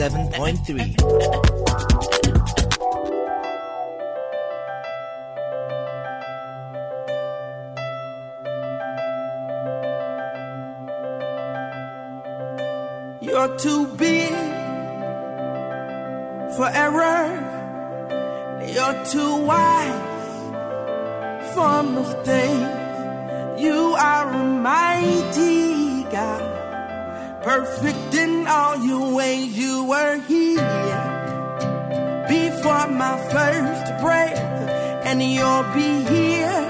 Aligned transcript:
97.3. 0.00 0.96
You're 13.20 13.58
too 13.58 13.86
big 13.98 14.30
for 16.56 16.70
error. 16.72 17.28
You're 18.66 19.04
too 19.04 19.36
wise 19.44 19.92
for 21.52 21.82
mistakes. 21.82 22.78
You 23.60 23.94
are 23.98 24.30
a 24.32 24.44
mighty 24.44 26.04
God, 26.04 26.49
perfect 27.42 28.14
in 28.14 28.46
all 28.46 28.76
your 28.84 29.14
ways. 29.14 29.56
You 29.56 29.84
were 29.84 30.16
here 30.28 30.90
before 32.28 32.86
my 32.88 33.16
first 33.30 34.00
breath, 34.02 34.38
and 35.06 35.22
you'll 35.22 35.64
be 35.74 36.04
here 36.04 36.66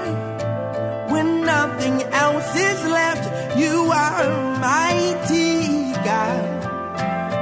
when 1.09 1.41
nothing 1.41 2.01
else 2.13 2.55
is 2.55 2.85
left. 2.85 3.57
You 3.57 3.91
are 3.91 4.59
mighty 4.59 5.91
God, 6.07 6.63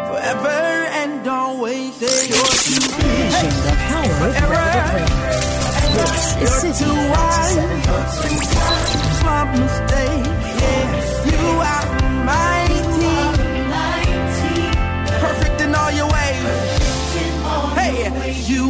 forever 0.10 0.60
and 1.02 1.28
always. 1.28 1.96
Say 1.96 2.30
you're 2.30 2.56
too 2.68 2.82
big 2.98 3.30
The 3.66 3.76
power 3.90 4.12
of 4.12 4.36
forever. 4.36 5.30
This 6.00 6.24
is 6.42 6.52
Citi 6.64 6.80
too 6.80 6.98
wise 7.14 7.56
for 9.22 9.42
mistakes. 9.60 10.50
Yeah, 10.62 10.88
you 11.30 11.48
are 11.60 11.89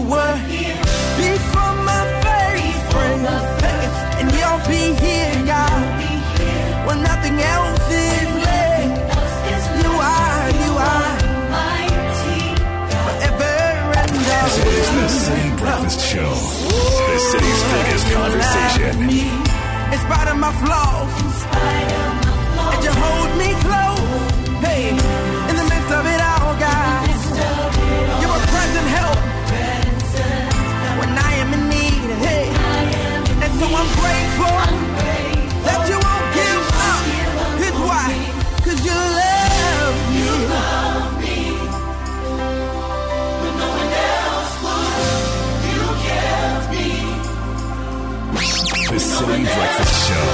were 0.09 0.38
here 0.49 0.75
before 1.21 1.75
my 1.85 2.02
first 2.23 2.81
breath, 2.89 3.61
hey, 3.61 3.85
and 4.19 4.27
you'll 4.38 4.63
be 4.65 4.83
here, 5.03 5.35
God, 5.45 5.81
when 6.88 6.97
nothing 7.03 7.37
else 7.39 7.86
is 7.92 8.30
left. 8.45 8.98
You 9.83 9.92
are, 10.17 10.49
you 10.64 10.73
are 10.93 11.15
forever 12.89 13.58
and 14.02 14.09
This 14.09 14.55
is 14.58 14.87
the. 14.98 15.05
Citi 15.25 15.49
Breakfast 15.61 15.99
Show. 16.09 16.33
The 17.09 17.19
city's 17.31 17.61
biggest 17.73 18.05
conversation. 18.17 18.93
In 19.93 19.99
spite 20.05 20.27
of 20.33 20.37
my 20.37 20.52
flaws, 20.61 21.14
and 22.73 22.83
you 22.86 22.93
hold 23.03 23.31
me 23.42 23.49
close. 23.65 24.09
Hey, 24.65 25.29
so 33.59 33.65
I'm 33.65 33.89
grateful 33.99 34.55
that 35.65 35.81
you 35.92 35.97
won't 36.05 36.27
give 36.39 36.64
up. 36.89 37.03
Here's 37.59 37.80
why, 37.87 38.08
'cause 38.64 38.80
you 38.87 38.97
love 39.20 39.95
me. 40.11 40.27
The 48.89 48.99
Citi 49.14 49.43
Breakfast 49.55 49.95
Show. 50.08 50.27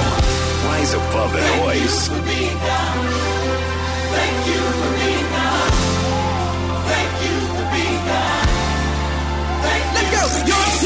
Rise 0.66 0.92
above 0.94 1.30
the 1.32 1.42
noise. 1.56 1.98
Let's 9.94 10.10
go. 10.14 10.22
You're 10.48 10.68
too 10.80 10.85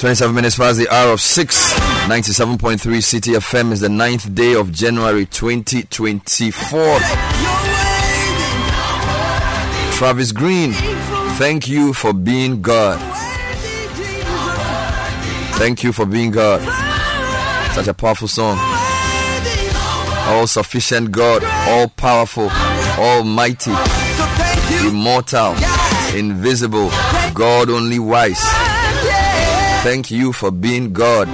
27 0.00 0.34
minutes 0.34 0.56
past 0.56 0.78
the 0.78 0.88
hour 0.88 1.12
of 1.12 1.20
6. 1.20 1.74
97.3 2.08 2.78
Citi 2.78 3.36
FM 3.36 3.70
is 3.70 3.80
the 3.80 3.88
9th 3.88 4.34
day 4.34 4.54
of 4.54 4.72
January 4.72 5.26
2024. 5.26 6.80
Travis 9.92 10.32
Greene, 10.32 10.72
thank 11.36 11.68
you 11.68 11.92
for 11.92 12.14
being 12.14 12.62
God. 12.62 12.98
Thank 15.58 15.82
you 15.82 15.92
for 15.92 16.06
being 16.06 16.30
God. 16.30 16.62
Such 17.74 17.88
a 17.88 17.92
powerful 17.92 18.26
song. 18.26 18.56
All 20.28 20.46
sufficient 20.46 21.12
God, 21.12 21.44
all 21.68 21.88
powerful, 21.88 22.48
almighty, 22.98 23.74
immortal, 24.88 25.54
invisible, 26.16 26.88
God 27.34 27.68
only 27.68 27.98
wise. 27.98 28.69
Thank 29.82 30.10
you 30.10 30.32
for 30.34 30.50
being 30.50 30.92
God. 30.92 31.26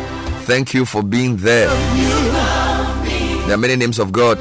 Thank 0.45 0.73
you 0.73 0.85
for 0.85 1.03
being 1.03 1.37
there. 1.39 1.69
There 3.47 3.55
are 3.55 3.59
many 3.59 3.75
names 3.75 3.99
of 3.99 4.13
God. 4.13 4.39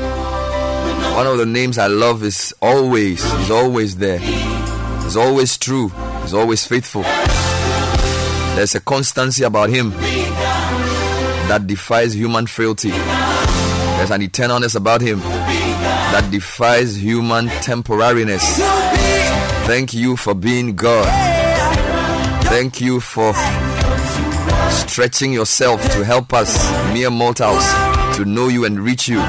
One 1.15 1.25
of 1.25 1.39
the 1.39 1.45
names 1.45 1.79
I 1.79 1.87
love 1.87 2.23
is 2.23 2.53
always. 2.61 3.23
is 3.23 3.49
always 3.49 3.97
there. 3.97 4.19
He's 4.19 5.17
always 5.17 5.57
true. 5.57 5.89
He's 6.21 6.35
always 6.35 6.65
faithful. 6.65 7.01
There's 8.55 8.75
a 8.75 8.79
constancy 8.79 9.43
about 9.43 9.69
him 9.69 9.89
that 11.49 11.65
defies 11.65 12.13
human 12.15 12.45
frailty. 12.45 12.91
There's 12.91 14.11
an 14.11 14.21
eternalness 14.21 14.75
about 14.75 15.01
him 15.01 15.19
that 15.19 16.27
defies 16.31 17.01
human 17.01 17.47
temporariness. 17.47 18.41
Thank 19.65 19.95
you 19.95 20.15
for 20.15 20.35
being 20.35 20.75
God. 20.75 21.07
Thank 22.45 22.79
you 22.79 22.99
for 22.99 23.33
stretching 24.95 25.33
yourself 25.33 25.81
to 25.91 26.05
help 26.05 26.31
us, 26.31 26.55
mere 26.93 27.09
mortals, 27.11 27.65
to 28.15 28.23
know 28.23 28.47
you 28.47 28.63
and 28.63 28.79
reach 28.79 29.09
you. 29.09 29.21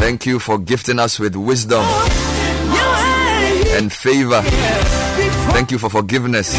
Thank 0.00 0.26
you 0.26 0.40
for 0.40 0.58
gifting 0.58 0.98
us 0.98 1.20
with 1.20 1.36
wisdom 1.36 1.84
and 3.76 3.92
favor. 3.92 4.42
Thank 5.52 5.70
you 5.70 5.78
for 5.78 5.88
forgiveness. 5.88 6.52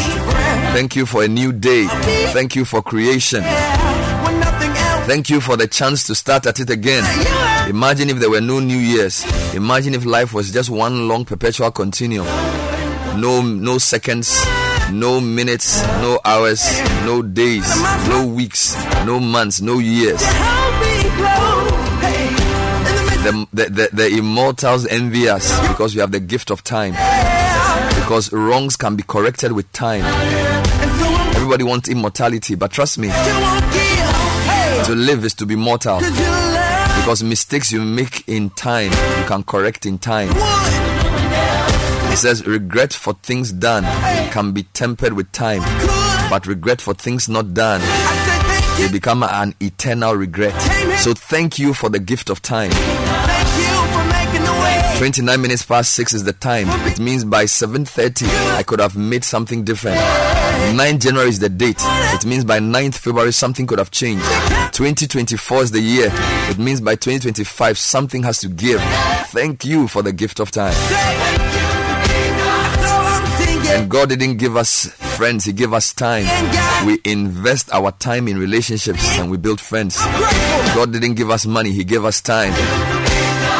Thank 0.72 0.96
you 0.96 1.04
for 1.04 1.22
a 1.24 1.28
new 1.28 1.52
day. 1.52 1.86
Thank 2.32 2.56
you 2.56 2.64
for 2.64 2.80
creation. 2.80 3.42
Thank 5.04 5.28
you 5.28 5.38
for 5.42 5.58
the 5.58 5.68
chance 5.68 6.06
to 6.06 6.14
start 6.14 6.46
at 6.46 6.60
it 6.60 6.70
again. 6.70 7.04
Imagine 7.68 8.08
if 8.08 8.18
there 8.18 8.30
were 8.30 8.40
no 8.40 8.60
New 8.60 8.78
Year's. 8.78 9.26
Imagine 9.54 9.92
if 9.94 10.06
life 10.06 10.32
was 10.32 10.50
just 10.50 10.70
one 10.70 11.06
long 11.06 11.26
perpetual 11.26 11.70
continuum. 11.70 12.24
No, 13.20 13.42
no 13.42 13.76
seconds, 13.76 14.42
no 14.92 15.20
minutes, 15.20 15.82
no 16.00 16.18
hours, 16.24 16.62
no 17.04 17.22
days, 17.22 17.68
no 18.08 18.26
weeks, 18.26 18.74
no 19.04 19.20
months, 19.20 19.60
no 19.60 19.78
years. 19.78 20.20
The, 23.18 23.46
the, 23.52 23.64
the, 23.64 23.88
the 23.92 24.08
immortals 24.18 24.86
envy 24.86 25.28
us 25.28 25.50
because 25.68 25.94
we 25.94 26.00
have 26.00 26.12
the 26.12 26.20
gift 26.20 26.50
of 26.50 26.64
time. 26.64 26.92
Because 28.00 28.32
wrongs 28.32 28.76
can 28.76 28.96
be 28.96 29.02
corrected 29.02 29.52
with 29.52 29.70
time. 29.72 30.02
Everybody 31.36 31.64
wants 31.64 31.88
immortality, 31.88 32.54
but 32.54 32.70
trust 32.70 32.98
me, 32.98 33.08
to 33.08 34.94
live 34.94 35.24
is 35.24 35.34
to 35.34 35.46
be 35.46 35.56
mortal. 35.56 35.98
Because 35.98 37.22
mistakes 37.22 37.70
you 37.72 37.82
make 37.82 38.26
in 38.28 38.50
time, 38.50 38.90
you 38.90 39.24
can 39.26 39.42
correct 39.42 39.84
in 39.84 39.98
time. 39.98 40.30
Says, 42.18 42.44
regret 42.48 42.92
for 42.92 43.14
things 43.22 43.52
done 43.52 43.84
can 44.32 44.50
be 44.50 44.64
tempered 44.64 45.12
with 45.12 45.30
time, 45.30 45.60
but 46.28 46.48
regret 46.48 46.80
for 46.80 46.92
things 46.92 47.28
not 47.28 47.54
done 47.54 47.80
will 48.80 48.90
become 48.90 49.22
an 49.22 49.54
eternal 49.60 50.14
regret. 50.14 50.60
So 50.98 51.14
thank 51.14 51.60
you 51.60 51.72
for 51.72 51.88
the 51.88 52.00
gift 52.00 52.28
of 52.28 52.42
time. 52.42 52.72
29 54.98 55.40
minutes 55.40 55.64
past 55.64 55.94
6 55.94 56.12
is 56.12 56.24
the 56.24 56.32
time. 56.32 56.66
It 56.90 56.98
means 56.98 57.24
by 57.24 57.44
7:30 57.44 58.26
I 58.56 58.64
could 58.64 58.80
have 58.80 58.96
made 58.96 59.22
something 59.22 59.62
different. 59.62 59.98
9 60.74 60.98
January 60.98 61.28
is 61.28 61.38
the 61.38 61.48
date. 61.48 61.80
It 61.80 62.26
means 62.26 62.44
by 62.44 62.58
9th 62.58 62.96
February 62.96 63.32
something 63.32 63.64
could 63.64 63.78
have 63.78 63.92
changed. 63.92 64.24
2024 64.72 65.62
is 65.62 65.70
the 65.70 65.80
year. 65.80 66.10
It 66.50 66.58
means 66.58 66.80
by 66.80 66.96
2025 66.96 67.78
something 67.78 68.24
has 68.24 68.40
to 68.40 68.48
give. 68.48 68.82
Thank 69.28 69.64
you 69.64 69.86
for 69.86 70.02
the 70.02 70.12
gift 70.12 70.40
of 70.40 70.50
time. 70.50 70.74
And 73.70 73.90
God 73.90 74.08
didn't 74.08 74.36
give 74.38 74.56
us 74.56 74.86
friends, 75.16 75.44
He 75.44 75.52
gave 75.52 75.72
us 75.72 75.92
time. 75.92 76.26
We 76.86 76.98
invest 77.04 77.70
our 77.72 77.92
time 77.92 78.28
in 78.28 78.38
relationships 78.38 79.18
and 79.18 79.30
we 79.30 79.36
build 79.36 79.60
friends. 79.60 79.96
God 80.74 80.92
didn't 80.92 81.14
give 81.14 81.30
us 81.30 81.46
money, 81.46 81.72
He 81.72 81.84
gave 81.84 82.04
us 82.04 82.20
time. 82.20 82.52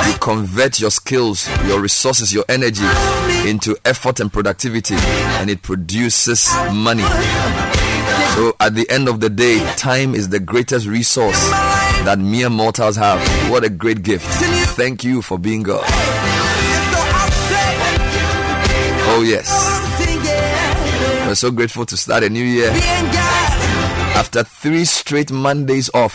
You 0.09 0.15
convert 0.19 0.81
your 0.81 0.91
skills, 0.91 1.49
your 1.67 1.81
resources, 1.81 2.33
your 2.33 2.45
energy 2.49 2.85
into 3.49 3.77
effort 3.85 4.21
and 4.21 4.33
productivity, 4.33 4.95
and 4.95 5.51
it 5.51 5.63
produces 5.63 6.53
money. 6.73 7.03
So 8.35 8.55
at 8.61 8.75
the 8.75 8.87
end 8.89 9.09
of 9.09 9.21
the 9.21 9.29
day, 9.29 9.59
time 9.77 10.15
is 10.15 10.29
the 10.29 10.41
greatest 10.41 10.87
resource 10.87 11.51
that 12.05 12.19
mere 12.19 12.49
mortals 12.49 12.97
have. 12.97 13.21
What 13.51 13.65
a 13.65 13.69
great 13.69 14.03
gift. 14.03 14.25
Thank 14.77 15.05
you 15.05 15.21
for 15.23 15.39
being 15.39 15.63
God. 15.63 15.85
Oh, 19.11 19.23
yes. 19.27 19.88
We're 21.29 21.35
so 21.35 21.51
grateful 21.51 21.85
to 21.85 21.95
start 21.95 22.23
a 22.25 22.31
new 22.31 22.43
year. 22.43 22.71
After 24.17 24.43
three 24.45 24.87
straight 24.87 25.31
Mondays 25.31 25.91
off 25.93 26.15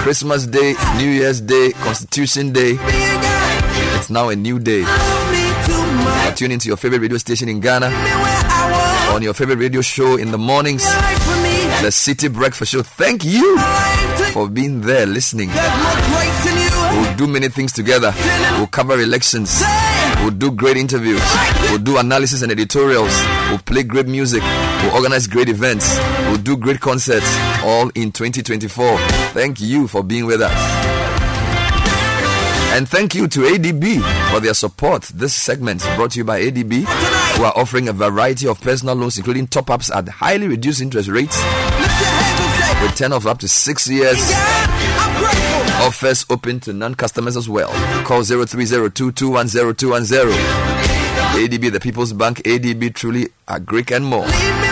Christmas 0.00 0.46
Day, 0.46 0.74
New 0.96 1.10
Year's 1.10 1.42
Day, 1.42 1.72
Constitution 1.72 2.54
Day. 2.54 2.78
It's 2.80 4.08
now 4.08 4.30
a 4.30 4.34
new 4.34 4.58
day. 4.58 4.86
Tune 6.36 6.52
into 6.52 6.68
your 6.68 6.78
favorite 6.78 7.02
radio 7.02 7.18
station 7.18 7.50
in 7.50 7.60
Ghana, 7.60 7.88
on 9.14 9.20
your 9.20 9.34
favorite 9.34 9.58
radio 9.58 9.82
show 9.82 10.16
in 10.16 10.30
the 10.30 10.38
mornings, 10.38 10.82
the 10.82 11.90
Citi 11.90 12.32
Breakfast 12.32 12.72
Show. 12.72 12.80
Thank 12.80 13.26
you 13.26 13.58
for 14.32 14.48
being 14.48 14.80
there 14.80 15.04
listening. 15.04 15.50
We'll 15.50 17.16
do 17.16 17.26
many 17.26 17.50
things 17.50 17.72
together. 17.72 18.14
We'll 18.56 18.68
cover 18.68 18.98
elections. 18.98 19.62
We'll 20.22 20.30
do 20.30 20.52
great 20.52 20.76
interviews. 20.76 21.20
We'll 21.62 21.78
do 21.78 21.98
analysis 21.98 22.42
and 22.42 22.52
editorials. 22.52 23.12
We'll 23.48 23.58
play 23.58 23.82
great 23.82 24.06
music. 24.06 24.42
We'll 24.42 24.94
organize 24.94 25.26
great 25.26 25.48
events. 25.48 25.98
We'll 26.28 26.36
do 26.38 26.56
great 26.56 26.80
concerts. 26.80 27.26
All 27.64 27.88
in 27.96 28.12
2024. 28.12 28.98
Thank 29.32 29.60
you 29.60 29.88
for 29.88 30.02
being 30.04 30.26
with 30.26 30.40
us. 30.40 30.52
And 32.74 32.88
thank 32.88 33.14
you 33.14 33.28
to 33.28 33.40
ADB 33.40 34.30
for 34.30 34.40
their 34.40 34.54
support. 34.54 35.02
This 35.02 35.34
segment 35.34 35.84
is 35.84 35.96
brought 35.96 36.12
to 36.12 36.18
you 36.18 36.24
by 36.24 36.40
ADB, 36.40 36.84
who 37.36 37.44
are 37.44 37.52
offering 37.54 37.88
a 37.88 37.92
variety 37.92 38.48
of 38.48 38.60
personal 38.62 38.94
loans, 38.94 39.18
including 39.18 39.46
top 39.46 39.68
ups 39.68 39.90
at 39.90 40.08
highly 40.08 40.48
reduced 40.48 40.80
interest 40.80 41.08
rates, 41.10 41.36
with 42.80 42.94
tenor 42.94 43.16
of 43.16 43.26
up 43.26 43.40
to 43.40 43.48
six 43.48 43.88
years. 43.88 44.16
Offers 45.86 46.24
open 46.30 46.60
to 46.60 46.72
non 46.72 46.94
customers 46.94 47.36
as 47.36 47.48
well. 47.48 47.70
Call 48.04 48.22
0302 48.22 49.32
ADB, 51.34 51.72
the 51.72 51.80
People's 51.80 52.12
Bank, 52.12 52.38
ADB, 52.44 52.94
truly 52.94 53.28
agric 53.48 53.90
and 53.90 54.04
more. 54.04 54.71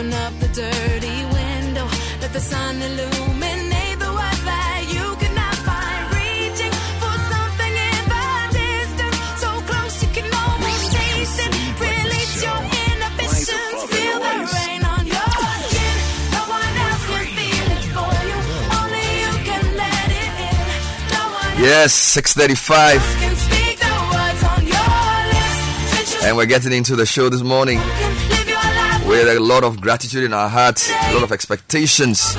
Open 0.00 0.14
up 0.14 0.32
the 0.40 0.48
dirty 0.48 1.18
window, 1.26 1.86
let 2.22 2.32
the 2.32 2.40
sun 2.40 2.76
illuminate 2.80 3.98
the 3.98 4.10
words 4.18 4.42
that 4.48 4.80
you 4.88 5.04
could 5.20 5.34
not 5.36 5.54
find. 5.68 6.02
Reaching 6.16 6.74
for 7.02 7.14
something 7.32 7.74
in 7.90 8.02
the 8.14 8.28
distance, 8.56 9.18
so 9.42 9.50
close 9.68 9.94
you 10.02 10.08
can 10.16 10.28
almost 10.32 10.84
taste 10.96 11.40
it. 11.44 11.52
Release 11.84 12.36
your 12.46 12.60
inhibitions, 12.88 13.80
feel 13.92 14.18
the 14.24 14.36
rain 14.56 14.82
on 14.94 15.04
your 15.04 15.32
skin. 15.68 15.96
No 16.32 16.42
one 16.48 16.74
else 16.86 17.04
can 17.12 17.26
feel 17.36 17.66
it 17.76 17.84
for 17.96 18.12
you, 18.30 18.38
only 18.80 19.06
you 19.24 19.32
can 19.48 19.64
let 19.84 20.08
it 20.24 20.34
in. 20.48 20.64
No 21.12 21.22
one 21.44 21.60
Yes, 21.60 21.92
635. 21.92 22.96
else 22.96 23.20
can 23.20 23.36
speak 23.36 23.76
the 23.84 23.96
words 24.16 24.42
on 24.48 24.62
your 24.64 24.96
lips. 25.28 25.58
Drench 25.92 26.24
And 26.24 26.36
we're 26.38 26.46
getting 26.54 26.72
into 26.72 26.96
the 26.96 27.04
show 27.04 27.28
this 27.28 27.42
morning 27.42 27.80
with 29.10 29.26
a 29.26 29.40
lot 29.40 29.64
of 29.64 29.80
gratitude 29.80 30.22
in 30.22 30.32
our 30.32 30.48
hearts, 30.48 30.88
a 30.88 31.14
lot 31.14 31.24
of 31.24 31.32
expectations. 31.32 32.36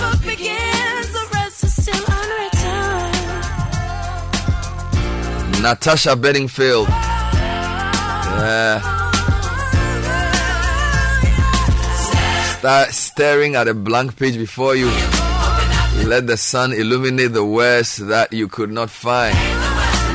Natasha 5.62 6.16
Bedingfield. 6.16 6.88
Yeah. 6.88 8.80
Start 12.58 12.94
staring 12.94 13.56
at 13.56 13.68
a 13.68 13.74
blank 13.74 14.16
page 14.18 14.38
before 14.38 14.78
you. 14.78 14.90
Let 16.08 16.26
the 16.28 16.38
sun 16.38 16.72
illuminate 16.72 17.34
the 17.34 17.44
words 17.44 17.98
that 17.98 18.32
you 18.32 18.48
could 18.48 18.72
not 18.72 18.90
find. 18.90 19.38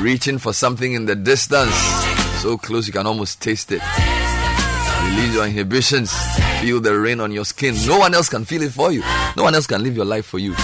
Reaching 0.02 0.38
for 0.38 0.54
something 0.54 0.94
in 0.94 1.04
the 1.04 1.16
distance, 1.16 1.74
so 2.40 2.56
close 2.56 2.86
you 2.86 2.94
can 2.94 3.06
almost 3.06 3.42
taste 3.42 3.72
it. 3.72 3.82
Release 5.04 5.34
your 5.34 5.46
inhibitions. 5.46 6.12
Feel 6.60 6.80
the 6.80 6.98
rain 6.98 7.20
on 7.20 7.30
your 7.32 7.44
skin. 7.44 7.74
No 7.86 7.98
one 7.98 8.14
else 8.14 8.28
can 8.28 8.44
feel 8.44 8.62
it 8.62 8.72
for 8.72 8.90
you. 8.90 9.02
No 9.36 9.42
one 9.44 9.54
else 9.54 9.66
can 9.66 9.82
live 9.82 9.94
your 9.96 10.04
life 10.06 10.26
for 10.26 10.38
you. 10.38 10.54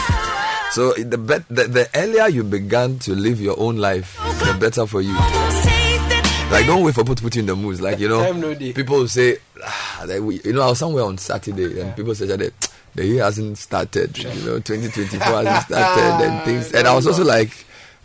So 0.72 0.92
the, 0.94 1.18
bet, 1.18 1.46
the 1.48 1.64
the 1.64 1.88
earlier 1.94 2.28
you 2.28 2.42
began 2.44 2.98
to 3.00 3.14
live 3.14 3.40
your 3.40 3.58
own 3.60 3.76
life, 3.76 4.16
the 4.40 4.56
better 4.58 4.86
for 4.86 5.02
you. 5.02 5.14
Almost 5.14 5.64
taste 5.64 6.02
it. 6.10 6.50
Like 6.50 6.66
don't 6.66 6.82
wait 6.82 6.94
for 6.94 7.02
people 7.02 7.14
to 7.16 7.22
put 7.22 7.36
you 7.36 7.40
in 7.40 7.46
the 7.46 7.54
mood. 7.56 7.80
Like 7.80 7.98
you 7.98 8.08
know, 8.08 8.24
Time 8.24 8.40
no 8.40 8.54
dey. 8.54 8.72
people 8.72 9.06
say, 9.06 9.36
ah, 9.62 10.06
we, 10.20 10.40
you 10.42 10.54
know, 10.54 10.62
I 10.62 10.66
was 10.68 10.78
somewhere 10.78 11.04
on 11.04 11.18
Saturday 11.18 11.78
and 11.80 11.94
people 11.94 12.14
said 12.14 12.28
that 12.40 12.68
the 12.94 13.04
year 13.06 13.22
hasn't 13.22 13.58
started. 13.58 14.16
You 14.16 14.28
know, 14.46 14.58
2024 14.60 15.18
hasn't 15.20 15.64
started 15.66 16.24
and 16.26 16.44
things. 16.44 16.72
And 16.72 16.88
I 16.88 16.94
was 16.94 17.06
also 17.06 17.24
like, 17.24 17.50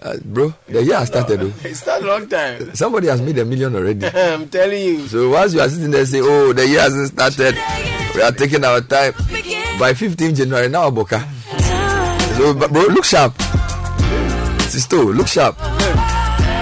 uh, 0.01 0.17
bro, 0.23 0.53
the 0.67 0.83
year 0.83 0.97
has 0.97 1.07
started. 1.07 1.39
Though. 1.39 1.53
It's 1.63 1.85
not 1.85 2.03
long 2.03 2.27
time. 2.29 2.73
Somebody 2.75 3.07
has 3.07 3.21
made 3.21 3.37
a 3.39 3.45
million 3.45 3.75
already. 3.75 4.05
I'm 4.13 4.47
telling 4.49 4.81
you. 4.81 5.07
So 5.07 5.29
once 5.29 5.53
you 5.53 5.61
are 5.61 5.69
sitting 5.69 5.91
there 5.91 6.05
saying, 6.05 6.23
oh, 6.25 6.53
the 6.53 6.67
year 6.67 6.81
hasn't 6.81 7.09
started, 7.09 7.55
we 8.15 8.21
are 8.21 8.31
taking 8.31 8.63
our 8.63 8.81
time. 8.81 9.13
By 9.79 9.93
15 9.93 10.35
January, 10.35 10.69
now 10.69 10.89
Boka. 10.89 11.21
So, 12.37 12.53
bro, 12.53 12.81
look 12.93 13.05
sharp. 13.05 13.33
Sister, 14.69 14.97
look 14.97 15.27
sharp. 15.27 15.57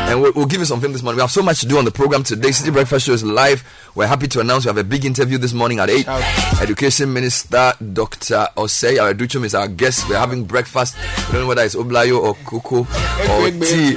And 0.08 0.22
we'll, 0.22 0.32
we'll 0.34 0.46
give 0.46 0.60
you 0.60 0.66
some 0.66 0.80
film 0.80 0.94
this 0.94 1.02
morning. 1.02 1.18
We 1.18 1.22
have 1.22 1.32
so 1.32 1.42
much 1.42 1.62
to 1.62 1.66
do 1.68 1.78
on 1.80 1.86
the 1.86 1.92
program 1.92 2.24
today. 2.24 2.50
Citi 2.50 2.72
Breakfast 2.72 3.08
Show 3.08 3.14
is 3.14 3.24
live. 3.24 3.64
We're 3.96 4.06
happy 4.08 4.28
to 4.28 4.40
announce 4.40 4.66
we 4.66 4.70
have 4.70 4.78
a 4.78 4.84
big 4.84 5.04
interview 5.04 5.38
this 5.40 5.52
morning 5.52 5.80
at 5.80 5.90
8. 5.90 6.08
Education 6.62 7.12
Minister 7.12 7.74
Dr. 7.94 8.48
Osei 8.56 8.98
Adutwum 8.98 9.46
is 9.46 9.56
our 9.56 9.68
guest. 9.68 10.08
We're 10.08 10.18
having 10.20 10.46
breakfast. 10.46 10.96
We 11.28 11.34
don't 11.34 11.42
know 11.42 11.48
whether 11.48 11.64
it's 11.64 11.76
Oblayo 11.76 12.20
or 12.22 12.36
Cocoa 12.46 12.82
or 12.82 13.50
tea. 13.52 13.96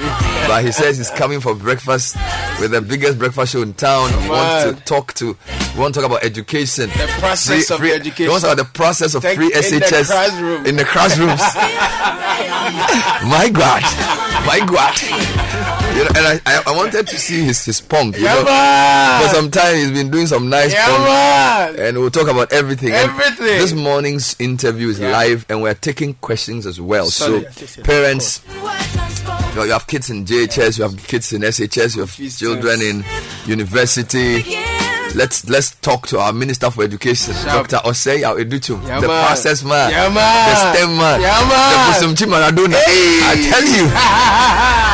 But 0.48 0.64
he 0.64 0.72
says 0.72 0.96
he's 0.96 1.10
coming 1.10 1.40
for 1.40 1.54
breakfast 1.54 2.16
with 2.58 2.70
the 2.70 2.80
biggest 2.80 3.18
breakfast 3.18 3.52
show 3.52 3.60
in 3.60 3.74
town. 3.74 4.10
He 4.22 4.30
wants 4.30 4.64
to 4.78 4.84
talk 4.84 5.12
to, 5.14 5.36
we 5.74 5.80
want 5.80 5.94
to 5.94 6.00
talk 6.00 6.10
about 6.10 6.24
education. 6.24 6.88
The 6.88 7.06
process 7.18 7.70
of 7.70 7.82
education. 7.82 8.24
He 8.24 8.28
wants 8.28 8.44
to 8.44 8.48
talk 8.48 8.54
about 8.58 8.66
the 8.66 8.72
process 8.72 9.14
of 9.14 9.22
Thank- 9.22 9.36
free 9.36 9.46
in 9.48 9.52
SHS 9.52 10.66
in 10.66 10.76
the 10.76 10.84
classrooms. 10.84 11.38
my 13.28 13.50
God, 13.52 13.82
my 14.46 14.60
God. 14.66 15.47
You 15.98 16.04
know, 16.04 16.10
and 16.16 16.26
I, 16.26 16.40
I, 16.46 16.62
I 16.68 16.76
wanted 16.76 17.06
to 17.08 17.18
see 17.18 17.42
his 17.42 17.64
his 17.64 17.80
punk. 17.80 18.16
You 18.16 18.24
Yeah, 18.24 18.34
know, 18.34 18.44
man. 18.44 19.22
for 19.28 19.34
some 19.34 19.50
time 19.50 19.76
he's 19.76 19.90
been 19.90 20.10
doing 20.10 20.26
some 20.26 20.48
nice 20.48 20.72
Yeah, 20.72 20.86
punk, 20.86 21.04
man. 21.78 21.88
and 21.88 21.98
we'll 21.98 22.10
talk 22.10 22.28
about 22.28 22.52
everything. 22.52 22.90
And 22.92 23.10
Everything. 23.10 23.46
this 23.58 23.72
morning's 23.72 24.36
interview 24.38 24.88
is 24.88 25.00
live, 25.00 25.44
and 25.48 25.60
we're 25.62 25.74
taking 25.74 26.14
questions 26.14 26.66
as 26.66 26.80
well. 26.80 27.06
Solid. 27.06 27.52
So, 27.52 27.82
parents, 27.82 28.42
Words 28.46 28.96
unspoken. 28.96 29.56
you 29.56 29.64
you 29.64 29.72
have 29.72 29.86
kids 29.86 30.10
in 30.10 30.24
JHS, 30.24 30.78
you 30.78 30.84
have 30.84 30.96
kids 31.06 31.32
in 31.32 31.42
SHS, 31.42 31.96
you 31.96 32.02
have 32.02 32.36
children 32.36 32.80
in 32.80 33.04
university. 33.46 34.44
Let's 35.14 35.48
let's 35.48 35.74
talk 35.76 36.06
to 36.08 36.18
our 36.20 36.34
Minister 36.34 36.70
for 36.70 36.84
Education, 36.84 37.32
Sharp. 37.34 37.68
Dr. 37.68 37.88
Osei 37.88 38.20
Adutwum, 38.22 38.86
Yeah, 38.86 39.00
the 39.00 39.08
man. 39.08 39.26
process 39.26 39.64
man, 39.64 39.90
Yeah, 39.90 40.04
the 40.08 40.14
man. 40.14 40.74
STEM 40.76 40.96
man, 40.98 41.20
Yeah, 41.22 41.40
the 41.40 41.46
man. 41.48 42.14
Bosomtwe 42.14 42.26
Maradona. 42.28 42.76
I 42.76 43.34
tell 43.48 43.64
you. 43.64 44.84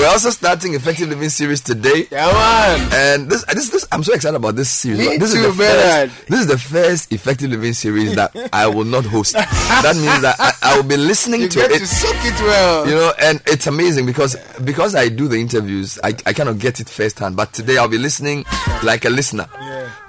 We're 0.00 0.08
also 0.08 0.30
starting 0.30 0.72
Effective 0.72 1.10
Living 1.10 1.28
series 1.28 1.60
today. 1.60 2.08
Yeah, 2.10 2.32
man. 2.32 2.88
And 2.94 3.30
this, 3.30 3.44
this, 3.44 3.68
this, 3.68 3.86
I'm 3.92 4.02
so 4.02 4.14
excited 4.14 4.34
about 4.34 4.56
this 4.56 4.70
series. 4.70 4.98
Me 4.98 5.18
this 5.18 5.34
too, 5.34 5.40
is 5.40 5.56
the 5.56 5.62
Bernard. 5.62 6.10
first, 6.10 6.26
this 6.28 6.40
is 6.40 6.46
the 6.46 6.56
first 6.58 7.12
Effective 7.12 7.50
Living 7.50 7.74
series 7.74 8.14
that 8.14 8.34
I 8.50 8.66
will 8.66 8.86
not 8.86 9.04
host. 9.04 9.32
that 9.34 9.94
means 9.96 10.22
that 10.22 10.36
I, 10.38 10.52
I 10.62 10.76
will 10.78 10.88
be 10.88 10.96
listening 10.96 11.42
You 11.42 11.48
to 11.50 11.58
get 11.58 11.72
it. 11.72 11.80
to 11.80 11.86
soak 11.86 12.16
it 12.16 12.40
well. 12.40 12.88
You 12.88 12.94
know, 12.94 13.12
and 13.20 13.42
it's 13.46 13.66
amazing 13.66 14.06
because 14.06 14.36
because 14.64 14.94
I 14.94 15.10
do 15.10 15.28
the 15.28 15.36
interviews, 15.36 15.98
I, 16.02 16.14
I 16.24 16.32
cannot 16.32 16.58
get 16.58 16.80
it 16.80 16.88
firsthand. 16.88 17.36
But 17.36 17.52
today 17.52 17.76
I'll 17.76 17.86
be 17.86 17.98
listening 17.98 18.46
like 18.82 19.04
a 19.04 19.10
listener. 19.10 19.48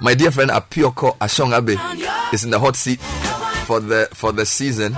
My 0.00 0.14
dear 0.14 0.30
friend 0.30 0.50
Apioko 0.50 1.18
Ashongabe 1.18 2.32
is 2.32 2.44
in 2.44 2.50
the 2.50 2.58
hot 2.58 2.76
seat 2.76 2.98
for 3.66 3.78
the 3.78 4.08
for 4.14 4.32
the 4.32 4.46
season. 4.46 4.96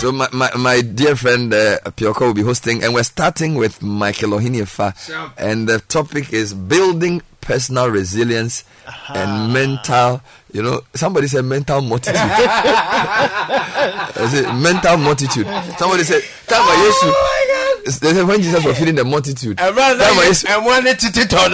So 0.00 0.10
my, 0.12 0.28
my, 0.32 0.50
my 0.56 0.80
dear 0.80 1.14
friend 1.14 1.52
uh, 1.52 1.78
Pioko 1.94 2.20
will 2.28 2.32
be 2.34 2.40
hosting, 2.42 2.82
and 2.82 2.94
we're 2.94 3.02
starting 3.02 3.56
with 3.56 3.82
Michael 3.82 4.30
Ohiniefa, 4.30 4.96
Sure. 4.96 5.30
and 5.36 5.68
the 5.68 5.80
topic 5.80 6.32
is 6.32 6.54
building 6.54 7.20
personal 7.42 7.88
resilience 7.90 8.64
and 9.10 9.52
mental. 9.52 10.22
You 10.54 10.62
know, 10.62 10.80
somebody 10.94 11.26
said 11.28 11.44
mental 11.44 11.82
multitude. 11.82 12.16
I 14.16 14.26
said 14.30 14.54
mental 14.56 14.96
multitude. 14.96 15.46
Somebody 15.78 16.04
said, 16.04 16.22
"Time 16.46 16.64
for 16.64 16.74
Jesus." 16.76 17.00
Said 17.02 17.12
when 18.26 18.42
Jesus 18.42 18.64
was 18.64 18.78
feeding 18.78 18.94
the 18.94 19.04
multitude. 19.04 19.60
I'm 19.60 19.74
not 19.74 19.98
Time 19.98 20.14
for 20.14 20.22
Jesus. 20.24 20.44
I 20.46 20.58
wanted 20.58 20.98
to 20.98 21.12
take 21.12 21.32
on. 21.32 21.50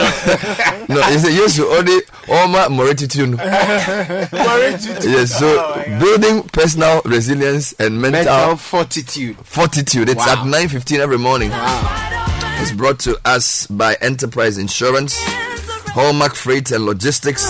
No, 0.88 1.02
he 1.02 1.18
said 1.18 1.32
yes, 1.32 1.56
you 1.58 1.70
only 1.72 2.00
Oma 2.28 2.68
multitude. 2.70 3.36
Yes, 3.38 5.38
so 5.38 5.46
Oh 5.46 5.98
building 6.00 6.42
personal 6.48 7.00
resilience 7.04 7.72
and 7.78 8.00
mental, 8.00 8.24
Mental 8.24 8.56
fortitude. 8.56 9.36
fortitude. 9.44 10.08
It's 10.08 10.18
Wow. 10.26 10.42
at 10.42 10.46
9:15 10.46 11.00
every 11.00 11.18
morning. 11.18 11.50
It's 12.60 12.72
brought 12.72 12.98
to 13.00 13.18
us 13.24 13.66
by 13.68 13.94
Enterprise 14.00 14.58
Insurance, 14.58 15.14
Hallmark 15.94 16.34
Freight 16.34 16.70
and 16.72 16.84
Logistics, 16.86 17.46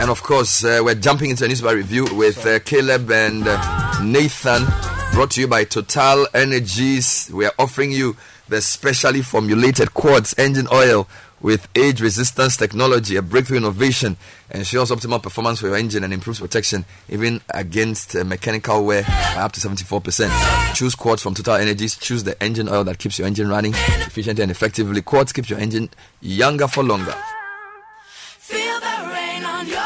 And 0.00 0.10
of 0.10 0.22
course, 0.24 0.64
uh, 0.64 0.80
we're 0.82 0.96
jumping 0.96 1.30
into 1.30 1.44
a 1.44 1.48
newspaper 1.48 1.76
review 1.76 2.06
with 2.16 2.44
uh, 2.44 2.58
Caleb 2.60 3.08
and 3.12 3.46
uh, 3.46 4.00
Nathan, 4.02 4.66
brought 5.12 5.30
to 5.32 5.40
you 5.42 5.46
by 5.46 5.62
Total 5.64 6.26
Energies. 6.32 7.30
We 7.32 7.44
are 7.44 7.52
offering 7.58 7.92
you 7.92 8.16
the 8.48 8.62
specially 8.62 9.20
formulated 9.20 9.92
quartz 9.92 10.36
engine 10.38 10.66
oil 10.72 11.06
with 11.42 11.68
age 11.76 12.00
resistance 12.00 12.56
technology, 12.56 13.16
a 13.16 13.22
breakthrough 13.22 13.58
innovation, 13.58 14.16
ensures 14.50 14.90
optimal 14.90 15.22
performance 15.22 15.60
for 15.60 15.66
your 15.66 15.76
engine 15.76 16.02
and 16.04 16.14
improves 16.14 16.40
protection 16.40 16.84
even 17.08 17.40
against 17.50 18.16
uh, 18.16 18.24
mechanical 18.24 18.84
wear 18.86 19.02
by 19.02 19.42
up 19.42 19.52
to 19.52 19.60
74%. 19.60 20.74
Choose 20.74 20.94
Quartz 20.94 21.22
from 21.22 21.34
Total 21.34 21.56
Energies. 21.56 21.96
Choose 21.96 22.24
the 22.24 22.40
engine 22.42 22.68
oil 22.68 22.84
that 22.84 22.98
keeps 22.98 23.18
your 23.18 23.26
engine 23.26 23.48
running 23.48 23.74
efficiently 23.74 24.42
and 24.42 24.50
effectively. 24.50 25.02
Quartz 25.02 25.32
keeps 25.32 25.50
your 25.50 25.58
engine 25.58 25.90
younger 26.20 26.68
for 26.68 26.82
longer. 26.82 27.14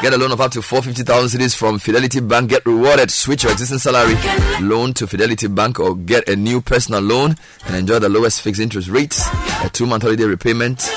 Get 0.01 0.13
a 0.13 0.17
loan 0.17 0.31
of 0.31 0.41
up 0.41 0.51
to 0.51 0.61
450,000 0.61 1.39
cedis 1.39 1.55
from 1.55 1.79
Fidelity 1.79 2.19
Bank. 2.19 2.49
Get 2.49 2.65
rewarded. 2.65 3.11
Switch 3.11 3.43
your 3.43 3.51
existing 3.51 3.79
salary 3.79 4.15
loan 4.61 4.93
to 4.93 5.07
Fidelity 5.07 5.47
Bank 5.47 5.79
or 5.79 5.95
get 5.95 6.27
a 6.29 6.35
new 6.35 6.61
personal 6.61 7.01
loan 7.01 7.35
and 7.65 7.75
enjoy 7.75 7.99
the 7.99 8.09
lowest 8.09 8.41
fixed 8.41 8.61
interest 8.61 8.89
rates, 8.89 9.27
a 9.63 9.69
two 9.69 9.85
month 9.85 10.03
holiday 10.03 10.23
repayment 10.25 10.87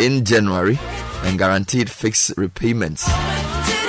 in 0.00 0.24
January, 0.24 0.78
and 1.24 1.38
guaranteed 1.38 1.90
fixed 1.90 2.32
repayments. 2.36 3.08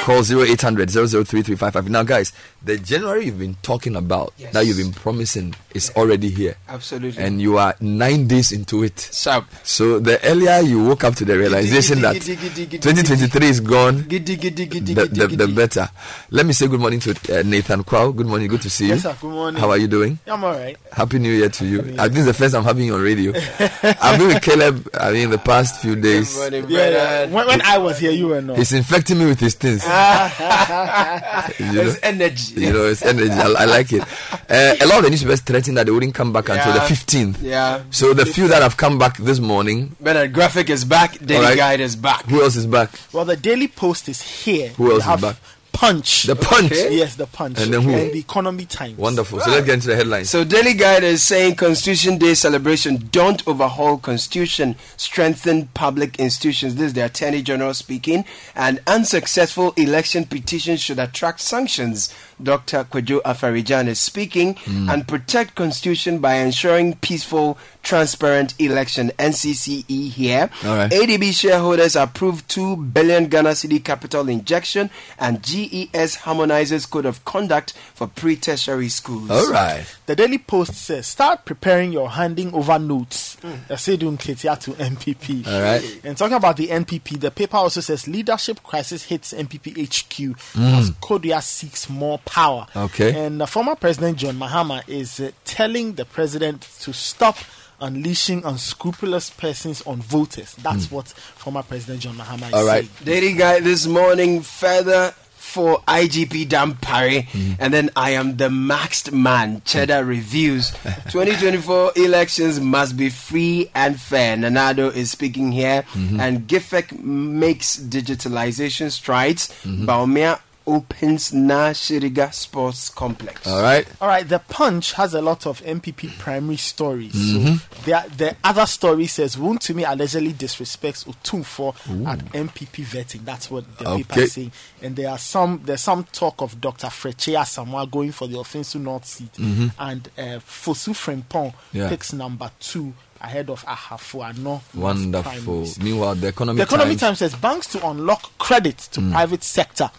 Call 0.08 0.20
0800 0.24 0.88
003355. 0.90 1.90
Now, 1.90 2.02
guys, 2.04 2.32
the 2.64 2.78
January 2.78 3.26
you've 3.26 3.40
been 3.40 3.58
talking 3.62 3.94
about, 3.98 4.32
Yes. 4.38 4.54
that 4.54 4.66
you've 4.66 4.78
been 4.78 4.94
promising, 4.94 5.54
is 5.74 5.92
already 5.98 6.30
here. 6.30 6.56
Absolutely. 6.70 7.22
And 7.22 7.42
you 7.42 7.58
are 7.58 7.76
nine 7.82 8.26
days 8.26 8.54
into 8.54 8.84
it. 8.84 9.10
Sharp. 9.12 9.48
So 9.64 10.00
the 10.00 10.24
earlier 10.26 10.60
you 10.62 10.82
woke 10.82 11.04
up 11.04 11.16
to 11.16 11.26
the 11.26 11.38
realization 11.38 12.00
that 12.04 12.14
giddy, 12.14 12.38
giddy, 12.38 12.66
giddy, 12.68 12.80
2023 12.80 13.48
is 13.48 13.60
gone, 13.60 14.08
the, 14.08 14.20
the, 14.20 15.28
the 15.28 15.48
better. 15.54 15.90
Let 16.32 16.46
me 16.46 16.54
say 16.54 16.68
good 16.68 16.80
morning 16.80 17.02
to 17.02 17.12
uh, 17.12 17.44
Nathan 17.44 17.84
Kwao. 17.84 18.16
Good 18.16 18.28
morning. 18.28 18.48
Good 18.48 18.62
to 18.62 18.70
see 18.70 18.86
you. 18.86 18.94
Yes, 18.94 19.02
sir. 19.04 19.14
Good 19.20 19.30
morning. 19.30 19.60
How 19.60 19.72
are 19.72 19.78
you 19.78 19.90
doing? 19.90 20.20
I'm 20.26 20.42
all 20.42 20.54
right. 20.54 20.78
Happy 20.94 21.20
New 21.20 21.34
Year 21.34 21.50
to 21.50 21.66
you. 21.66 21.80
I 22.00 22.08
think 22.08 22.20
it's 22.20 22.28
the 22.28 22.34
first 22.34 22.54
time 22.54 22.62
I'm 22.62 22.66
having 22.66 22.86
you 22.86 22.96
on 22.96 23.02
radio. 23.02 23.34
I've 23.84 24.18
been 24.18 24.28
with 24.30 24.42
Caleb. 24.42 24.88
I 24.94 25.12
mean, 25.12 25.32
the 25.32 25.38
past 25.38 25.82
few 25.82 25.98
days. 25.98 26.34
Good 26.34 26.54
morning, 26.64 26.70
Yeah, 26.70 26.90
yeah. 26.90 27.26
When, 27.26 27.46
when 27.46 27.62
I 27.64 27.78
was 27.78 28.00
here, 28.00 28.12
you 28.12 28.28
were 28.30 28.42
not. 28.42 28.58
He's 28.58 28.72
infecting 28.72 29.20
me 29.20 29.26
with 29.26 29.42
his 29.42 29.56
things. 29.56 29.84
you 31.60 31.72
know, 31.74 31.82
It's 31.84 32.00
energy. 32.04 32.62
you 32.62 32.74
know, 32.74 32.86
it's 32.86 33.04
energy. 33.04 33.32
I, 33.32 33.54
I 33.60 33.66
like 33.66 33.92
it. 33.94 34.02
Uh, 34.50 34.76
a 34.82 34.86
lot 34.88 35.00
of 35.00 35.04
the 35.06 35.10
newspapers 35.10 35.42
threatened 35.42 35.78
that 35.78 35.86
they 35.86 35.92
wouldn't 35.92 36.14
come 36.16 36.32
back 36.34 36.50
until 36.50 36.74
the 36.74 36.80
15th. 36.80 37.38
Yeah. 37.42 37.84
So 37.92 38.14
the 38.14 38.26
few 38.26 38.48
that 38.48 38.62
have 38.62 38.78
come 38.78 38.98
back 39.00 39.18
this 39.18 39.40
morning, 39.40 39.96
Better 40.00 40.28
Graphic 40.28 40.70
is 40.70 40.86
back. 40.86 41.18
Daily 41.20 41.38
Alright. 41.44 41.58
Guide 41.58 41.80
is 41.80 41.96
back. 41.96 42.26
who 42.26 42.42
else 42.44 42.56
is 42.56 42.66
back? 42.66 42.92
Well, 43.14 43.26
the 43.26 43.36
Daily 43.38 43.68
Post 43.68 44.08
is 44.10 44.22
here. 44.22 44.70
Who 44.70 44.92
else 44.92 45.08
is 45.08 45.22
back? 45.22 45.36
Punch. 45.78 46.24
The 46.24 46.36
Punch. 46.36 46.72
Okay. 46.72 46.98
Yes, 46.98 47.18
the 47.18 47.28
Punch. 47.28 47.60
And 47.60 47.72
then 47.72 47.84
who? 47.84 47.92
the 47.92 48.18
Economy 48.18 48.66
Times. 48.66 48.98
Wonderful. 48.98 49.40
So 49.42 49.52
let's 49.52 49.64
get 49.64 49.76
into 49.76 49.90
the 49.90 49.96
headlines. 49.96 50.28
So 50.28 50.44
Daily 50.44 50.74
Guide 50.74 51.04
is 51.04 51.22
saying 51.22 51.54
Constitution 51.54 52.18
Day 52.18 52.34
celebration 52.34 53.10
don't 53.12 53.48
overhaul 53.48 54.00
Constitution, 54.00 54.76
strengthen 54.98 55.68
public 55.76 56.20
institutions. 56.20 56.74
This 56.76 56.88
is 56.88 56.94
the 56.94 57.06
Attorney 57.06 57.44
General 57.44 57.76
speaking. 57.76 58.26
And 58.56 58.82
unsuccessful 58.88 59.74
election 59.78 60.26
petitions 60.26 60.82
should 60.82 60.98
attract 60.98 61.42
sanctions. 61.42 62.12
Dr. 62.42 62.84
Kwadwo 62.84 63.22
Afari-Gyan 63.24 63.88
is 63.88 64.00
speaking 64.00 64.56
Hmm. 64.66 64.90
and 64.90 65.08
protect 65.08 65.56
Constitution 65.56 66.20
by 66.20 66.36
ensuring 66.36 66.96
peaceful, 66.98 67.58
transparent 67.84 68.54
election. 68.60 69.12
NCCE 69.18 70.10
here. 70.10 70.50
All 70.66 70.76
right. 70.76 70.92
ADB 70.92 71.32
shareholders 71.34 71.96
approve 71.96 72.48
2 72.48 72.76
billion 72.78 73.28
Ghana 73.28 73.50
cedi 73.52 73.84
capital 73.84 74.30
injection 74.30 74.90
and 75.18 75.42
GES 75.42 76.16
harmonizes 76.16 76.86
code 76.86 77.06
of 77.06 77.24
conduct 77.26 77.74
for 77.96 78.08
pre-tertiary 78.08 78.90
schools. 78.90 79.30
All 79.32 79.52
right. 79.52 79.86
The 80.06 80.16
Daily 80.16 80.38
Post 80.38 80.74
says, 80.76 81.08
start 81.08 81.46
preparing 81.46 81.92
your 81.92 82.10
handing 82.12 82.54
over 82.54 82.78
notes. 82.78 83.38
Asiedu 83.70 84.16
Nketia 84.18 84.60
to 84.60 84.72
NPP. 84.74 85.48
All 85.48 85.62
right. 85.62 86.02
And 86.04 86.18
talking 86.18 86.36
about 86.38 86.58
the 86.58 86.68
NPP, 86.68 87.20
the 87.20 87.32
paper 87.32 87.58
also 87.58 87.82
says 87.82 88.08
leadership 88.08 88.62
crisis 88.64 89.04
hits 89.04 89.34
NPP 89.34 89.74
HQ 89.88 90.38
as 90.58 90.92
Kodua 90.92 91.42
seeks 91.42 91.90
more 91.90 92.20
power. 92.28 92.68
Hmm. 92.74 92.80
Okay. 92.80 93.26
And 93.26 93.42
uh, 93.42 93.46
former 93.46 93.76
President 93.76 94.18
John 94.18 94.36
Mahama 94.36 94.88
is 94.88 95.20
uh, 95.20 95.32
telling 95.46 95.94
the 95.94 96.06
president 96.06 96.62
to 96.82 96.94
stop 96.94 97.38
unleashing 97.80 98.44
unscrupulous 98.44 99.30
persons 99.30 99.82
on 99.84 100.02
voters. 100.02 100.54
That's 100.56 100.90
what 100.92 101.08
former 101.10 101.62
President 101.64 102.00
John 102.02 102.16
Mahama 102.16 102.44
is 102.44 102.50
Hmm. 102.50 102.56
All 102.56 102.66
right. 102.66 102.86
saying. 102.86 103.06
Daily 103.06 103.34
guy 103.34 103.60
this 103.60 103.86
morning 103.88 104.42
further 104.42 105.14
for 105.38 105.80
IGP 105.88 106.46
Dampare, 106.50 107.24
Mm-hmm. 107.28 107.54
and 107.60 107.74
then 107.74 107.90
I 107.96 108.10
am 108.12 108.36
the 108.36 108.50
maxed 108.50 109.14
man. 109.14 109.62
Cheddar 109.64 110.04
reviews 110.04 110.72
2024 111.12 111.94
elections 111.96 112.60
must 112.60 112.98
be 112.98 113.10
free 113.10 113.70
and 113.74 114.00
fair. 114.00 114.36
Nana 114.36 114.60
Addo 114.74 114.94
is 114.94 115.10
speaking 115.12 115.52
here, 115.54 115.84
Mm-hmm. 115.94 116.20
and 116.20 116.48
GIFEC 116.50 117.00
makes 117.02 117.78
digitalization 117.78 118.92
strides. 118.92 119.48
Mm-hmm. 119.64 119.86
Bawumia 119.88 120.40
opens 120.68 121.34
Na 121.34 121.70
Shiriga 121.72 122.32
Sports 122.34 122.90
Complex. 122.90 123.48
All 123.48 123.62
right. 123.64 123.88
All 124.02 124.08
right, 124.08 124.28
the 124.28 124.40
Punch 124.40 124.94
has 124.94 125.14
a 125.14 125.22
lot 125.22 125.48
of 125.48 125.62
NPP 125.64 126.18
primary 126.20 126.58
stories. 126.58 127.14
Mm-hmm. 127.16 127.56
So 127.56 127.82
there, 127.86 128.06
the 128.16 128.36
other 128.44 128.66
story 128.66 129.08
says 129.08 129.38
Wontumi 129.38 129.90
allegedly 129.90 130.34
disrespects 130.34 131.06
Otumfuo 131.08 131.74
at 132.06 132.20
NPP 132.34 132.84
vetting. 132.86 133.24
That's 133.26 133.50
what 133.50 133.66
the 133.78 133.86
paper 133.86 134.12
Okay. 134.14 134.24
is 134.24 134.34
saying. 134.34 134.52
And 134.82 134.96
there 134.96 135.10
are 135.10 135.18
some 135.18 135.62
there's 135.64 135.82
some 135.82 136.04
talk 136.06 136.42
of 136.42 136.60
Dr. 136.62 136.88
Frechea 136.88 137.46
Samoa 137.48 137.88
going 137.88 138.12
for 138.12 138.28
the 138.28 138.36
Offinso 138.38 138.80
North 138.80 139.06
seat, 139.06 139.38
and 139.40 140.10
uh, 140.18 140.40
Fosu 140.40 140.94
Frempong 140.94 141.48
Mm-hmm. 141.48 141.78
Yeah. 141.78 141.90
picks 141.90 142.12
number 142.14 142.52
two 142.60 142.94
ahead 143.22 143.50
of 143.50 143.66
Ahafo 143.66 144.28
Ano. 144.30 144.62
Wonderful. 144.74 145.68
Meanwhile, 145.82 146.16
the 146.16 146.28
economy. 146.28 146.58
The 146.58 146.64
Economy 146.64 146.92
Times, 146.96 147.02
Times 147.02 147.20
says 147.20 147.36
banks 147.36 147.68
to 147.68 147.88
unlock 147.88 148.38
credit 148.38 148.78
to 148.92 149.02
Mm. 149.02 149.12
private 149.12 149.44
sector. 149.44 149.92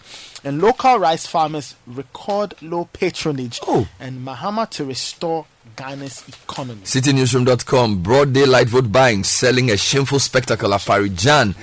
And 0.43 0.61
local 0.61 0.97
rice 0.99 1.25
farmers 1.25 1.75
record 1.85 2.55
low 2.61 2.85
patronage. 2.93 3.59
Oh. 3.67 3.87
And 3.99 4.25
Mahama 4.25 4.69
to 4.71 4.85
restore 4.85 5.45
Ghana's 5.75 6.23
economy. 6.27 6.81
CitiNewsroom.com. 6.83 7.97
Broad 8.01 8.33
daylight 8.33 8.67
vote 8.69 8.91
buying, 8.91 9.23
selling 9.23 9.69
a 9.69 9.77
shameful 9.77 10.19
spectacle. 10.19 10.69
Afari-Gyan. 10.71 11.55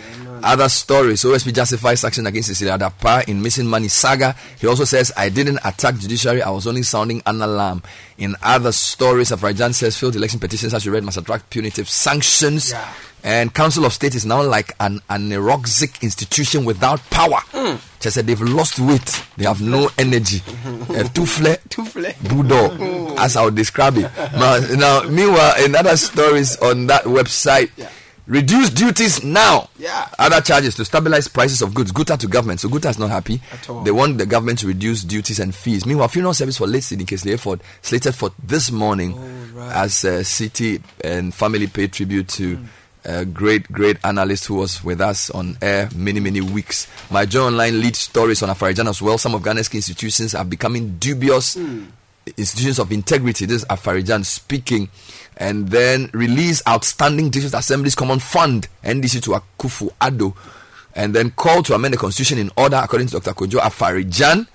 Other 0.43 0.69
stories. 0.69 1.23
OSP 1.23 1.55
justifies 1.55 2.05
action 2.05 2.27
against 2.27 2.49
Cecilia 2.49 2.79
Dapaah 2.79 3.29
in 3.29 3.43
missing 3.43 3.67
money 3.67 3.89
saga. 3.89 4.35
He 4.61 4.67
also 4.67 4.85
says, 4.85 5.13
I 5.17 5.29
didn't 5.29 5.59
attack 5.65 5.97
judiciary. 5.97 6.43
I 6.43 6.51
was 6.51 6.67
only 6.67 6.83
sounding 6.83 7.23
an 7.27 7.43
alarm. 7.43 7.83
In 8.19 8.37
other 8.43 8.73
stories, 8.73 9.31
Afari-Gyan 9.31 9.75
says 9.75 9.99
failed 9.99 10.17
election 10.17 10.41
petitions, 10.41 10.75
as 10.75 10.85
you 10.85 10.93
read, 10.93 11.05
must 11.05 11.19
attract 11.19 11.51
punitive 11.51 11.89
sanctions. 11.89 12.71
Yeah. 12.71 12.93
And 13.27 13.53
Council 13.53 13.85
of 13.85 13.93
State 13.93 14.15
is 14.15 14.25
now 14.25 14.41
like 14.43 14.73
an 14.79 15.01
aneroxic 15.11 16.01
institution 16.01 16.65
without 16.65 17.01
power. 17.11 17.41
Just 17.99 18.15
said 18.15 18.27
they've 18.29 18.41
lost 18.41 18.79
weight. 18.79 19.25
They 19.37 19.47
have 19.47 19.61
no 19.61 19.91
energy. 19.99 20.43
Uh, 20.65 21.03
too 21.09 21.27
bulldog, 22.29 22.81
as 23.19 23.37
I 23.37 23.45
would 23.45 23.57
describe 23.57 23.97
it. 23.97 24.09
Now, 24.35 24.59
now, 24.77 25.03
meanwhile, 25.09 25.65
in 25.65 25.75
other 25.75 25.97
stories 25.97 26.57
on 26.59 26.87
that 26.87 27.03
website, 27.05 27.71
reduce 28.27 28.71
duties 28.71 29.23
now. 29.23 29.69
Yeah. 29.79 30.09
Other 30.19 30.41
charges 30.41 30.75
to 30.77 30.85
stabilize 30.85 31.29
prices 31.29 31.63
of 31.63 31.75
goods. 31.75 31.93
Guta 31.93 32.19
to 32.19 32.27
government. 32.27 32.61
So 32.61 32.69
Guta 32.69 32.91
is 32.91 32.99
not 32.99 33.11
happy. 33.11 33.41
At 33.53 33.69
all. 33.71 33.83
They 33.83 33.91
want 33.91 34.19
the 34.19 34.27
government 34.27 34.59
to 34.61 34.67
reduce 34.67 35.03
duties 35.03 35.41
and 35.41 35.55
fees. 35.55 35.87
Meanwhile, 35.87 36.09
funeral 36.09 36.35
service 36.35 36.59
for 36.59 36.67
late 36.67 36.83
Sidney 36.83 37.05
Casely-Hayford 37.05 37.61
slated 37.83 38.15
for 38.15 38.31
this 38.43 38.71
morning 38.71 39.17
as 39.59 40.05
uh, 40.05 40.21
Citi 40.21 40.83
and 41.03 41.35
family 41.35 41.67
pay 41.67 41.89
tribute 41.89 42.29
to. 42.29 42.59
A 43.09 43.25
great, 43.25 43.71
great 43.71 43.99
analyst 44.03 44.47
who 44.47 44.57
was 44.57 44.83
with 44.83 45.01
us 45.01 45.31
on 45.31 45.57
air 45.63 45.89
many, 45.95 46.19
many 46.19 46.41
weeks. 46.41 46.89
My 47.09 47.25
Joy 47.25 47.43
Online 47.47 47.81
lead 47.81 47.95
stories 47.95 48.43
on 48.43 48.49
Afari-Gyan 48.49 48.89
as 48.89 49.01
well. 49.01 49.17
Some 49.17 49.33
of 49.33 49.43
Ghana's 49.43 49.73
institutions 49.73 50.35
are 50.35 50.45
becoming 50.45 50.97
dubious 50.99 51.55
hmm. 51.55 51.85
Institutions 52.37 52.79
of 52.79 52.91
integrity. 52.91 53.47
This 53.47 53.63
is 53.63 53.69
Afari-Gyan 53.69 54.25
speaking. 54.25 54.89
And 55.37 55.69
then 55.69 56.11
release 56.13 56.63
outstanding 56.67 57.31
district 57.31 57.55
assemblies 57.55 57.95
common 57.95 58.19
fund 58.19 58.69
NDC 58.83 59.23
to 59.25 59.31
Akufu 59.41 59.91
Ado. 60.01 60.35
And 60.95 61.15
then 61.15 61.31
call 61.31 61.63
to 61.65 61.75
amend 61.75 61.95
the 61.95 61.99
constitution 61.99 62.39
in 62.39 62.51
order 62.57 62.81
according 62.83 63.09
to 63.09 63.21
Dr. 63.21 63.33
Kojo 63.33 63.61
Afari-Gyan. 63.61 64.47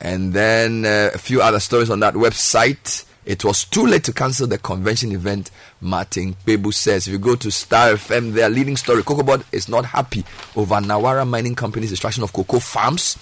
And 0.00 0.32
then 0.32 0.84
uh, 0.84 1.10
a 1.14 1.18
few 1.18 1.40
other 1.42 1.60
stories 1.60 1.90
on 1.90 2.00
that 2.00 2.14
website. 2.14 3.04
It 3.24 3.44
was 3.44 3.64
too 3.64 3.86
late 3.86 4.02
to 4.04 4.12
cancel 4.12 4.48
the 4.48 4.58
convention 4.58 5.12
event, 5.12 5.52
Martin 5.80 6.34
Kpebu 6.34 6.74
says. 6.74 7.06
If 7.06 7.12
you 7.12 7.20
go 7.20 7.36
to 7.36 7.52
Starr 7.52 7.92
FM, 7.92 8.32
their 8.32 8.50
leading 8.50 8.76
story, 8.76 9.04
Cocoa 9.04 9.22
Board 9.22 9.44
is 9.52 9.68
not 9.68 9.84
happy 9.84 10.24
over 10.56 10.74
Nawara 10.76 11.28
Mining 11.28 11.54
Company's 11.54 11.90
destruction 11.90 12.24
of 12.24 12.32
cocoa 12.32 12.58
farms. 12.58 13.16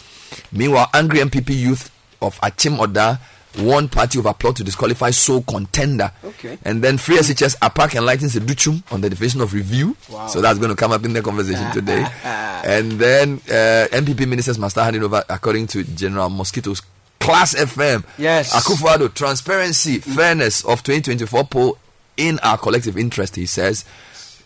Meanwhile, 0.52 0.88
angry 0.94 1.18
NPP 1.18 1.54
youth 1.54 1.90
of 2.22 2.38
Akim 2.42 2.80
Oda 2.80 3.20
warned 3.58 3.90
party 3.90 4.18
over 4.18 4.32
plot 4.32 4.56
to 4.56 4.64
disqualify 4.64 5.10
sole 5.10 5.42
contender. 5.42 6.10
Okay. 6.24 6.58
And 6.64 6.82
then 6.82 6.98
Free 6.98 7.16
SHS 7.16 7.56
APAC 7.58 7.96
enlightens 7.96 8.34
Adutwum 8.36 8.82
on 8.92 9.00
the 9.00 9.10
definition 9.10 9.40
of 9.40 9.52
review. 9.52 9.96
Wow. 10.10 10.26
So 10.28 10.40
that's 10.40 10.58
going 10.58 10.70
to 10.70 10.76
come 10.76 10.92
up 10.92 11.04
in 11.04 11.12
the 11.12 11.22
conversation 11.22 11.70
today. 11.72 12.06
and 12.24 12.92
then 12.92 13.40
uh, 13.48 13.88
NPP 13.90 14.28
ministers 14.28 14.58
must 14.58 14.74
start 14.74 14.86
handing 14.86 15.02
over 15.02 15.24
according 15.28 15.66
to 15.68 15.84
General 15.84 16.28
Mosquito's 16.28 16.82
Class 17.18 17.54
FM. 17.54 18.04
Yes. 18.18 18.54
Akufo-Addo, 18.54 19.12
transparency, 19.14 19.98
fairness 19.98 20.64
of 20.64 20.82
2024 20.82 21.44
poll 21.44 21.78
in 22.16 22.38
our 22.40 22.56
collective 22.56 22.96
interest, 22.96 23.36
he 23.36 23.46
says. 23.46 23.84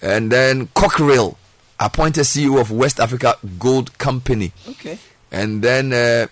And 0.02 0.30
then 0.32 0.66
Cockrell, 0.74 1.36
appointed 1.78 2.22
CEO 2.22 2.60
of 2.60 2.70
West 2.70 3.00
Africa 3.00 3.36
Gold 3.58 3.96
Company. 3.98 4.52
Okay. 4.68 4.98
And 5.30 5.62
then 5.62 5.92
uh, 5.92 6.26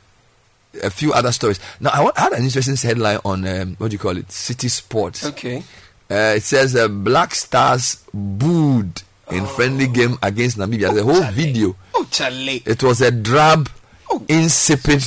a 0.82 0.90
few 0.90 1.12
other 1.12 1.32
stories. 1.32 1.58
Now, 1.80 1.90
I 1.90 2.20
had 2.20 2.32
an 2.32 2.44
interesting 2.44 2.76
headline 2.76 3.18
on, 3.24 3.46
um, 3.46 3.74
what 3.78 3.90
do 3.90 3.94
you 3.94 3.98
call 3.98 4.16
it? 4.16 4.28
Citi 4.28 4.70
Sports. 4.70 5.26
Okay. 5.26 5.62
Uh, 6.10 6.34
it 6.36 6.42
says 6.42 6.76
uh, 6.76 6.88
Black 6.88 7.34
Stars 7.34 8.04
booed 8.12 9.02
in 9.30 9.46
friendly 9.46 9.86
game 9.86 10.18
against 10.22 10.58
Namibia. 10.58 10.94
The 10.94 11.02
whole 11.02 11.22
video. 11.32 11.74
Oh, 11.94 12.06
Charlie. 12.10 12.62
It 12.66 12.82
was 12.82 13.00
a 13.00 13.10
drab, 13.10 13.68
insipid, 14.28 15.02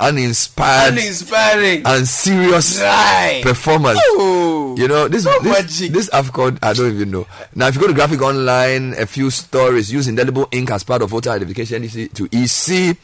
uninspired, 0.00 0.94
Uninspiring. 0.94 1.82
and 1.86 2.08
serious 2.08 2.80
Right. 2.80 3.40
performance. 3.42 4.00
Oh. 4.02 4.74
You 4.76 4.88
know 4.88 5.08
this 5.08 5.24
So 5.24 5.38
this, 5.42 5.52
magic. 5.80 5.92
this 5.92 6.10
AFCON, 6.10 6.58
I 6.62 6.72
don't 6.72 6.92
even 6.94 7.10
know. 7.10 7.26
Now, 7.54 7.68
if 7.68 7.74
you 7.76 7.80
go 7.80 7.86
to 7.86 7.94
Graphic 7.94 8.20
Online, 8.22 8.94
a 8.94 9.06
few 9.06 9.30
stories 9.30 9.92
use 9.92 10.08
indelible 10.08 10.48
ink 10.52 10.70
as 10.70 10.82
part 10.84 11.02
of 11.02 11.10
voter 11.10 11.30
identification 11.30 11.82
to 12.14 12.28
EC, 12.32 12.96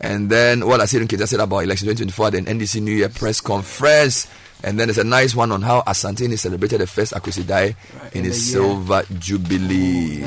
and 0.00 0.30
then 0.30 0.66
what 0.66 0.80
I 0.80 0.86
said 0.86 1.02
in 1.02 1.08
Kenya 1.08 1.26
said 1.26 1.40
about 1.40 1.58
election 1.60 1.86
2024, 1.88 2.30
then 2.30 2.46
NDC 2.46 2.80
New 2.82 2.92
Year 2.92 3.08
press 3.08 3.40
conference. 3.40 4.26
And 4.62 4.78
then 4.78 4.88
there's 4.88 4.98
a 4.98 5.04
nice 5.04 5.34
one 5.34 5.52
on 5.52 5.62
how 5.62 5.80
Asantehene 5.82 6.38
celebrated 6.38 6.82
the 6.82 6.86
first 6.86 7.12
Akwasidae 7.14 7.74
in 8.12 8.18
in 8.18 8.24
his 8.24 8.52
silver 8.52 9.04
jubilee. 9.18 10.22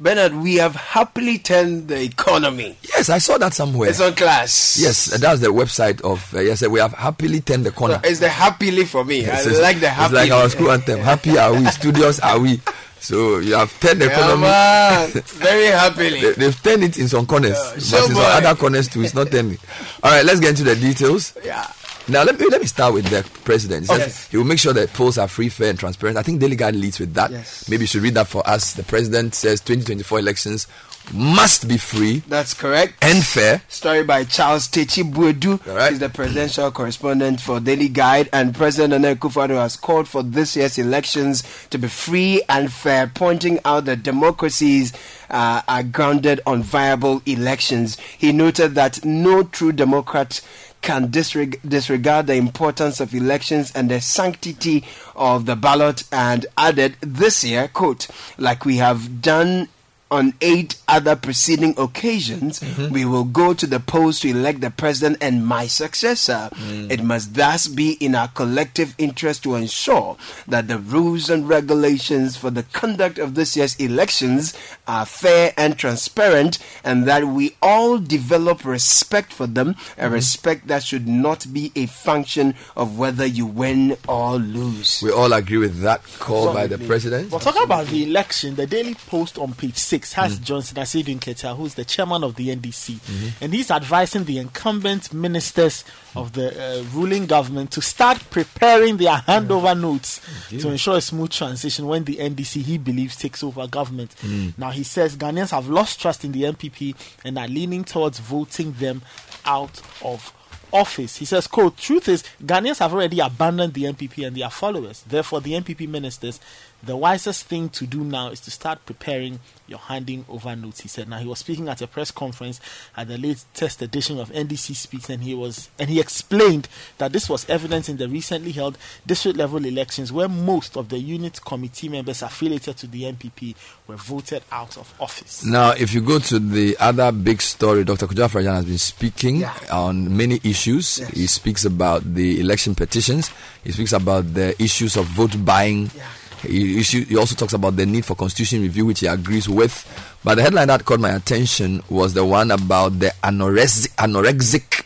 Bernard, 0.00 0.34
we 0.34 0.56
have 0.56 0.74
happily 0.74 1.38
turned 1.38 1.88
the 1.88 2.00
economy. 2.02 2.76
Yes, 2.82 3.10
I 3.10 3.18
saw 3.18 3.38
that 3.38 3.54
somewhere. 3.54 3.90
It's 3.90 4.00
on 4.00 4.14
class. 4.14 4.78
Yes, 4.80 5.06
that's 5.18 5.40
the 5.40 5.48
website 5.48 6.00
of 6.02 6.34
uh, 6.34 6.40
yes. 6.40 6.66
We 6.66 6.80
have 6.80 6.92
happily 6.94 7.40
turned 7.40 7.64
the 7.64 7.70
corner. 7.70 8.00
It's 8.02 8.18
the 8.18 8.28
happily 8.28 8.84
for 8.86 9.04
me. 9.04 9.20
Yes, 9.22 9.46
I 9.46 9.50
it's- 9.50 9.62
like 9.62 9.80
the 9.80 9.92
It's 9.92 10.12
like 10.12 10.30
our 10.30 10.48
school 10.48 10.70
anthem. 10.72 11.00
Happy 11.00 11.38
are 11.38 11.52
we? 11.52 11.64
Studios 11.66 12.18
are 12.20 12.38
we? 12.40 12.60
So 13.04 13.38
you 13.38 13.54
have 13.54 13.70
turned 13.80 14.00
the 14.00 14.06
economy. 14.06 14.46
on. 14.46 15.22
Very 15.44 15.66
happily. 15.66 16.20
They, 16.22 16.32
they've 16.32 16.62
turned 16.62 16.84
it 16.84 16.98
in 16.98 17.06
some 17.08 17.26
corners, 17.26 17.52
Yeah, 17.52 18.00
but 18.00 18.08
in 18.10 18.14
some 18.16 18.24
other 18.24 18.54
corners 18.54 18.88
too. 18.88 19.02
It's 19.02 19.14
not 19.14 19.30
turning. 19.30 19.58
All 20.02 20.10
right, 20.10 20.24
let's 20.24 20.40
get 20.40 20.50
into 20.50 20.64
the 20.64 20.74
details. 20.74 21.34
Yeah. 21.44 21.66
Now 22.08 22.22
let 22.22 22.38
me 22.38 22.46
let 22.50 22.60
me 22.60 22.66
start 22.66 22.92
with 22.94 23.06
the 23.06 23.22
president. 23.44 23.82
He 23.82 23.86
says 23.88 23.98
Yes. 23.98 24.28
he 24.28 24.36
will 24.36 24.44
make 24.44 24.58
sure 24.58 24.72
that 24.74 24.92
polls 24.92 25.16
are 25.18 25.28
free, 25.28 25.48
fair, 25.48 25.70
and 25.70 25.78
transparent. 25.78 26.18
I 26.18 26.22
think 26.22 26.40
Daily 26.40 26.56
Guide 26.56 26.76
leads 26.76 26.98
with 27.00 27.14
that. 27.14 27.30
Yes. 27.30 27.68
Maybe 27.68 27.82
you 27.84 27.86
should 27.86 28.02
read 28.02 28.14
that 28.14 28.26
for 28.26 28.46
us. 28.48 28.72
The 28.74 28.82
president 28.82 29.34
says 29.34 29.60
2024 29.60 30.18
elections 30.18 30.66
must 31.12 31.68
be 31.68 31.76
free 31.76 32.22
That's 32.28 32.54
correct. 32.54 32.94
and 33.02 33.24
fair. 33.24 33.62
Story 33.68 34.02
by 34.04 34.24
Charles 34.24 34.68
Takyi-Boadu. 34.68 35.64
Right. 35.66 35.90
He's 35.90 35.98
the 36.00 36.08
presidential 36.08 36.70
correspondent 36.70 37.40
for 37.40 37.60
Daily 37.60 37.88
Guide. 37.88 38.28
And 38.32 38.54
President 38.54 39.02
Nana 39.02 39.14
Akufo-Addo 39.16 39.56
has 39.56 39.76
called 39.76 40.08
for 40.08 40.22
this 40.22 40.56
year's 40.56 40.78
elections 40.78 41.42
to 41.70 41.78
be 41.78 41.88
free 41.88 42.42
and 42.48 42.72
fair, 42.72 43.06
pointing 43.12 43.58
out 43.64 43.84
that 43.84 44.02
democracies 44.02 44.92
uh, 45.30 45.62
are 45.68 45.82
grounded 45.82 46.40
on 46.46 46.62
viable 46.62 47.22
elections. 47.26 47.98
He 48.18 48.32
noted 48.32 48.74
that 48.74 49.04
no 49.04 49.42
true 49.42 49.72
democrat 49.72 50.40
can 50.82 51.08
disreg- 51.08 51.58
disregard 51.66 52.26
the 52.26 52.34
importance 52.34 53.00
of 53.00 53.14
elections 53.14 53.72
and 53.74 53.90
the 53.90 54.00
sanctity 54.00 54.84
of 55.16 55.46
the 55.46 55.56
ballot 55.56 56.04
and 56.12 56.44
added 56.58 56.96
this 57.00 57.42
year, 57.42 57.68
quote, 57.68 58.06
like 58.36 58.64
we 58.66 58.76
have 58.76 59.22
done 59.22 59.68
on 60.14 60.32
eight 60.40 60.76
other 60.86 61.16
preceding 61.16 61.74
occasions, 61.76 62.60
mm-hmm. 62.60 62.92
we 62.92 63.04
will 63.04 63.24
go 63.24 63.52
to 63.52 63.66
the 63.66 63.80
polls 63.80 64.20
to 64.20 64.28
elect 64.28 64.60
the 64.60 64.70
president 64.70 65.18
and 65.20 65.44
my 65.44 65.66
successor. 65.66 66.48
Mm. 66.52 66.88
It 66.88 67.02
must 67.02 67.34
thus 67.34 67.66
be 67.66 67.94
in 67.94 68.14
our 68.14 68.28
collective 68.28 68.94
interest 68.96 69.42
to 69.42 69.56
ensure 69.56 70.16
that 70.46 70.68
the 70.68 70.78
rules 70.78 71.28
and 71.28 71.48
regulations 71.48 72.36
for 72.36 72.50
the 72.50 72.62
conduct 72.62 73.18
of 73.18 73.34
this 73.34 73.56
year's 73.56 73.74
elections 73.76 74.54
are 74.86 75.04
fair 75.04 75.52
and 75.56 75.76
transparent, 75.76 76.58
and 76.84 77.06
that 77.06 77.24
we 77.24 77.56
all 77.60 77.98
develop 77.98 78.64
respect 78.64 79.32
for 79.32 79.48
them, 79.48 79.70
a 79.70 79.72
mm-hmm. 79.72 80.12
respect 80.12 80.68
that 80.68 80.84
should 80.84 81.08
not 81.08 81.52
be 81.52 81.72
a 81.74 81.86
function 81.86 82.54
of 82.76 82.96
whether 82.96 83.26
you 83.26 83.46
win 83.46 83.96
or 84.06 84.36
lose. 84.36 85.02
We 85.02 85.10
all 85.10 85.32
agree 85.32 85.58
with 85.58 85.80
that 85.80 86.02
call 86.20 86.54
by 86.54 86.68
the 86.68 86.78
president. 86.78 87.32
We're 87.32 87.40
talking 87.40 87.64
about 87.64 87.86
the 87.88 88.04
election. 88.04 88.54
The 88.54 88.68
Daily 88.68 88.94
Post 88.94 89.38
on 89.38 89.54
page 89.54 89.76
six 90.04 90.12
has 90.14 90.38
Mm. 90.38 90.44
Johnson 90.44 90.76
Ketia, 91.20 91.56
who's 91.56 91.74
the 91.74 91.84
chairman 91.84 92.24
of 92.24 92.34
the 92.36 92.48
NDC, 92.54 92.94
Mm-hmm. 92.94 93.44
and 93.44 93.54
he's 93.54 93.70
advising 93.70 94.24
the 94.24 94.38
incumbent 94.38 95.12
ministers 95.12 95.84
of 96.14 96.32
the 96.32 96.48
uh, 96.80 96.84
ruling 96.92 97.26
government 97.26 97.70
to 97.72 97.80
start 97.82 98.22
preparing 98.30 98.96
their 98.98 99.16
handover 99.16 99.78
notes 99.78 100.20
to 100.50 100.68
ensure 100.70 100.96
a 100.96 101.00
smooth 101.00 101.30
transition 101.30 101.86
when 101.86 102.04
the 102.04 102.16
NDC 102.16 102.62
he 102.62 102.78
believes 102.78 103.16
takes 103.16 103.42
over 103.42 103.66
government. 103.66 104.14
Mm. 104.22 104.56
Now 104.58 104.70
he 104.70 104.82
says 104.84 105.16
Ghanaians 105.16 105.50
have 105.50 105.68
lost 105.68 106.00
trust 106.00 106.24
in 106.24 106.32
the 106.32 106.42
NPP 106.42 106.94
and 107.24 107.38
are 107.38 107.48
leaning 107.48 107.84
towards 107.84 108.18
voting 108.18 108.72
them 108.72 109.02
out 109.44 109.80
of 110.02 110.32
office. 110.72 111.16
He 111.18 111.24
says, 111.24 111.46
quote, 111.46 111.76
truth 111.76 112.08
is, 112.08 112.24
Ghanaians 112.44 112.78
have 112.80 112.92
already 112.92 113.20
abandoned 113.20 113.74
the 113.74 113.84
NPP 113.84 114.26
and 114.26 114.36
their 114.36 114.50
followers. 114.50 115.04
Therefore, 115.06 115.40
the 115.40 115.52
NPP 115.52 115.88
ministers, 115.88 116.40
the 116.86 116.96
wisest 116.96 117.46
thing 117.46 117.68
to 117.70 117.86
do 117.86 118.04
now 118.04 118.28
is 118.28 118.40
to 118.40 118.50
start 118.50 118.84
preparing 118.86 119.40
your 119.66 119.78
handing 119.78 120.24
over 120.28 120.54
notes, 120.54 120.80
he 120.80 120.88
said. 120.88 121.08
Now, 121.08 121.18
he 121.18 121.26
was 121.26 121.38
speaking 121.38 121.68
at 121.68 121.80
a 121.80 121.86
press 121.86 122.10
conference 122.10 122.60
at 122.96 123.08
the 123.08 123.16
latest 123.16 123.52
test 123.54 123.80
edition 123.80 124.18
of 124.20 124.30
NDC 124.30 124.74
Speaks, 124.76 125.08
and 125.08 125.22
he 125.22 125.34
was 125.34 125.70
and 125.78 125.88
he 125.88 126.00
explained 126.00 126.68
that 126.98 127.12
this 127.12 127.28
was 127.30 127.48
evident 127.48 127.88
in 127.88 127.96
the 127.96 128.08
recently 128.08 128.52
held 128.52 128.76
district 129.06 129.38
level 129.38 129.64
elections 129.64 130.12
where 130.12 130.28
most 130.28 130.76
of 130.76 130.90
the 130.90 130.98
unit 130.98 131.40
committee 131.44 131.88
members 131.88 132.22
affiliated 132.22 132.76
to 132.76 132.86
the 132.86 133.04
NPP 133.04 133.54
were 133.86 133.96
voted 133.96 134.42
out 134.52 134.76
of 134.76 134.92
office. 135.00 135.44
Now, 135.44 135.70
if 135.70 135.94
you 135.94 136.02
go 136.02 136.18
to 136.18 136.38
the 136.38 136.76
other 136.78 137.10
big 137.12 137.40
story, 137.40 137.84
Dr. 137.84 138.06
Kwadwo 138.06 138.28
Afari-Gyan 138.28 138.54
has 138.56 138.64
been 138.66 138.78
speaking 138.78 139.36
Yeah. 139.40 139.54
on 139.72 140.14
many 140.14 140.40
issues. 140.44 140.98
Yes. 140.98 141.10
He 141.10 141.26
speaks 141.26 141.64
about 141.64 142.14
the 142.14 142.38
election 142.40 142.74
petitions. 142.74 143.30
He 143.62 143.72
speaks 143.72 143.92
about 143.92 144.34
the 144.34 144.60
issues 144.62 144.96
of 144.96 145.06
vote 145.06 145.42
buying. 145.42 145.90
Yeah. 145.96 146.04
He, 146.44 146.82
he 146.82 147.16
also 147.16 147.34
talks 147.34 147.52
about 147.52 147.76
the 147.76 147.86
need 147.86 148.04
for 148.04 148.14
constitution 148.14 148.62
review, 148.62 148.86
which 148.86 149.00
he 149.00 149.06
agrees 149.06 149.48
with. 149.48 149.84
But 150.22 150.36
the 150.36 150.42
headline 150.42 150.68
that 150.68 150.84
caught 150.84 151.00
my 151.00 151.10
attention 151.10 151.82
was 151.88 152.14
the 152.14 152.24
one 152.24 152.50
about 152.50 152.98
the 152.98 153.12
anorexic, 153.22 153.94
anorexic 153.96 154.84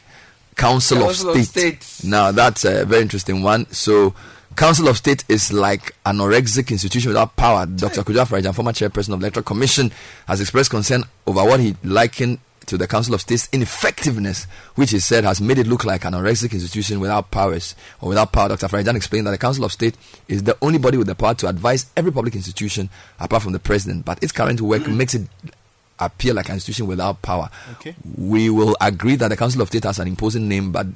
Council, 0.57 0.99
Council 0.99 1.31
of 1.31 1.37
of 1.37 1.45
State. 1.45 1.83
State. 1.83 2.09
Now, 2.09 2.33
that's 2.33 2.65
a 2.65 2.85
very 2.85 3.03
interesting 3.03 3.43
one. 3.43 3.71
So, 3.71 4.15
Council 4.57 4.89
of 4.89 4.97
State 4.97 5.25
is 5.29 5.53
like 5.53 5.95
an 6.05 6.17
anorexic 6.17 6.71
institution 6.73 7.11
without 7.11 7.37
power. 7.37 7.65
Dr. 7.65 8.03
Kwadwo 8.03 8.25
Afari-Gyan, 8.25 8.55
former 8.55 8.73
chairperson 8.73 9.13
of 9.15 9.21
the 9.21 9.27
Electoral 9.27 9.45
Commission, 9.45 9.93
has 10.27 10.41
expressed 10.41 10.71
concern 10.71 11.05
over 11.27 11.45
what 11.45 11.61
he 11.61 11.77
likened 11.85 12.41
to 12.69 12.79
the 12.79 12.87
Council 12.87 13.15
of 13.15 13.21
State's 13.21 13.49
ineffectiveness, 13.53 14.45
which 14.75 14.91
he 14.91 15.01
said 15.01 15.25
has 15.25 15.41
made 15.41 15.59
it 15.59 15.67
look 15.67 15.85
like 15.85 16.05
an 16.05 16.13
anorexic 16.13 16.53
institution 16.53 17.01
without 17.01 17.31
powers 17.31 17.75
or 18.01 18.11
without 18.11 18.33
power. 18.33 18.49
Dr. 18.49 18.67
Afari-Gyan 18.67 18.95
explained 18.95 19.27
that 19.27 19.33
the 19.33 19.39
Council 19.39 19.65
of 19.65 19.73
State 19.73 19.97
is 20.29 20.43
the 20.43 20.57
only 20.63 20.79
body 20.79 20.97
with 20.97 21.07
the 21.07 21.15
power 21.15 21.35
to 21.35 21.49
advise 21.49 21.87
every 21.97 22.13
public 22.13 22.35
institution 22.35 22.91
apart 23.19 23.43
from 23.43 23.53
the 23.53 23.59
president, 23.59 24.05
but 24.05 24.23
its 24.23 24.33
current 24.33 24.61
work 24.61 24.87
makes 24.89 25.15
it 25.15 25.29
appear 25.99 26.35
like 26.35 26.49
an 26.49 26.55
institution 26.55 26.87
without 26.87 27.23
power. 27.23 27.51
Okay. 27.73 27.95
We 28.17 28.51
will 28.51 28.77
agree 28.81 29.17
that 29.17 29.29
the 29.29 29.37
Council 29.37 29.63
of 29.63 29.69
State 29.69 29.85
has 29.85 29.99
an 29.99 30.07
imposing 30.09 30.49
name, 30.49 30.71
but 30.71 30.87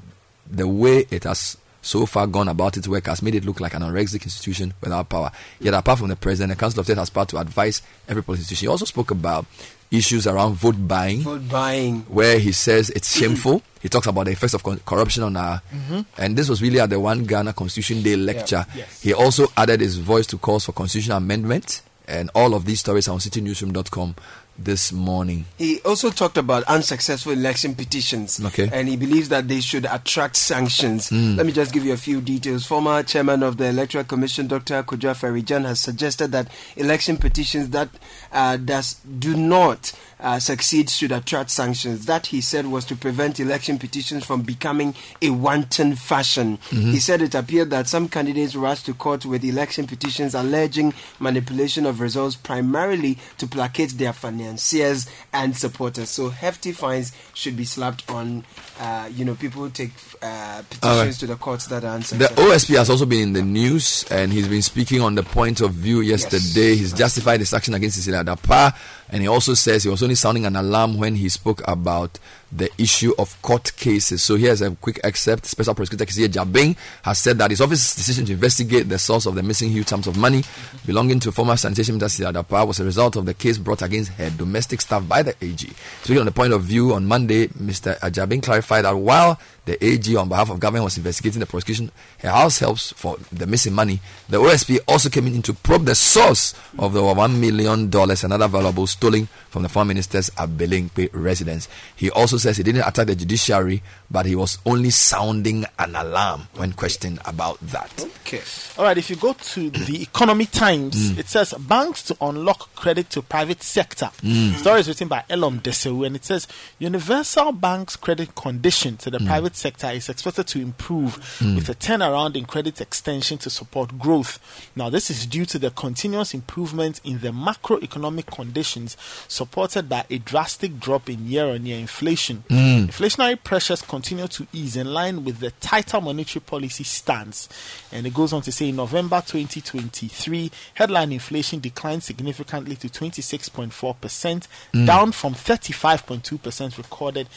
the 0.49 0.69
way 0.69 1.07
it 1.11 1.25
has 1.25 1.57
so 1.81 2.07
far 2.07 2.27
gone 2.27 2.49
about 2.49 2.77
its 2.77 2.87
work 2.87 3.07
has 3.07 3.23
made 3.23 3.35
it 3.35 3.45
look 3.45 3.61
like 3.61 3.75
an 3.75 3.83
anorexic 3.83 4.23
institution 4.23 4.73
without 4.81 5.09
power. 5.09 5.33
Yet, 5.59 5.75
apart 5.75 5.99
from 5.99 6.09
the 6.09 6.17
president, 6.17 6.51
the 6.57 6.61
Council 6.61 6.81
of 6.81 6.87
State 6.87 6.99
has 6.99 7.11
power 7.11 7.27
to 7.27 7.39
advise 7.39 7.83
every 8.09 8.23
policy 8.23 8.43
institution. 8.43 8.67
He 8.67 8.71
also 8.71 8.85
spoke 8.85 9.11
about 9.11 9.47
issues 9.93 10.27
around 10.27 10.55
vote 10.55 10.77
buying, 10.89 11.21
Vote 11.21 11.49
buying. 11.49 12.01
where 12.09 12.39
he 12.39 12.51
says 12.53 12.91
it's 12.91 13.17
shameful. 13.17 13.63
He 13.83 13.89
talks 13.89 14.07
about 14.07 14.27
the 14.27 14.31
effects 14.31 14.55
of 14.55 14.63
corruption 14.87 15.25
on 15.25 15.37
our, 15.37 15.61
mm-hmm. 15.75 16.03
and 16.17 16.37
this 16.37 16.49
was 16.49 16.63
really 16.63 16.79
at 16.79 16.89
the 16.89 17.01
One 17.01 17.25
Ghana 17.25 17.53
Constitution 17.53 18.01
Day 18.01 18.15
lecture. 18.15 18.65
Yes. 18.77 19.03
He 19.03 19.13
also 19.13 19.49
added 19.57 19.81
his 19.81 19.99
voice 19.99 20.25
to 20.29 20.39
calls 20.39 20.65
for 20.67 20.73
constitutional 20.73 21.17
amendment, 21.19 21.83
and 22.07 22.31
all 22.33 22.55
of 22.55 22.65
these 22.65 22.79
stories 22.79 23.09
are 23.09 23.13
on 23.13 23.19
citinewsroom.com 23.19 24.15
this 24.59 24.93
morning. 24.93 25.47
He 25.59 25.81
also 25.81 26.11
talked 26.11 26.37
about 26.37 26.63
unsuccessful 26.65 27.33
election 27.33 27.75
petitions. 27.75 28.45
Okay. 28.45 28.69
And 28.73 28.89
he 28.89 28.97
believes 28.97 29.29
that 29.31 29.49
they 29.49 29.61
should 29.61 29.87
attract 29.87 30.37
sanctions. 30.37 31.11
Let 31.11 31.47
me 31.47 31.53
just 31.53 31.73
give 31.73 31.85
you 31.85 31.93
a 31.93 31.97
few 31.97 32.21
details. 32.21 32.67
Former 32.67 33.03
chairman 33.03 33.43
of 33.43 33.57
the 33.57 33.67
Electoral 33.67 34.05
Commission, 34.05 34.47
Dr. 34.47 34.83
Kwadwo 34.83 35.15
Afari-Gyan, 35.15 35.65
has 35.65 35.81
suggested 35.81 36.33
that 36.33 36.49
election 36.77 37.17
petitions 37.17 37.71
that 37.71 37.89
uh, 38.31 38.57
does, 38.57 38.95
do 39.19 39.37
not 39.37 39.93
uh, 40.23 40.39
succeed 40.39 40.89
should 40.89 41.13
attract 41.13 41.51
sanctions. 41.51 42.07
That, 42.07 42.27
he 42.27 42.41
said, 42.41 42.67
was 42.67 42.85
to 42.87 42.97
prevent 42.97 43.41
election 43.41 43.79
petitions 43.79 44.25
from 44.25 44.43
becoming 44.43 44.95
a 45.21 45.31
wanton 45.31 45.97
fashion. 45.97 46.59
He 46.71 47.01
said 47.01 47.21
it 47.21 47.35
appeared 47.35 47.71
that 47.71 47.89
some 47.89 48.09
candidates 48.09 48.55
rushed 48.55 48.87
to 48.87 48.95
court 48.95 49.27
with 49.27 49.45
election 49.45 49.87
petitions 49.87 50.35
alleging 50.35 50.95
manipulation 51.19 51.87
of 51.87 52.01
results 52.01 52.37
primarily 52.37 53.19
to 53.39 53.47
placate 53.47 53.91
their 53.91 54.13
financiers 54.13 55.09
and 55.33 55.57
supporters. 55.57 56.11
So 56.11 56.31
hefty 56.31 56.73
fines 56.73 57.13
should 57.35 57.57
be 57.57 57.65
slapped 57.65 58.09
on, 58.09 58.45
uh, 58.79 59.09
you 59.13 59.25
know, 59.25 59.35
people 59.35 59.63
who 59.63 59.71
take 59.71 59.91
uh, 60.23 60.63
petitions 60.63 60.85
Alright. 60.85 61.15
to 61.15 61.27
the 61.27 61.37
courts 61.37 61.67
that 61.67 61.85
are 61.85 61.99
The. 61.99 62.27
OSP 62.37 62.77
has 62.77 62.89
also 62.89 63.07
been 63.07 63.23
in 63.23 63.33
the 63.33 63.43
news 63.43 64.05
and 64.11 64.33
he's 64.33 64.49
been 64.49 64.63
speaking 64.63 65.01
on 65.01 65.17
the 65.17 65.23
point 65.23 65.61
of 65.61 65.73
view 65.73 66.01
yesterday. 66.01 66.77
He's 66.77 66.93
justified 66.93 67.41
his 67.41 67.53
action 67.53 67.75
against 67.75 67.97
Cecilia 67.97 68.23
Dapaah 68.23 68.75
and 69.09 69.23
he 69.23 69.29
also 69.29 69.55
says 69.55 69.85
he 69.85 69.91
was 69.91 70.03
only 70.03 70.15
sounding 70.15 70.47
an 70.47 70.57
alarm 70.57 70.97
when 70.97 71.17
he 71.17 71.29
spoke 71.29 71.61
about 71.67 72.19
the 72.55 72.71
issue 72.79 73.13
of 73.19 73.41
court 73.43 73.75
cases. 73.77 74.23
So 74.23 74.37
here's 74.37 74.61
a 74.61 74.71
quick 74.73 75.01
excerpt. 75.03 75.47
Special 75.47 75.75
Prosecutor 75.75 76.05
Kissi 76.05 76.29
Agyebeng 76.29 76.77
has 77.03 77.19
said 77.19 77.39
that 77.39 77.51
his 77.51 77.61
office's 77.61 77.95
decision 77.95 78.27
to 78.27 78.33
investigate 78.33 78.89
the 78.89 78.99
source 78.99 79.27
of 79.27 79.35
the 79.35 79.43
missing 79.43 79.71
huge 79.71 79.89
sums 79.89 80.07
of 80.07 80.17
money 80.17 80.45
belonging 80.87 81.19
to 81.21 81.33
former 81.33 81.57
sanitation 81.57 81.95
minister 81.95 82.23
Cecilia 82.23 82.43
Dapaah 82.43 82.67
was 82.67 82.81
a 82.81 82.85
result 82.85 83.17
of 83.17 83.27
the 83.27 83.35
case 83.35 83.59
brought 83.59 83.83
against 83.83 84.13
her 84.13 84.31
domestic 84.31 84.81
staff 84.81 85.07
by 85.09 85.23
the 85.23 85.35
AG. 85.41 85.67
Speaking 86.03 86.21
on 86.21 86.27
the 86.27 86.33
point 86.33 86.53
of 86.53 86.63
view 86.63 86.93
on 86.93 87.07
Monday, 87.07 87.49
Mr. 87.49 87.99
Agyebeng 88.01 88.43
clarified 88.43 88.85
that 88.85 88.97
while 88.97 89.39
the 89.65 89.83
AG 89.85 90.15
on 90.17 90.29
behalf 90.29 90.51
of 90.51 90.59
government 90.59 90.85
was 90.85 90.97
investigating 90.97 91.41
the 91.41 91.47
prosecution, 91.47 91.91
her 92.19 92.31
house 92.31 92.59
helps 92.59 92.93
for 92.93 93.17
the 93.31 93.47
missing 93.47 93.73
money. 93.73 94.01
The 94.29 94.39
OSP 94.39 94.81
also 94.89 95.09
came 95.09 95.29
in 95.29 95.43
to 95.43 95.55
probe 95.55 95.85
the 95.85 95.95
source 95.95 96.55
of 96.79 96.93
the 96.93 97.01
$1 97.01 97.39
million 97.39 97.83
and 97.85 98.33
other 98.33 98.49
valuables 98.49 98.91
stolen 98.91 99.29
from 99.51 99.63
the 99.63 99.69
former 99.69 99.89
minister's 99.89 100.31
Abelemkpe 100.31 101.11
residence. 101.13 101.69
He 101.95 102.11
also 102.11 102.39
says 102.43 102.57
he 102.57 102.63
didn't 102.63 102.83
attack 102.87 103.07
the 103.07 103.15
judiciary, 103.17 103.83
but 104.11 104.27
he 104.27 104.35
was 104.35 104.59
only 104.67 104.91
sounding 104.91 105.65
an 105.79 105.97
alarm 105.97 106.49
when 106.55 106.73
questioned 106.73 107.19
about 107.25 107.59
that. 107.61 108.05
Okay. 108.27 108.41
All 108.79 108.85
right, 108.85 108.97
if 108.97 109.11
you 109.11 109.17
go 109.17 109.33
to 109.33 109.71
the 109.71 110.03
Economy 110.09 110.47
Times, 110.47 111.19
it 111.19 111.27
says 111.29 111.53
banks 111.55 112.03
to 112.05 112.17
unlock 112.21 112.75
credit 112.75 113.11
to 113.11 113.23
private 113.23 113.63
sector. 113.63 114.11
Mm. 114.23 114.55
Story 114.57 114.81
is 114.81 114.89
written 114.89 115.09
by 115.09 115.25
Elom 115.29 115.61
Desewu, 115.61 116.07
and 116.07 116.17
it 116.17 116.25
says 116.25 116.47
Universal 116.79 117.53
Bank's 117.53 117.97
credit 117.97 118.35
condition 118.35 118.97
to 118.99 119.11
the 119.11 119.19
Mm. 119.19 119.27
private 119.27 119.57
sector 119.57 119.89
is 119.91 120.09
expected 120.09 120.47
to 120.49 120.61
improve 120.61 121.17
Mm. 121.41 121.57
with 121.57 121.69
a 121.69 121.75
turnaround 121.75 122.35
in 122.37 122.45
credit 122.47 122.81
extension 122.81 123.39
to 123.39 123.51
support 123.51 123.99
growth. 123.99 124.39
Now, 124.75 124.89
this 124.91 125.11
is 125.11 125.27
due 125.27 125.45
to 125.47 125.59
the 125.59 125.71
continuous 125.71 126.33
improvement 126.35 127.01
in 127.05 127.21
the 127.21 127.29
macroeconomic 127.31 128.27
conditions 128.27 128.97
supported 129.29 129.89
by 129.89 130.05
a 130.11 130.19
drastic 130.19 130.81
drop 130.81 131.09
in 131.11 131.29
year-on-year 131.29 131.79
inflation. 131.79 132.32
Mm. 132.49 132.89
Inflationary 132.89 133.43
pressures 133.43 133.83
continue 133.83 134.27
to 134.29 134.47
ease 134.53 134.77
in 134.77 134.93
line 134.93 135.25
with 135.25 135.41
the 135.41 135.51
tighter 135.53 136.01
monetary 136.01 136.41
policy 136.41 136.85
stance. 136.85 137.49
And 137.93 138.07
it 138.07 138.15
goes 138.15 138.33
on 138.33 138.43
to 138.43 138.53
say 138.53 138.69
in 138.69 138.77
November 138.77 139.23
2023, 139.27 140.51
headline 140.75 141.13
inflation 141.13 141.61
declined 141.61 142.03
significantly 142.03 142.77
to 142.77 142.89
26.4%, 142.89 144.47
Mm. 144.75 144.87
down 144.87 145.13
from 145.13 145.35
35.2% 145.35 146.79
recorded 146.79 147.29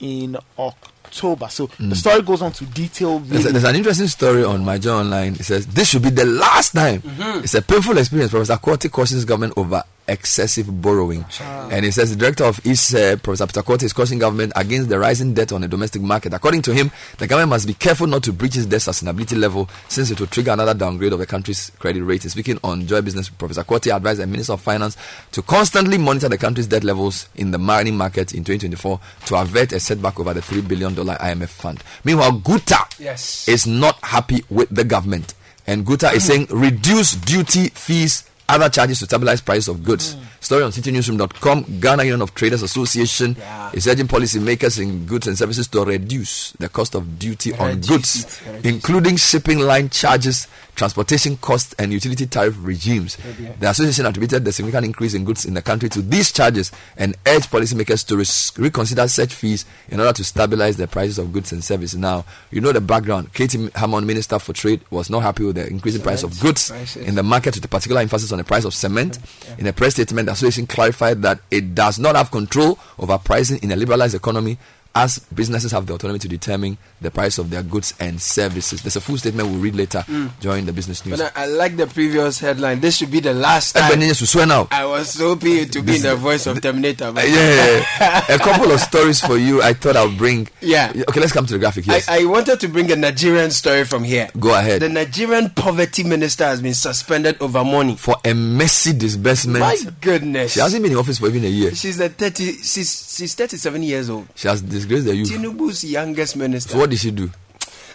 in 0.00 0.36
October. 0.58 1.48
So 1.48 1.66
the 1.78 1.94
Mm. 1.94 1.96
story 1.96 2.22
goes 2.22 2.42
on 2.42 2.52
to 2.52 2.64
detail. 2.66 3.20
There's, 3.20 3.44
really- 3.44 3.52
there's 3.52 3.64
an 3.64 3.76
interesting 3.76 4.08
story 4.08 4.42
on 4.44 4.64
my 4.64 4.78
journal 4.78 5.00
online. 5.00 5.34
It 5.34 5.44
says 5.44 5.66
this 5.66 5.88
should 5.88 6.02
be 6.02 6.10
the 6.10 6.24
last 6.24 6.72
time. 6.74 7.00
Mhm. 7.02 7.44
It's 7.44 7.54
a 7.54 7.62
painful 7.62 7.96
experience. 7.98 8.30
Professor 8.32 8.56
Quartey 8.60 8.90
cautions 8.90 9.24
government 9.24 9.54
over 9.56 9.82
excessive 10.08 10.82
borrowing. 10.82 11.24
And 11.40 11.84
he 11.84 11.90
says 11.90 12.10
the 12.10 12.16
director 12.16 12.44
of 12.44 12.58
uh, 12.60 13.16
Professor 13.22 13.46
Peter 13.46 13.84
is 13.86 13.92
cautioning 13.92 14.18
government 14.18 14.52
against 14.56 14.88
the 14.88 14.98
rising 14.98 15.34
debt 15.34 15.52
on 15.52 15.60
the 15.62 15.68
domestic 15.68 16.02
market. 16.02 16.32
According 16.34 16.62
to 16.62 16.74
him, 16.74 16.90
the 17.18 17.26
government 17.26 17.50
must 17.50 17.66
be 17.66 17.74
careful 17.74 18.06
not 18.06 18.22
to 18.24 18.32
breach 18.32 18.56
its 18.56 18.66
debt 18.66 18.80
sustainability 18.80 19.38
level 19.38 19.68
since 19.88 20.10
it 20.10 20.20
will 20.20 20.26
trigger 20.26 20.52
another 20.52 20.74
downgrade 20.74 21.12
of 21.12 21.18
the 21.18 21.26
country's 21.26 21.70
credit 21.78 22.02
rating. 22.04 22.30
Speaking 22.30 22.58
on 22.62 22.86
Joy 22.86 23.00
Business, 23.00 23.28
Professor 23.28 23.64
Quartey 23.64 23.94
advised 23.94 24.20
the 24.20 24.26
Minister 24.26 24.52
of 24.54 24.60
Finance 24.60 24.96
to 25.32 25.42
constantly 25.42 25.98
monitor 25.98 26.28
the 26.28 26.38
country's 26.38 26.66
debt 26.66 26.84
levels 26.84 27.28
in 27.36 27.50
the 27.50 27.58
mining 27.58 27.96
market 27.96 28.32
in 28.34 28.44
2024 28.44 29.00
to 29.26 29.36
avert 29.36 29.72
a 29.72 29.80
setback 29.80 30.20
over 30.20 30.34
the 30.34 30.40
$3 30.40 30.66
billion 30.66 30.94
IMF 30.94 31.48
fund. 31.48 31.82
Meanwhile, 32.04 32.32
Guta 32.40 32.84
Yes. 32.98 33.48
is 33.48 33.66
not 33.66 33.98
happy 34.02 34.42
with 34.50 34.68
the 34.70 34.84
government. 34.84 35.34
And 35.66 35.86
Guta 35.86 36.12
is 36.14 36.26
saying 36.26 36.46
reduce 36.50 37.14
duty 37.14 37.68
fees, 37.70 38.28
other 38.48 38.68
charges 38.68 38.98
to 38.98 39.06
stabilize 39.06 39.40
price 39.40 39.68
of 39.68 39.82
goods. 39.82 40.16
Story 40.40 40.62
on 40.62 40.70
citinewsroom.com. 40.70 41.80
Ghana 41.80 42.04
Union 42.04 42.22
of 42.22 42.34
Traders 42.34 42.62
Association 42.62 43.36
is 43.72 43.86
urging 43.86 44.06
policymakers 44.06 44.80
in 44.80 45.06
goods 45.06 45.26
and 45.26 45.36
services 45.38 45.68
to 45.68 45.84
reduce 45.84 46.52
the 46.52 46.68
cost 46.68 46.94
of 46.94 47.18
duty 47.18 47.54
on 47.54 47.80
goods, 47.80 48.40
including 48.62 49.16
shipping 49.16 49.60
line 49.60 49.88
charges, 49.88 50.46
transportation 50.74 51.36
costs, 51.38 51.74
and 51.78 51.92
utility 51.92 52.26
tariff 52.26 52.56
regimes. 52.60 53.16
Yeah. 53.40 53.52
The 53.60 53.70
association 53.70 54.06
attributed 54.06 54.44
the 54.44 54.52
significant 54.52 54.86
increase 54.86 55.14
in 55.14 55.24
goods 55.24 55.44
in 55.44 55.54
the 55.54 55.62
country 55.62 55.88
to 55.90 56.02
these 56.02 56.32
charges 56.32 56.72
and 56.96 57.16
urged 57.26 57.50
policymakers 57.50 58.06
to 58.08 58.16
res- 58.16 58.52
reconsider 58.58 59.06
such 59.08 59.34
fees 59.34 59.64
in 59.88 60.00
order 60.00 60.12
to 60.12 60.24
stabilize 60.24 60.76
the 60.76 60.86
prices 60.86 61.18
of 61.18 61.32
goods 61.32 61.52
and 61.52 61.62
services. 61.62 61.98
Now, 61.98 62.24
you 62.50 62.60
know 62.60 62.72
the 62.72 62.80
background. 62.80 63.32
K.T. 63.34 63.70
Hammond, 63.74 64.06
Minister 64.06 64.38
for 64.38 64.52
Trade, 64.52 64.80
was 64.90 65.10
not 65.10 65.20
happy 65.22 65.44
with 65.44 65.56
the 65.56 65.66
increasing 65.68 66.02
price 66.02 66.22
of 66.22 66.38
goods 66.40 66.70
prices. 66.70 67.06
in 67.06 67.14
the 67.14 67.22
market, 67.22 67.54
with 67.54 67.64
a 67.64 67.68
particular 67.68 68.00
emphasis 68.00 68.32
on 68.32 68.38
the 68.38 68.44
price 68.44 68.64
of 68.64 68.74
cement. 68.74 69.18
In 69.58 69.66
a 69.66 69.72
press 69.72 69.94
statement, 69.94 70.26
the 70.26 70.32
association 70.32 70.66
clarified 70.66 71.22
that 71.22 71.40
it 71.50 71.74
does 71.74 71.98
not 71.98 72.16
have 72.16 72.30
control 72.30 72.78
over 72.98 73.16
pricing 73.18 73.58
in 73.62 73.70
a 73.72 73.76
liberalized 73.76 74.14
economy. 74.14 74.58
As 74.96 75.18
businesses 75.18 75.72
have 75.72 75.86
the 75.86 75.94
autonomy 75.94 76.20
to 76.20 76.28
determine 76.28 76.78
the 77.00 77.10
price 77.10 77.38
of 77.38 77.50
their 77.50 77.64
goods 77.64 77.94
and 77.98 78.22
services. 78.22 78.80
There's 78.82 78.94
a 78.94 79.00
full 79.00 79.16
statement 79.18 79.48
we'll 79.50 79.58
read 79.58 79.74
later 79.74 80.04
Mm. 80.08 80.30
during 80.40 80.66
the 80.66 80.72
business 80.72 81.04
news. 81.04 81.18
But 81.18 81.32
I, 81.36 81.42
I 81.42 81.46
like 81.46 81.76
the 81.76 81.86
previous 81.88 82.38
headline. 82.38 82.78
This 82.80 82.98
should 82.98 83.10
be 83.10 83.18
the 83.20 83.34
last 83.34 83.72
time. 83.72 83.84
Everybody 83.84 84.06
needs 84.06 84.18
to 84.20 84.26
swear 84.26 84.46
now. 84.46 84.68
I 84.70 84.84
was 84.86 85.18
hoping 85.18 85.68
to 85.68 85.82
be 85.82 85.92
This- 85.92 86.02
the 86.02 86.14
voice 86.14 86.46
of 86.46 86.60
Terminator. 86.62 87.10
But 87.10 87.28
yeah, 87.28 88.24
a 88.28 88.38
couple 88.38 88.70
of 88.70 88.78
stories 88.88 89.20
for 89.20 89.36
you. 89.36 89.62
I 89.62 89.72
thought 89.72 89.96
I'll 89.96 90.14
bring. 90.16 90.48
Yeah. 90.60 90.92
Okay, 91.08 91.18
let's 91.20 91.32
come 91.32 91.46
to 91.46 91.52
the 91.54 91.58
graphic. 91.58 91.86
Yes. 91.86 92.08
I, 92.08 92.22
I 92.22 92.24
wanted 92.26 92.60
to 92.60 92.68
bring 92.68 92.92
a 92.92 92.96
Nigerian 92.96 93.50
story 93.50 93.84
from 93.84 94.04
here. 94.04 94.28
Go 94.38 94.56
ahead. 94.56 94.80
The 94.80 94.88
Nigerian 94.88 95.50
poverty 95.50 96.04
minister 96.04 96.44
has 96.44 96.62
been 96.62 96.74
suspended 96.74 97.36
over 97.40 97.64
money. 97.64 97.96
For 97.96 98.14
a 98.24 98.32
messy 98.32 98.92
disbursement. 98.92 99.58
My 99.60 99.76
goodness. 100.00 100.52
She 100.52 100.60
hasn't 100.60 100.82
been 100.84 100.92
in 100.92 100.98
office 100.98 101.18
for 101.18 101.26
even 101.28 101.44
a 101.44 101.48
year. 101.48 101.74
She's 101.74 101.98
a 101.98 102.08
30. 102.08 102.52
She's 102.62 103.14
she's 103.16 103.34
37 103.34 103.82
years 103.82 104.08
old. 104.08 104.28
She 104.36 104.46
has 104.48 104.62
disgraced 104.86 105.06
the 105.06 105.16
youth. 105.16 105.30
Tinubu's 105.30 105.84
youngest 105.84 106.36
minister. 106.36 106.72
So 106.72 106.78
what 106.78 106.90
did 106.90 106.98
she 106.98 107.10
do? 107.10 107.30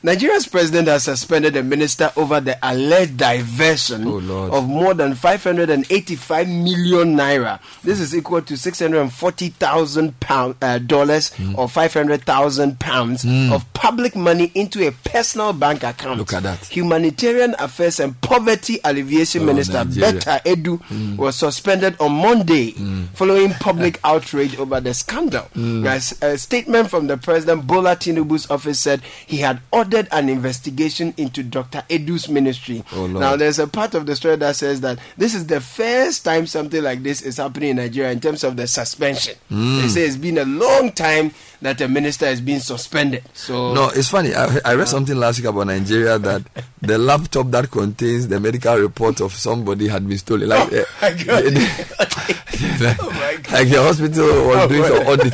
Nigeria's 0.01 0.47
president 0.47 0.87
has 0.87 1.03
suspended 1.03 1.53
the 1.55 1.63
minister 1.63 2.11
over 2.15 2.39
the 2.39 2.57
alleged 2.63 3.17
diversion 3.17 4.05
Oh, 4.07 4.49
of 4.51 4.67
more 4.67 4.93
than 4.93 5.13
585 5.13 6.47
million 6.47 7.17
naira. 7.17 7.59
This 7.83 7.99
is 7.99 8.15
equal 8.15 8.41
to 8.43 8.55
640,000 8.57 10.19
pound 10.21 10.55
uh, 10.61 10.77
dollars 10.79 11.29
Hmm. 11.33 11.55
or 11.59 11.67
500,000 11.67 12.79
pounds 12.79 13.25
of 13.51 13.65
public 13.73 14.15
money 14.15 14.51
into 14.55 14.87
a 14.87 14.91
personal 14.91 15.51
bank 15.53 15.83
account. 15.83 16.17
Look 16.19 16.33
at 16.33 16.43
that. 16.43 16.65
Humanitarian 16.67 17.55
Affairs 17.59 17.99
and 17.99 18.19
Poverty 18.21 18.79
Alleviation 18.83 19.43
Oh, 19.43 19.45
Minister 19.45 19.83
Nigeria. 19.83 20.13
Betta 20.13 20.41
Edu 20.45 20.81
Hmm. 20.83 21.17
was 21.17 21.35
suspended 21.35 21.95
on 21.99 22.11
Monday 22.13 22.71
following 23.15 23.51
public 23.55 23.99
outrage 24.05 24.57
over 24.57 24.79
the 24.79 24.93
scandal. 24.93 25.43
Hmm. 25.53 25.85
As 25.85 26.17
a 26.21 26.37
statement 26.37 26.89
from 26.89 27.07
the 27.07 27.17
president, 27.17 27.67
Bola 27.67 27.95
Tinubu's 27.97 28.49
office 28.49 28.79
said 28.79 29.01
he 29.27 29.37
had 29.37 29.59
ordered 29.71 29.88
an 30.11 30.29
investigation 30.29 31.13
into 31.17 31.43
Dr. 31.43 31.83
Edu's 31.89 32.29
ministry. 32.29 32.83
Oh, 32.93 33.07
now, 33.07 33.35
there's 33.35 33.59
a 33.59 33.67
part 33.67 33.95
of 33.95 34.05
the 34.05 34.15
story 34.15 34.35
that 34.37 34.55
says 34.55 34.81
that 34.81 34.99
this 35.17 35.33
is 35.35 35.47
the 35.47 35.61
first 35.61 36.23
time 36.25 36.47
something 36.47 36.81
like 36.83 37.03
this 37.03 37.21
is 37.21 37.37
happening 37.37 37.69
in 37.71 37.75
Nigeria 37.77 38.11
in 38.11 38.19
terms 38.19 38.43
of 38.43 38.55
the 38.57 38.67
suspension. 38.67 39.35
Mm. 39.51 39.81
They 39.81 39.87
say 39.87 40.01
it's 40.03 40.15
been 40.17 40.37
a 40.37 40.45
long 40.45 40.91
time 40.91 41.31
that 41.61 41.81
a 41.81 41.87
minister 41.87 42.25
has 42.25 42.39
been 42.39 42.59
suspended. 42.61 43.23
So 43.33 43.73
No, 43.73 43.89
it's 43.89 44.09
funny. 44.09 44.33
I, 44.33 44.59
I 44.63 44.75
read 44.75 44.87
something 44.87 45.15
last 45.17 45.39
week 45.39 45.47
about 45.47 45.67
Nigeria 45.67 46.17
that 46.17 46.43
the 46.81 46.97
laptop 46.97 47.51
that 47.51 47.69
contains 47.69 48.27
the 48.27 48.39
medical 48.39 48.77
report 48.77 49.19
of 49.21 49.33
somebody 49.33 49.87
had 49.89 50.07
been 50.07 50.17
stolen. 50.17 50.47
Like, 50.49 50.71
eh, 50.71 50.83
my 51.01 51.11
God. 51.23 51.43
like, 51.99 52.97
Oh 53.01 53.09
my 53.11 53.37
God. 53.41 53.51
like 53.51 53.69
the 53.69 53.81
hospital 53.81 54.25
was 54.47 54.57
Oh, 54.57 54.67
doing 54.67 54.83
some 54.85 55.07
audit. 55.07 55.33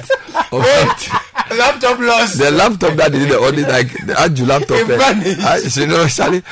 Of. 0.52 1.25
Laptop 1.58 2.00
lost. 2.00 2.38
the 2.38 2.52
laptop 2.52 2.94
that 2.96 3.12
did 3.12 3.30
the 3.30 3.38
audit, 3.40 3.68
like 3.68 3.92
the 4.06 4.16
Aju 4.24 4.46
laptop. 4.46 4.78
It 4.78 4.86
vanished. 4.98 5.40
I- 5.42 5.82
you 5.82 5.88
know, 5.88 6.08
Charlie. 6.08 6.44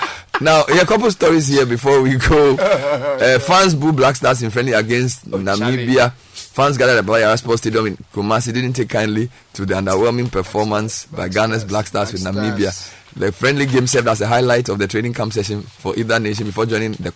Now, 0.42 0.64
a 0.64 0.86
couple 0.86 1.10
stories 1.12 1.48
here 1.48 1.66
before 1.66 2.02
we 2.02 2.16
go. 2.18 2.56
Uh, 2.58 3.40
fans 3.40 3.76
boo 3.76 3.92
Black 3.92 4.16
Stars 4.16 4.42
in 4.42 4.50
friendly 4.50 4.74
against 4.74 5.30
Namibia. 5.30 6.12
Fans 6.14 6.78
gathered 6.78 6.98
at 7.00 7.06
Baba 7.06 7.20
Yara 7.20 7.38
Sports 7.38 7.62
Stadium 7.62 7.88
in 7.88 7.98
Kumasi 8.14 8.54
didn't 8.54 8.74
take 8.74 8.90
kindly 8.90 9.30
to 9.54 9.66
the 9.66 9.74
underwhelming 9.76 10.32
performance 10.32 11.06
by 11.08 11.28
Ghana's 11.30 11.64
Black 11.66 11.88
Stars 11.88 12.12
with 12.14 12.24
Namibia. 12.24 12.72
Stars. 12.72 12.94
The 13.16 13.32
friendly 13.32 13.66
game 13.68 13.86
served 13.88 14.08
as 14.08 14.22
a 14.22 14.28
highlight 14.28 14.70
of 14.70 14.80
the 14.80 14.88
training 14.88 15.14
camp 15.14 15.34
session 15.34 15.62
for 15.62 15.96
either 15.96 16.20
nation 16.20 16.46
before 16.48 16.66
joining 16.66 16.94
the 16.94 17.14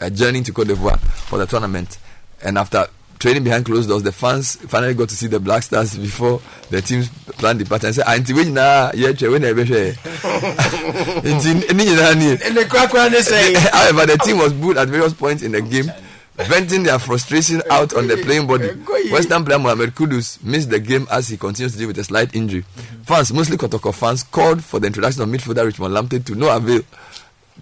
uh, 0.00 0.08
journey 0.10 0.42
to 0.42 0.52
Cote 0.52 0.68
d'Ivoire 0.68 0.98
for 0.98 1.38
the 1.38 1.46
tournament. 1.46 1.98
And 2.42 2.56
after 2.58 2.86
training 3.18 3.44
behind 3.44 3.64
closed 3.64 3.88
doors, 3.88 4.02
the 4.02 4.12
fans 4.12 4.56
finally 4.56 4.94
got 4.94 5.08
to 5.08 5.16
see 5.16 5.26
the 5.26 5.40
Black 5.40 5.62
Stars 5.62 5.96
before 5.96 6.40
the 6.70 6.80
team's 6.82 7.08
planned 7.38 7.58
departure 7.58 7.86
and 7.86 7.96
said, 7.96 8.06
"Auntie, 8.06 8.32
when 8.34 8.54
na 8.54 8.90
yeah, 8.94 9.12
when 9.28 9.42
na 9.42 9.48
ebehwe." 9.48 9.96
Ni 11.24 11.84
nyinaa 11.84 12.14
ni- 12.14 12.38
And 12.44 12.56
the 12.56 12.64
crack 12.68 12.92
one 12.92 13.14
is 13.14 13.26
saying, 13.26 13.56
However, 13.72 14.06
the 14.06 14.18
team 14.18 14.38
was 14.38 14.52
booed 14.52 14.76
at 14.78 14.88
various 14.88 15.12
points 15.14 15.42
in 15.42 15.52
the 15.52 15.60
game 15.62 15.90
venting 16.36 16.82
their 16.82 16.98
frustration 16.98 17.62
out 17.70 17.94
on 17.94 18.06
the 18.08 18.16
playing 18.18 18.46
body. 18.46 18.68
West 19.10 19.30
Ham 19.30 19.44
player 19.44 19.58
Mohamed 19.58 19.94
Kudus 19.94 20.42
missed 20.44 20.68
the 20.68 20.78
game 20.78 21.06
as 21.10 21.28
he 21.28 21.36
continues 21.38 21.72
to 21.72 21.78
deal 21.78 21.88
with 21.88 21.98
a 21.98 22.04
slight 22.04 22.34
injury. 22.34 22.62
Fans, 23.06 23.32
mostly 23.32 23.56
Kotoko 23.56 23.94
fans, 23.94 24.22
called 24.22 24.62
for 24.62 24.78
the 24.78 24.86
introduction 24.86 25.22
of 25.22 25.28
midfielder 25.30 25.64
Richmond 25.64 25.94
Lamptey 25.94 26.22
to 26.26 26.34
no 26.34 26.54
avail. 26.54 26.82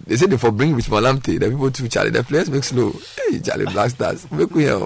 They 0.05 0.17
said 0.17 0.29
they 0.29 0.37
for 0.37 0.51
bring 0.51 0.75
Richmond 0.75 1.05
Lamptey. 1.05 1.39
The 1.39 1.49
people 1.49 1.71
too, 1.71 1.87
Charlie. 1.87 2.09
The 2.09 2.23
players 2.23 2.49
make 2.49 2.65
slow. 2.65 2.91
Hey, 3.29 3.39
Charlie 3.39 3.65
Black 3.65 3.91
Stars. 3.91 4.29
Make 4.29 4.51
we 4.53 4.63
hear. 4.63 4.77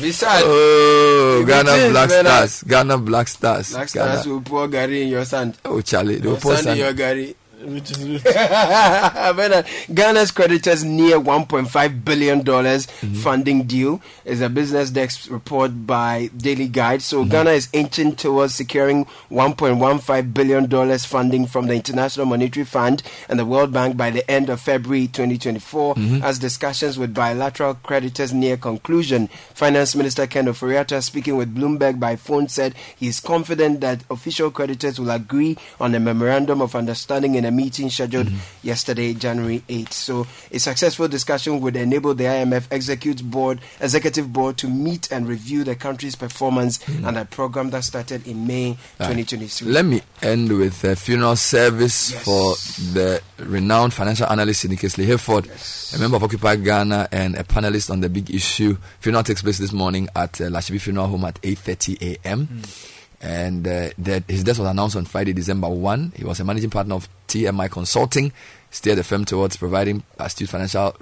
Besides, 0.00 0.44
Oh, 0.46 1.44
Ghana 1.46 1.90
Black 1.90 2.10
Stars. 2.10 2.62
Ghana 2.64 2.98
Black 2.98 3.28
Stars. 3.28 3.70
Black 3.72 3.92
Ghana. 3.92 4.10
Stars 4.12 4.26
will 4.26 4.40
pour 4.42 4.68
Gary 4.68 5.02
in 5.02 5.08
your 5.08 5.24
sand. 5.24 5.56
Oh, 5.64 5.80
Charlie. 5.80 6.16
They 6.16 6.28
will 6.28 6.36
pour 6.36 6.56
sand 6.56 6.78
in 6.78 6.84
your 6.84 6.92
Gary. 6.92 7.34
Which 7.64 7.90
is 7.90 8.22
Bernard, 8.22 9.66
Ghana's 9.92 10.30
creditors 10.30 10.82
near 10.82 11.18
1.5 11.20 12.04
billion 12.04 12.42
dollars 12.42 12.86
Mm-hmm. 13.00 13.14
funding 13.16 13.62
deal 13.64 14.00
is 14.24 14.40
a 14.40 14.48
business 14.48 14.90
desk 14.90 15.30
report 15.30 15.86
by 15.86 16.30
Daily 16.36 16.68
Guide. 16.68 17.02
So 17.02 17.20
Mm-hmm. 17.20 17.30
Ghana 17.30 17.50
is 17.50 17.68
inching 17.72 18.16
towards 18.16 18.54
securing 18.54 19.04
1.15 19.30 20.32
billion 20.34 20.66
dollars 20.68 21.04
funding 21.04 21.46
from 21.46 21.66
the 21.66 21.74
International 21.74 22.26
Monetary 22.26 22.64
Fund 22.64 23.02
and 23.28 23.38
the 23.38 23.44
World 23.46 23.72
Bank 23.72 23.96
by 23.96 24.10
the 24.10 24.28
end 24.30 24.48
of 24.48 24.60
February 24.60 25.06
2024. 25.06 25.94
Mm-hmm. 25.94 26.22
As 26.24 26.38
discussions 26.38 26.98
with 26.98 27.12
bilateral 27.14 27.74
creditors 27.74 28.32
near 28.32 28.56
conclusion, 28.56 29.28
Finance 29.54 29.94
Minister 29.94 30.26
Ken 30.26 30.46
Ofori-Atta, 30.46 31.02
speaking 31.02 31.36
with 31.36 31.54
Bloomberg 31.54 31.98
by 32.00 32.16
phone, 32.16 32.48
said 32.48 32.74
he 32.96 33.06
is 33.08 33.20
confident 33.20 33.80
that 33.80 34.02
official 34.10 34.50
creditors 34.50 34.98
will 34.98 35.10
agree 35.10 35.56
on 35.80 35.94
a 35.94 36.00
memorandum 36.00 36.60
of 36.62 36.74
understanding 36.74 37.34
in 37.34 37.44
a 37.44 37.49
meeting 37.50 37.90
scheduled 37.90 38.26
mm-hmm. 38.26 38.66
yesterday, 38.66 39.14
January 39.14 39.62
8th. 39.68 39.92
So, 39.92 40.26
a 40.50 40.58
successful 40.58 41.08
discussion 41.08 41.60
would 41.60 41.76
enable 41.76 42.14
the 42.14 42.24
IMF 42.24 42.66
execute 42.70 43.22
board, 43.22 43.60
executive 43.80 44.32
board 44.32 44.56
to 44.58 44.68
meet 44.68 45.10
and 45.10 45.26
review 45.26 45.64
the 45.64 45.74
country's 45.74 46.16
performance 46.16 46.78
mm-hmm. 46.78 47.06
and 47.06 47.18
a 47.18 47.24
program 47.24 47.70
that 47.70 47.84
started 47.84 48.26
in 48.26 48.46
May 48.46 48.74
2023. 48.98 49.70
Let 49.70 49.84
me 49.84 50.02
end 50.22 50.56
with 50.56 50.84
a 50.84 50.96
funeral 50.96 51.36
service 51.36 52.12
for 52.12 52.54
the 52.92 53.22
renowned 53.38 53.94
financial 53.94 54.26
analyst 54.26 54.60
Sidney 54.60 54.76
Casely-Hayford, 54.76 55.96
a 55.96 55.98
member 55.98 56.16
of 56.16 56.24
Occupy 56.24 56.56
Ghana 56.56 57.08
and 57.12 57.36
a 57.36 57.44
panelist 57.44 57.90
on 57.90 58.00
the 58.00 58.08
big 58.08 58.30
issue. 58.30 58.76
Funeral 59.00 59.24
takes 59.24 59.42
place 59.42 59.58
this 59.58 59.72
morning 59.72 60.08
at 60.14 60.40
uh, 60.40 60.44
Lashibi 60.44 60.80
Funeral 60.80 61.06
Home 61.08 61.24
at 61.24 61.40
8.30 61.42 62.16
a.m. 62.24 62.46
Hmm. 62.46 62.99
And 63.20 63.66
uh, 63.66 63.90
that 63.98 64.24
his 64.28 64.44
death 64.44 64.58
was 64.58 64.68
announced 64.68 64.96
on 64.96 65.04
Friday, 65.04 65.32
December 65.32 65.68
1. 65.68 66.12
He 66.16 66.24
was 66.24 66.40
a 66.40 66.44
managing 66.44 66.70
partner 66.70 66.94
of 66.94 67.08
TMI 67.28 67.70
Consulting, 67.70 68.32
steered 68.70 68.98
the 68.98 69.04
firm 69.04 69.24
towards 69.24 69.56
providing 69.56 70.02
astute 70.18 70.48
financial 70.48 70.96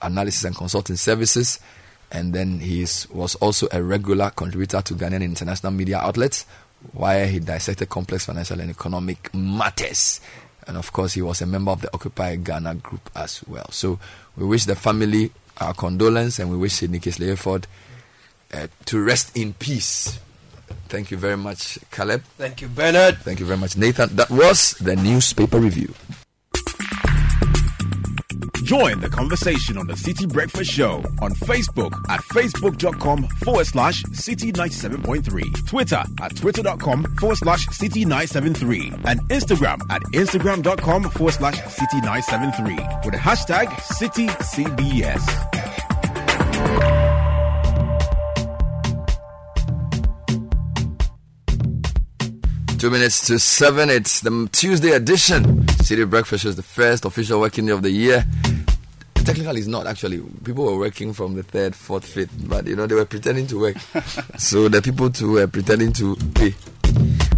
analysis 0.00 0.44
and 0.44 0.56
consulting 0.56 0.96
services. 0.96 1.58
And 2.12 2.32
then 2.32 2.60
he 2.60 2.82
was 3.10 3.34
also 3.36 3.66
a 3.72 3.82
regular 3.82 4.30
contributor 4.30 4.80
to 4.82 4.94
Ghanaian 4.94 5.22
international 5.22 5.72
media 5.72 5.98
outlets, 5.98 6.46
where 6.92 7.26
he 7.26 7.40
dissected 7.40 7.88
complex 7.88 8.26
financial 8.26 8.60
and 8.60 8.70
economic 8.70 9.34
matters. 9.34 10.20
And 10.66 10.76
of 10.76 10.92
course, 10.92 11.14
he 11.14 11.22
was 11.22 11.42
a 11.42 11.46
member 11.46 11.72
of 11.72 11.80
the 11.82 11.92
Occupy 11.92 12.36
Ghana 12.36 12.76
group 12.76 13.10
as 13.16 13.42
well. 13.48 13.66
So 13.70 13.98
we 14.36 14.46
wish 14.46 14.64
the 14.64 14.76
family 14.76 15.32
our 15.58 15.74
condolence 15.74 16.38
and 16.38 16.50
we 16.50 16.56
wish 16.56 16.74
Sidney 16.74 16.98
Casely-Hayford 16.98 17.64
uh, 18.52 18.66
to 18.86 19.02
rest 19.02 19.36
in 19.36 19.54
peace. 19.54 20.18
Thank 20.88 21.10
you 21.10 21.16
very 21.16 21.36
much, 21.36 21.78
Caleb. 21.90 22.22
Thank 22.38 22.60
you, 22.60 22.68
Bernard. 22.68 23.18
Thank 23.18 23.40
you 23.40 23.46
very 23.46 23.58
much, 23.58 23.76
Nathan. 23.76 24.14
That 24.16 24.30
was 24.30 24.72
the 24.74 24.96
newspaper 24.96 25.58
review. 25.58 25.92
Join 28.64 29.00
the 29.00 29.10
conversation 29.10 29.76
on 29.76 29.86
the 29.86 29.92
Citi 29.92 30.26
Breakfast 30.26 30.70
Show 30.70 31.04
on 31.20 31.32
Facebook 31.32 31.92
at 32.08 32.20
facebook.com 32.20 33.24
forward 33.44 33.66
slash 33.66 34.02
citi 34.04 34.50
97.3, 34.52 35.66
Twitter 35.66 36.02
at 36.22 36.34
twitter.com 36.34 37.04
forward 37.16 37.36
slash 37.36 37.66
citi 37.66 38.06
973, 38.06 38.92
and 39.04 39.20
Instagram 39.28 39.78
at 39.90 40.00
instagram.com 40.14 41.10
forward 41.10 41.34
slash 41.34 41.60
citi 41.60 42.00
973 42.02 42.74
with 43.04 43.12
the 43.12 43.18
hashtag 43.18 43.66
CitiCBS. 44.00 45.22
Two 52.84 52.90
minutes 52.90 53.26
to 53.28 53.38
seven. 53.38 53.88
It's 53.88 54.20
the 54.20 54.46
Tuesday 54.52 54.90
edition. 54.90 55.62
Citi 55.80 56.06
Breakfast 56.06 56.44
is 56.44 56.56
the 56.56 56.62
first 56.62 57.06
official 57.06 57.40
working 57.40 57.64
day 57.64 57.72
of 57.72 57.80
the 57.80 57.90
year. 57.90 58.26
Technically, 59.14 59.60
it's 59.60 59.66
not 59.66 59.86
actually. 59.86 60.20
People 60.44 60.66
were 60.66 60.76
working 60.76 61.14
from 61.14 61.32
the 61.34 61.42
third, 61.42 61.74
fourth, 61.74 62.04
fifth, 62.04 62.46
but 62.46 62.66
you 62.66 62.76
know 62.76 62.86
they 62.86 62.94
were 62.94 63.06
pretending 63.06 63.46
to 63.46 63.58
work. 63.58 63.78
so 64.36 64.68
the 64.68 64.82
people 64.82 65.08
too 65.08 65.32
were 65.32 65.46
pretending 65.46 65.94
to 65.94 66.14
pay. 66.34 66.54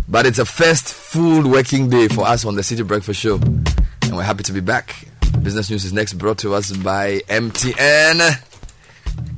But 0.08 0.26
it's 0.26 0.40
a 0.40 0.44
first 0.44 0.92
full 0.92 1.48
working 1.48 1.90
day 1.90 2.08
for 2.08 2.26
us 2.26 2.44
on 2.44 2.56
the 2.56 2.62
Citi 2.62 2.84
Breakfast 2.84 3.20
Show, 3.20 3.36
and 3.36 4.16
we're 4.16 4.24
happy 4.24 4.42
to 4.42 4.52
be 4.52 4.58
back. 4.58 5.06
Business 5.42 5.70
news 5.70 5.84
is 5.84 5.92
next 5.92 6.14
brought 6.14 6.38
to 6.38 6.54
us 6.54 6.76
by 6.76 7.20
MTN. 7.28 8.42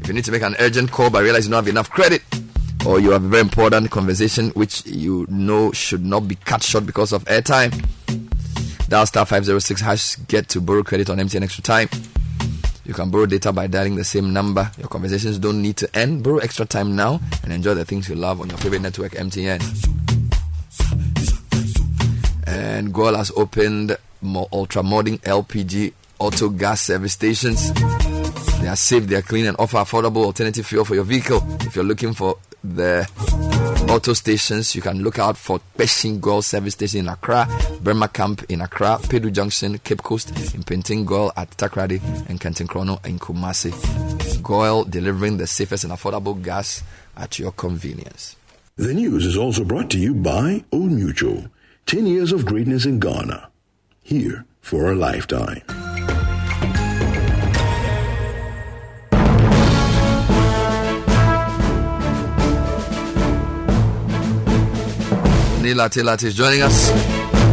If 0.00 0.08
you 0.08 0.14
need 0.14 0.24
to 0.24 0.32
make 0.32 0.40
an 0.40 0.56
urgent 0.58 0.90
call 0.90 1.10
but 1.10 1.22
realize 1.22 1.44
you 1.44 1.50
don't 1.50 1.62
have 1.62 1.68
enough 1.68 1.90
credit, 1.90 2.22
or 2.88 2.98
you 2.98 3.10
have 3.10 3.22
a 3.22 3.28
very 3.28 3.42
important 3.42 3.90
conversation 3.90 4.48
which 4.50 4.86
you 4.86 5.26
know 5.28 5.70
should 5.72 6.02
not 6.02 6.26
be 6.26 6.36
cut 6.36 6.62
short 6.62 6.86
because 6.86 7.12
of 7.12 7.22
airtime, 7.26 7.70
dial 8.88 9.04
star 9.04 9.26
506 9.26 9.78
hash 9.82 10.16
get 10.26 10.48
to 10.48 10.58
borrow 10.62 10.82
credit 10.82 11.10
on 11.10 11.18
MTN 11.18 11.42
Extra 11.42 11.62
Time. 11.62 11.90
You 12.86 12.94
can 12.94 13.10
borrow 13.10 13.26
data 13.26 13.52
by 13.52 13.66
dialing 13.66 13.96
the 13.96 14.04
same 14.04 14.32
number. 14.32 14.70
Your 14.78 14.88
conversations 14.88 15.38
don't 15.38 15.60
need 15.60 15.76
to 15.76 15.96
end. 15.98 16.24
Borrow 16.24 16.38
extra 16.38 16.64
time 16.64 16.96
now 16.96 17.20
and 17.42 17.52
enjoy 17.52 17.74
the 17.74 17.84
things 17.84 18.08
you 18.08 18.14
love 18.14 18.40
on 18.40 18.48
your 18.48 18.56
favorite 18.56 18.80
network, 18.80 19.12
MTN. 19.12 19.60
And 22.46 22.94
Goil 22.94 23.16
has 23.16 23.30
opened 23.36 23.98
more 24.22 24.48
ultra 24.50 24.82
modern 24.82 25.18
LPG 25.18 25.92
auto 26.18 26.48
gas 26.48 26.80
service 26.80 27.12
stations. 27.12 27.70
They 28.62 28.68
are 28.68 28.76
safe, 28.76 29.06
they 29.06 29.16
are 29.16 29.22
clean, 29.22 29.44
and 29.44 29.56
offer 29.58 29.76
affordable 29.76 30.24
alternative 30.24 30.64
fuel 30.64 30.86
for 30.86 30.94
your 30.94 31.04
vehicle. 31.04 31.46
If 31.60 31.76
you're 31.76 31.84
looking 31.84 32.14
for 32.14 32.38
the 32.62 33.08
auto 33.88 34.12
stations, 34.12 34.74
you 34.74 34.82
can 34.82 35.02
look 35.02 35.18
out 35.18 35.36
for 35.36 35.60
Peshin 35.76 36.20
Goil 36.20 36.42
Service 36.42 36.74
Station 36.74 37.00
in 37.00 37.08
Accra, 37.08 37.48
Burma 37.80 38.08
Camp 38.08 38.44
in 38.48 38.60
Accra, 38.60 38.98
Pedu 39.02 39.32
Junction, 39.32 39.78
Cape 39.78 40.02
Coast, 40.02 40.30
in 40.54 40.62
Penting 40.62 41.04
Goil 41.04 41.32
at 41.36 41.50
Takoradi, 41.52 42.00
and 42.28 42.40
Kentinkrono 42.40 43.04
in 43.06 43.18
Kumasi. 43.18 43.72
Goil 44.42 44.84
delivering 44.84 45.36
the 45.36 45.46
safest 45.46 45.84
and 45.84 45.92
affordable 45.92 46.40
gas 46.42 46.82
at 47.16 47.38
your 47.38 47.52
convenience. 47.52 48.36
The 48.76 48.94
news 48.94 49.26
is 49.26 49.36
also 49.36 49.64
brought 49.64 49.90
to 49.90 49.98
you 49.98 50.14
by 50.14 50.64
Old 50.70 50.92
Mutual. 50.92 51.46
10 51.86 52.06
years 52.06 52.32
of 52.32 52.44
greatness 52.44 52.84
in 52.84 53.00
Ghana. 53.00 53.50
Here 54.02 54.44
for 54.60 54.92
a 54.92 54.94
lifetime. 54.94 55.87
Nii 65.68 65.74
Larte 65.74 66.02
Lartey 66.02 66.28
is 66.28 66.34
joining 66.34 66.62
us 66.62 66.90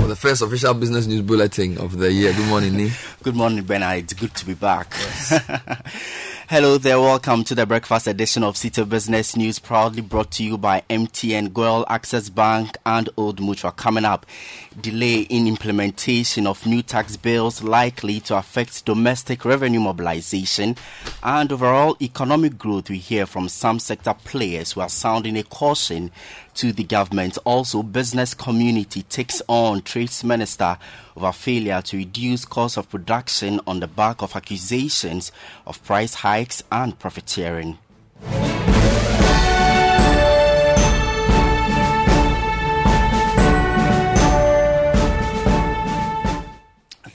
for 0.01 0.07
the 0.07 0.15
first 0.15 0.41
official 0.41 0.73
business 0.73 1.05
news 1.05 1.21
bulletin 1.21 1.77
of 1.77 1.97
the 1.97 2.13
year. 2.13 2.31
Good 2.31 2.47
morning, 2.47 2.71
Nii. 2.71 2.91
Good 3.23 3.35
morning, 3.35 3.65
Bernard. 3.65 4.03
It's 4.05 4.13
good 4.13 4.33
to 4.35 4.45
be 4.45 4.53
back. 4.53 4.93
Hello 6.47 6.77
there. 6.77 6.97
Welcome 7.01 7.43
to 7.45 7.55
the 7.55 7.65
breakfast 7.65 8.07
edition 8.07 8.43
of 8.43 8.53
Citi 8.55 8.87
Business 8.87 9.35
News, 9.35 9.59
proudly 9.59 10.01
brought 10.01 10.31
to 10.33 10.43
you 10.43 10.57
by 10.57 10.83
MTN, 10.91 11.51
Goil, 11.51 11.83
Access 11.89 12.29
Bank, 12.29 12.77
and 12.85 13.09
Old 13.17 13.41
Mutual. 13.41 13.71
Coming 13.71 14.05
up, 14.05 14.25
delay 14.79 15.21
in 15.21 15.47
implementation 15.47 16.47
of 16.47 16.65
new 16.65 16.83
tax 16.83 17.17
bills 17.17 17.63
likely 17.63 18.19
to 18.21 18.37
affect 18.37 18.85
domestic 18.85 19.43
revenue 19.43 19.79
mobilization 19.79 20.77
and 21.23 21.51
overall 21.51 21.97
economic 21.99 22.59
growth. 22.59 22.89
We 22.91 22.99
hear 22.99 23.25
from 23.25 23.49
some 23.49 23.79
sector 23.79 24.13
players 24.13 24.73
who 24.73 24.81
are 24.81 24.89
sounding 24.89 25.37
a 25.37 25.43
caution 25.43 26.11
to 26.55 26.71
the 26.71 26.83
government. 26.83 27.37
Also, 27.45 27.83
business 27.83 28.33
community 28.33 29.03
takes 29.03 29.41
on 29.47 29.81
trades 29.81 30.23
minister 30.23 30.77
over 31.15 31.31
failure 31.31 31.81
to 31.81 31.97
reduce 31.97 32.45
cost 32.45 32.77
of 32.77 32.89
production 32.89 33.59
on 33.67 33.79
the 33.79 33.87
back 33.87 34.21
of 34.21 34.35
accusations 34.35 35.31
of 35.65 35.83
price 35.83 36.15
hikes 36.15 36.63
and 36.71 36.97
profiteering. 36.97 37.77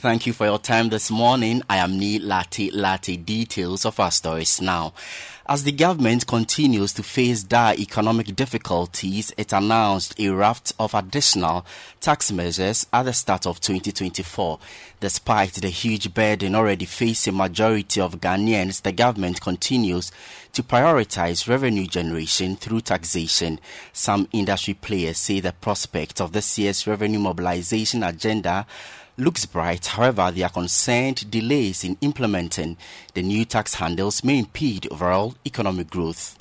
Thank 0.00 0.26
you 0.26 0.32
for 0.32 0.46
your 0.46 0.58
time 0.58 0.88
this 0.88 1.10
morning. 1.10 1.60
I 1.68 1.76
am 1.76 2.00
Nii 2.00 2.20
Larte 2.22 2.72
Lartey. 2.72 3.22
Details 3.22 3.84
of 3.84 4.00
our 4.00 4.10
stories 4.10 4.58
now. 4.62 4.94
As 5.52 5.64
the 5.64 5.72
government 5.72 6.28
continues 6.28 6.92
to 6.92 7.02
face 7.02 7.42
dire 7.42 7.74
economic 7.76 8.36
difficulties, 8.36 9.32
it 9.36 9.52
announced 9.52 10.14
a 10.20 10.28
raft 10.28 10.72
of 10.78 10.94
additional 10.94 11.66
tax 12.00 12.30
measures 12.30 12.86
at 12.92 13.02
the 13.02 13.12
start 13.12 13.48
of 13.48 13.60
2024. 13.60 14.60
Despite 15.00 15.54
the 15.54 15.70
huge 15.70 16.14
burden 16.14 16.54
already 16.54 16.84
facing 16.84 17.36
majority 17.36 18.00
of 18.00 18.20
Ghanaians, 18.20 18.82
the 18.82 18.92
government 18.92 19.40
continues 19.40 20.12
to 20.52 20.62
prioritize 20.62 21.48
revenue 21.48 21.86
generation 21.88 22.54
through 22.54 22.82
taxation. 22.82 23.58
Some 23.92 24.28
industry 24.30 24.74
players 24.74 25.18
say 25.18 25.40
the 25.40 25.52
prospect 25.52 26.20
of 26.20 26.30
this 26.30 26.60
year's 26.60 26.86
revenue 26.86 27.18
mobilization 27.18 28.04
agenda 28.04 28.66
looks 29.20 29.46
bright. 29.46 29.86
However, 29.86 30.30
they 30.30 30.42
are 30.42 30.50
concerned 30.50 31.30
delays 31.30 31.84
in 31.84 31.96
implementing 32.00 32.76
the 33.14 33.22
new 33.22 33.44
tax 33.44 33.74
handles 33.74 34.24
may 34.24 34.38
impede 34.38 34.88
overall 34.90 35.34
economic 35.46 35.90
growth. 35.90 36.39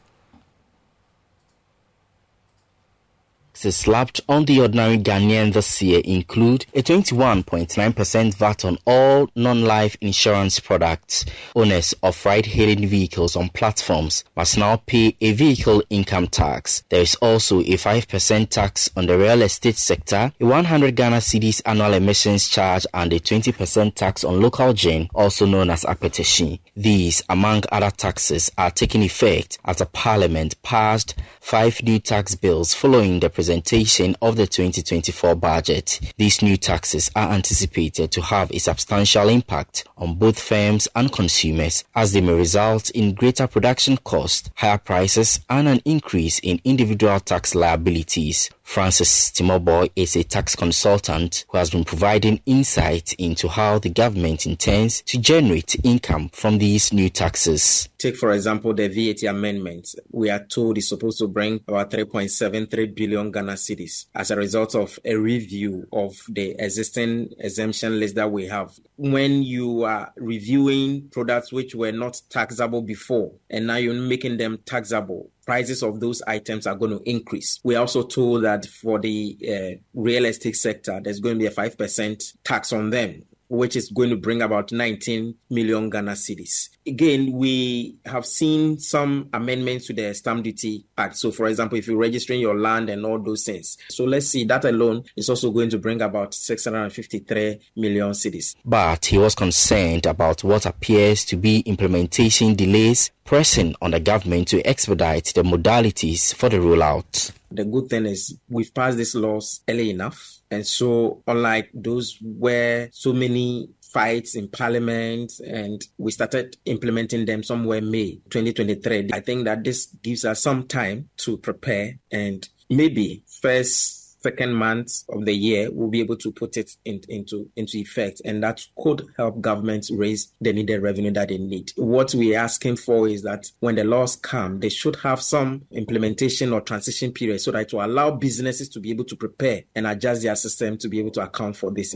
Slapped 3.59 4.21
on 4.29 4.45
the 4.45 4.61
ordinary 4.61 4.97
Ghanaian 4.97 5.51
this 5.51 5.81
year 5.81 6.01
include 6.05 6.65
a 6.73 6.81
21.9% 6.81 8.33
VAT 8.35 8.63
on 8.65 8.77
all 8.87 9.29
non-life 9.35 9.97
insurance 9.99 10.61
products. 10.61 11.25
Owners 11.55 11.93
of 12.01 12.25
ride-hailing 12.25 12.87
vehicles 12.87 13.35
on 13.35 13.49
platforms 13.49 14.23
must 14.37 14.57
now 14.57 14.77
pay 14.77 15.13
a 15.19 15.33
vehicle 15.33 15.83
income 15.89 16.27
tax. 16.27 16.83
There 16.87 17.01
is 17.01 17.15
also 17.15 17.59
a 17.59 17.75
5% 17.75 18.49
tax 18.49 18.89
on 18.95 19.07
the 19.07 19.17
real 19.17 19.41
estate 19.41 19.75
sector, 19.75 20.31
a 20.39 20.45
100 20.45 20.95
Ghana 20.95 21.17
cedis 21.17 21.61
annual 21.65 21.93
emissions 21.93 22.47
charge, 22.47 22.87
and 22.93 23.11
a 23.11 23.19
20% 23.19 23.93
tax 23.93 24.23
on 24.23 24.41
local 24.41 24.71
gin, 24.71 25.09
also 25.13 25.45
known 25.45 25.69
as 25.69 25.83
akpeteshie. 25.83 26.59
These, 26.77 27.23
among 27.27 27.63
other 27.73 27.91
taxes, 27.91 28.49
are 28.57 28.71
taking 28.71 29.03
effect 29.03 29.57
after 29.65 29.83
Parliament 29.83 30.61
passed 30.63 31.15
five 31.41 31.83
new 31.83 31.99
tax 31.99 32.35
bills 32.35 32.73
following 32.73 33.19
the 33.19 33.29
presentation 33.29 33.48
of 33.49 34.35
the 34.35 34.47
2024 34.47 35.35
budget. 35.35 35.99
These 36.17 36.41
new 36.41 36.57
taxes 36.57 37.09
are 37.15 37.31
anticipated 37.31 38.11
to 38.11 38.21
have 38.21 38.51
a 38.51 38.59
substantial 38.59 39.29
impact 39.29 39.85
on 39.97 40.15
both 40.15 40.39
firms 40.39 40.87
and 40.95 41.11
consumers 41.11 41.83
as 41.95 42.13
they 42.13 42.21
may 42.21 42.33
result 42.33 42.89
in 42.91 43.13
greater 43.13 43.47
production 43.47 43.97
costs, 43.97 44.49
higher 44.55 44.77
prices, 44.77 45.39
and 45.49 45.67
an 45.67 45.81
increase 45.85 46.39
in 46.39 46.61
individual 46.63 47.19
tax 47.19 47.55
liabilities. 47.55 48.49
Francis 48.69 49.31
Timoboy 49.31 49.89
is 49.95 50.15
a 50.15 50.23
tax 50.23 50.55
consultant 50.55 51.43
who 51.49 51.57
has 51.57 51.71
been 51.71 51.83
providing 51.83 52.39
insight 52.45 53.13
into 53.13 53.47
how 53.47 53.79
the 53.79 53.89
government 53.89 54.45
intends 54.45 55.01
to 55.07 55.17
generate 55.17 55.75
income 55.83 56.29
from 56.33 56.59
these 56.59 56.93
new 56.93 57.09
taxes. 57.09 57.89
Take, 57.97 58.15
for 58.15 58.31
example, 58.31 58.75
the 58.75 58.87
VAT 58.87 59.27
amendment. 59.27 59.95
We 60.11 60.29
are 60.29 60.45
told 60.45 60.77
is 60.77 60.87
supposed 60.87 61.17
to 61.17 61.27
bring 61.27 61.61
about 61.67 61.89
3.73 61.89 62.93
billion 62.93 63.31
Ghana 63.31 63.53
cedis 63.53 64.05
as 64.13 64.29
a 64.29 64.35
result 64.35 64.75
of 64.75 64.99
a 65.03 65.15
review 65.15 65.87
of 65.91 66.13
the 66.29 66.51
existing 66.59 67.31
exemption 67.39 67.99
list 67.99 68.13
that 68.15 68.31
we 68.31 68.45
have. 68.45 68.79
When 68.97 69.41
you 69.41 69.85
are 69.85 70.13
reviewing 70.15 71.09
products 71.09 71.51
which 71.51 71.73
were 71.73 71.91
not 71.91 72.21
taxable 72.29 72.83
before 72.83 73.31
and 73.49 73.65
now 73.65 73.77
you're 73.77 73.95
making 73.95 74.37
them 74.37 74.59
taxable, 74.63 75.31
prices 75.49 75.81
of 75.81 75.99
those 75.99 76.21
items 76.27 76.67
are 76.67 76.75
going 76.75 76.91
to 76.91 77.09
increase. 77.09 77.59
We're 77.63 77.79
also 77.79 78.03
told 78.03 78.43
that 78.43 78.67
for 78.67 78.99
the 78.99 79.35
uh, 79.41 79.81
real 79.95 80.25
estate 80.25 80.55
sector, 80.55 81.01
there's 81.03 81.19
going 81.19 81.39
to 81.39 81.39
be 81.39 81.47
a 81.47 81.51
5% 81.51 82.33
tax 82.43 82.71
on 82.71 82.91
them 82.91 83.23
which 83.49 83.75
is 83.75 83.89
going 83.89 84.09
to 84.11 84.15
bring 84.15 84.41
about 84.41 84.71
19 84.71 85.35
million 85.49 85.89
Ghana 85.89 86.11
cedis. 86.11 86.69
Again, 86.87 87.33
we 87.33 87.97
have 88.05 88.25
seen 88.25 88.79
some 88.79 89.29
amendments 89.33 89.87
to 89.87 89.93
the 89.93 90.13
Stamp 90.13 90.43
Duty 90.43 90.85
Act. 90.97 91.17
So, 91.17 91.31
for 91.31 91.47
example, 91.47 91.77
if 91.77 91.87
you're 91.87 91.97
registering 91.97 92.39
your 92.39 92.57
land 92.57 92.89
and 92.89 93.05
all 93.05 93.19
those 93.19 93.43
things. 93.43 93.77
So, 93.89 94.05
let's 94.05 94.27
see, 94.27 94.45
that 94.45 94.65
alone 94.65 95.03
is 95.17 95.29
also 95.29 95.51
going 95.51 95.69
to 95.71 95.79
bring 95.79 96.01
about 96.01 96.33
653 96.33 97.59
million 97.75 98.11
cedis. 98.11 98.55
But 98.63 99.05
he 99.05 99.17
was 99.17 99.35
concerned 99.35 100.05
about 100.05 100.43
what 100.43 100.65
appears 100.65 101.25
to 101.25 101.35
be 101.35 101.59
implementation 101.61 102.55
delays 102.55 103.11
pressing 103.25 103.75
on 103.81 103.91
the 103.91 103.99
government 103.99 104.47
to 104.47 104.61
expedite 104.65 105.25
the 105.35 105.43
modalities 105.43 106.33
for 106.33 106.49
the 106.49 106.57
rollout. 106.57 107.31
The 107.51 107.65
good 107.65 107.89
thing 107.89 108.05
is 108.05 108.37
we've 108.47 108.73
passed 108.73 108.97
these 108.97 109.15
laws 109.15 109.61
early 109.67 109.89
enough. 109.89 110.37
And 110.51 110.65
so, 110.65 111.23
unlike 111.27 111.69
those 111.73 112.17
where 112.21 112.89
so 112.91 113.13
many 113.13 113.69
fights 113.81 114.35
in 114.35 114.47
parliament 114.47 115.33
and 115.45 115.81
we 115.97 116.11
started 116.11 116.55
implementing 116.65 117.25
them 117.25 117.43
somewhere 117.43 117.81
May 117.81 118.19
2023, 118.29 119.09
I 119.13 119.19
think 119.19 119.45
that 119.45 119.63
this 119.63 119.87
gives 120.03 120.25
us 120.25 120.41
some 120.41 120.67
time 120.67 121.09
to 121.17 121.37
prepare 121.37 121.97
and 122.11 122.47
maybe 122.69 123.23
first 123.41 123.98
second 124.21 124.53
month 124.53 125.03
of 125.09 125.25
the 125.25 125.33
year, 125.33 125.69
we'll 125.71 125.89
be 125.89 126.01
able 126.01 126.17
to 126.17 126.31
put 126.31 126.57
it 126.57 126.71
in, 126.85 127.01
into 127.09 127.49
into 127.55 127.77
effect, 127.77 128.21
and 128.25 128.43
that 128.43 128.65
could 128.77 129.05
help 129.17 129.41
governments 129.41 129.91
raise 129.91 130.33
the 130.41 130.53
needed 130.53 130.81
revenue 130.81 131.11
that 131.11 131.29
they 131.29 131.37
need. 131.37 131.71
What 131.75 132.13
we're 132.13 132.37
asking 132.37 132.77
for 132.77 133.07
is 133.07 133.23
that 133.23 133.51
when 133.59 133.75
the 133.75 133.83
laws 133.83 134.15
come, 134.15 134.59
they 134.59 134.69
should 134.69 134.97
have 134.97 135.21
some 135.21 135.63
implementation 135.71 136.53
or 136.53 136.61
transition 136.61 137.11
period 137.11 137.41
so 137.41 137.51
that 137.51 137.69
to 137.69 137.83
allow 137.83 138.11
businesses 138.11 138.69
to 138.69 138.79
be 138.79 138.91
able 138.91 139.05
to 139.05 139.15
prepare 139.15 139.63
and 139.75 139.87
adjust 139.87 140.23
their 140.23 140.35
system 140.35 140.77
to 140.77 140.89
be 140.89 140.99
able 140.99 141.11
to 141.11 141.21
account 141.21 141.55
for 141.55 141.71
this. 141.71 141.95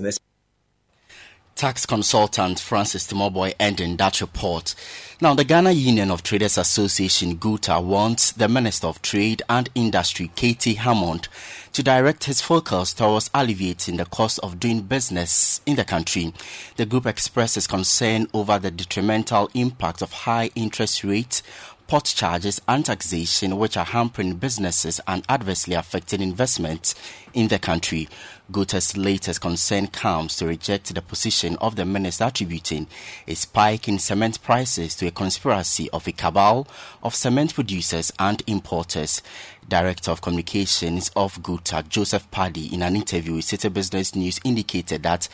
Tax 1.55 1.85
consultant 1.85 2.59
Francis 2.59 3.07
Timoboy 3.07 3.53
ending 3.59 3.97
that 3.97 4.21
report. 4.21 4.73
Now, 5.21 5.35
the 5.35 5.43
Ghana 5.43 5.71
Union 5.71 6.11
of 6.11 6.23
Traders 6.23 6.57
Association, 6.57 7.35
GUTA, 7.35 7.79
wants 7.79 8.31
the 8.31 8.49
Minister 8.49 8.87
of 8.87 9.01
Trade 9.01 9.41
and 9.47 9.69
Industry, 9.75 10.31
K.T. 10.35 10.73
Hammond, 10.73 11.29
to 11.71 11.83
direct 11.83 12.25
his 12.25 12.41
focus 12.41 12.93
towards 12.93 13.29
alleviating 13.33 13.97
the 13.97 14.05
cost 14.05 14.39
of 14.39 14.59
doing 14.59 14.81
business 14.81 15.61
in 15.65 15.75
the 15.75 15.85
country. 15.85 16.33
The 16.75 16.85
group 16.85 17.05
expresses 17.05 17.67
concern 17.67 18.27
over 18.33 18.59
the 18.59 18.71
detrimental 18.71 19.49
impact 19.53 20.01
of 20.01 20.11
high 20.11 20.49
interest 20.55 21.03
rates 21.03 21.43
port 21.87 22.05
charges 22.05 22.61
and 22.67 22.85
taxation 22.85 23.57
which 23.57 23.77
are 23.77 23.85
hampering 23.85 24.35
businesses 24.35 24.99
and 25.07 25.23
adversely 25.29 25.75
affecting 25.75 26.21
investment 26.21 26.93
in 27.33 27.47
the 27.47 27.59
country. 27.59 28.07
GUTA's 28.51 28.97
latest 28.97 29.41
concern 29.41 29.87
comes 29.87 30.35
to 30.35 30.45
reject 30.45 30.93
the 30.93 31.01
position 31.01 31.55
of 31.57 31.75
the 31.75 31.85
minister 31.85 32.25
attributing 32.25 32.87
a 33.27 33.33
spike 33.33 33.87
in 33.87 33.97
cement 33.99 34.41
prices 34.43 34.95
to 34.95 35.07
a 35.07 35.11
conspiracy 35.11 35.89
of 35.91 36.07
a 36.07 36.11
cabal 36.11 36.67
of 37.01 37.15
cement 37.15 37.53
producers 37.53 38.11
and 38.19 38.43
importers. 38.45 39.21
Director 39.67 40.11
of 40.11 40.21
Communications 40.21 41.09
of 41.15 41.41
GUTA, 41.41 41.85
Joseph 41.87 42.29
Paddy, 42.31 42.73
in 42.73 42.83
an 42.83 42.97
interview 42.97 43.35
with 43.35 43.45
Citi 43.45 43.73
Business 43.73 44.13
News, 44.13 44.39
indicated 44.43 45.03
that 45.03 45.29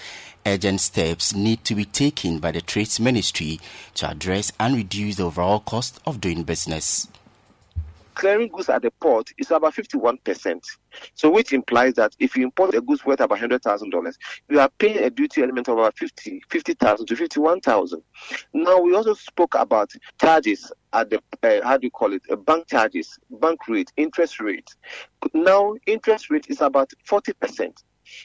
urgent 0.46 0.82
steps 0.82 1.36
need 1.36 1.64
to 1.66 1.76
be 1.76 1.86
taken 1.86 2.40
by 2.40 2.52
the 2.52 2.62
Trades 2.62 3.00
Ministry 3.00 3.60
to 3.96 4.10
address 4.10 4.52
and 4.60 4.76
reduce 4.76 5.18
the 5.18 5.24
overall 5.24 5.60
cost 5.60 6.00
of 6.06 6.22
doing 6.22 6.44
business 6.44 7.08
clearing 8.20 8.50
goods 8.50 8.68
at 8.68 8.82
the 8.82 8.92
port 8.92 9.32
is 9.38 9.50
about 9.50 9.74
51%. 9.74 10.62
So, 11.14 11.32
which 11.32 11.54
implies 11.54 11.94
that 11.94 12.14
if 12.20 12.36
you 12.36 12.44
import 12.44 12.76
a 12.76 12.82
goods 12.82 13.06
worth 13.06 13.22
about 13.22 13.40
$100,000, 13.40 14.14
you 14.50 14.60
are 14.60 14.70
paying 14.78 14.98
a 14.98 15.10
duty 15.10 15.42
element 15.42 15.70
of 15.70 15.78
about 15.78 15.98
50 15.98 16.42
50,000 16.50 17.06
to 17.06 17.16
51,000. 17.16 18.02
Now, 18.54 18.82
we 18.82 18.94
also 18.94 19.14
spoke 19.14 19.56
about 19.56 19.94
charges 20.20 20.70
at 20.92 21.10
the, 21.10 21.22
uh, 21.44 21.66
how 21.66 21.78
do 21.78 21.88
you 21.88 21.92
call 21.92 22.12
it, 22.12 22.24
uh, 22.30 22.36
bank 22.36 22.68
charges, 22.68 23.18
bank 23.40 23.66
rate, 23.70 23.94
interest 23.96 24.42
rate. 24.42 24.70
Now, 25.34 25.76
interest 25.86 26.30
rate 26.30 26.48
is 26.50 26.60
about 26.60 26.92
40%. 27.10 27.84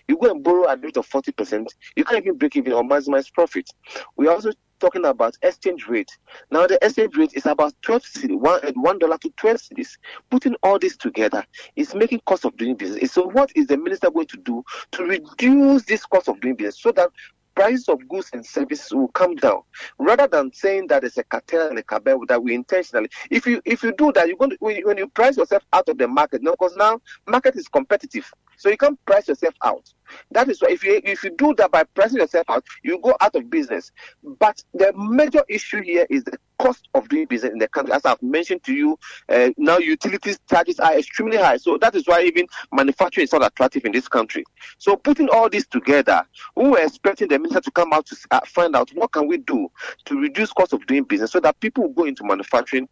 You 0.08 0.16
go 0.18 0.30
and 0.30 0.42
borrow 0.42 0.68
at 0.68 0.82
rate 0.82 0.96
of 0.96 1.08
40%, 1.08 1.66
you 1.96 2.04
can't 2.04 2.24
even 2.24 2.38
break 2.38 2.56
even 2.56 2.72
or 2.72 2.82
maximize 2.82 3.32
profit. 3.32 3.68
We 4.16 4.28
also 4.28 4.52
talking 4.80 5.04
about 5.06 5.36
exchange 5.42 5.86
rate. 5.88 6.10
Now 6.50 6.66
the 6.66 6.78
exchange 6.84 7.16
rate 7.16 7.32
is 7.34 7.46
about 7.46 7.74
12 7.82 8.02
cedis, 8.02 8.38
one, 8.38 8.60
eh, 8.64 8.72
one 8.74 8.98
dollar 8.98 9.18
to 9.18 9.30
12 9.36 9.56
cedis. 9.56 9.96
Putting 10.30 10.54
all 10.62 10.78
this 10.78 10.96
together 10.96 11.44
is 11.76 11.94
making 11.94 12.20
cost 12.26 12.44
of 12.44 12.56
doing 12.56 12.74
business. 12.74 13.12
So 13.12 13.28
what 13.28 13.50
is 13.54 13.66
the 13.68 13.76
minister 13.76 14.10
going 14.10 14.26
to 14.26 14.36
do 14.38 14.64
to 14.92 15.04
reduce 15.04 15.84
this 15.84 16.04
cost 16.04 16.28
of 16.28 16.40
doing 16.40 16.56
business 16.56 16.80
so 16.80 16.92
that 16.92 17.10
prices 17.54 17.88
of 17.88 18.06
goods 18.08 18.30
and 18.32 18.44
services 18.44 18.92
will 18.92 19.08
come 19.08 19.36
down 19.36 19.62
rather 19.98 20.26
than 20.26 20.52
saying 20.52 20.88
that 20.88 21.02
there's 21.02 21.18
a 21.18 21.24
cartel 21.24 21.68
and 21.68 21.78
a 21.78 21.82
cabal 21.82 22.20
that 22.26 22.42
we 22.42 22.54
intentionally 22.54 23.08
if 23.30 23.46
you 23.46 23.62
if 23.64 23.82
you 23.82 23.92
do 23.96 24.12
that 24.12 24.26
you're 24.26 24.36
going 24.36 24.50
to 24.50 24.56
when 24.60 24.98
you 24.98 25.08
price 25.08 25.36
yourself 25.36 25.62
out 25.72 25.88
of 25.88 25.96
the 25.98 26.08
market 26.08 26.42
no 26.42 26.52
because 26.52 26.74
now 26.76 27.00
market 27.28 27.56
is 27.56 27.68
competitive 27.68 28.30
so 28.56 28.68
you 28.68 28.76
can't 28.76 29.02
price 29.06 29.28
yourself 29.28 29.54
out. 29.64 29.92
That 30.30 30.48
is 30.48 30.60
why 30.60 30.68
if 30.70 30.84
you 30.84 31.00
if 31.04 31.24
you 31.24 31.30
do 31.30 31.54
that 31.56 31.70
by 31.70 31.84
pricing 31.84 32.18
yourself 32.18 32.48
out 32.50 32.64
you 32.82 33.00
go 33.00 33.16
out 33.20 33.34
of 33.34 33.50
business. 33.50 33.90
But 34.38 34.62
the 34.74 34.92
major 34.96 35.42
issue 35.48 35.82
here 35.82 36.06
is 36.10 36.24
the 36.24 36.38
cost 36.58 36.88
of 36.94 37.08
doing 37.08 37.26
business 37.26 37.52
in 37.52 37.58
the 37.58 37.68
country. 37.68 37.94
As 37.94 38.04
i've 38.04 38.22
mentioned 38.22 38.62
to 38.64 38.72
you 38.72 38.98
uh, 39.28 39.50
now 39.56 39.78
utilities 39.78 40.38
charges 40.48 40.78
are 40.78 40.96
extremely 40.96 41.36
high. 41.36 41.56
So 41.56 41.78
that 41.78 41.94
is 41.94 42.06
why 42.06 42.22
even 42.22 42.46
manufacturing 42.72 43.24
is 43.24 43.32
not 43.32 43.44
attractive 43.44 43.84
in 43.84 43.92
this 43.92 44.08
country. 44.08 44.44
So 44.78 44.96
putting 44.96 45.28
all 45.30 45.48
this 45.48 45.66
together 45.66 46.22
we 46.56 46.68
were 46.68 46.80
expecting 46.80 47.28
the 47.28 47.38
minister 47.38 47.60
to 47.60 47.70
come 47.70 47.92
out 47.92 48.06
to 48.06 48.16
uh, 48.30 48.40
find 48.46 48.76
out 48.76 48.90
what 48.94 49.12
can 49.12 49.26
we 49.26 49.38
do 49.38 49.68
to 50.04 50.20
reduce 50.20 50.52
cost 50.52 50.72
of 50.72 50.86
doing 50.86 51.04
business 51.04 51.32
so 51.32 51.40
that 51.40 51.58
people 51.60 51.88
go 51.88 52.04
into 52.04 52.24
manufacturing 52.24 52.88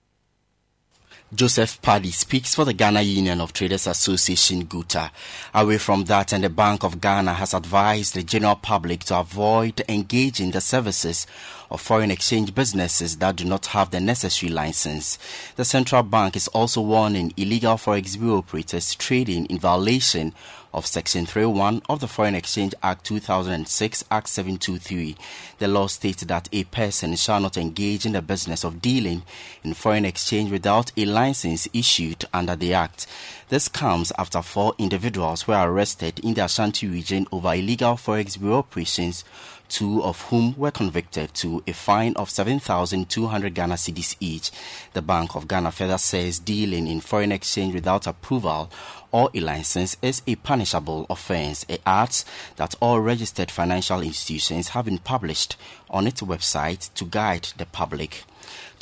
Joseph 1.35 1.81
Paddy 1.81 2.11
speaks 2.11 2.55
for 2.55 2.67
the 2.67 2.75
Ghana 2.75 3.01
Union 3.01 3.41
of 3.41 3.55
Traders 3.55 3.87
Association 3.87 4.65
GUTA. 4.67 5.11
Away 5.55 5.79
from 5.79 6.05
that, 6.05 6.31
and 6.35 6.45
the 6.45 6.51
Bank 6.51 6.85
of 6.85 7.01
Ghana 7.01 7.33
has 7.33 7.55
advised 7.55 8.13
the 8.13 8.23
general 8.23 8.55
public 8.55 9.05
to 9.05 9.19
avoid 9.19 9.83
engaging 9.89 10.51
the 10.51 10.61
services 10.61 11.27
of 11.73 11.81
foreign 11.81 12.11
exchange 12.11 12.55
businesses 12.55 13.17
that 13.17 13.35
do 13.35 13.45
not 13.47 13.67
have 13.67 13.91
the 13.91 14.01
necessary 14.01 14.53
license. 14.53 15.19
The 15.57 15.65
central 15.65 16.03
bank 16.03 16.37
is 16.37 16.47
also 16.49 16.83
warning 16.83 17.33
illegal 17.37 17.77
forex 17.77 18.19
bureau 18.19 18.39
operators 18.39 18.95
trading 18.95 19.47
in 19.47 19.59
violation 19.59 20.35
of 20.75 20.87
Section 20.87 21.27
31 21.27 21.83
of 21.89 22.01
the 22.01 22.09
Foreign 22.09 22.35
Exchange 22.35 22.75
Act 22.83 23.05
2006, 23.05 24.05
Act 24.11 24.29
723. 24.29 25.17
The 25.59 25.69
law 25.69 25.87
states 25.87 26.25
that 26.25 26.49
a 26.53 26.65
person 26.65 27.17
shall 27.17 27.41
not 27.41 27.57
engage 27.57 28.07
in 28.07 28.13
the 28.13 28.23
business 28.23 28.65
of 28.65 28.81
dealing 28.81 29.23
in 29.63 29.75
foreign 29.75 30.05
exchange 30.05 30.51
without 30.51 30.93
a 30.97 31.05
license 31.05 31.69
issued 31.73 32.25
under 32.33 32.57
the 32.57 32.73
Act. 32.73 33.07
This 33.49 33.69
comes 33.69 34.13
after 34.19 34.41
four 34.41 34.75
individuals 34.79 35.47
were 35.47 35.63
arrested 35.63 36.19
in 36.21 36.35
the 36.35 36.45
Ashanti 36.45 36.89
region 36.89 37.27
over 37.31 37.53
illegal 37.53 37.95
forex 37.95 38.41
bureau 38.41 38.59
operations 38.59 39.25
two 39.73 40.03
of 40.03 40.21
whom 40.29 40.55
were 40.59 40.71
convicted 40.71 41.33
to 41.33 41.63
a 41.67 41.73
fine 41.73 42.15
of 42.17 42.29
7,200 42.29 43.55
Ghana 43.55 43.75
cedis 43.75 44.15
each. 44.21 44.51
The 44.93 45.01
Bank 45.01 45.35
of 45.35 45.49
Ghana 45.49 45.73
further 45.73 45.97
says 45.97 46.39
dealing 46.39 46.87
in 46.87 47.01
foreign 47.01 47.33
exchange 47.33 47.73
without 47.73 48.07
approval 48.07 48.71
or 49.11 49.31
a 49.33 49.41
license 49.41 49.97
is 50.03 50.21
a 50.27 50.35
punishable 50.37 51.07
offense. 51.09 51.65
It 51.69 51.81
adds 51.87 52.27
that 52.57 52.75
all 52.81 53.01
registered 53.01 53.51
financial 53.51 54.03
institutions 54.03 54.69
have 54.69 54.85
been 54.85 54.99
published 54.99 55.57
on 55.89 56.07
its 56.07 56.21
website 56.21 56.93
to 56.95 57.07
guide 57.07 57.49
the 57.57 57.67
public 57.67 58.25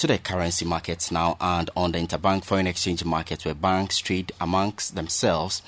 to 0.00 0.06
the 0.06 0.16
currency 0.16 0.64
markets 0.64 1.10
now 1.10 1.36
and 1.42 1.68
on 1.76 1.92
the 1.92 1.98
interbank 1.98 2.42
foreign 2.42 2.66
exchange 2.66 3.04
market 3.04 3.44
where 3.44 3.54
banks 3.54 3.98
trade 3.98 4.32
amongst 4.40 4.94
themselves. 4.94 5.60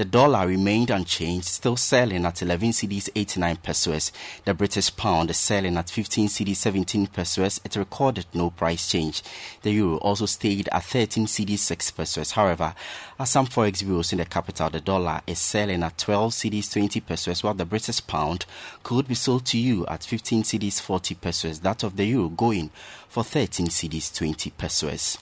The 0.00 0.06
dollar 0.06 0.46
remained 0.46 0.88
unchanged, 0.88 1.44
still 1.44 1.76
selling 1.76 2.24
at 2.24 2.40
11 2.40 2.70
cedis 2.70 3.10
89 3.14 3.56
pesos. 3.56 4.12
The 4.46 4.54
British 4.54 4.96
pound 4.96 5.28
is 5.28 5.36
selling 5.36 5.76
at 5.76 5.90
15 5.90 6.26
cedis 6.28 6.56
17 6.56 7.08
pesos. 7.08 7.60
It 7.66 7.76
recorded 7.76 8.24
no 8.32 8.48
price 8.48 8.88
change. 8.88 9.22
The 9.60 9.72
euro 9.72 9.98
also 9.98 10.24
stayed 10.24 10.70
at 10.72 10.84
13 10.84 11.26
cedis 11.26 11.58
6 11.58 11.90
pesos. 11.90 12.30
However, 12.30 12.74
at 13.18 13.28
some 13.28 13.46
forex 13.46 13.84
bureaus 13.84 14.10
in 14.12 14.20
the 14.20 14.24
capital, 14.24 14.70
the 14.70 14.80
dollar 14.80 15.20
is 15.26 15.38
selling 15.38 15.82
at 15.82 15.98
12 15.98 16.32
cedis 16.32 16.72
20 16.72 16.98
pesos, 17.00 17.42
while 17.44 17.52
the 17.52 17.66
British 17.66 18.06
pound 18.06 18.46
could 18.82 19.06
be 19.06 19.14
sold 19.14 19.44
to 19.44 19.58
you 19.58 19.84
at 19.84 20.02
15 20.02 20.44
cedis 20.44 20.80
40 20.80 21.14
pesos. 21.16 21.60
That 21.60 21.82
of 21.82 21.98
the 21.98 22.06
euro 22.06 22.30
going 22.30 22.70
for 23.06 23.22
13 23.22 23.66
cedis 23.66 24.16
20 24.16 24.48
pesos. 24.48 25.18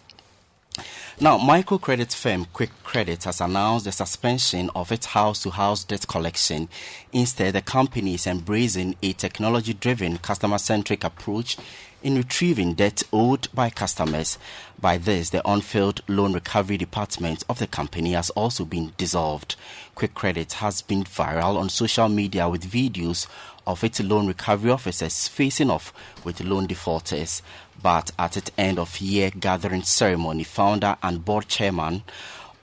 Now, 1.21 1.37
microcredit 1.39 2.15
firm 2.15 2.47
Quick 2.53 2.71
Credit 2.85 3.25
has 3.25 3.41
announced 3.41 3.85
the 3.87 3.93
suspension 3.93 4.71
of 4.75 4.93
its 4.93 5.07
house 5.07 5.43
to 5.43 5.51
house 5.51 5.85
debt 5.85 6.07
collection. 6.07 6.69
Instead, 7.13 7.55
the 7.55 7.63
company 7.63 8.15
is 8.15 8.27
embracing 8.27 8.95
a 9.03 9.13
technology 9.15 9.75
driven, 9.75 10.19
customer 10.19 10.59
centric 10.59 11.03
approach 11.03 11.57
in 12.03 12.15
retrieving 12.15 12.75
debt 12.75 13.03
owed 13.13 13.49
by 13.53 13.71
customers. 13.71 14.39
By 14.81 14.99
this, 14.99 15.31
the 15.31 15.43
unfilled 15.49 16.03
loan 16.07 16.33
recovery 16.33 16.77
department 16.77 17.43
of 17.49 17.59
the 17.59 17.67
company 17.67 18.13
has 18.13 18.31
also 18.31 18.65
been 18.65 18.93
dissolved. 18.97 19.57
Quick 19.95 20.15
Credit 20.15 20.53
has 20.55 20.83
been 20.83 21.03
viral 21.03 21.59
on 21.59 21.69
social 21.69 22.09
media 22.09 22.49
with 22.49 22.71
videos 22.71 23.27
of 23.67 23.83
its 23.85 24.01
loan 24.01 24.27
recovery 24.27 24.71
officers 24.71 25.29
facing 25.29 25.71
off 25.71 25.93
with 26.25 26.41
loan 26.41 26.67
defaulters. 26.67 27.43
But 27.83 28.11
at 28.19 28.37
its 28.37 28.51
end 28.59 28.79
of 28.79 29.01
year 29.01 29.31
gathering 29.31 29.83
ceremony, 29.83 30.45
founder 30.45 30.97
and 31.03 31.25
board 31.25 31.49
chairman 31.49 32.03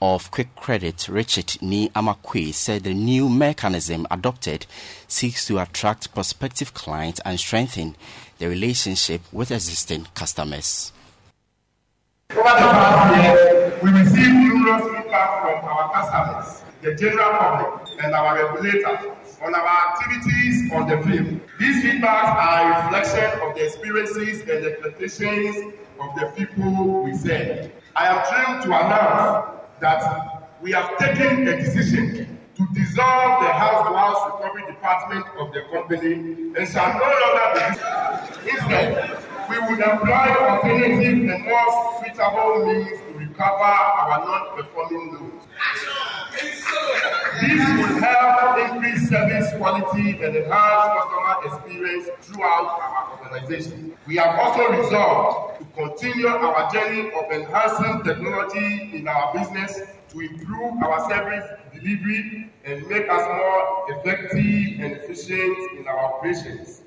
of 0.00 0.30
Quick 0.30 0.54
Credit, 0.56 1.08
Richard 1.08 1.46
Nii 1.62 1.90
Armah 1.92 2.18
Quaye, 2.22 2.52
said 2.52 2.84
the 2.84 2.92
new 2.92 3.28
mechanism 3.28 4.06
adopted 4.10 4.66
seeks 5.08 5.46
to 5.46 5.58
attract 5.58 6.12
prospective 6.14 6.74
clients 6.74 7.20
and 7.24 7.40
strengthen 7.40 7.96
the 8.38 8.48
relationship 8.48 9.22
with 9.32 9.50
existing 9.50 10.06
customers. 10.14 10.92
Over 12.30 12.42
the 12.42 12.44
past 12.44 13.16
year, 13.16 13.78
we 13.82 13.90
received 13.90 14.34
numerous 14.34 14.82
feedback 14.82 15.40
from 15.40 15.64
our 15.64 15.92
customers, 15.92 16.62
the 16.82 16.94
general 16.94 17.38
public, 17.38 17.85
and 18.02 18.14
our 18.14 18.34
regulators 18.34 19.38
on 19.42 19.54
our 19.54 19.68
activities 19.90 20.72
on 20.72 20.88
the 20.88 20.96
field. 21.06 21.40
These 21.58 21.84
feedbacks 21.84 22.36
are 22.36 22.72
a 22.72 22.84
reflection 22.84 23.40
of 23.40 23.54
the 23.54 23.64
experiences 23.64 24.40
and 24.42 24.66
expectations 24.66 25.74
of 26.00 26.20
the 26.20 26.32
people 26.36 27.02
we 27.02 27.14
serve. 27.14 27.70
I 27.94 28.06
am 28.08 28.24
thrilled 28.26 28.62
to 28.64 28.68
announce 28.68 29.60
that 29.80 30.50
we 30.60 30.72
have 30.72 30.96
taken 30.98 31.48
a 31.48 31.56
decision 31.56 32.38
to 32.56 32.66
dissolve 32.74 33.42
the 33.42 33.52
house-to-house 33.52 34.32
recovery 34.32 34.66
department 34.66 35.26
of 35.38 35.52
the 35.52 35.62
company 35.72 36.12
and 36.56 36.68
shall 36.68 36.92
no 36.92 37.04
longer 37.04 37.80
be 38.44 38.50
instead 38.50 39.26
we 39.48 39.58
would 39.60 39.78
employ 39.78 40.12
alternative 40.12 41.28
and 41.30 41.44
more 41.44 42.02
suitable 42.02 42.66
means 42.66 42.98
to 43.00 43.18
recover 43.18 43.62
our 43.62 44.18
non-performing 44.24 45.14
loans. 45.14 45.42
This 47.40 47.60
will 47.76 48.00
help 48.00 48.58
increase 48.70 49.08
service 49.10 49.52
quality 49.58 50.10
and 50.22 50.36
enhance 50.36 50.84
customer 50.96 51.34
experience 51.44 52.08
throughout 52.22 52.80
our 52.80 53.18
organization. 53.24 53.94
We 54.06 54.16
have 54.16 54.38
also 54.38 54.70
resolved 54.72 55.58
to 55.58 55.64
continue 55.74 56.28
our 56.28 56.72
journey 56.72 57.10
of 57.12 57.30
enhancing 57.30 58.02
technology 58.04 58.96
in 58.96 59.06
our 59.06 59.34
business 59.34 59.80
to 60.10 60.20
improve 60.20 60.82
our 60.82 61.10
service 61.10 61.44
delivery 61.74 62.50
and 62.64 62.86
make 62.88 63.06
us 63.08 63.28
more 63.28 63.84
effective 63.90 64.80
and 64.80 64.92
efficient 64.92 65.78
in 65.78 65.86
our 65.86 65.98
operations. 66.14 66.82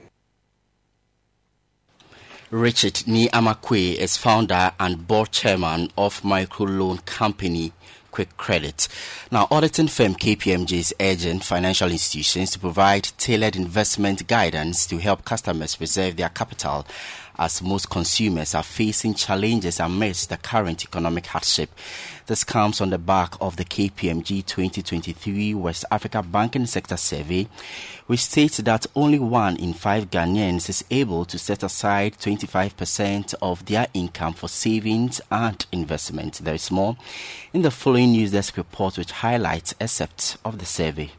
Richard 2.51 2.93
Nii 3.05 3.29
Armah 3.29 3.61
Quaye 3.61 3.93
is 3.93 4.17
founder 4.17 4.71
and 4.79 5.07
board 5.07 5.31
chairman 5.31 5.91
of 5.95 6.21
microloan 6.21 7.05
company 7.05 7.71
Quick 8.11 8.35
Credit. 8.37 8.87
Now, 9.31 9.47
auditing 9.51 9.87
firm 9.87 10.15
KPMG 10.15 10.71
is 10.73 10.95
urging 10.99 11.39
financial 11.39 11.91
institutions 11.91 12.51
to 12.51 12.59
provide 12.59 13.09
tailored 13.17 13.55
investment 13.55 14.27
guidance 14.27 14.85
to 14.87 14.97
help 14.97 15.25
customers 15.25 15.75
preserve 15.75 16.17
their 16.17 16.29
capital 16.29 16.85
as 17.39 17.63
most 17.63 17.89
consumers 17.89 18.53
are 18.53 18.63
facing 18.63 19.13
challenges 19.13 19.79
amidst 19.79 20.29
the 20.29 20.37
current 20.37 20.83
economic 20.83 21.25
hardship. 21.25 21.69
This 22.27 22.43
comes 22.43 22.81
on 22.81 22.91
the 22.91 22.99
back 22.99 23.33
of 23.41 23.55
the 23.55 23.65
KPMG 23.65 24.45
2023 24.45 25.55
West 25.55 25.85
Africa 25.89 26.21
Banking 26.21 26.67
Sector 26.67 26.97
Survey, 26.97 27.47
which 28.05 28.19
states 28.19 28.57
that 28.57 28.85
only 28.95 29.17
one 29.17 29.55
in 29.55 29.73
five 29.73 30.11
Ghanaians 30.11 30.69
is 30.69 30.83
able 30.91 31.25
to 31.25 31.39
set 31.39 31.63
aside 31.63 32.17
25% 32.19 33.33
of 33.41 33.65
their 33.65 33.87
income 33.93 34.33
for 34.33 34.49
savings 34.49 35.21
and 35.31 35.65
investment. 35.71 36.41
There 36.43 36.53
is 36.53 36.69
more 36.69 36.97
in 37.53 37.61
the 37.61 37.71
following 37.71 38.11
news 38.11 38.33
desk 38.33 38.57
report, 38.57 38.97
which 38.97 39.11
highlights 39.11 39.73
excerpts 39.79 40.37
of 40.43 40.59
the 40.59 40.65
survey. 40.65 41.11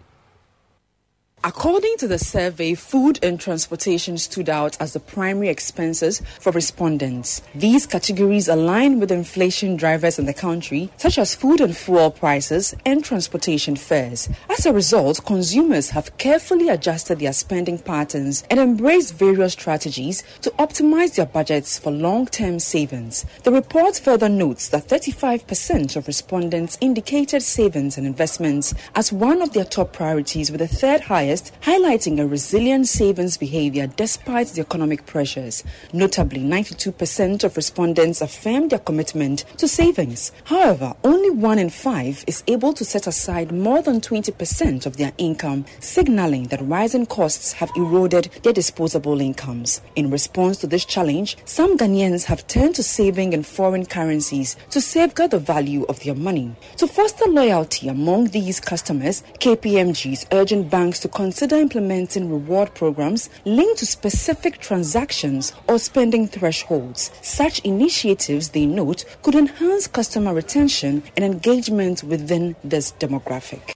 According 1.42 1.96
to 1.96 2.06
the 2.06 2.18
survey, 2.18 2.74
food 2.74 3.18
and 3.22 3.40
transportation 3.40 4.18
stood 4.18 4.50
out 4.50 4.76
as 4.78 4.92
the 4.92 5.00
primary 5.00 5.48
expenses 5.48 6.20
for 6.38 6.52
respondents. 6.52 7.40
These 7.54 7.86
categories 7.86 8.46
align 8.46 9.00
with 9.00 9.10
inflation 9.10 9.76
drivers 9.76 10.18
in 10.18 10.26
the 10.26 10.34
country, 10.34 10.90
such 10.98 11.16
as 11.16 11.34
food 11.34 11.62
and 11.62 11.74
fuel 11.74 12.10
prices 12.10 12.74
and 12.84 13.02
transportation 13.02 13.74
fares. 13.74 14.28
As 14.50 14.66
a 14.66 14.72
result, 14.74 15.24
consumers 15.24 15.88
have 15.90 16.14
carefully 16.18 16.68
adjusted 16.68 17.20
their 17.20 17.32
spending 17.32 17.78
patterns 17.78 18.44
and 18.50 18.60
embraced 18.60 19.14
various 19.14 19.54
strategies 19.54 20.22
to 20.42 20.50
optimize 20.58 21.14
their 21.14 21.24
budgets 21.24 21.78
for 21.78 21.90
long 21.90 22.26
term 22.26 22.58
savings. 22.58 23.24
The 23.44 23.52
report 23.52 23.96
further 23.96 24.28
notes 24.28 24.68
that 24.68 24.88
35% 24.88 25.96
of 25.96 26.06
respondents 26.06 26.76
indicated 26.82 27.40
savings 27.40 27.96
and 27.96 28.06
investments 28.06 28.74
as 28.94 29.10
one 29.10 29.40
of 29.40 29.54
their 29.54 29.64
top 29.64 29.94
priorities, 29.94 30.52
with 30.52 30.60
a 30.60 30.68
third 30.68 31.00
highest 31.00 31.29
highlighting 31.38 32.18
a 32.18 32.26
resilient 32.26 32.88
savings 32.88 33.36
behavior 33.36 33.86
despite 33.86 34.48
the 34.48 34.60
economic 34.60 35.06
pressures. 35.06 35.62
Notably, 35.92 36.40
92% 36.40 37.44
of 37.44 37.56
respondents 37.56 38.20
affirmed 38.20 38.70
their 38.70 38.80
commitment 38.80 39.44
to 39.58 39.68
savings. 39.68 40.32
However, 40.44 40.94
only 41.04 41.30
one 41.30 41.58
in 41.58 41.70
five 41.70 42.24
is 42.26 42.42
able 42.48 42.72
to 42.72 42.84
set 42.84 43.06
aside 43.06 43.52
more 43.52 43.80
than 43.80 44.00
20% 44.00 44.86
of 44.86 44.96
their 44.96 45.12
income, 45.18 45.64
signaling 45.78 46.44
that 46.48 46.60
rising 46.62 47.06
costs 47.06 47.52
have 47.52 47.70
eroded 47.76 48.30
their 48.42 48.52
disposable 48.52 49.20
incomes. 49.20 49.80
In 49.94 50.10
response 50.10 50.58
to 50.58 50.66
this 50.66 50.84
challenge, 50.84 51.36
some 51.44 51.76
Ghanaians 51.78 52.24
have 52.24 52.46
turned 52.48 52.74
to 52.74 52.82
saving 52.82 53.32
in 53.32 53.42
foreign 53.44 53.86
currencies 53.86 54.56
to 54.70 54.80
safeguard 54.80 55.30
the 55.30 55.38
value 55.38 55.84
of 55.88 56.00
their 56.02 56.14
money. 56.14 56.54
To 56.78 56.88
foster 56.88 57.26
loyalty 57.26 57.88
among 57.88 58.28
these 58.28 58.58
customers, 58.58 59.22
KPMG 59.38 60.12
is 60.12 60.26
urging 60.32 60.68
banks 60.68 61.00
to 61.00 61.08
consider 61.20 61.56
implementing 61.56 62.30
reward 62.30 62.74
programs 62.74 63.28
linked 63.44 63.78
to 63.78 63.84
specific 63.84 64.58
transactions 64.58 65.52
or 65.68 65.78
spending 65.78 66.26
thresholds. 66.26 67.10
Such 67.20 67.58
initiatives, 67.60 68.48
they 68.48 68.64
note, 68.64 69.04
could 69.20 69.34
enhance 69.34 69.86
customer 69.86 70.32
retention 70.32 71.02
and 71.16 71.22
engagement 71.22 72.02
within 72.02 72.56
this 72.64 72.92
demographic. 72.92 73.74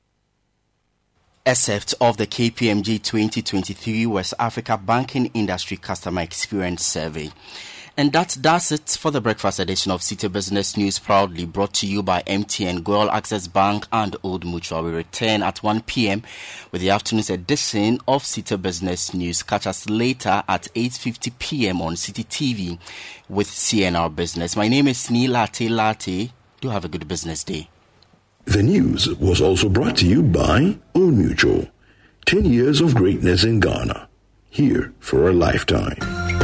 Except 1.45 1.93
of 2.01 2.17
the 2.17 2.27
KPMG 2.27 3.03
2023 3.03 4.07
West 4.07 4.33
Africa 4.39 4.79
Banking 4.79 5.27
Industry 5.35 5.77
Customer 5.77 6.23
Experience 6.23 6.83
Survey. 6.83 7.31
And 7.97 8.13
that 8.13 8.37
does 8.41 8.73
it 8.73 8.97
for 9.01 9.13
the 9.13 9.21
breakfast 9.21 9.61
edition 9.61 9.93
of 9.93 10.01
Citi 10.01 10.31
Business 10.31 10.77
News, 10.77 10.99
proudly 10.99 11.45
brought 11.47 11.73
to 11.75 11.87
you 11.87 12.03
by 12.03 12.23
MTN, 12.23 12.83
Goil 12.83 13.09
Access 13.09 13.47
Bank, 13.47 13.87
and 13.93 14.17
Old 14.25 14.45
Mutual. 14.45 14.83
We 14.83 14.91
return 14.91 15.45
at 15.45 15.63
1 15.63 15.83
p.m. 15.83 16.25
with 16.73 16.81
the 16.81 16.91
afternoon's 16.91 17.31
edition 17.31 18.01
of 18.09 18.25
Citi 18.25 18.61
Business 18.61 19.15
News. 19.15 19.45
Catch 19.45 19.69
us 19.69 19.89
later 19.89 20.43
at 20.49 20.65
8:50 20.75 21.39
p.m. 21.39 21.81
on 21.81 21.95
Citi 21.95 22.27
TV 22.27 22.81
with 23.29 23.47
CNR 23.47 24.15
Business. 24.15 24.57
My 24.57 24.67
name 24.67 24.89
is 24.89 25.07
Nii 25.07 25.29
Larte 25.29 25.69
Lartey. 25.69 26.33
Do 26.61 26.71
have 26.71 26.85
a 26.85 26.89
good 26.89 27.07
business 27.07 27.45
day. 27.45 27.69
The 28.47 28.63
news 28.63 29.09
was 29.21 29.41
also 29.41 29.69
brought 29.69 29.97
to 29.99 30.07
you 30.07 30.25
by 30.25 30.79
Old 30.97 31.15
Mutual. 31.15 31.69
10 32.27 32.45
years 32.47 32.81
of 32.81 32.97
greatness 32.97 33.45
in 33.45 33.61
Ghana. 33.61 34.09
Here 34.51 34.93
for 34.99 35.29
a 35.29 35.33
lifetime. 35.33 36.44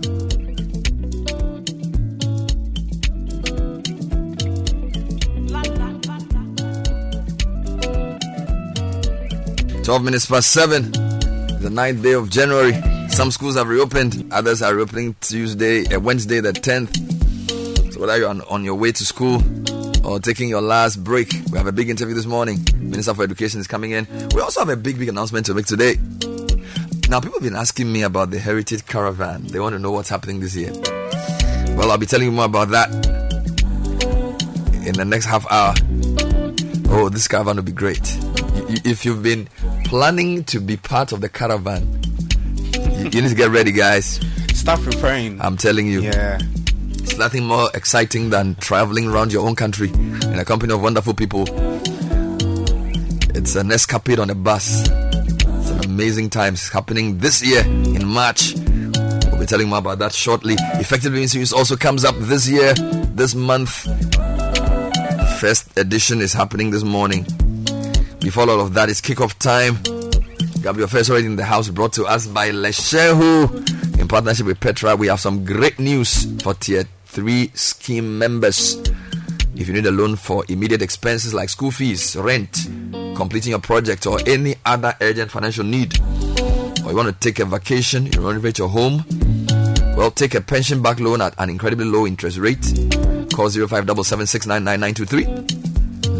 Twelve 9.91 10.05
minutes 10.05 10.25
past 10.25 10.51
seven, 10.51 10.89
the 10.93 11.67
9th 11.69 12.01
day 12.01 12.13
of 12.13 12.29
January. 12.29 12.71
Some 13.09 13.29
schools 13.29 13.57
have 13.57 13.67
reopened, 13.67 14.25
others 14.31 14.61
are 14.61 14.73
reopening 14.73 15.17
Tuesday, 15.19 15.83
uh, 15.93 15.99
Wednesday, 15.99 16.39
the 16.39 16.53
10th. 16.53 17.91
So, 17.91 17.99
whether 17.99 18.17
you're 18.17 18.29
on, 18.29 18.39
on 18.43 18.63
your 18.63 18.75
way 18.75 18.93
to 18.93 19.05
school 19.05 19.43
or 20.07 20.21
taking 20.21 20.47
your 20.47 20.61
last 20.61 21.03
break, 21.03 21.33
we 21.51 21.57
have 21.57 21.67
a 21.67 21.73
big 21.73 21.89
interview 21.89 22.15
this 22.15 22.25
morning. 22.25 22.59
Minister 22.77 23.13
for 23.13 23.23
Education 23.23 23.59
is 23.59 23.67
coming 23.67 23.91
in. 23.91 24.07
We 24.33 24.39
also 24.39 24.61
have 24.61 24.69
a 24.69 24.77
big, 24.77 24.97
big 24.97 25.09
announcement 25.09 25.47
to 25.47 25.53
make 25.53 25.65
today. 25.65 25.95
Now, 27.09 27.19
people 27.19 27.33
have 27.33 27.43
been 27.43 27.57
asking 27.57 27.91
me 27.91 28.03
about 28.03 28.31
the 28.31 28.39
Heritage 28.39 28.85
Caravan. 28.85 29.47
They 29.47 29.59
want 29.59 29.73
to 29.73 29.79
know 29.79 29.91
what's 29.91 30.07
happening 30.07 30.39
this 30.39 30.55
year. 30.55 30.71
Well, 31.75 31.91
I'll 31.91 31.97
be 31.97 32.05
telling 32.05 32.27
you 32.27 32.31
more 32.31 32.45
about 32.45 32.69
that 32.69 32.89
in 34.87 34.93
the 34.93 35.03
next 35.05 35.25
half 35.25 35.45
hour. 35.51 35.73
Oh, 36.93 37.09
this 37.09 37.27
caravan 37.27 37.57
will 37.57 37.63
be 37.63 37.73
great. 37.73 37.99
If 38.83 39.05
you've 39.05 39.23
been 39.23 39.47
planning 39.85 40.43
to 40.45 40.59
be 40.59 40.77
part 40.77 41.11
of 41.11 41.21
the 41.21 41.29
caravan, 41.29 42.01
you, 42.73 43.09
you 43.09 43.21
need 43.21 43.29
to 43.29 43.35
get 43.35 43.49
ready, 43.49 43.71
guys. 43.71 44.19
Start 44.53 44.81
preparing. 44.81 45.41
I'm 45.41 45.57
telling 45.57 45.87
you. 45.87 46.01
Yeah. 46.01 46.39
It's 47.03 47.17
nothing 47.17 47.45
more 47.45 47.69
exciting 47.73 48.29
than 48.29 48.55
traveling 48.55 49.07
around 49.07 49.33
your 49.33 49.47
own 49.47 49.55
country 49.55 49.89
in 49.89 50.39
a 50.39 50.45
company 50.45 50.73
of 50.73 50.81
wonderful 50.81 51.13
people. 51.13 51.45
It's 53.35 53.55
an 53.55 53.71
escapade 53.71 54.19
on 54.19 54.29
a 54.29 54.35
bus. 54.35 54.87
It's 54.89 55.69
an 55.69 55.85
amazing 55.85 56.29
time. 56.29 56.53
It's 56.53 56.69
happening 56.69 57.17
this 57.17 57.41
year 57.43 57.65
in 57.65 58.05
March. 58.05 58.53
We'll 58.55 59.39
be 59.39 59.45
telling 59.45 59.69
more 59.69 59.79
about 59.79 59.99
that 59.99 60.13
shortly. 60.13 60.55
Effective 60.75 61.11
Living 61.13 61.27
Series 61.27 61.51
also 61.51 61.75
comes 61.75 62.05
up 62.05 62.15
this 62.19 62.47
year, 62.47 62.73
this 62.73 63.33
month. 63.35 63.87
First 65.39 65.75
edition 65.77 66.21
is 66.21 66.33
happening 66.33 66.69
this 66.69 66.83
morning. 66.83 67.25
Before 68.21 68.49
all 68.49 68.61
of 68.61 68.73
that, 68.75 68.89
it's 68.89 69.01
kickoff 69.01 69.37
time. 69.39 69.75
Gabriel 70.61 70.87
First 70.87 71.09
already 71.09 71.25
in 71.25 71.35
the 71.35 71.43
house, 71.43 71.67
brought 71.69 71.91
to 71.93 72.05
us 72.05 72.27
by 72.27 72.51
Leshehu. 72.51 73.99
In 73.99 74.07
partnership 74.07 74.45
with 74.45 74.59
Petra, 74.59 74.95
we 74.95 75.07
have 75.07 75.19
some 75.19 75.43
great 75.43 75.79
news 75.79 76.27
for 76.43 76.53
Tier 76.53 76.85
3 77.05 77.49
scheme 77.55 78.19
members. 78.19 78.75
If 79.55 79.67
you 79.67 79.73
need 79.73 79.87
a 79.87 79.91
loan 79.91 80.15
for 80.15 80.45
immediate 80.49 80.83
expenses 80.83 81.33
like 81.33 81.49
school 81.49 81.71
fees, 81.71 82.15
rent, 82.15 82.67
completing 83.15 83.49
your 83.51 83.59
project, 83.59 84.05
or 84.05 84.19
any 84.27 84.55
other 84.65 84.95
urgent 85.01 85.31
financial 85.31 85.65
need, 85.65 85.99
or 85.99 86.91
you 86.91 86.95
want 86.95 87.07
to 87.07 87.15
take 87.19 87.39
a 87.39 87.45
vacation, 87.45 88.05
you 88.05 88.21
renovate 88.21 88.59
your 88.59 88.69
home, 88.69 89.03
well, 89.97 90.11
take 90.11 90.35
a 90.35 90.41
pension 90.41 90.79
back 90.81 90.99
loan 90.99 91.21
at 91.21 91.33
an 91.37 91.49
incredibly 91.49 91.85
low 91.85 92.05
interest 92.05 92.37
rate. 92.37 92.61
Call 93.33 93.49
0577699923. 93.49 95.60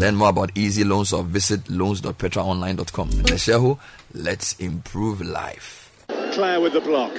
Learn 0.02 0.16
more 0.16 0.30
about 0.30 0.50
easy 0.56 0.82
loans 0.82 1.12
or 1.12 1.22
visit 1.22 1.70
loans.petraonline.com. 1.70 3.08
Leshehu, 3.30 3.78
let's 4.12 4.58
improve 4.58 5.20
life. 5.20 5.92
Claire 6.32 6.60
with 6.60 6.72
the 6.72 6.80
block. 6.80 7.12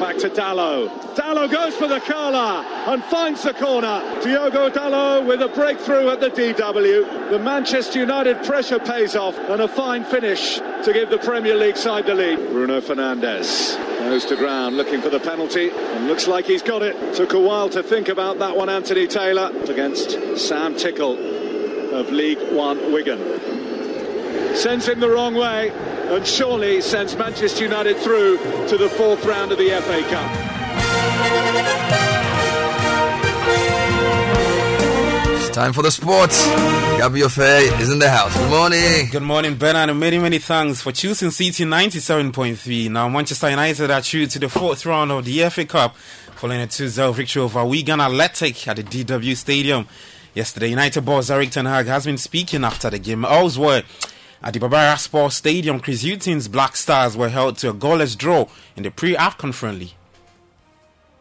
Back 0.00 0.16
to 0.16 0.30
Dalot. 0.30 0.88
Dalot 1.14 1.50
goes 1.50 1.76
for 1.76 1.86
the 1.86 2.00
curler 2.00 2.64
and 2.88 3.04
finds 3.04 3.42
the 3.42 3.52
corner. 3.52 4.00
Diogo 4.22 4.70
Dalot 4.70 5.26
with 5.26 5.42
a 5.42 5.48
breakthrough 5.48 6.08
at 6.08 6.20
the 6.20 6.30
DW. 6.30 7.28
The 7.28 7.38
Manchester 7.38 7.98
United 7.98 8.42
pressure 8.42 8.78
pays 8.78 9.14
off 9.14 9.36
and 9.36 9.60
a 9.60 9.68
fine 9.68 10.04
finish 10.04 10.54
to 10.56 10.90
give 10.94 11.10
the 11.10 11.18
Premier 11.18 11.54
League 11.54 11.76
side 11.76 12.06
the 12.06 12.14
lead. 12.14 12.38
Bruno 12.48 12.80
Fernandes 12.80 13.76
goes 13.98 14.24
to 14.24 14.36
ground 14.36 14.78
looking 14.78 15.02
for 15.02 15.10
the 15.10 15.20
penalty 15.20 15.68
and 15.68 16.06
looks 16.06 16.26
like 16.26 16.46
he's 16.46 16.62
got 16.62 16.80
it. 16.80 17.14
Took 17.14 17.34
a 17.34 17.40
while 17.40 17.68
to 17.68 17.82
think 17.82 18.08
about 18.08 18.38
that 18.38 18.56
one, 18.56 18.70
Anthony 18.70 19.06
Taylor, 19.06 19.52
against 19.68 20.38
Sam 20.38 20.76
Tickle 20.76 21.18
of 21.94 22.10
League 22.10 22.40
One 22.52 22.90
Wigan. 22.90 23.18
Sends 24.56 24.88
him 24.88 24.98
the 24.98 25.10
wrong 25.10 25.34
way 25.34 25.70
and 26.10 26.26
surely 26.26 26.80
sends 26.80 27.16
Manchester 27.16 27.64
United 27.64 27.96
through 27.98 28.36
to 28.66 28.76
the 28.76 28.88
fourth 28.88 29.24
round 29.24 29.52
of 29.52 29.58
the 29.58 29.68
FA 29.70 30.02
Cup. 30.10 30.30
It's 35.38 35.50
time 35.50 35.72
for 35.72 35.82
the 35.82 35.90
sports. 35.90 36.46
Gabriel 36.98 37.28
Faye 37.28 37.68
is 37.80 37.90
in 37.90 38.00
the 38.00 38.10
house. 38.10 38.36
Good 38.36 38.50
morning. 38.50 39.08
Good 39.10 39.22
morning, 39.22 39.56
Bernard, 39.56 39.90
and 39.90 40.00
many, 40.00 40.18
many 40.18 40.38
thanks 40.38 40.80
for 40.80 40.90
choosing 40.90 41.28
Citi 41.28 41.64
97.3. 41.64 42.90
Now, 42.90 43.08
Manchester 43.08 43.50
United 43.50 43.90
are 43.90 44.02
through 44.02 44.26
to 44.26 44.38
the 44.40 44.48
fourth 44.48 44.84
round 44.84 45.12
of 45.12 45.24
the 45.24 45.48
FA 45.48 45.64
Cup 45.64 45.96
following 45.96 46.60
a 46.60 46.66
2 46.66 46.88
0 46.88 47.12
victory 47.12 47.42
over 47.42 47.64
Wigan 47.64 48.00
Athletic 48.00 48.66
at 48.66 48.76
the 48.76 48.82
DW 48.82 49.36
Stadium. 49.36 49.86
Yesterday, 50.34 50.70
United 50.70 51.04
boss 51.04 51.30
Eric 51.30 51.50
Ten 51.50 51.66
Hag 51.66 51.86
has 51.86 52.04
been 52.04 52.18
speaking 52.18 52.64
after 52.64 52.90
the 52.90 52.98
game. 52.98 53.24
Elsewhere, 53.24 53.82
at 54.42 54.54
the 54.54 54.60
Baba 54.60 54.76
Yara 54.76 54.98
Sports 54.98 55.36
Stadium, 55.36 55.80
Chris 55.80 56.02
Hughton's 56.02 56.48
Black 56.48 56.76
Stars 56.76 57.16
were 57.16 57.28
held 57.28 57.58
to 57.58 57.70
a 57.70 57.74
goalless 57.74 58.16
draw 58.16 58.46
in 58.76 58.82
the 58.82 58.90
pre-AFCON 58.90 59.52
friendly. 59.52 59.94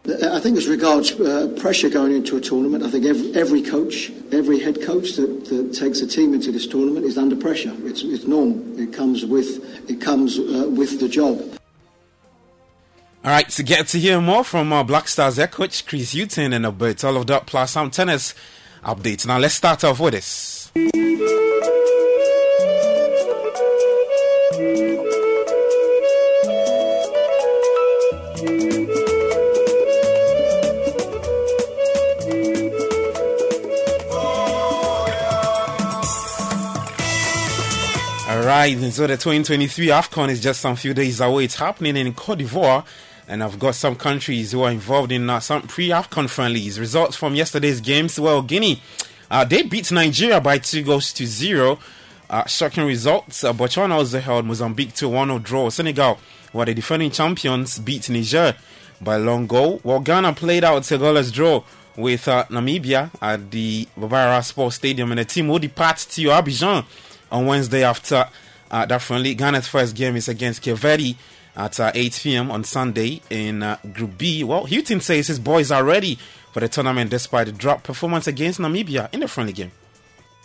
I 0.08 0.40
think 0.40 0.58
as 0.58 0.68
regards 0.68 1.12
uh, 1.12 1.54
pressure 1.60 1.90
going 1.90 2.16
into 2.16 2.38
a 2.38 2.42
tournament, 2.42 2.84
I 2.84 2.90
think 2.90 3.06
every, 3.06 3.36
every 3.36 3.62
coach, 3.62 4.12
every 4.32 4.60
head 4.60 4.82
coach 4.82 5.18
that, 5.18 5.46
that, 5.46 5.74
takes 5.74 6.00
a 6.02 6.08
team 6.08 6.34
into 6.34 6.52
this 6.52 6.66
tournament 6.66 7.06
is 7.06 7.18
under 7.18 7.36
pressure. 7.36 7.76
It's, 7.84 8.02
it's 8.04 8.24
normal. 8.24 8.80
It 8.80 8.94
comes 8.94 9.26
with 9.26 9.90
it 9.90 10.00
comes 10.02 10.40
uh, 10.40 10.70
with 10.70 11.00
the 11.00 11.10
job. 11.10 11.42
All 13.26 13.32
right, 13.32 13.50
to 13.50 13.64
get 13.64 13.88
to 13.90 14.00
hear 14.00 14.22
more 14.22 14.46
from 14.46 14.72
our 14.72 14.86
Black 14.86 15.10
Stars 15.10 15.36
head 15.36 15.52
coach 15.52 15.86
Chris 15.86 16.14
Hughton 16.14 16.54
and 16.54 16.66
about 16.66 17.04
all 17.04 17.18
of 17.18 17.28
that 17.28 17.46
plus 17.46 17.72
some 17.72 17.92
tennis 17.92 18.34
updates. 18.84 19.28
Now 19.28 19.38
let's 19.38 19.56
start 19.56 19.84
off 19.84 20.00
with 20.00 20.14
this. 20.14 21.39
Right, 38.50 38.76
and 38.76 38.92
so 38.92 39.06
the 39.06 39.14
2023 39.14 39.90
AFCON 39.90 40.30
is 40.30 40.42
just 40.42 40.60
some 40.60 40.76
few 40.76 40.96
days 40.96 41.22
away. 41.22 41.44
It's 41.44 41.58
happening 41.58 41.96
in 41.96 42.12
Cote 42.16 42.40
d'Ivoire, 42.40 42.84
and 43.28 43.44
I've 43.44 43.60
got 43.60 43.76
some 43.76 43.96
countries 43.96 44.54
who 44.54 44.64
are 44.64 44.72
involved 44.72 45.12
in 45.12 45.30
uh, 45.30 45.40
some 45.40 45.68
pre 45.68 45.90
AFCON 45.90 46.28
friendlies. 46.28 46.80
Results 46.80 47.16
from 47.16 47.36
yesterday's 47.36 47.80
games 47.80 48.20
well, 48.20 48.42
Guinea, 48.42 48.82
uh, 49.30 49.46
they 49.46 49.62
beat 49.62 49.92
Nigeria 49.92 50.42
by 50.42 50.58
two 50.58 50.82
goals 50.82 51.14
to 51.14 51.28
zero. 51.28 51.78
Uh, 52.28 52.44
shocking 52.48 52.88
results. 52.88 53.44
Uh, 53.44 53.54
Botswana 53.54 53.92
also 53.92 54.20
held 54.20 54.46
Mozambique 54.46 54.96
to 54.96 55.08
1 55.08 55.28
0 55.28 55.38
draw. 55.38 55.70
Senegal, 55.70 56.18
who 56.52 56.60
are 56.60 56.66
the 56.66 56.74
defending 56.74 57.12
champions, 57.12 57.78
beat 57.78 58.10
Niger 58.10 58.56
by 59.00 59.18
a 59.18 59.20
long 59.20 59.46
goal. 59.46 59.78
While 59.84 60.00
Ghana 60.00 60.34
played 60.34 60.64
out 60.64 60.90
a 60.92 60.98
goalless 60.98 61.32
draw 61.32 61.64
with 61.96 62.28
uh, 62.28 62.46
Namibia 62.46 63.12
at 63.22 63.52
the 63.52 63.88
Baba 63.96 64.16
Yara 64.16 64.42
Sports 64.42 64.78
Stadium, 64.78 65.12
and 65.12 65.20
the 65.20 65.26
team 65.26 65.50
will 65.50 65.60
depart 65.60 65.98
to 65.98 66.22
Abidjan 66.30 66.84
on 67.32 67.46
Wednesday 67.46 67.84
after 67.84 68.28
uh, 68.72 68.86
that 68.86 69.02
friendly. 69.02 69.36
Ghana's 69.36 69.68
first 69.68 69.96
game 69.96 70.16
is 70.16 70.28
against 70.28 70.62
Cape 70.62 70.84
at 71.56 71.80
uh, 71.80 71.92
8 71.94 72.20
p.m. 72.24 72.52
on 72.52 72.64
Sunday 72.64 73.22
in 73.30 73.64
uh, 73.64 73.78
Group 73.94 74.18
B. 74.18 74.44
Well, 74.44 74.66
Hughton 74.66 75.02
says 75.02 75.28
his 75.28 75.40
boys 75.40 75.72
are 75.72 75.84
ready 75.84 76.18
for 76.54 76.60
the 76.62 76.68
tournament 76.68 77.12
despite 77.12 77.48
the 77.48 77.52
drop 77.52 77.84
performance 77.84 78.28
against 78.28 78.60
Namibia 78.60 79.14
in 79.14 79.20
the 79.22 79.28
friendly 79.28 79.54
game. 79.54 79.72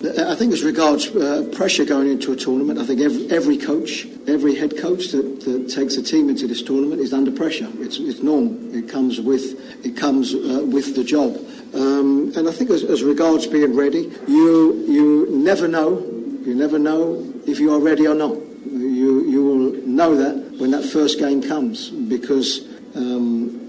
I 0.03 0.35
think 0.35 0.53
as 0.53 0.63
regards 0.65 1.07
uh, 1.15 1.49
pressure 1.55 1.85
going 1.85 2.11
into 2.11 2.33
a 2.33 2.37
tournament, 2.37 2.81
I 2.81 2.85
think 2.85 3.01
every, 3.01 3.31
every 3.31 3.57
coach, 3.57 4.07
every 4.27 4.55
head 4.57 4.77
coach 4.77 5.13
that, 5.13 5.41
that, 5.43 5.71
takes 5.71 5.97
a 5.97 6.03
team 6.03 6.29
into 6.29 6.49
this 6.49 6.63
tournament 6.63 7.01
is 7.01 7.13
under 7.15 7.31
pressure. 7.31 7.69
It's, 7.79 7.99
it's 7.99 8.21
normal. 8.21 8.75
It 8.75 8.89
comes 8.89 9.21
with 9.21 9.87
it 9.87 9.97
comes 9.97 10.35
uh, 10.35 10.67
with 10.67 10.97
the 10.97 11.05
job. 11.05 11.37
Um, 11.75 12.33
and 12.37 12.49
I 12.49 12.53
think 12.53 12.71
as, 12.71 12.83
as, 12.83 13.03
regards 13.03 13.47
being 13.47 13.77
ready, 13.77 14.13
you 14.27 14.85
you 14.89 15.27
never 15.31 15.69
know. 15.69 16.14
You 16.45 16.55
never 16.55 16.79
know 16.79 17.25
if 17.47 17.59
you 17.59 17.73
are 17.75 17.81
ready 17.81 18.07
or 18.07 18.15
not. 18.15 18.37
You 18.67 19.25
you 19.25 19.45
will 19.45 19.73
know 19.87 20.15
that 20.17 20.59
when 20.59 20.71
that 20.73 20.85
first 20.85 21.19
game 21.19 21.43
comes 21.43 21.91
because 21.91 22.67
um, 22.95 23.61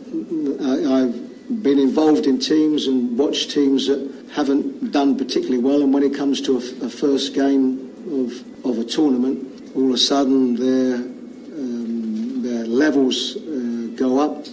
I, 0.62 1.02
I've 1.02 1.64
been 1.64 1.80
involved 1.80 2.26
in 2.26 2.40
teams 2.40 2.88
and 2.88 3.18
watched 3.18 3.52
teams 3.52 3.88
that 3.88 4.12
haven't 4.34 4.92
done 4.92 5.18
particularly 5.18 5.60
well, 5.60 5.82
and 5.82 5.94
when 5.94 6.04
it 6.04 6.14
comes 6.14 6.42
to 6.42 6.58
a, 6.58 6.86
a 6.86 6.90
first 6.90 7.34
game 7.34 7.92
of, 8.12 8.66
of 8.66 8.80
a 8.80 8.84
tournament, 8.84 9.72
all 9.76 9.90
of 9.90 9.94
a 9.94 9.98
sudden 9.98 10.56
their, 10.56 10.96
um, 10.96 12.42
their 12.42 12.66
levels 12.66 13.38
uh, 13.38 13.88
go 13.96 14.20
up 14.20 14.46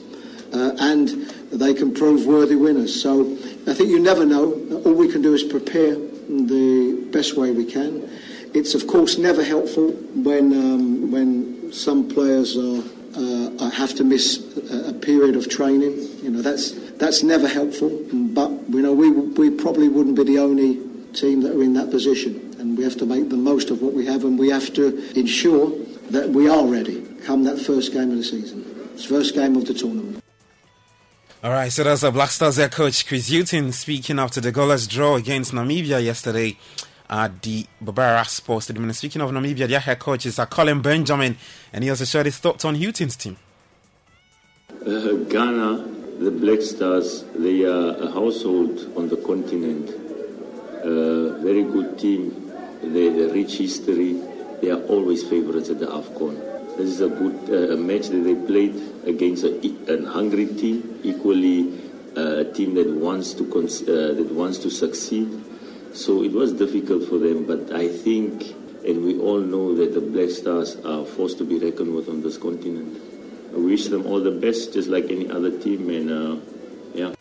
uh, 0.52 0.76
and 0.78 1.08
they 1.50 1.74
can 1.74 1.92
prove 1.92 2.26
worthy 2.26 2.56
winners. 2.56 3.00
So 3.00 3.22
I 3.66 3.74
think 3.74 3.90
you 3.90 3.98
never 3.98 4.24
know. 4.24 4.52
All 4.84 4.94
we 4.94 5.10
can 5.10 5.22
do 5.22 5.34
is 5.34 5.42
prepare 5.42 5.94
the 5.94 6.91
best 7.12 7.36
way 7.36 7.50
we 7.50 7.64
can. 7.64 8.08
It's 8.54 8.74
of 8.74 8.86
course 8.86 9.18
never 9.18 9.42
helpful 9.44 9.92
when 10.28 10.52
um, 10.52 11.10
when 11.10 11.72
some 11.72 12.08
players 12.08 12.56
are, 12.56 12.82
uh, 13.16 13.70
have 13.70 13.94
to 13.94 14.04
miss 14.04 14.38
a, 14.70 14.92
period 14.92 15.36
of 15.36 15.48
training. 15.48 15.94
You 16.22 16.30
know 16.30 16.42
that's 16.42 16.72
that's 16.98 17.22
never 17.22 17.48
helpful, 17.48 17.90
but 18.12 18.50
you 18.68 18.82
know 18.82 18.92
we 18.92 19.10
we 19.10 19.50
probably 19.50 19.88
wouldn't 19.88 20.16
be 20.16 20.24
the 20.24 20.38
only 20.38 20.80
team 21.12 21.42
that 21.42 21.56
are 21.56 21.62
in 21.62 21.74
that 21.74 21.90
position, 21.90 22.54
and 22.58 22.76
we 22.76 22.84
have 22.84 22.96
to 22.98 23.06
make 23.06 23.28
the 23.30 23.36
most 23.36 23.70
of 23.70 23.82
what 23.82 23.94
we 23.94 24.04
have, 24.06 24.24
and 24.24 24.38
we 24.38 24.50
have 24.50 24.72
to 24.74 24.84
ensure 25.18 25.70
that 26.10 26.28
we 26.30 26.48
are 26.48 26.66
ready 26.66 27.02
come 27.24 27.44
that 27.44 27.58
first 27.58 27.92
game 27.92 28.10
of 28.10 28.16
the 28.16 28.24
season, 28.24 28.64
it's 28.94 29.04
first 29.04 29.34
game 29.34 29.56
of 29.56 29.66
the 29.66 29.74
tournament. 29.74 30.22
All 31.44 31.50
right, 31.50 31.72
so 31.72 31.82
that's 31.82 32.02
a 32.02 32.12
Black 32.12 32.30
Stars 32.30 32.56
head 32.56 32.70
coach 32.70 33.06
Chris 33.06 33.28
Hughton 33.28 33.72
speaking 33.72 34.18
after 34.18 34.40
the 34.40 34.52
goalless 34.52 34.88
draw 34.88 35.16
against 35.16 35.52
Namibia 35.52 36.02
yesterday 36.02 36.56
at 37.12 37.42
the 37.42 37.66
Baba 37.80 38.02
Yara 38.02 38.24
Sports 38.24 38.64
Stadium. 38.64 38.92
Speaking 38.92 39.20
of 39.20 39.30
Namibia, 39.30 39.68
their 39.68 39.80
head 39.80 39.98
coach 39.98 40.26
is 40.26 40.38
uh, 40.38 40.46
Colin 40.46 40.80
Benjamin, 40.80 41.36
and 41.72 41.84
he 41.84 41.90
also 41.90 42.04
shared 42.04 42.26
his 42.26 42.38
thoughts 42.38 42.64
on 42.64 42.74
Hughton's 42.74 43.16
team. 43.16 43.36
Uh, 44.84 45.12
Ghana 45.28 45.92
the 46.22 46.30
Black 46.30 46.62
Stars, 46.62 47.24
they 47.34 47.64
are 47.64 47.96
a 47.96 48.10
household 48.12 48.92
on 48.96 49.08
the 49.08 49.16
continent. 49.16 49.90
Uh, 50.84 51.36
very 51.42 51.64
good 51.64 51.98
team. 51.98 52.52
They 52.82 53.08
a 53.08 53.32
rich 53.32 53.58
history. 53.58 54.20
They 54.60 54.70
are 54.70 54.82
always 54.82 55.24
favorites 55.24 55.68
at 55.68 55.80
the 55.80 55.86
AFCON. 55.86 56.76
This 56.76 56.90
is 56.90 57.00
a 57.00 57.08
good 57.08 57.36
uh, 57.50 57.76
match 57.76 58.08
that 58.08 58.22
they 58.22 58.34
played 58.34 58.80
against 59.04 59.42
a, 59.44 59.58
an 59.92 60.04
hungry 60.04 60.46
team, 60.46 61.00
equally 61.02 61.72
uh, 62.16 62.38
a 62.38 62.44
team 62.44 62.74
that 62.74 62.88
wants 62.88 63.34
to 63.34 63.44
cons- 63.46 63.82
uh, 63.82 64.14
that 64.16 64.30
wants 64.32 64.58
to 64.58 64.70
succeed. 64.70 65.28
So 65.94 66.22
it 66.22 66.32
was 66.32 66.52
difficult 66.52 67.08
for 67.08 67.18
them, 67.18 67.44
but 67.46 67.70
I 67.72 67.86
think, 67.88 68.42
and 68.84 69.04
we 69.04 69.18
all 69.18 69.40
know 69.40 69.74
that 69.76 69.92
the 69.92 70.00
Black 70.00 70.30
Stars 70.30 70.76
are 70.84 71.04
forced 71.04 71.38
to 71.38 71.44
be 71.44 71.58
reckoned 71.58 71.94
with 71.94 72.08
on 72.08 72.22
this 72.22 72.38
continent. 72.38 72.98
I 73.54 73.58
wish 73.58 73.88
them 73.88 74.06
all 74.06 74.20
the 74.20 74.30
best, 74.30 74.72
just 74.72 74.88
like 74.88 75.04
any 75.10 75.30
other 75.30 75.50
team, 75.58 75.90
and 75.90 76.10
uh, 76.10 76.36
yeah. 76.94 77.14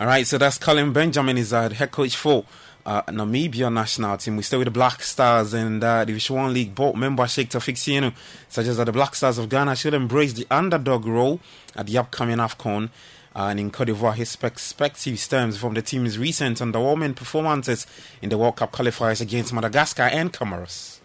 All 0.00 0.06
right, 0.06 0.26
so 0.26 0.38
that's 0.38 0.56
Colin 0.56 0.92
Benjamin, 0.92 1.36
is 1.36 1.52
our 1.52 1.68
head 1.68 1.90
coach 1.90 2.16
for 2.16 2.46
uh, 2.86 3.02
Namibia 3.02 3.70
national 3.70 4.16
team. 4.16 4.36
We 4.36 4.42
stay 4.42 4.56
with 4.56 4.64
the 4.64 4.70
Black 4.70 5.02
Stars 5.02 5.52
and 5.52 5.84
uh, 5.84 6.06
Division 6.06 6.36
One 6.36 6.54
League 6.54 6.74
board 6.74 6.96
member 6.96 7.28
Sheikh 7.28 7.50
Tafik 7.50 7.76
Sienu 7.76 8.14
suggests 8.48 8.78
that 8.78 8.84
the 8.84 8.92
Black 8.92 9.14
Stars 9.14 9.36
of 9.36 9.50
Ghana 9.50 9.76
should 9.76 9.92
embrace 9.92 10.32
the 10.32 10.46
underdog 10.50 11.04
role 11.04 11.40
at 11.76 11.86
the 11.86 11.98
upcoming 11.98 12.38
AFCON. 12.38 12.88
Uh, 13.34 13.48
and 13.50 13.60
in 13.60 13.70
Cote 13.70 13.88
d'Ivoire, 13.88 14.14
his 14.14 14.34
perspective 14.36 15.18
stems 15.18 15.56
from 15.56 15.74
the 15.74 15.82
team's 15.82 16.18
recent 16.18 16.58
underwhelming 16.58 17.14
performances 17.14 17.86
in 18.22 18.28
the 18.28 18.38
World 18.38 18.56
Cup 18.56 18.72
qualifiers 18.72 19.20
against 19.20 19.52
Madagascar 19.52 20.02
and 20.02 20.32
Comoros. 20.32 20.98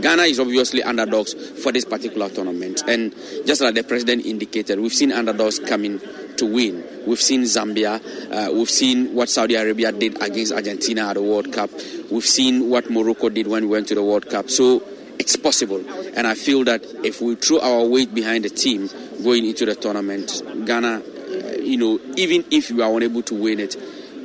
Ghana 0.00 0.24
is 0.24 0.40
obviously 0.40 0.82
underdogs 0.82 1.34
for 1.62 1.70
this 1.70 1.84
particular 1.84 2.28
tournament. 2.28 2.82
And 2.88 3.14
just 3.46 3.60
like 3.60 3.76
the 3.76 3.84
president 3.84 4.26
indicated, 4.26 4.80
we've 4.80 4.92
seen 4.92 5.12
underdogs 5.12 5.60
coming 5.60 6.00
to 6.36 6.46
win. 6.46 6.84
We've 7.06 7.22
seen 7.22 7.42
Zambia. 7.42 8.00
Uh, 8.32 8.52
we've 8.52 8.70
seen 8.70 9.14
what 9.14 9.28
Saudi 9.28 9.54
Arabia 9.54 9.92
did 9.92 10.20
against 10.20 10.52
Argentina 10.52 11.02
at 11.10 11.14
the 11.14 11.22
World 11.22 11.52
Cup. 11.52 11.70
We've 12.10 12.24
seen 12.26 12.70
what 12.70 12.90
Morocco 12.90 13.28
did 13.28 13.46
when 13.46 13.64
we 13.64 13.68
went 13.68 13.86
to 13.88 13.94
the 13.94 14.02
World 14.02 14.28
Cup. 14.28 14.50
So 14.50 14.82
it's 15.18 15.36
possible. 15.36 15.82
And 16.16 16.26
I 16.26 16.34
feel 16.34 16.64
that 16.64 16.84
if 17.04 17.20
we 17.20 17.34
throw 17.36 17.60
our 17.60 17.84
weight 17.84 18.14
behind 18.14 18.44
the 18.44 18.50
team 18.50 18.88
going 19.22 19.46
into 19.46 19.64
the 19.66 19.74
tournament, 19.74 20.42
Ghana, 20.64 21.02
uh, 21.02 21.62
you 21.62 21.76
know, 21.76 22.00
even 22.16 22.44
if 22.50 22.70
we 22.70 22.82
are 22.82 22.94
unable 22.96 23.22
to 23.22 23.34
win 23.34 23.60
it, 23.60 23.76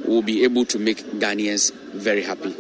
we'll 0.05 0.21
be 0.21 0.43
able 0.43 0.65
to 0.65 0.79
make 0.79 1.03
Ghanaians 1.19 1.73
very 1.93 2.23
happy. 2.23 2.55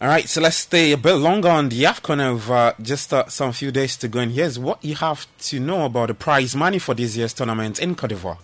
All 0.00 0.06
right, 0.06 0.28
so 0.28 0.40
let's 0.40 0.58
stay 0.58 0.92
a 0.92 0.96
bit 0.96 1.14
longer 1.14 1.48
on 1.48 1.70
the 1.70 1.82
AFCON 1.82 2.20
of 2.20 2.50
uh, 2.50 2.72
just 2.80 3.12
uh, 3.12 3.26
some 3.28 3.52
few 3.52 3.72
days 3.72 3.96
to 3.96 4.06
go. 4.06 4.20
And 4.20 4.30
here's 4.30 4.56
what 4.56 4.84
you 4.84 4.94
have 4.94 5.26
to 5.40 5.58
know 5.58 5.86
about 5.86 6.06
the 6.06 6.14
prize 6.14 6.54
money 6.54 6.78
for 6.78 6.94
this 6.94 7.16
year's 7.16 7.34
tournament 7.34 7.80
in 7.80 7.96
Cote 7.96 8.10
d'Ivoire. 8.10 8.38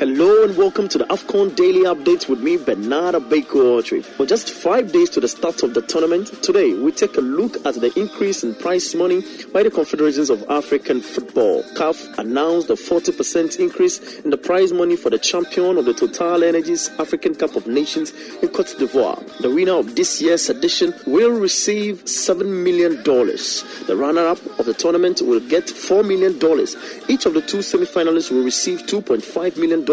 Hello 0.00 0.44
and 0.44 0.56
welcome 0.56 0.88
to 0.88 0.96
the 0.96 1.04
AFCON 1.04 1.54
Daily 1.54 1.80
Updates 1.80 2.26
with 2.26 2.40
me, 2.40 2.56
Bernard 2.56 3.14
Abeko 3.16 3.76
Autry. 3.76 4.02
For 4.02 4.24
just 4.24 4.50
five 4.50 4.92
days 4.92 5.10
to 5.10 5.20
the 5.20 5.28
start 5.28 5.62
of 5.62 5.74
the 5.74 5.82
tournament, 5.82 6.28
today 6.42 6.72
we 6.72 6.90
take 6.90 7.18
a 7.18 7.20
look 7.20 7.56
at 7.66 7.74
the 7.74 7.92
increase 8.00 8.42
in 8.42 8.54
prize 8.54 8.94
money 8.94 9.22
by 9.52 9.62
the 9.62 9.70
Confederations 9.70 10.30
of 10.30 10.42
African 10.48 11.02
Football. 11.02 11.64
CAF 11.74 12.18
announced 12.18 12.70
a 12.70 12.76
40% 12.76 13.58
increase 13.58 14.20
in 14.20 14.30
the 14.30 14.38
prize 14.38 14.72
money 14.72 14.96
for 14.96 15.10
the 15.10 15.18
champion 15.18 15.76
of 15.76 15.84
the 15.84 15.92
Total 15.92 16.44
Energies 16.44 16.88
African 16.98 17.34
Cup 17.34 17.54
of 17.54 17.66
Nations 17.66 18.12
in 18.40 18.48
Cote 18.48 18.74
d'Ivoire. 18.78 19.20
The 19.42 19.50
winner 19.50 19.74
of 19.74 19.96
this 19.96 20.22
year's 20.22 20.48
edition 20.48 20.94
will 21.06 21.38
receive 21.38 22.04
$7 22.06 22.46
million. 22.46 23.02
The 23.02 23.96
runner 23.98 24.28
up 24.28 24.38
of 24.58 24.64
the 24.64 24.72
tournament 24.72 25.20
will 25.20 25.40
get 25.40 25.64
$4 25.64 26.08
million. 26.08 26.36
Each 27.06 27.26
of 27.26 27.34
the 27.34 27.42
two 27.42 27.60
semi 27.60 27.84
finalists 27.84 28.30
will 28.30 28.44
receive 28.44 28.86
$2.5 28.86 29.58
million 29.58 29.89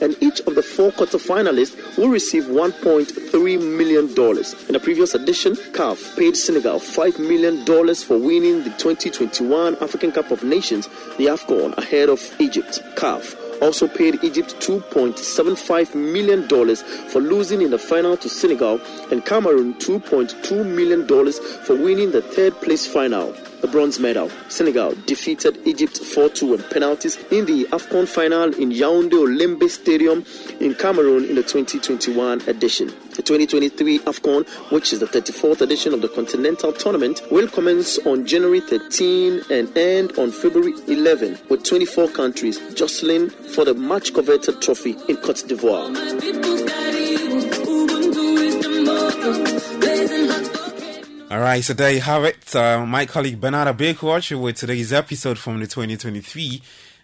and 0.00 0.16
each 0.20 0.40
of 0.40 0.54
the 0.54 0.62
four 0.62 0.90
quarterfinalists 0.92 1.96
will 1.96 2.08
receive 2.08 2.44
$1.3 2.44 3.76
million. 3.76 4.08
In 4.08 4.72
the 4.72 4.80
previous 4.82 5.14
edition, 5.14 5.54
CAF 5.72 6.16
paid 6.16 6.36
Senegal 6.36 6.78
$5 6.78 7.18
million 7.18 7.64
for 7.94 8.18
winning 8.18 8.64
the 8.64 8.70
2021 8.78 9.76
African 9.76 10.12
Cup 10.12 10.30
of 10.30 10.42
Nations, 10.44 10.86
the 11.16 11.26
AFCON, 11.26 11.76
ahead 11.78 12.08
of 12.08 12.20
Egypt. 12.38 12.80
CAF 12.96 13.36
also 13.62 13.88
paid 13.88 14.22
Egypt 14.22 14.54
$2.75 14.60 15.94
million 15.94 16.48
for 17.08 17.20
losing 17.20 17.62
in 17.62 17.70
the 17.70 17.78
final 17.78 18.16
to 18.16 18.28
Senegal 18.28 18.80
and 19.10 19.24
Cameroon 19.24 19.74
$2.2 19.74 20.64
million 20.64 21.06
for 21.64 21.74
winning 21.74 22.12
the 22.12 22.22
third 22.22 22.54
place 22.60 22.86
final 22.86 23.34
the 23.60 23.68
bronze 23.68 23.98
medal. 23.98 24.30
Senegal 24.48 24.94
defeated 25.06 25.58
Egypt 25.66 25.98
4 25.98 26.28
2 26.28 26.54
in 26.54 26.62
penalties 26.64 27.16
in 27.30 27.44
the 27.46 27.64
AFCON 27.66 28.06
final 28.06 28.54
in 28.54 28.70
Yaoundé 28.70 29.12
Olembe 29.12 29.68
Stadium 29.68 30.24
in 30.60 30.74
Cameroon 30.74 31.24
in 31.24 31.34
the 31.34 31.42
2021 31.42 32.42
edition. 32.48 32.88
The 33.16 33.22
2023 33.22 33.98
AFCON, 34.00 34.46
which 34.70 34.92
is 34.92 35.00
the 35.00 35.06
34th 35.06 35.60
edition 35.60 35.92
of 35.92 36.02
the 36.02 36.08
Continental 36.08 36.72
Tournament, 36.72 37.20
will 37.30 37.48
commence 37.48 37.98
on 38.06 38.24
January 38.26 38.60
13 38.60 39.42
and 39.50 39.76
end 39.76 40.16
on 40.18 40.30
February 40.30 40.74
11, 40.86 41.38
with 41.48 41.64
24 41.64 42.08
countries 42.08 42.60
jostling 42.74 43.30
for 43.30 43.64
the 43.64 43.74
much 43.74 44.14
coveted 44.14 44.62
trophy 44.62 44.96
in 45.08 45.16
Cote 45.16 45.44
d'Ivoire. 45.48 45.88
All 51.30 51.40
right, 51.40 51.62
so 51.62 51.74
there 51.74 51.90
you 51.90 52.00
have 52.00 52.24
it. 52.24 52.56
Uh, 52.56 52.86
my 52.86 53.04
colleague 53.04 53.38
Bernardo 53.38 53.74
Bakewater 53.74 54.40
with 54.40 54.56
today's 54.56 54.94
episode 54.94 55.36
from 55.36 55.60
the 55.60 55.66
2023 55.66 56.62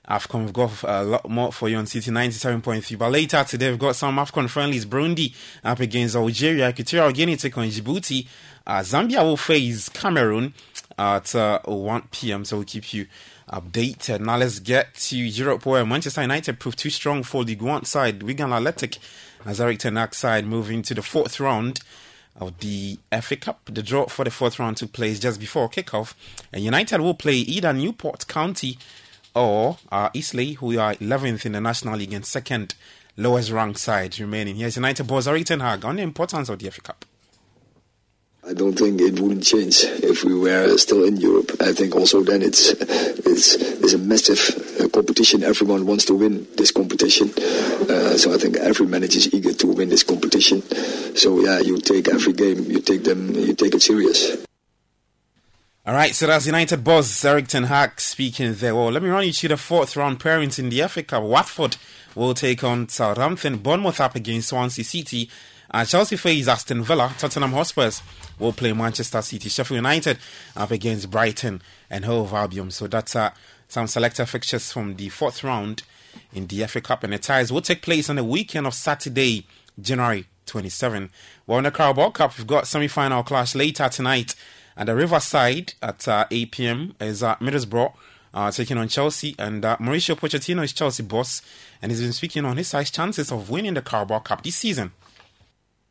AFCON. 0.09 0.45
We've 0.45 0.53
got 0.55 0.83
a 0.83 1.05
lot 1.05 1.29
more 1.29 1.53
for 1.53 1.69
you 1.69 1.77
on 1.77 1.85
Citi 1.85 2.11
97.3. 2.11 2.97
But 2.97 3.13
later 3.13 3.45
today, 3.45 3.69
we've 3.69 3.79
got 3.79 3.97
some 3.97 4.17
AFCON 4.17 4.49
friendlies. 4.49 4.87
Burundi 4.87 5.35
up 5.63 5.79
against 5.81 6.17
Algeria. 6.17 6.71
Equatorial 6.71 7.13
Guinea 7.13 7.37
take 7.37 7.59
on 7.59 7.69
Djibouti. 7.69 8.27
Uh, 8.67 8.79
Zambia 8.81 9.23
will 9.23 9.37
face 9.37 9.91
Cameroon 9.91 10.55
at 10.97 11.35
uh, 11.35 11.61
1 11.67 12.09
p.m. 12.11 12.47
So 12.47 12.57
we'll 12.57 12.65
keep 12.65 12.95
you 12.95 13.07
updated. 13.53 14.21
Now 14.21 14.39
let's 14.39 14.59
get 14.59 14.95
to 14.95 15.19
Europe 15.19 15.67
where 15.67 15.85
Manchester 15.85 16.23
United 16.23 16.59
proved 16.59 16.79
too 16.79 16.89
strong 16.89 17.25
for 17.25 17.45
the 17.45 17.57
One 17.57 17.85
side. 17.85 18.23
Wigan 18.23 18.55
Athletic, 18.55 18.97
as 19.45 19.61
Eric 19.61 19.81
Ten 19.81 19.97
Hag 19.97 20.15
side, 20.15 20.47
moving 20.47 20.81
to 20.81 20.95
the 20.95 21.03
fourth 21.03 21.39
round 21.41 21.81
of 22.37 22.59
the 22.59 22.99
FA 23.21 23.37
Cup. 23.37 23.61
The 23.67 23.83
draw 23.83 24.07
for 24.07 24.25
the 24.25 24.31
fourth 24.31 24.59
round 24.59 24.77
took 24.77 24.93
place 24.93 25.19
just 25.21 25.41
before 25.41 25.69
kickoff, 25.69 26.15
and 26.53 26.65
United 26.65 27.01
will 27.01 27.15
play 27.15 27.37
either 27.37 27.73
Newport 27.73 28.27
County 28.27 28.79
or 29.35 29.79
uh, 29.91 30.11
Eastleigh, 30.15 30.55
who 30.55 30.79
are 30.79 30.95
11th 30.95 31.47
in 31.47 31.53
the 31.53 31.61
National 31.61 31.97
League 31.97 32.13
and 32.13 32.25
second 32.25 32.75
lowest 33.17 33.51
ranked 33.51 33.79
side 33.79 34.19
remaining. 34.19 34.57
Here's 34.57 34.77
United 34.77 35.07
boss 35.07 35.27
Eric 35.27 35.47
Ten 35.47 35.61
Hag 35.61 35.85
on 35.85 35.97
the 35.97 36.03
importance 36.03 36.49
of 36.49 36.59
the 36.59 36.71
FA 36.71 36.81
Cup. 36.81 37.05
I 38.47 38.53
don't 38.53 38.79
think 38.79 39.01
it 39.01 39.19
wouldn't 39.19 39.43
change 39.43 39.85
if 39.85 40.23
we 40.23 40.35
were 40.35 40.77
still 40.77 41.03
in 41.05 41.17
Europe. 41.17 41.51
I 41.61 41.73
think 41.73 41.97
also 41.97 42.23
then 42.23 42.43
it's 42.43 42.73
it's, 42.73 43.55
it's 43.55 43.95
a 43.95 43.99
massive 43.99 44.39
uh, 44.81 44.89
competition. 44.89 45.43
Everyone 45.43 45.87
wants 45.87 46.05
to 46.07 46.15
win 46.15 46.47
this 46.57 46.71
competition, 46.71 47.31
uh, 47.89 48.19
so 48.19 48.35
I 48.35 48.37
think 48.37 48.57
every 48.59 48.87
manager 48.87 49.17
is 49.17 49.33
eager 49.33 49.55
to 49.55 49.67
win 49.69 49.89
this 49.89 50.03
competition. 50.03 50.61
So 51.17 51.41
yeah, 51.41 51.61
you 51.61 51.79
take 51.81 52.09
every 52.09 52.35
game, 52.35 52.65
you 52.65 52.81
take 52.81 53.05
them, 53.05 53.35
you 53.35 53.55
take 53.55 53.75
it 53.75 53.83
serious. 53.83 54.45
All 55.87 55.95
right, 55.95 56.15
so 56.15 56.27
that's 56.27 56.45
United 56.45 56.85
boss 56.85 57.25
Eric 57.25 57.49
Ten 57.49 57.65
Hag 57.65 57.99
speaking 57.99 58.53
there. 58.55 58.75
Well, 58.75 58.91
let 58.91 59.03
me 59.03 59.09
run 59.09 59.25
you 59.25 59.33
to 59.33 59.49
the 59.49 59.57
fourth 59.57 59.97
round 59.97 60.21
pairings 60.21 60.59
in 60.59 60.69
the 60.69 60.87
FA 60.89 61.03
Cup. 61.03 61.23
Watford 61.23 61.79
will 62.15 62.35
take 62.35 62.63
on 62.63 62.91
Southampton, 62.91 63.57
Bournemouth 63.59 64.01
up 64.01 64.15
against 64.15 64.49
Swansea 64.49 64.85
City, 64.85 65.31
and 65.75 65.89
Chelsea 65.89 66.17
face 66.17 66.47
Aston 66.47 66.85
Villa, 66.85 67.13
Tottenham 67.19 67.51
Hotspurs 67.51 68.01
will 68.39 68.53
play 68.53 68.73
Manchester 68.73 69.21
City. 69.23 69.49
Sheffield 69.49 69.79
United 69.79 70.19
up 70.57 70.71
against 70.71 71.11
Brighton 71.11 71.61
and 71.91 72.05
Hove 72.05 72.33
Albion. 72.33 72.71
So 72.71 72.87
that's 72.87 73.17
uh, 73.17 73.33
some 73.67 73.89
selected 73.89 74.27
fixtures 74.27 74.71
from 74.71 74.95
the 74.95 75.09
fourth 75.09 75.43
round 75.43 75.83
in 76.33 76.47
the 76.47 76.65
FA 76.69 76.81
Cup. 76.81 77.03
And 77.03 77.13
the 77.13 77.19
ties 77.19 77.51
will 77.51 77.61
take 77.61 77.83
place 77.83 78.09
on 78.09 78.15
the 78.15 78.23
weekend 78.23 78.69
of 78.69 78.75
Saturday, 78.75 79.49
January 79.81 80.29
27. 80.47 81.11
Well, 81.45 81.59
in 81.59 81.65
the 81.65 81.73
Carabao 81.73 82.11
Cup, 82.11 82.39
we've 82.39 82.47
got 82.47 82.69
semi-final 82.69 83.25
clash 83.25 83.57
later 83.57 83.89
tonight 83.89 84.37
at 84.77 84.87
the 84.87 84.95
Riverside 84.95 85.75
at 85.83 86.07
uh, 86.07 86.27
8 86.31 86.51
p.m. 86.53 86.95
is 87.01 87.25
uh, 87.25 87.35
Middlesbrough 87.37 87.93
uh, 88.33 88.53
taking 88.53 88.79
on 88.79 88.87
Chelsea. 88.87 89.35
And 89.41 89.65
uh, 89.65 89.77
Mauricio 89.79 90.15
Pochettino 90.15 90.63
is 90.63 90.73
Chelsea 90.73 91.03
boss, 91.03 91.43
and 91.83 91.91
he's 91.91 92.01
been 92.01 92.13
speaking 92.13 92.45
on 92.45 92.59
his 92.59 92.69
side's 92.69 92.93
chances 92.93 93.33
of 93.33 93.51
winning 93.51 93.75
the 93.75 93.83
Carabao 93.83 94.21
Cup 94.21 94.45
this 94.45 94.55
season. 94.55 94.93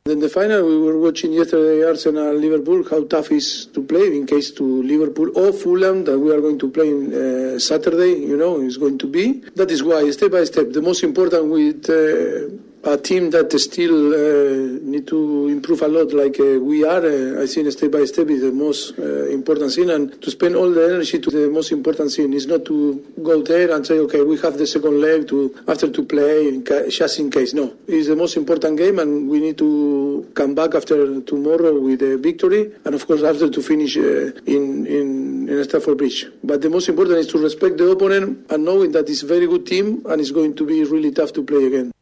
In 0.06 0.20
the 0.20 0.28
final, 0.28 0.68
we 0.68 0.78
were 0.80 1.00
watching 1.00 1.32
yesterday 1.32 1.82
Arsenal 1.82 2.34
Liverpool 2.34 2.84
how 2.90 3.06
tough 3.06 3.32
is 3.32 3.68
to 3.68 3.82
play 3.82 4.08
in 4.08 4.26
case 4.26 4.52
to 4.52 4.84
Liverpool 4.84 5.32
or 5.34 5.54
Fulham 5.54 6.04
that 6.04 6.20
we 6.20 6.30
are 6.30 6.42
going 6.42 6.60
to 6.60 6.70
play 6.70 6.90
in 6.90 7.14
uh, 7.14 7.58
Saturday. 7.58 8.20
You 8.20 8.36
know, 8.36 8.60
is 8.60 8.76
going 8.76 8.98
to 8.98 9.08
be. 9.08 9.40
That 9.56 9.72
is 9.72 9.82
why 9.82 10.12
step 10.12 10.32
by 10.32 10.44
step. 10.44 10.74
The 10.74 10.82
most 10.82 11.06
important 11.06 11.46
with. 11.46 11.90
Uh, 11.90 12.73
a 12.84 12.98
team 12.98 13.30
that 13.30 13.52
still 13.60 14.14
uh, 14.14 14.80
need 14.84 15.08
to 15.08 15.48
improve 15.48 15.82
a 15.82 15.88
lot 15.88 16.12
like 16.12 16.38
uh, 16.40 16.60
we 16.60 16.84
are. 16.84 17.06
Uh, 17.06 17.42
I 17.42 17.48
think 17.48 17.72
step 17.72 17.92
by 17.92 18.04
step 18.04 18.28
is 18.30 18.42
the 18.42 18.52
most 18.52 19.00
uh, 19.00 19.28
important 19.28 19.72
thing 19.72 19.90
and 19.90 20.22
to 20.22 20.30
spend 20.30 20.56
all 20.56 20.70
the 20.70 20.84
energy 20.84 21.20
to 21.20 21.30
the 21.30 21.50
most 21.50 21.72
important 21.72 22.12
thing 22.12 22.34
is 22.34 22.46
not 22.46 22.66
to 22.66 23.02
go 23.24 23.42
there 23.42 23.74
and 23.74 23.88
say, 23.88 24.00
okay, 24.00 24.22
we 24.22 24.38
have 24.40 24.58
the 24.58 24.68
second 24.68 25.00
leg 25.00 25.30
to 25.30 25.56
after 25.68 25.90
to 25.90 26.04
play 26.04 26.50
in 26.50 26.64
ca- 26.64 26.90
just 26.90 27.20
in 27.20 27.32
case. 27.32 27.54
No, 27.54 27.74
it's 27.88 28.08
the 28.08 28.18
most 28.18 28.36
important 28.36 28.78
game 28.78 29.00
and 29.00 29.30
we 29.30 29.40
need 29.40 29.58
to 29.60 30.30
come 30.34 30.54
back 30.54 30.76
after 30.76 31.22
tomorrow 31.22 31.80
with 31.80 32.02
a 32.02 32.18
victory 32.18 32.70
and 32.84 32.96
of 32.96 33.08
course 33.08 33.24
after 33.24 33.50
to 33.50 33.62
finish 33.62 33.96
uh, 33.96 34.32
in, 34.46 34.86
in, 34.88 35.48
in 35.48 35.64
Stamford 35.64 35.98
Bridge. 35.98 36.28
But 36.44 36.62
the 36.62 36.70
most 36.70 36.90
important 36.90 37.20
is 37.20 37.28
to 37.28 37.38
respect 37.38 37.78
the 37.78 37.90
opponent 37.92 38.46
and 38.50 38.66
knowing 38.66 38.92
that 38.92 39.08
it's 39.08 39.24
a 39.24 39.28
very 39.28 39.48
good 39.48 39.66
team 39.66 40.04
and 40.06 40.20
it's 40.20 40.32
going 40.32 40.54
to 40.56 40.66
be 40.66 40.84
really 40.84 41.12
tough 41.12 41.32
to 41.34 41.44
play 41.44 41.66
again. 41.66 41.94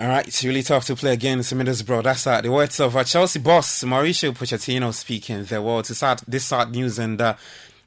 All 0.00 0.08
right, 0.08 0.26
it's 0.26 0.44
really 0.44 0.64
tough 0.64 0.86
to 0.86 0.96
play 0.96 1.12
against 1.12 1.54
Middlesbrough. 1.54 2.02
That's 2.02 2.26
uh, 2.26 2.40
the 2.40 2.50
words 2.50 2.80
of 2.80 2.96
uh, 2.96 3.04
Chelsea 3.04 3.38
boss 3.38 3.84
Mauricio 3.84 4.32
Pochettino 4.32 4.92
speaking 4.92 5.44
there. 5.44 5.62
Well, 5.62 5.84
to 5.84 5.94
start 5.94 6.20
this 6.26 6.46
sad 6.46 6.72
news 6.72 6.98
and 6.98 7.20
uh, 7.20 7.36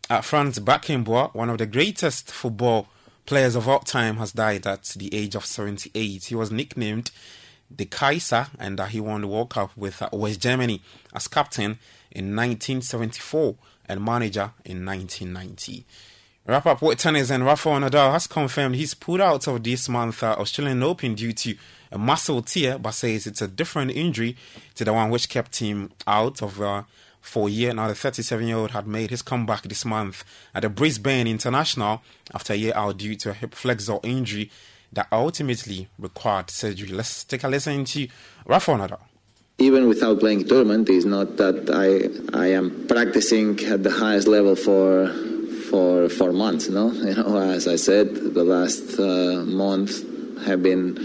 uh, 0.10 0.22
Franz 0.22 0.58
Beckenbauer, 0.60 1.36
one 1.36 1.50
of 1.50 1.58
the 1.58 1.66
greatest 1.66 2.32
football 2.32 2.88
players 3.26 3.56
of 3.56 3.68
all 3.68 3.82
time, 3.82 4.16
has 4.18 4.32
died 4.32 4.66
at 4.66 4.86
the 4.96 5.14
age 5.14 5.36
of 5.36 5.46
78. 5.46 6.24
He 6.24 6.34
was 6.34 6.50
nicknamed 6.50 7.12
the 7.70 7.84
Kaiser 7.84 8.48
and 8.58 8.80
uh, 8.80 8.86
he 8.86 9.02
won 9.02 9.20
the 9.20 9.28
World 9.28 9.50
Cup 9.50 9.72
with 9.76 10.02
uh, 10.02 10.08
West 10.14 10.40
Germany 10.40 10.82
as 11.14 11.28
captain 11.28 11.78
in 12.10 12.34
1974 12.34 13.56
and 13.90 14.02
manager 14.02 14.52
in 14.64 14.86
1990. 14.86 15.84
Wrap 16.46 16.68
up 16.68 16.82
with 16.82 17.00
tennis 17.00 17.30
and 17.30 17.44
Rafael 17.44 17.82
Nadal 17.82 18.14
has 18.14 18.28
confirmed 18.28 18.76
he's 18.76 18.94
pulled 18.94 19.20
out 19.20 19.46
of 19.50 19.62
this 19.62 19.90
month 19.90 20.24
uh, 20.24 20.38
Australian 20.40 20.82
Open 20.84 21.14
due 21.14 21.34
to 21.34 21.56
a 21.92 21.98
muscle 21.98 22.42
tear, 22.42 22.78
but 22.78 22.92
says 22.92 23.28
it's 23.28 23.42
a 23.42 23.48
different 23.48 23.92
injury 23.92 24.36
to 24.76 24.86
the 24.86 24.94
one 24.94 25.10
which 25.10 25.30
kept 25.30 25.58
him 25.58 25.92
out 26.06 26.42
of 26.42 26.62
uh, 26.62 26.84
for 27.22 27.48
a 27.48 27.52
year. 27.52 27.74
Now, 27.74 27.88
the 27.88 27.96
37 27.96 28.48
year 28.48 28.58
old 28.58 28.72
had 28.72 28.88
made 28.88 29.10
his 29.10 29.22
comeback 29.22 29.64
this 29.64 29.86
month 29.86 30.24
at 30.54 30.62
the 30.62 30.70
Brisbane 30.70 31.28
International 31.28 32.02
after 32.34 32.54
a 32.54 32.56
year 32.56 32.74
out 32.76 32.98
due 32.98 33.16
to 33.16 33.32
a 33.32 33.34
hip 33.34 33.54
flexor 33.54 34.00
injury 34.04 34.50
that 34.94 35.08
ultimately 35.12 35.90
required 36.00 36.50
surgery. 36.50 36.90
Let's 36.90 37.24
take 37.24 37.44
a 37.44 37.48
listen 37.48 37.84
to 37.86 38.08
Rafael 38.46 38.78
Nadal 38.78 39.00
even 39.60 39.88
without 39.88 40.20
playing 40.20 40.48
tournament, 40.48 40.88
it's 40.90 41.06
not 41.06 41.38
that 41.38 41.70
I 41.74 42.38
I 42.38 42.48
am 42.48 42.86
practicing 42.88 43.60
at 43.66 43.84
the 43.84 43.90
highest 43.90 44.28
level 44.28 44.56
for 44.56 45.08
for 45.70 46.10
for 46.10 46.32
months. 46.32 46.70
No, 46.70 46.92
you 47.08 47.16
know, 47.16 47.38
as 47.40 47.68
I 47.68 47.76
said, 47.76 48.14
the 48.14 48.44
last 48.44 49.00
uh, 49.00 49.44
month 49.46 50.04
have 50.46 50.62
been 50.62 50.96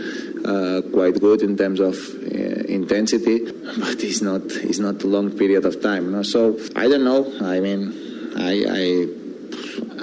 uh, 0.45 0.83
quite 0.93 1.21
good 1.21 1.43
in 1.43 1.57
terms 1.57 1.81
of 1.81 1.97
uh, 1.97 2.37
intensity, 2.69 3.45
but 3.79 4.03
it's 4.03 4.23
not 4.23 4.43
it's 4.47 4.79
not 4.79 5.03
a 5.03 5.07
long 5.07 5.31
period 5.37 5.65
of 5.65 5.81
time. 5.83 6.13
No? 6.13 6.23
So 6.23 6.59
I 6.77 6.89
don't 6.89 7.05
know. 7.05 7.33
I 7.41 7.61
mean, 7.61 7.83
I. 8.37 8.55
I 8.69 9.07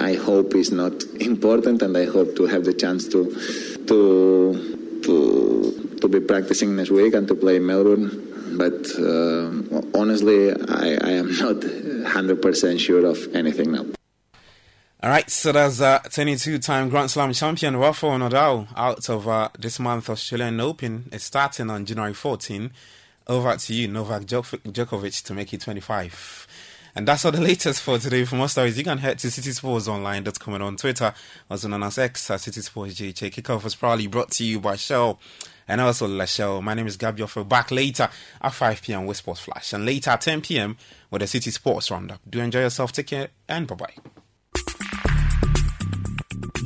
I 0.00 0.14
hope 0.14 0.54
it's 0.54 0.70
not 0.70 1.04
important, 1.20 1.82
and 1.82 1.94
I 1.94 2.06
hope 2.06 2.34
to 2.36 2.46
have 2.46 2.64
the 2.64 2.72
chance 2.72 3.06
to 3.08 3.28
to 3.86 5.00
to 5.02 5.98
to 6.00 6.08
be 6.08 6.20
practicing 6.20 6.74
next 6.74 6.90
week 6.90 7.12
and 7.12 7.28
to 7.28 7.34
play 7.34 7.56
in 7.56 7.66
Melbourne 7.66 8.30
but 8.56 8.90
uh, 8.98 9.50
honestly, 9.94 10.50
I, 10.52 10.98
I, 11.00 11.10
am 11.12 11.30
not 11.44 11.56
100% 11.56 12.80
sure 12.80 13.06
of 13.06 13.34
anything 13.34 13.72
now. 13.72 13.86
All 15.02 15.08
right, 15.08 15.30
so 15.30 15.50
that's 15.50 15.80
uh, 15.80 16.00
22 16.00 16.58
time 16.58 16.90
Grand 16.90 17.10
Slam 17.10 17.32
champion 17.32 17.74
Rafael 17.74 18.18
Nadal 18.18 18.68
out 18.76 19.08
of 19.08 19.26
uh, 19.26 19.48
this 19.58 19.80
month 19.80 20.10
Australian 20.10 20.60
Open. 20.60 21.08
It's 21.10 21.24
starting 21.24 21.70
on 21.70 21.86
January 21.86 22.12
14. 22.12 22.70
Over 23.26 23.56
to 23.56 23.74
you, 23.74 23.88
Novak 23.88 24.24
Djokovic, 24.24 25.24
to 25.24 25.32
make 25.32 25.54
it 25.54 25.62
25. 25.62 26.46
And 26.96 27.08
that's 27.08 27.24
all 27.24 27.32
the 27.32 27.40
latest 27.40 27.80
for 27.80 27.96
today. 27.98 28.26
For 28.26 28.36
more 28.36 28.48
stories, 28.50 28.76
you 28.76 28.84
can 28.84 28.98
head 28.98 29.18
to 29.20 29.28
citisportsonline.com 29.28 30.54
and 30.54 30.62
on 30.62 30.76
Twitter, 30.76 31.14
also 31.50 31.68
known 31.68 31.84
as 31.84 31.96
X 31.96 32.30
at 32.30 32.40
Citi 32.40 32.62
Sports 32.62 32.92
JJ. 33.00 33.32
Kickoff 33.32 33.64
was 33.64 33.74
proudly 33.74 34.06
brought 34.06 34.32
to 34.32 34.44
you 34.44 34.60
by 34.60 34.76
Shell 34.76 35.18
and 35.66 35.80
also 35.80 36.08
La 36.08 36.26
Shell. 36.26 36.60
My 36.60 36.74
name 36.74 36.86
is 36.86 36.98
Gabriel 36.98 37.26
for 37.26 37.42
back 37.42 37.70
later 37.70 38.10
at 38.42 38.52
5 38.52 38.82
p.m. 38.82 39.06
with 39.06 39.16
Sports 39.16 39.40
Flash 39.40 39.72
and 39.72 39.86
later 39.86 40.10
at 40.10 40.20
10 40.20 40.42
p.m. 40.42 40.76
with 41.10 41.20
the 41.20 41.26
Citi 41.26 41.50
Sports 41.50 41.90
Roundup. 41.90 42.20
Do 42.28 42.40
enjoy 42.40 42.60
yourself. 42.60 42.92
Take 42.92 43.06
care 43.06 43.28
and 43.48 43.66
bye 43.66 43.76
bye. 43.76 44.19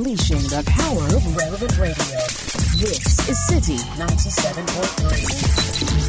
Unleashing 0.00 0.40
the 0.48 0.64
power 0.66 1.04
of 1.14 1.36
relevant 1.36 1.76
radio. 1.76 1.92
This 2.80 3.28
is 3.28 3.36
Citi 3.50 3.76
97.3. 3.98 5.99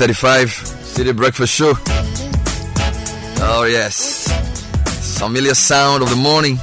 735 0.00 0.48
Citi 0.96 1.14
Breakfast 1.14 1.52
Show. 1.52 1.74
Oh, 3.44 3.68
yes. 3.70 4.32
Familiar 5.18 5.52
sound 5.52 6.02
of 6.02 6.08
the 6.08 6.16
morning. 6.16 6.56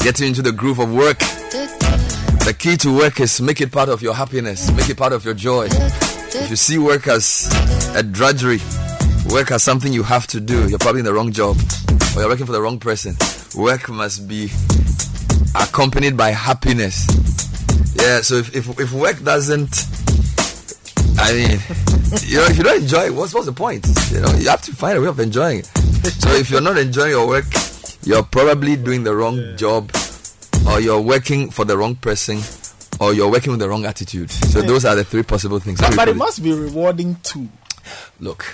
Getting 0.00 0.26
into 0.26 0.42
the 0.42 0.50
groove 0.50 0.80
of 0.80 0.92
work. 0.92 1.20
The 1.20 2.56
key 2.58 2.76
to 2.78 2.92
work 2.92 3.20
is 3.20 3.40
make 3.40 3.60
it 3.60 3.70
part 3.70 3.88
of 3.88 4.02
your 4.02 4.12
happiness, 4.12 4.72
make 4.72 4.90
it 4.90 4.96
part 4.96 5.12
of 5.12 5.24
your 5.24 5.34
joy. 5.34 5.68
If 5.70 6.50
you 6.50 6.56
see 6.56 6.78
work 6.78 7.06
as 7.06 7.48
a 7.94 8.02
drudgery, 8.02 8.58
work 9.30 9.52
as 9.52 9.62
something 9.62 9.92
you 9.92 10.02
have 10.02 10.26
to 10.34 10.40
do, 10.40 10.68
you're 10.68 10.80
probably 10.80 10.98
in 10.98 11.04
the 11.04 11.14
wrong 11.14 11.30
job 11.30 11.56
or 12.16 12.22
you're 12.22 12.28
working 12.28 12.46
for 12.46 12.50
the 12.50 12.60
wrong 12.60 12.80
person. 12.80 13.14
Work 13.54 13.88
must 13.88 14.26
be 14.26 14.50
accompanied 15.54 16.16
by 16.16 16.30
happiness. 16.30 17.06
Yeah, 17.94 18.22
so 18.22 18.34
if, 18.34 18.52
if, 18.56 18.80
if 18.80 18.92
work 18.92 19.22
doesn't 19.22 19.93
I 21.24 21.32
mean, 21.32 21.58
you 22.28 22.36
know, 22.36 22.44
if 22.44 22.58
you 22.58 22.64
don't 22.64 22.82
enjoy 22.82 23.06
it, 23.06 23.14
what's 23.14 23.32
what's 23.32 23.46
the 23.46 23.52
point? 23.52 23.86
You 24.12 24.20
know, 24.20 24.30
you 24.34 24.48
have 24.50 24.60
to 24.62 24.72
find 24.72 24.98
a 24.98 25.00
way 25.00 25.06
of 25.08 25.18
enjoying 25.20 25.60
it. 25.60 25.66
So 25.66 26.30
if 26.32 26.50
you're 26.50 26.60
not 26.60 26.76
enjoying 26.76 27.12
your 27.12 27.26
work, 27.26 27.46
you're 28.04 28.22
probably 28.24 28.76
doing 28.76 29.04
the 29.04 29.14
wrong 29.16 29.56
job, 29.56 29.90
or 30.68 30.80
you're 30.82 31.00
working 31.00 31.50
for 31.50 31.64
the 31.64 31.78
wrong 31.78 31.96
person, 31.96 32.40
or 33.00 33.14
you're 33.14 33.30
working 33.30 33.52
with 33.52 33.60
the 33.60 33.68
wrong 33.70 33.86
attitude. 33.86 34.30
So 34.30 34.60
those 34.60 34.84
are 34.84 34.94
the 34.94 35.02
three 35.04 35.22
possible 35.22 35.58
things. 35.60 35.80
But, 35.80 35.96
but 35.96 36.08
it 36.08 36.16
must 36.16 36.42
be 36.42 36.52
rewarding 36.52 37.16
too. 37.22 37.48
Look, 38.20 38.44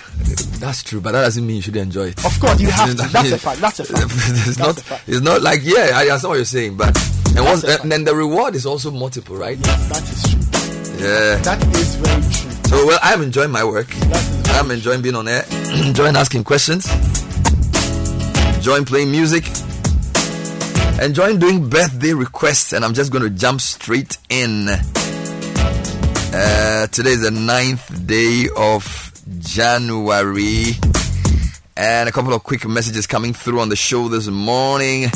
that's 0.59 0.81
true, 0.83 1.01
but 1.01 1.11
that 1.11 1.21
doesn't 1.23 1.45
mean 1.45 1.57
you 1.57 1.61
should 1.61 1.75
enjoy 1.75 2.07
it. 2.07 2.25
Of 2.25 2.39
course, 2.39 2.59
you 2.61 2.67
have 2.71 2.89
to. 2.89 2.95
That 2.95 3.11
That's 3.11 3.31
a 3.31 3.37
fact. 3.37 3.59
That's 3.59 3.79
a 3.81 3.83
fact. 3.83 4.03
it's 4.05 4.55
That's 4.55 4.59
not. 4.59 4.75
fact. 4.79 5.03
It's 5.09 5.21
not 5.21 5.41
like 5.41 5.59
yeah. 5.63 5.91
I 5.93 6.03
understand 6.07 6.29
what 6.29 6.35
you're 6.35 6.45
saying, 6.45 6.77
but 6.77 6.97
and 7.35 7.43
once 7.45 7.63
and 7.65 7.91
then 7.91 8.05
the 8.05 8.15
reward 8.15 8.55
is 8.55 8.65
also 8.65 8.91
multiple, 8.91 9.35
right? 9.35 9.57
Yes, 9.59 9.89
That 9.89 10.03
is 10.03 10.23
true. 10.23 10.61
Yeah. 11.01 11.35
That 11.41 11.75
is 11.75 11.95
very 11.95 12.21
true. 12.33 12.50
So 12.71 12.85
well, 12.85 12.99
I'm 13.03 13.21
enjoying 13.21 13.51
my 13.51 13.65
work. 13.65 13.93
I'm 14.55 14.71
enjoying 14.71 15.01
being 15.01 15.15
on 15.15 15.27
air, 15.27 15.43
enjoying 15.85 16.15
asking 16.15 16.45
questions, 16.45 16.89
enjoying 18.55 18.85
playing 18.85 19.11
music, 19.11 19.43
enjoying 21.01 21.37
doing 21.37 21.67
birthday 21.69 22.13
requests, 22.13 22.71
and 22.71 22.85
I'm 22.85 22.93
just 22.93 23.11
going 23.11 23.25
to 23.25 23.29
jump 23.29 23.59
straight 23.59 24.17
in. 24.29 24.69
Uh, 26.33 26.87
today 26.87 27.11
is 27.11 27.23
the 27.23 27.31
ninth 27.31 28.07
day 28.07 28.47
of 28.55 29.21
January, 29.39 30.67
and 31.75 32.07
a 32.07 32.11
couple 32.13 32.33
of 32.33 32.41
quick 32.43 32.65
messages 32.65 33.05
coming 33.05 33.33
through 33.33 33.59
on 33.59 33.67
the 33.67 33.75
show 33.75 34.07
this 34.07 34.27
morning. 34.27 35.09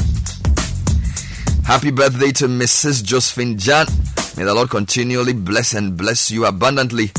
Happy 1.63 1.91
birthday 1.91 2.33
to 2.33 2.47
Mrs. 2.47 3.01
Josephine 3.01 3.57
Jan. 3.57 3.87
May 4.35 4.43
the 4.43 4.53
Lord 4.53 4.69
continually 4.69 5.31
bless 5.31 5.73
and 5.73 5.95
bless 5.95 6.29
you 6.29 6.45
abundantly. 6.45 7.11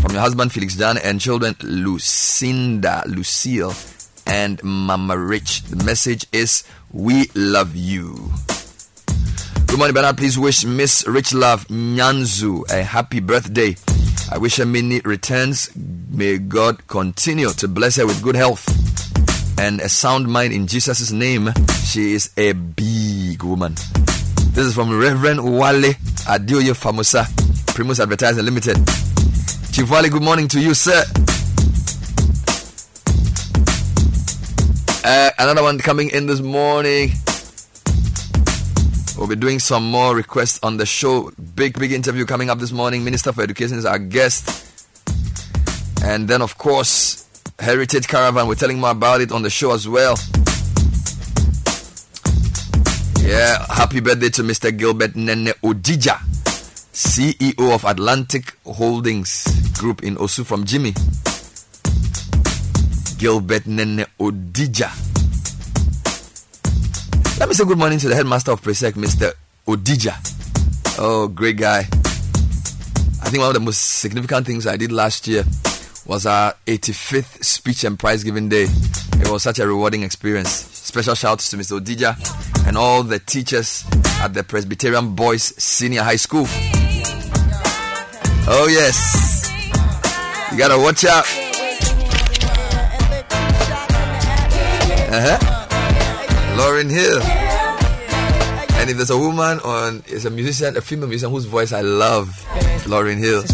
From 0.00 0.12
your 0.12 0.20
husband 0.20 0.52
Felix 0.52 0.76
Jan 0.76 0.96
and 0.98 1.20
children 1.20 1.56
Lucinda, 1.62 3.02
Lucille, 3.06 3.74
and 4.26 4.62
Mama 4.62 5.16
Rich. 5.18 5.62
The 5.64 5.84
message 5.84 6.26
is 6.32 6.64
We 6.92 7.26
love 7.34 7.74
you. 7.74 8.30
Good 9.66 9.76
morning, 9.78 9.94
Bernard. 9.94 10.16
Please 10.16 10.38
wish 10.38 10.64
Miss 10.64 11.06
Rich 11.06 11.34
Love 11.34 11.66
Nyanzu 11.68 12.70
a 12.70 12.82
happy 12.82 13.20
birthday. 13.20 13.76
I 14.30 14.38
wish 14.38 14.56
her 14.56 14.66
many 14.66 15.00
returns. 15.00 15.70
May 15.76 16.38
God 16.38 16.86
continue 16.86 17.50
to 17.50 17.68
bless 17.68 17.96
her 17.96 18.06
with 18.06 18.22
good 18.22 18.36
health 18.36 18.66
and 19.58 19.80
a 19.80 19.88
sound 19.88 20.28
mind 20.28 20.52
in 20.52 20.66
Jesus' 20.66 21.10
name. 21.10 21.50
She 21.84 22.12
is 22.12 22.30
a 22.36 22.52
big 22.52 23.42
woman. 23.42 23.74
This 24.54 24.66
is 24.66 24.74
from 24.74 24.96
Reverend 24.98 25.42
Wale 25.44 25.92
Adioye 26.26 26.72
Famusa, 26.74 27.26
Primus 27.74 28.00
Advertising 28.00 28.44
Limited. 28.44 28.76
Chief 29.72 29.88
Wale, 29.90 30.08
good 30.08 30.22
morning 30.22 30.48
to 30.48 30.60
you, 30.60 30.74
sir. 30.74 31.04
Uh, 35.04 35.30
another 35.38 35.62
one 35.62 35.78
coming 35.78 36.10
in 36.10 36.26
this 36.26 36.40
morning. 36.40 37.10
We'll 39.16 39.28
be 39.28 39.36
doing 39.36 39.58
some 39.58 39.88
more 39.90 40.14
requests 40.16 40.58
on 40.62 40.76
the 40.76 40.86
show. 40.86 41.30
Big, 41.54 41.78
big 41.78 41.92
interview 41.92 42.24
coming 42.24 42.50
up 42.50 42.58
this 42.58 42.72
morning. 42.72 43.04
Minister 43.04 43.32
for 43.32 43.42
Education 43.42 43.78
is 43.78 43.84
our 43.84 43.98
guest. 43.98 44.66
And 46.02 46.28
then, 46.28 46.42
of 46.42 46.58
course, 46.58 47.26
Heritage 47.58 48.08
Caravan. 48.08 48.48
We're 48.48 48.54
telling 48.56 48.80
more 48.80 48.90
about 48.90 49.20
it 49.20 49.32
on 49.32 49.42
the 49.42 49.50
show 49.50 49.72
as 49.72 49.88
well. 49.88 50.16
Yeah, 53.20 53.64
happy 53.68 54.00
birthday 54.00 54.30
to 54.30 54.42
Mr. 54.42 54.76
Gilbert 54.76 55.14
Nene 55.14 55.52
Odija, 55.62 56.18
CEO 56.98 57.72
of 57.72 57.84
Atlantic 57.84 58.56
Holdings 58.66 59.46
Group 59.78 60.02
in 60.02 60.16
Osu 60.16 60.44
from 60.44 60.64
Jimmy. 60.64 60.92
Gilbert 63.18 63.68
Nene 63.68 64.04
Odija. 64.18 64.90
Let 67.38 67.48
me 67.48 67.54
say 67.54 67.64
good 67.64 67.78
morning 67.78 68.00
to 68.00 68.08
the 68.08 68.16
headmaster 68.16 68.50
of 68.50 68.60
Presec, 68.62 68.94
Mr. 68.94 69.32
Odija. 69.68 70.98
Oh, 70.98 71.28
great 71.28 71.56
guy. 71.56 71.78
I 71.78 73.30
think 73.30 73.42
one 73.42 73.50
of 73.50 73.54
the 73.54 73.60
most 73.60 74.00
significant 74.00 74.44
things 74.44 74.66
I 74.66 74.76
did 74.76 74.90
last 74.90 75.28
year 75.28 75.44
was 76.04 76.26
our 76.26 76.52
85th 76.66 77.44
speech 77.44 77.84
and 77.84 77.96
prize 77.96 78.24
giving 78.24 78.48
day. 78.48 78.66
It 79.20 79.30
was 79.30 79.44
such 79.44 79.60
a 79.60 79.66
rewarding 79.68 80.02
experience. 80.02 80.50
Special 80.50 81.14
shouts 81.14 81.48
to 81.50 81.58
Mr. 81.58 81.78
Odija 81.78 82.66
and 82.66 82.76
all 82.76 83.04
the 83.04 83.20
teachers 83.20 83.84
at 84.20 84.34
the 84.34 84.42
Presbyterian 84.42 85.14
Boys 85.14 85.44
Senior 85.62 86.02
High 86.02 86.16
School. 86.16 86.48
Oh, 88.50 88.66
yes. 88.66 89.50
You 90.50 90.56
gotta 90.56 90.78
watch 90.78 91.04
out. 91.04 91.26
Uh 95.10 95.20
huh. 95.20 95.38
Lauryn 96.56 96.90
Hill. 96.90 97.47
And 98.88 98.92
if 98.92 98.96
there's 98.96 99.10
a 99.10 99.18
woman 99.18 99.60
on, 99.60 100.02
is 100.06 100.24
a 100.24 100.30
musician, 100.30 100.74
a 100.74 100.80
female 100.80 101.08
musician 101.08 101.30
whose 101.30 101.44
voice 101.44 101.72
I 101.72 101.82
love, 101.82 102.28
Lauryn 102.86 103.18
Hill. 103.18 103.44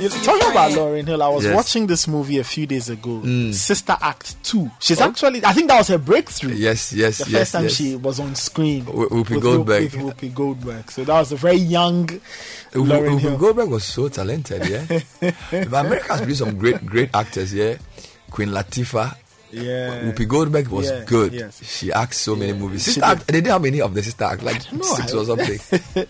You're 0.00 0.08
talking 0.24 0.50
about 0.50 0.70
Lauryn 0.72 1.06
Hill. 1.06 1.22
I 1.22 1.28
was 1.28 1.44
Yes. 1.44 1.54
watching 1.54 1.86
this 1.86 2.08
movie 2.08 2.38
a 2.38 2.44
few 2.44 2.66
days 2.66 2.88
ago, 2.88 3.20
Mm. 3.22 3.52
Sister 3.52 3.98
Act 4.00 4.42
2. 4.44 4.70
She's 4.80 4.98
actually, 5.02 5.44
I 5.44 5.52
think 5.52 5.68
that 5.68 5.76
was 5.76 5.88
her 5.88 5.98
breakthrough. 5.98 6.54
Yes, 6.54 6.94
yes, 6.94 7.18
The 7.18 7.26
first 7.26 7.52
time 7.52 7.64
yes. 7.64 7.74
she 7.74 7.96
was 7.96 8.18
on 8.18 8.34
screen. 8.34 8.86
Wh- 8.86 9.12
Whoopi 9.12 9.30
with 9.34 9.42
Goldberg. 9.42 9.90
Whoopi, 9.90 10.04
with 10.06 10.16
Whoopi 10.16 10.34
Goldberg. 10.34 10.90
So 10.90 11.04
that 11.04 11.18
was 11.20 11.32
a 11.32 11.36
very 11.36 11.56
young 11.58 12.06
Lauryn 12.72 13.10
Whoopi 13.16 13.20
Hill. 13.20 13.36
Goldberg 13.36 13.68
was 13.68 13.84
so 13.84 14.08
talented, 14.08 14.66
yeah. 14.66 14.86
but 15.50 15.84
America 15.84 16.08
has 16.12 16.20
produced 16.20 16.38
some 16.38 16.56
great, 16.56 16.86
great 16.86 17.10
actors, 17.12 17.52
yeah. 17.52 17.76
Queen 18.30 18.48
Latifah. 18.48 19.14
Yeah. 19.50 20.02
Whoopi 20.02 20.26
Goldberg 20.28 20.68
was 20.68 20.90
Yeah, 20.90 21.04
good. 21.06 21.32
yes. 21.32 21.62
She 21.64 21.90
acts 21.92 22.18
so 22.18 22.36
many 22.36 22.52
movies. 22.52 22.82
She 22.84 22.90
Sister 22.92 23.00
did. 23.00 23.08
Act, 23.18 23.26
they 23.26 23.32
didn't 23.34 23.52
have 23.52 23.62
many 23.62 23.80
of 23.80 23.94
the 23.94 24.02
Sister 24.02 24.24
Act, 24.24 24.42
like 24.42 24.60
six 24.62 25.12
or 25.14 25.24
something. 25.24 25.58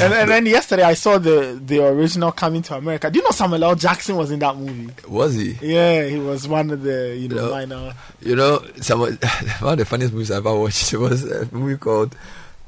and, 0.00 0.12
and 0.14 0.30
then 0.30 0.46
yesterday 0.46 0.82
I 0.82 0.94
saw 0.94 1.18
the 1.18 1.60
the 1.64 1.84
original 1.86 2.32
Coming 2.32 2.62
to 2.62 2.74
America. 2.76 3.10
Do 3.10 3.18
you 3.18 3.24
know 3.24 3.30
Samuel 3.30 3.64
L. 3.64 3.74
Jackson 3.74 4.16
was 4.16 4.30
in 4.30 4.38
that 4.40 4.56
movie? 4.56 4.92
Was 5.08 5.34
he? 5.34 5.52
Yeah, 5.62 6.04
he 6.06 6.18
was 6.18 6.46
one 6.48 6.70
of 6.70 6.82
the 6.82 7.16
you 7.16 7.28
know 7.28 7.46
No. 7.46 7.50
minor. 7.50 7.94
You 8.20 8.36
know, 8.36 8.64
some 8.80 9.00
one 9.00 9.12
of 9.12 9.78
the 9.78 9.84
funniest 9.84 10.12
movies 10.12 10.30
I've 10.30 10.38
ever 10.46 10.58
watched 10.58 10.92
was 10.94 11.24
a 11.30 11.48
movie 11.54 11.76
called 11.78 12.14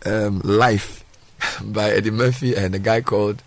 um, 0.06 0.40
Life 0.44 1.04
by 1.62 1.90
Eddie 1.90 2.10
Murphy 2.10 2.54
and 2.54 2.74
a 2.74 2.78
guy 2.78 3.00
called 3.00 3.42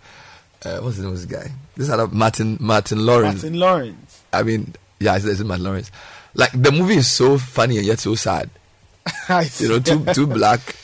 uh, 0.64 0.78
what's 0.80 0.96
the 0.96 1.02
name 1.04 1.12
of 1.12 1.16
this 1.18 1.26
guy? 1.26 1.52
This 1.76 1.88
other 1.90 2.06
Martin 2.08 2.56
Martin 2.60 3.04
Lawrence. 3.04 3.42
Martin 3.42 3.58
Lawrence. 3.60 4.22
I 4.32 4.42
mean, 4.42 4.74
yeah, 5.00 5.16
it's 5.16 5.40
Martin 5.40 5.64
Lawrence. 5.64 5.90
Like 6.34 6.50
the 6.52 6.72
movie 6.72 6.96
is 6.96 7.08
so 7.08 7.38
funny 7.38 7.78
and 7.78 7.86
yet 7.86 7.98
so 8.00 8.14
sad. 8.14 8.50
I 9.28 9.48
You 9.58 9.68
know, 9.68 9.78
two 9.80 10.04
two 10.14 10.26
black 10.26 10.76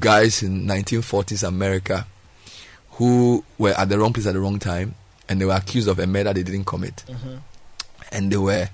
guys 0.00 0.42
in 0.42 0.66
1940s 0.66 1.46
America 1.46 2.06
who 2.92 3.44
were 3.58 3.74
at 3.76 3.88
the 3.88 3.98
wrong 3.98 4.12
place 4.12 4.26
at 4.26 4.32
the 4.34 4.40
wrong 4.40 4.58
time, 4.58 4.94
and 5.28 5.40
they 5.40 5.44
were 5.44 5.52
accused 5.54 5.88
of 5.88 5.98
a 5.98 6.06
murder 6.06 6.32
they 6.32 6.42
didn't 6.42 6.64
commit, 6.64 7.04
Mhm. 7.08 7.40
and 8.12 8.32
they 8.32 8.36
were. 8.38 8.68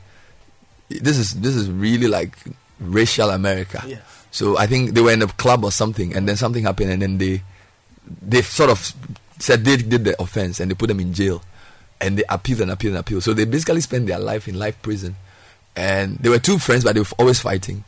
This 0.89 1.19
is 1.19 1.35
this 1.41 1.57
is 1.57 1.71
really 1.71 2.07
like 2.07 2.37
racial 2.79 3.31
America. 3.31 3.83
Yes. 3.87 4.03
So 4.31 4.57
I 4.59 4.67
think 4.67 4.93
they 4.95 5.01
were 5.01 5.13
in 5.13 5.23
a 5.23 5.27
club 5.27 5.65
or 5.65 5.73
something, 5.73 6.15
and 6.15 6.29
then 6.29 6.37
something 6.37 6.63
happened, 6.63 6.91
and 6.91 7.03
then 7.03 7.19
they 7.19 7.43
they 8.21 8.43
sort 8.43 8.71
of 8.71 8.93
said 9.39 9.65
they 9.65 9.77
did 9.79 10.05
the 10.05 10.21
offense, 10.23 10.61
and 10.61 10.71
they 10.71 10.75
put 10.77 10.87
them 10.87 11.01
in 11.01 11.13
jail, 11.13 11.43
and 12.01 12.19
they 12.19 12.25
appealed 12.29 12.61
and 12.61 12.71
appealed 12.71 12.95
and 12.95 13.01
appealed. 13.01 13.25
So 13.25 13.33
they 13.35 13.45
basically 13.47 13.81
spent 13.81 14.07
their 14.07 14.19
life 14.21 14.47
in 14.47 14.57
life 14.59 14.81
prison, 14.83 15.17
and 15.77 16.19
they 16.19 16.29
were 16.29 16.39
two 16.39 16.59
friends, 16.59 16.85
but 16.85 16.95
they 16.95 17.01
were 17.01 17.07
always 17.19 17.41
fighting, 17.41 17.85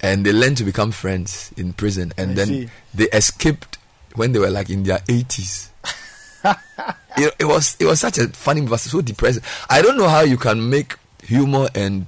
and 0.00 0.24
they 0.24 0.32
learned 0.32 0.56
to 0.58 0.64
become 0.64 0.92
friends 0.92 1.52
in 1.56 1.72
prison, 1.72 2.12
and 2.16 2.32
I 2.32 2.34
then 2.34 2.46
see. 2.46 2.68
they 2.94 3.08
escaped 3.10 3.78
when 4.14 4.32
they 4.32 4.38
were 4.38 4.50
like 4.50 4.70
in 4.70 4.82
their 4.84 5.00
eighties. 5.08 5.70
know, 6.44 7.30
it 7.38 7.44
was 7.44 7.76
it 7.80 7.86
was 7.86 8.00
such 8.00 8.18
a 8.18 8.28
funny, 8.28 8.60
but 8.62 8.78
so 8.80 9.00
depressing. 9.00 9.42
I 9.68 9.82
don't 9.82 9.96
know 9.96 10.08
how 10.08 10.20
you 10.20 10.36
can 10.36 10.68
make 10.68 10.96
humor 11.22 11.68
and 11.74 12.06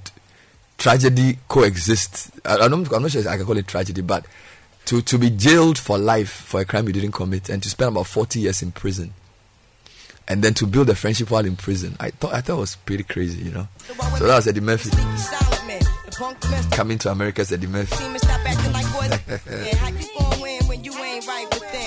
tragedy 0.79 1.39
coexist. 1.49 2.31
I, 2.45 2.55
I 2.55 2.69
don't, 2.69 2.91
I'm 2.93 3.03
not 3.03 3.11
sure 3.11 3.29
I 3.29 3.37
can 3.37 3.47
call 3.47 3.57
it 3.57 3.67
tragedy, 3.67 4.03
but 4.03 4.27
to, 4.87 5.03
to 5.03 5.19
be 5.19 5.31
jailed 5.31 5.79
for 5.79 5.99
life 5.99 6.31
for 6.31 6.61
a 6.61 6.65
crime 6.65 6.87
you 6.87 6.93
didn't 6.93 7.13
commit 7.13 7.49
and 7.49 7.63
to 7.63 7.69
spend 7.69 7.89
about 7.89 8.07
40 8.07 8.41
years 8.41 8.63
in 8.63 8.73
prison 8.73 9.13
and 10.29 10.43
then 10.43 10.55
to 10.55 10.67
build 10.67 10.89
a 10.91 10.95
friendship 10.95 11.31
while 11.31 11.45
in 11.45 11.57
prison, 11.57 11.97
I 12.01 12.11
thought 12.11 12.35
I 12.35 12.41
thought 12.41 12.57
it 12.59 12.61
was 12.61 12.77
pretty 12.77 13.05
crazy, 13.05 13.45
you 13.45 13.53
know. 13.53 13.69
So 14.19 14.27
that 14.27 14.37
was 14.37 14.47
Eddie 14.47 14.61
Murphy 14.61 14.91
coming 16.71 16.99
to 16.99 17.11
America 17.11 17.43
as 17.43 17.53
Eddie 17.53 17.67
Murphy. 17.67 17.97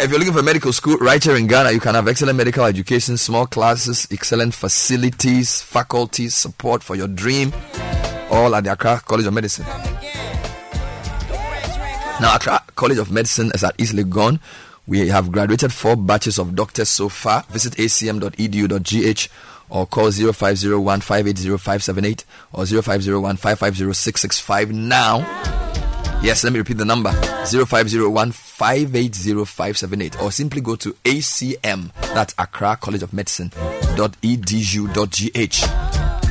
If 0.02 0.10
you're 0.10 0.20
looking 0.20 0.34
for 0.34 0.44
medical 0.44 0.72
school 0.72 0.96
right 0.98 1.22
here 1.22 1.36
in 1.36 1.48
Ghana, 1.48 1.72
you 1.72 1.82
can 1.82 1.94
have 1.96 2.08
excellent 2.08 2.38
medical 2.38 2.64
education, 2.64 3.18
small 3.18 3.46
classes, 3.46 4.08
excellent 4.12 4.54
facilities, 4.54 5.62
faculties, 5.62 6.34
support 6.36 6.84
for 6.84 6.96
your 6.96 7.10
dream, 7.10 7.52
all 8.32 8.56
at 8.56 8.64
the 8.64 8.72
Accra 8.72 9.02
College 9.06 9.26
of 9.26 9.34
Medicine. 9.34 9.66
Now, 12.22 12.36
Accra 12.36 12.64
College 12.76 12.98
of 12.98 13.12
Medicine 13.12 13.52
is 13.54 13.64
at 13.64 13.76
East 13.78 13.94
Legon. 13.94 14.40
We 14.90 15.08
have 15.10 15.32
graduated 15.32 15.72
four 15.72 15.96
batches 15.96 16.40
of 16.40 16.56
doctors 16.56 16.90
so 16.90 17.10
far. 17.10 17.44
Visit 17.50 17.74
acm.edu.gh 17.74 19.30
or 19.70 19.86
call 19.86 20.10
0501 20.12 21.02
580 21.02 21.52
or 21.52 22.66
0501 22.66 23.36
550 23.38 24.74
now. 24.74 25.20
Yes, 26.24 26.44
let 26.44 26.54
me 26.54 26.58
repeat 26.58 26.78
the 26.78 26.86
number 26.86 27.12
0501 27.12 28.32
580 28.32 30.18
or 30.24 30.32
simply 30.32 30.60
go 30.60 30.76
to 30.76 30.94
ACM, 31.06 31.94
that's 32.16 32.34
Accra 32.40 32.76
College 32.82 33.04
of 33.04 33.14
Medicine. 33.14 33.52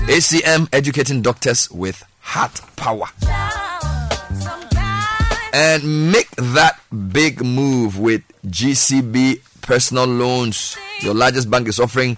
ACM 0.08 0.68
educating 0.72 1.22
doctors 1.22 1.70
with 1.70 2.02
heart 2.18 2.60
power. 2.74 3.06
And 5.60 6.12
make 6.12 6.30
that 6.36 6.78
big 7.12 7.44
move 7.44 7.98
with 7.98 8.22
GCB 8.46 9.40
personal 9.60 10.04
loans. 10.04 10.78
Your 11.00 11.14
largest 11.14 11.50
bank 11.50 11.66
is 11.66 11.80
offering 11.80 12.16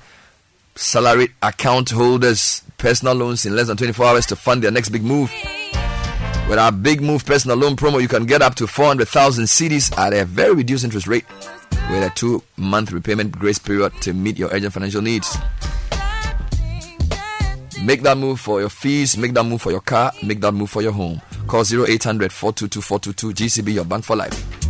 salaried 0.75 1.33
account 1.43 1.89
holders 1.89 2.63
personal 2.77 3.15
loans 3.15 3.47
in 3.47 3.57
less 3.57 3.69
than 3.69 3.79
24 3.79 4.05
hours 4.05 4.27
to 4.27 4.37
fund 4.37 4.63
their 4.63 4.71
next 4.71 4.91
big 4.91 5.03
move. 5.03 5.33
With 6.51 6.59
our 6.59 6.71
big 6.71 7.01
move 7.01 7.25
personal 7.25 7.57
loan 7.57 7.77
promo, 7.77 8.03
you 8.03 8.09
can 8.09 8.27
get 8.27 8.43
up 8.43 8.57
to 8.57 8.67
400,000 8.67 9.45
cedis 9.45 9.97
at 9.97 10.13
a 10.13 10.27
very 10.27 10.55
reduced 10.55 10.85
interest 10.85 11.07
rate 11.07 11.25
with 11.91 12.03
a 12.03 12.13
two 12.15 12.43
month 12.59 12.93
repayment 12.93 13.33
grace 13.33 13.59
period 13.59 13.95
to 14.03 14.13
meet 14.13 14.39
your 14.39 14.51
urgent 14.51 14.75
financial 14.75 15.01
needs. 15.01 15.39
Make 17.83 18.03
that 18.03 18.19
move 18.19 18.39
for 18.39 18.61
your 18.61 18.69
fees, 18.69 19.17
make 19.17 19.33
that 19.33 19.45
move 19.45 19.63
for 19.63 19.71
your 19.71 19.81
car, 19.81 20.13
make 20.23 20.43
that 20.43 20.53
move 20.53 20.69
for 20.69 20.83
your 20.83 20.93
home. 20.93 21.23
Call 21.51 21.65
0800 21.65 22.31
422 22.33 22.81
422 22.81 23.33
GCB, 23.35 23.75
your 23.75 23.85
bank 23.85 24.05
for 24.05 24.15
life. 24.15 24.70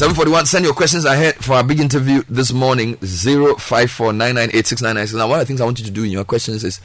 Seven 0.00 0.14
forty 0.14 0.30
one. 0.30 0.46
Send 0.46 0.64
your 0.64 0.72
questions 0.72 1.04
ahead 1.04 1.34
for 1.44 1.52
our 1.52 1.62
big 1.62 1.78
interview 1.78 2.22
this 2.26 2.54
morning. 2.54 2.96
Zero 3.04 3.56
five 3.56 3.90
four 3.90 4.14
nine 4.14 4.34
nine 4.34 4.48
eight 4.54 4.66
six 4.66 4.80
nine 4.80 4.94
nine. 4.94 5.06
So 5.06 5.18
now, 5.18 5.28
one 5.28 5.38
of 5.38 5.42
the 5.42 5.46
things 5.46 5.60
I 5.60 5.66
want 5.66 5.78
you 5.78 5.84
to 5.84 5.90
do 5.90 6.04
in 6.04 6.10
your 6.10 6.24
questions 6.24 6.64
is 6.64 6.80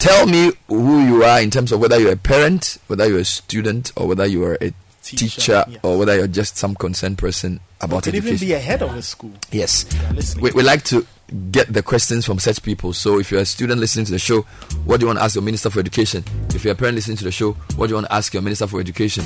tell 0.00 0.26
me 0.26 0.50
who 0.66 1.06
you 1.06 1.22
are 1.22 1.40
in 1.40 1.50
terms 1.50 1.70
of 1.70 1.78
whether 1.78 2.00
you're 2.00 2.14
a 2.14 2.16
parent, 2.16 2.78
whether 2.88 3.06
you're 3.06 3.20
a 3.20 3.24
student, 3.24 3.92
or 3.94 4.08
whether 4.08 4.26
you 4.26 4.42
are 4.42 4.58
a 4.60 4.72
teacher, 5.04 5.64
or 5.84 5.96
whether 5.98 6.16
you're 6.16 6.26
just 6.26 6.56
some 6.56 6.74
concerned 6.74 7.16
person 7.16 7.60
about 7.80 8.02
could 8.02 8.16
education. 8.16 8.34
even 8.34 8.48
be 8.48 8.54
ahead 8.54 8.82
of 8.82 8.92
the 8.92 9.02
school. 9.02 9.30
Yes. 9.52 9.86
We, 10.34 10.50
we 10.50 10.64
like 10.64 10.82
to 10.86 11.06
get 11.52 11.72
the 11.72 11.80
questions 11.80 12.26
from 12.26 12.40
such 12.40 12.60
people. 12.64 12.92
So 12.92 13.20
if 13.20 13.30
you're 13.30 13.42
a 13.42 13.46
student 13.46 13.78
listening 13.78 14.06
to 14.06 14.10
the 14.10 14.18
show, 14.18 14.40
what 14.84 14.98
do 14.98 15.04
you 15.04 15.06
want 15.06 15.20
to 15.20 15.24
ask 15.24 15.36
your 15.36 15.44
Minister 15.44 15.70
for 15.70 15.78
Education? 15.78 16.24
If 16.48 16.64
you're 16.64 16.72
a 16.72 16.76
parent 16.76 16.96
listening 16.96 17.18
to 17.18 17.24
the 17.24 17.30
show, 17.30 17.52
what 17.76 17.86
do 17.86 17.90
you 17.90 17.94
want 17.94 18.08
to 18.08 18.14
ask 18.14 18.34
your 18.34 18.42
Minister 18.42 18.66
for 18.66 18.80
Education? 18.80 19.24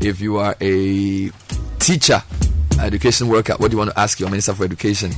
If 0.00 0.22
you 0.22 0.38
are 0.38 0.56
a 0.62 1.28
teacher, 1.78 2.22
education 2.80 3.28
worker, 3.28 3.54
what 3.58 3.70
do 3.70 3.74
you 3.74 3.78
want 3.78 3.90
to 3.90 3.98
ask 3.98 4.20
your 4.20 4.30
Minister 4.30 4.54
for 4.54 4.64
Education? 4.64 5.12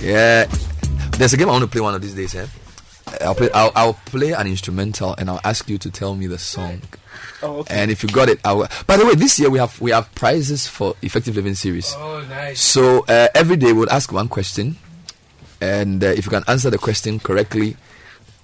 Yeah, 0.00 0.44
there's 1.18 1.32
a 1.32 1.36
game 1.36 1.48
I 1.48 1.52
want 1.52 1.64
to 1.64 1.70
play 1.70 1.80
one 1.80 1.94
of 1.94 2.02
these 2.02 2.14
days. 2.14 2.34
Eh? 2.34 2.46
I'll 3.22 3.34
play. 3.34 3.50
I'll, 3.52 3.72
I'll 3.74 3.94
play 3.94 4.32
an 4.32 4.46
instrumental 4.46 5.14
and 5.16 5.30
I'll 5.30 5.40
ask 5.44 5.68
you 5.68 5.78
to 5.78 5.90
tell 5.90 6.14
me 6.14 6.26
the 6.26 6.38
song. 6.38 6.82
Oh, 7.42 7.58
okay. 7.60 7.74
And 7.82 7.90
if 7.90 8.02
you 8.02 8.08
got 8.08 8.28
it, 8.28 8.40
I 8.44 8.52
will. 8.52 8.68
By 8.86 8.96
the 8.96 9.06
way, 9.06 9.14
this 9.14 9.38
year 9.38 9.48
we 9.50 9.58
have 9.58 9.80
we 9.80 9.90
have 9.90 10.12
prizes 10.14 10.66
for 10.66 10.94
Effective 11.02 11.34
Living 11.36 11.54
series. 11.54 11.94
Oh, 11.96 12.24
nice. 12.28 12.60
So 12.60 13.04
uh, 13.08 13.28
every 13.34 13.56
day 13.56 13.72
we'll 13.72 13.90
ask 13.90 14.12
one 14.12 14.28
question, 14.28 14.76
and 15.60 16.02
uh, 16.04 16.08
if 16.08 16.26
you 16.26 16.30
can 16.30 16.44
answer 16.48 16.68
the 16.70 16.78
question 16.78 17.18
correctly, 17.20 17.76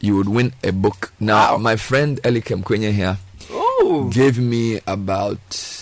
you 0.00 0.16
would 0.16 0.28
win 0.28 0.54
a 0.64 0.72
book. 0.72 1.12
Now, 1.20 1.56
my 1.58 1.76
friend 1.76 2.20
Elikem 2.22 2.62
Kuenyehia 2.62 3.18
Oh. 3.50 4.08
gave 4.12 4.38
me 4.38 4.80
about. 4.86 5.81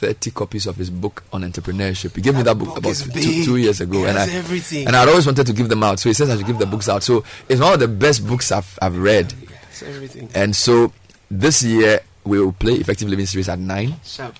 30 0.00 0.30
copies 0.30 0.66
of 0.66 0.76
his 0.76 0.88
book 0.88 1.22
on 1.30 1.42
entrepreneurship. 1.42 2.16
He 2.16 2.22
gave 2.22 2.34
me 2.34 2.42
that 2.42 2.56
book, 2.58 2.74
about 2.78 2.94
two, 2.94 3.44
two 3.44 3.56
years 3.58 3.82
ago, 3.82 4.06
and 4.06 4.16
I 4.18 4.26
everything. 4.30 4.86
and 4.86 4.96
I'd 4.96 5.08
always 5.08 5.26
wanted 5.26 5.46
to 5.46 5.52
give 5.52 5.68
them 5.68 5.82
out. 5.82 5.98
So 6.00 6.08
he 6.08 6.14
says 6.14 6.30
I 6.30 6.36
should 6.38 6.46
give 6.46 6.58
the 6.58 6.64
books 6.66 6.88
out. 6.88 7.02
So 7.02 7.22
it's 7.50 7.60
one 7.60 7.74
of 7.74 7.80
the 7.80 7.88
best 7.88 8.26
books 8.26 8.50
I've 8.50 8.78
I've 8.80 8.96
read. 8.96 9.34
It's 9.70 9.82
everything. 9.82 10.30
And 10.34 10.56
so 10.56 10.92
this 11.30 11.62
year 11.62 12.00
we 12.24 12.40
will 12.40 12.52
play 12.52 12.72
Effective 12.74 13.08
Living 13.10 13.26
Series 13.26 13.48
at 13.50 13.58
nine. 13.58 13.94
Sharp. 14.04 14.34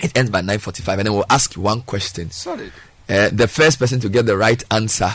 It 0.00 0.16
ends 0.16 0.30
by 0.30 0.42
nine 0.42 0.60
forty-five, 0.60 0.98
and 1.00 1.06
then 1.06 1.12
we'll 1.14 1.26
ask 1.28 1.56
you 1.56 1.62
one 1.62 1.82
question. 1.82 2.30
Solid. 2.30 2.72
Uh, 3.08 3.30
the 3.32 3.48
first 3.48 3.80
person 3.80 3.98
to 4.00 4.08
get 4.08 4.26
the 4.26 4.36
right 4.36 4.62
answer 4.70 5.10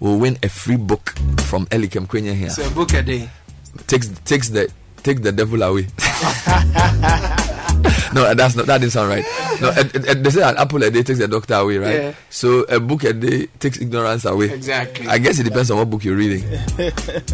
will 0.00 0.18
win 0.18 0.38
a 0.42 0.48
free 0.48 0.76
book 0.78 1.10
from 1.42 1.66
Elikem 1.66 2.06
Kuenyehia. 2.06 2.50
So 2.50 2.66
a 2.66 2.70
book 2.70 2.94
a 2.94 3.02
day. 3.02 3.28
takes 3.86 4.08
takes 4.24 4.48
the 4.48 4.72
take 5.02 5.22
the 5.22 5.32
devil 5.32 5.62
away. 5.62 5.86
no, 8.14 8.34
that's 8.34 8.56
not 8.56 8.66
that 8.66 8.78
didn't 8.80 8.92
sound 8.92 9.08
right. 9.10 9.24
No, 9.60 9.68
uh, 9.68 9.84
uh, 10.10 10.14
they 10.14 10.30
say 10.30 10.42
an 10.48 10.56
apple 10.56 10.82
a 10.82 10.90
day 10.90 11.02
takes 11.02 11.18
the 11.18 11.28
doctor 11.28 11.54
away, 11.54 11.78
right? 11.78 11.94
Yeah. 11.94 12.14
So 12.30 12.60
a 12.64 12.78
book 12.80 13.04
a 13.04 13.12
day 13.12 13.46
takes 13.58 13.80
ignorance 13.80 14.24
away. 14.24 14.50
Exactly. 14.50 15.06
I 15.08 15.18
guess 15.18 15.38
it 15.38 15.44
depends 15.44 15.70
on 15.70 15.78
what 15.78 15.90
book 15.90 16.04
you're 16.04 16.16
reading. 16.16 16.44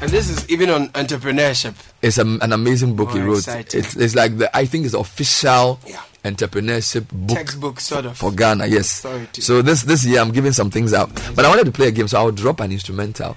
And 0.00 0.10
this 0.10 0.28
is 0.28 0.46
even 0.50 0.68
on 0.70 0.88
entrepreneurship. 0.88 1.74
It's 2.02 2.18
a, 2.18 2.22
an 2.22 2.52
amazing 2.52 2.94
book 2.96 3.12
he 3.12 3.20
Oh, 3.20 3.26
wrote. 3.26 3.38
exciting. 3.38 3.80
It's, 3.80 3.96
it's 3.96 4.14
like 4.14 4.36
the 4.36 4.54
I 4.54 4.66
think 4.66 4.84
it's 4.84 4.92
the 4.92 4.98
official 4.98 5.80
entrepreneurship 6.24 7.06
book 7.12 7.36
Textbook, 7.38 7.80
sort 7.80 8.04
of. 8.06 8.16
for 8.18 8.32
Ghana. 8.32 8.66
Yes. 8.66 8.90
Sorry 8.90 9.26
to- 9.32 9.40
So 9.40 9.62
this 9.62 9.82
this 9.82 10.04
year 10.04 10.20
I'm 10.20 10.32
giving 10.32 10.52
some 10.52 10.68
things 10.70 10.92
out, 10.92 11.14
but 11.34 11.44
I 11.44 11.48
wanted 11.48 11.64
to 11.66 11.72
play 11.72 11.88
a 11.88 11.90
game, 11.92 12.08
so 12.08 12.18
I'll 12.18 12.32
drop 12.32 12.60
an 12.60 12.72
instrumental, 12.72 13.36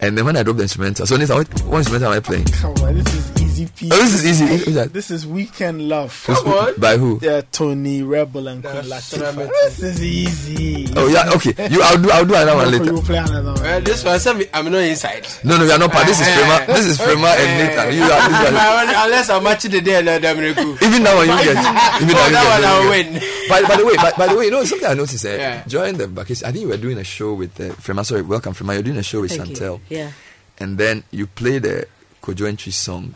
and 0.00 0.16
then 0.18 0.24
when 0.24 0.36
I 0.36 0.42
drop 0.42 0.56
the 0.56 0.62
instrumental, 0.62 1.06
so 1.06 1.16
Nisa, 1.16 1.34
what, 1.34 1.48
what 1.64 1.78
instrumental 1.78 2.12
am 2.12 2.16
I 2.16 2.20
playing? 2.20 2.44
Come 2.46 2.72
on, 2.82 2.94
this 2.94 3.14
is 3.14 3.30
easy 3.60 3.66
peasy. 3.66 3.90
Oh, 3.92 3.96
this 3.96 4.14
is 4.14 4.24
easy. 4.26 4.46
Who's 4.64 4.74
that? 4.74 4.92
This 4.92 5.10
is 5.10 5.26
Weekend 5.26 5.88
Love. 5.88 6.10
Who's- 6.26 6.40
Come 6.42 6.52
on. 6.52 6.74
by 6.80 6.96
who? 6.96 7.18
Yeah, 7.22 7.42
Tony 7.52 8.02
Rebel 8.02 8.48
and 8.48 8.62
Queen 8.62 8.82
Latifah. 8.82 9.48
This 9.64 9.80
is 9.82 10.02
easy. 10.02 10.92
Oh 10.96 11.06
yeah, 11.08 11.30
okay. 11.34 11.54
You, 11.70 11.82
I'll 11.82 12.00
do 12.00 12.10
I'll 12.10 12.24
do 12.24 12.34
another 12.34 12.56
one 12.56 12.70
No, 12.70 12.78
later. 12.78 12.92
You 12.94 13.02
play 13.02 13.18
another 13.18 13.52
one. 13.52 13.62
Well, 13.62 13.80
this 13.80 14.04
one, 14.04 14.18
some- 14.20 14.42
I'm 14.52 14.64
not 14.70 14.78
inside. 14.82 15.26
No, 15.44 15.56
no, 15.58 15.64
we 15.64 15.70
are 15.72 15.78
not 15.78 15.90
part. 15.92 16.06
This 16.06 16.20
is 16.20 16.26
Frema. 16.26 16.66
This 16.66 16.86
is 16.86 16.98
Frema 16.98 17.30
and 17.36 17.50
Nathan. 17.62 17.94
You 17.94 18.02
are 18.02 18.28
this 18.28 18.42
one. 18.52 18.94
Unless 19.04 19.30
I'm 19.30 19.42
matching 19.44 19.70
the 19.70 19.80
day 19.80 19.98
and 19.98 20.08
I'm 20.08 20.36
Reku. 20.36 20.82
Even 20.82 21.02
that 21.04 21.14
one 21.14 21.28
you 21.28 21.44
get. 21.44 21.56
Even 22.02 22.16
Oh, 22.16 22.30
that, 22.30 22.32
that 22.32 22.60
one. 22.60 22.64
I'll 22.64 22.90
win. 22.90 23.20
By, 23.48 23.62
by 23.68 23.76
the 23.76 23.86
way, 23.86 23.96
by, 23.96 24.12
by 24.16 24.26
the 24.32 24.36
way, 24.38 24.44
you 24.46 24.50
know 24.50 24.64
something 24.64 24.88
I 24.88 24.94
noticed. 24.94 25.24
Eh, 25.24 25.36
Yeah. 25.36 25.64
During 25.66 25.96
the 25.96 26.06
vacation, 26.06 26.46
I 26.46 26.52
think 26.52 26.62
you 26.62 26.68
were 26.68 26.76
doing 26.76 26.98
a 26.98 27.04
show 27.04 27.34
with 27.34 27.58
uh, 27.60 27.64
Frema. 27.74 28.04
Sorry, 28.04 28.22
welcome 28.22 28.54
Frema. 28.54 28.74
You're 28.74 28.82
doing 28.82 28.98
a 28.98 29.02
show 29.02 29.20
with 29.20 29.32
Thank 29.36 29.50
you. 29.50 29.56
Chantel. 29.56 29.80
Yeah. 29.88 30.10
And 30.58 30.78
then 30.78 31.04
you 31.10 31.26
played 31.26 31.62
the 31.64 31.86
Kojo 32.22 32.46
Entry 32.48 32.72
song. 32.72 33.14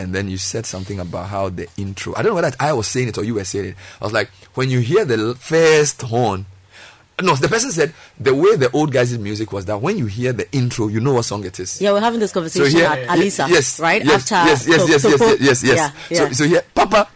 And 0.00 0.14
then 0.14 0.30
you 0.30 0.38
said 0.38 0.64
something 0.64 0.98
about 0.98 1.28
how 1.28 1.50
the 1.50 1.68
intro. 1.76 2.14
I 2.16 2.22
don't 2.22 2.30
know 2.34 2.40
whether 2.40 2.56
I 2.58 2.72
was 2.72 2.86
saying 2.86 3.08
it 3.08 3.18
or 3.18 3.24
you 3.24 3.34
were 3.34 3.44
saying 3.44 3.66
it. 3.66 3.74
I 4.00 4.04
was 4.04 4.14
like, 4.14 4.30
when 4.54 4.70
you 4.70 4.80
hear 4.80 5.04
the 5.04 5.34
first 5.34 6.00
horn. 6.00 6.46
No, 7.22 7.36
the 7.36 7.48
person 7.48 7.70
said 7.70 7.92
the 8.18 8.34
way 8.34 8.56
the 8.56 8.70
old 8.70 8.92
guys 8.92 9.10
did 9.10 9.20
music 9.20 9.52
was 9.52 9.66
that 9.66 9.82
when 9.82 9.98
you 9.98 10.06
hear 10.06 10.32
the 10.32 10.50
intro, 10.52 10.88
you 10.88 11.00
know 11.00 11.12
what 11.12 11.26
song 11.26 11.44
it 11.44 11.60
is. 11.60 11.78
Yeah, 11.78 11.92
we're 11.92 12.00
having 12.00 12.18
this 12.18 12.32
conversation 12.32 12.74
here- 12.78 12.86
at 12.86 13.08
Alisa, 13.08 13.46
yes, 13.46 13.78
right? 13.78 14.02
Yes, 14.02 14.32
After 14.32 14.48
yes, 14.48 14.66
yes, 14.66 14.80
so- 14.80 14.88
yes, 14.88 15.02
so- 15.02 15.08
yes, 15.08 15.20
yes, 15.20 15.40
yes, 15.40 15.62
yes. 15.62 15.92
Yeah, 16.08 16.18
So, 16.28 16.32
so 16.32 16.44
here, 16.48 16.62
Papa. 16.74 17.08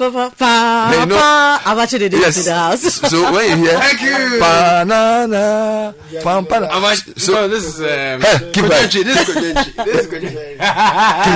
Pa, 0.00 0.08
pa, 0.08 0.30
pa, 0.32 0.52
you 0.96 1.04
know- 1.12 1.16
pa. 1.20 1.60
I've 1.66 1.78
actually 1.78 2.08
did 2.08 2.14
it 2.14 2.20
Yes. 2.24 2.36
to 2.36 2.42
the 2.48 2.54
house. 2.56 2.80
So 3.12 3.20
when 3.36 3.44
you 3.60 3.68
hear 3.68 3.76
Thank 3.78 4.00
you. 4.00 4.40
banana, 4.40 5.94
pam, 6.24 6.46
pam, 6.48 6.64
How 6.64 6.80
much? 6.80 7.04
so 7.20 7.32
no, 7.36 7.48
this 7.52 7.64
is 7.68 7.76
um, 7.84 8.20
Hey, 8.24 8.50
keep 8.52 8.64
quiet. 8.64 8.88
Kojenchi. 8.88 9.04
This 9.04 9.28
is 9.28 9.34
Kojenchi. 9.36 9.84
This 9.84 9.96
is 10.00 10.06
Kojenchi. 10.08 10.56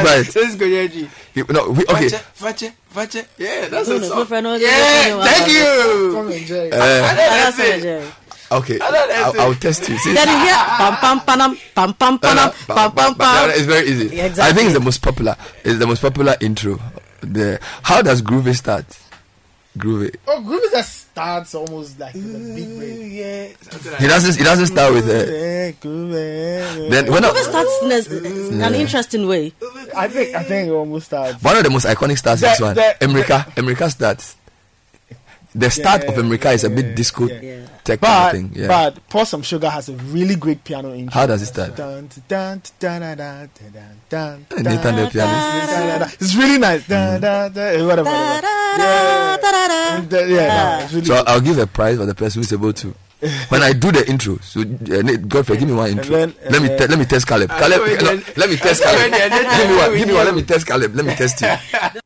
quiet. 0.00 0.26
This 0.32 0.48
is 0.48 0.56
Kojenchi. 0.56 1.04
You- 1.34 1.46
no, 1.50 1.68
we, 1.76 1.84
okay. 1.92 2.08
Vache, 2.08 2.24
vache, 2.40 2.72
vache. 2.94 3.20
Yeah, 3.36 3.68
that's 3.68 3.88
No, 3.88 3.96
a 3.96 4.00
song. 4.00 4.18
no, 4.18 4.24
friend, 4.24 4.44
no, 4.44 4.56
no, 4.56 4.56
Yeah, 4.56 5.08
no, 5.12 5.18
no, 5.18 5.24
thank 5.28 5.48
you. 5.52 6.12
Come 6.16 6.32
and 6.32 6.46
Jerry. 6.46 6.72
Uh, 6.72 6.76
That's 6.78 7.56
That's 7.56 7.84
it. 7.84 8.12
Okay, 8.52 8.78
I 8.80 8.90
don't 8.90 9.10
I'll. 9.36 9.40
I'll 9.50 9.54
test 9.56 9.88
you. 9.88 9.98
See, 9.98 10.12
Then 10.14 10.28
you 10.28 10.38
hear 10.46 10.54
pam 10.54 10.94
pam 11.04 11.18
panam 11.20 11.52
pam 11.74 11.92
pam 11.94 12.18
panam 12.18 12.48
pam 12.68 12.92
pam 12.92 13.14
pam. 13.16 13.50
It's 13.50 13.66
very 13.68 13.88
easy. 13.88 14.14
Yeah, 14.14 14.32
I 14.38 14.52
think 14.52 14.66
it's 14.70 14.74
the 14.78 14.84
most 14.84 15.02
popular. 15.02 15.34
It's 15.64 15.78
the 15.78 15.86
most 15.86 16.00
popular 16.00 16.36
intro. 16.40 16.78
The 17.32 17.58
how 17.82 18.02
does 18.02 18.22
Groovy 18.22 18.54
start? 18.56 18.84
Groovy. 19.76 20.14
Oh, 20.28 20.40
Groovy 20.40 20.70
just 20.70 21.10
starts 21.10 21.52
almost 21.54 21.98
like 21.98 22.14
with 22.14 22.34
a 22.36 22.54
big 22.54 22.78
break. 22.78 23.12
Yeah. 23.12 23.98
He 23.98 24.06
doesn't. 24.06 24.36
He 24.36 24.44
doesn't 24.44 24.66
start 24.66 24.94
with 24.94 25.08
uh, 25.08 25.12
Eh, 25.12 25.72
Then 26.90 27.10
when 27.10 27.24
I- 27.24 27.32
starts 27.42 27.82
in 27.82 28.60
a- 28.62 28.66
an 28.66 28.74
interesting 28.74 29.26
way. 29.26 29.52
I 29.96 30.06
think 30.08 30.34
I 30.36 30.42
think 30.44 30.68
it 30.68 30.72
almost 30.72 31.06
starts. 31.06 31.42
one 31.42 31.56
of 31.56 31.64
the 31.64 31.70
most 31.70 31.86
iconic 31.86 32.18
starts 32.18 32.42
is 32.42 32.48
this 32.50 32.58
The- 32.58 32.64
one. 32.64 32.74
the- 32.76 32.96
Emrika. 33.00 33.46
Emrika 33.56 33.90
starts. 33.90 34.36
The 35.56 35.70
start 35.70 36.04
of 36.04 36.14
Emrika 36.14 36.52
is 36.54 36.64
a 36.64 36.70
bit 36.70 36.94
disco 36.94 37.26
tech 37.84 38.00
kind 38.00 38.00
But 38.00 38.26
of 38.26 38.32
thing. 38.32 38.50
Yeah. 38.62 38.68
but 38.68 39.08
Pour 39.08 39.24
Some 39.26 39.42
Sugar 39.42 39.68
has 39.70 39.88
a 39.88 39.92
really 40.10 40.34
great 40.36 40.64
piano 40.64 40.92
intro. 40.94 41.12
How 41.20 41.26
does 41.26 41.42
it 41.42 41.46
start? 41.46 41.76
Dun, 41.76 42.08
dun, 42.28 42.62
dun, 42.80 43.00
dun, 43.00 43.16
dun, 43.16 43.50
dun, 43.72 44.00
dun, 44.08 44.46
And 44.56 44.64
Nathan 44.64 44.96
the 44.96 45.02
dun, 45.02 45.10
pianist. 45.12 46.22
It's 46.22 46.34
really 46.34 46.58
nice. 46.58 46.88
Whatever. 46.88 47.86
whatever. 47.86 48.10
Yeah, 48.80 49.36
yeah, 50.10 50.26
yeah, 50.26 50.84
it's 50.84 50.92
really 50.92 51.06
So 51.06 51.14
good. 51.16 51.28
I'll 51.28 51.40
give 51.40 51.58
a 51.58 51.66
prize 51.66 51.96
for 51.98 52.06
the 52.06 52.14
person 52.14 52.40
who's 52.42 52.52
able 52.52 52.72
to. 52.72 52.94
When 53.48 53.62
I 53.62 53.72
do 53.72 53.90
the 53.90 54.06
intro, 54.10 54.36
so 54.42 54.60
uh, 54.60 54.64
Nate, 55.02 55.26
Godfrey, 55.28 55.56
give 55.56 55.68
me 55.68 55.74
one 55.74 55.90
intro. 55.92 56.16
then- 56.16 56.34
let 56.50 56.60
me 56.60 56.68
te- 56.68 56.86
let 56.88 56.98
me 56.98 57.04
test 57.06 57.26
Caleb. 57.26 57.50
I 57.52 57.58
Caleb, 57.60 57.80
no, 58.02 58.22
let 58.36 58.50
me 58.50 58.56
test 58.56 58.84
I 58.84 58.92
Caleb. 58.94 59.06
it, 59.06 59.10
then- 59.12 59.30
then 59.30 59.58
Give 59.58 59.70
me 59.70 59.76
one. 59.76 59.96
Give 59.98 60.08
me 60.08 60.14
one. 60.14 60.24
Let 60.26 60.34
me 60.34 60.42
test 60.42 60.66
Caleb. 60.66 60.94
Let 60.94 61.06
me 61.06 61.14
test 61.14 61.40
you. 61.40 62.00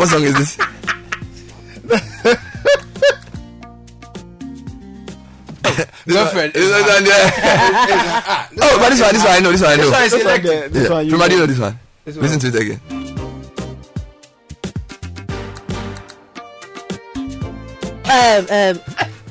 What 0.00 0.08
song 0.08 0.22
is 0.24 0.32
this? 0.34 0.56
Girlfriend. 6.06 6.52
This 6.54 6.70
one, 6.72 6.82
this 6.82 6.94
one, 6.94 7.04
yeah. 7.06 8.46
Oh, 8.62 8.78
but 8.80 8.90
this 8.90 9.00
one, 9.00 9.12
this 9.12 9.24
one 9.24 9.32
I 9.32 9.40
know. 9.40 9.52
This 9.52 9.60
one 9.60 9.70
I 9.70 9.76
know. 9.76 9.90
This 9.90 9.92
one 9.92 10.02
is 10.04 10.12
This 10.12 10.24
one 10.24 10.42
this 10.72 10.88
Yeah. 10.88 10.94
one 10.94 11.04
you 11.04 11.10
From 11.10 11.20
know. 11.20 11.26
know 11.36 11.46
this 11.46 11.58
one? 11.58 11.78
This 12.04 12.16
one. 12.16 12.22
Listen 12.24 12.40
to 12.40 12.46
it 12.48 12.62
again. 12.62 12.80
Um, 18.10 18.46
um, 18.50 18.76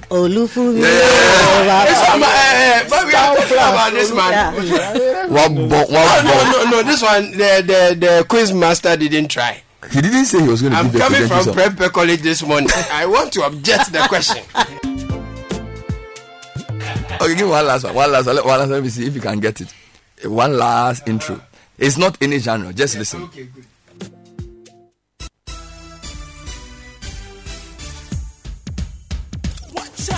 Olufumi. 0.09 0.81
This 0.81 1.99
one, 2.07 2.23
eh, 2.23 2.81
eh, 2.81 2.87
but 2.89 3.05
we 3.05 3.13
are 3.13 3.35
talking 3.35 3.57
about 3.57 3.91
this 3.91 4.13
man. 4.13 4.31
Yeah. 4.65 5.25
One 5.27 5.55
bomb, 5.69 5.69
No, 5.69 5.99
one 5.99 6.25
no, 6.25 6.51
no, 6.63 6.69
no. 6.71 6.83
This 6.83 7.01
one, 7.01 7.31
the 7.31 7.63
the 7.65 7.95
the 7.99 8.25
quiz 8.27 8.53
master 8.53 8.95
didn't 8.95 9.27
try. 9.27 9.61
He 9.91 10.01
didn't 10.01 10.25
say 10.25 10.41
he 10.41 10.47
was 10.47 10.61
going 10.61 10.73
to 10.73 10.79
I'm 10.79 10.91
coming 10.91 11.27
from 11.27 11.53
Prep 11.53 11.77
College 11.93 12.21
this 12.21 12.43
morning. 12.43 12.69
I 12.91 13.05
want 13.05 13.31
to 13.33 13.43
object 13.45 13.91
the 13.91 13.99
question. 14.07 14.43
Okay, 17.21 17.35
give 17.35 17.49
one 17.49 17.65
last 17.67 17.83
one. 17.83 17.93
One 17.95 18.11
last 18.13 18.27
one. 18.27 18.37
One 18.37 18.59
last. 18.59 18.69
Let 18.69 18.81
me 18.81 18.87
see 18.89 19.05
if 19.05 19.13
you 19.13 19.19
can 19.19 19.39
get 19.41 19.59
it. 19.59 19.73
One 20.23 20.57
last 20.57 21.05
intro. 21.07 21.41
It's 21.77 21.97
not 21.97 22.17
any 22.21 22.39
genre. 22.39 22.71
Just 22.71 22.97
listen. 22.97 23.23
Okay, 23.23 23.43
good. 23.43 23.65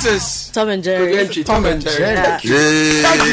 This 0.03 0.49
Tom 0.49 0.69
and 0.69 0.83
Jerry. 0.83 1.13
Kogenchi, 1.13 1.45
Tom 1.45 1.65
and 1.65 1.81
Jerry. 1.81 1.99
Yeah. 2.15 2.37
Thank 2.37 2.43
you. 2.43 2.55
Yay. 2.55 3.01
Thank 3.03 3.23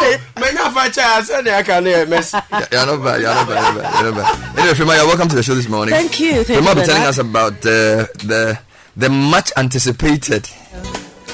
you. 0.00 0.40
Many 0.40 0.58
of 0.58 0.76
our 0.76 0.88
child 0.88 1.24
said 1.26 1.42
they 1.44 1.62
can 1.62 1.84
hear 1.84 2.06
mess. 2.06 2.32
You're 2.32 2.40
not 2.86 3.02
bad. 3.04 3.20
You're 3.20 3.34
not 3.34 3.48
bad. 3.48 3.74
You're, 3.74 3.82
bad, 3.82 4.02
you're 4.04 4.14
not 4.14 4.14
bad. 4.14 4.58
Anyway, 4.58 4.74
Frema, 4.74 4.96
you're 4.96 5.06
welcome 5.06 5.28
to 5.28 5.36
the 5.36 5.42
show 5.42 5.54
this 5.54 5.68
morning. 5.68 5.94
Thank 5.94 6.18
you. 6.18 6.44
Thank 6.44 6.60
Frema 6.64 6.68
you, 6.70 6.74
will 6.74 6.82
be 6.82 6.86
telling 6.86 7.02
us 7.02 7.18
about 7.18 7.52
uh, 7.52 8.06
the 8.24 8.58
the 8.96 9.08
much 9.10 9.52
anticipated. 9.56 10.48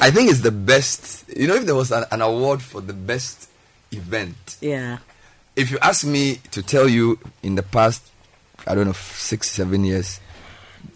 I 0.00 0.10
think 0.10 0.30
it's 0.30 0.40
the 0.40 0.50
best. 0.50 1.28
You 1.36 1.46
know, 1.46 1.54
if 1.54 1.66
there 1.66 1.74
was 1.76 1.92
an, 1.92 2.04
an 2.10 2.20
award 2.20 2.62
for 2.62 2.80
the 2.80 2.94
best 2.94 3.48
event, 3.92 4.56
Yeah. 4.60 4.98
if 5.56 5.70
you 5.70 5.78
ask 5.82 6.04
me 6.06 6.40
to 6.50 6.62
tell 6.62 6.88
you 6.88 7.18
in 7.42 7.54
the 7.54 7.62
past, 7.62 8.02
I 8.66 8.74
don't 8.74 8.86
know, 8.86 8.92
six, 8.94 9.50
seven 9.50 9.84
years, 9.84 10.20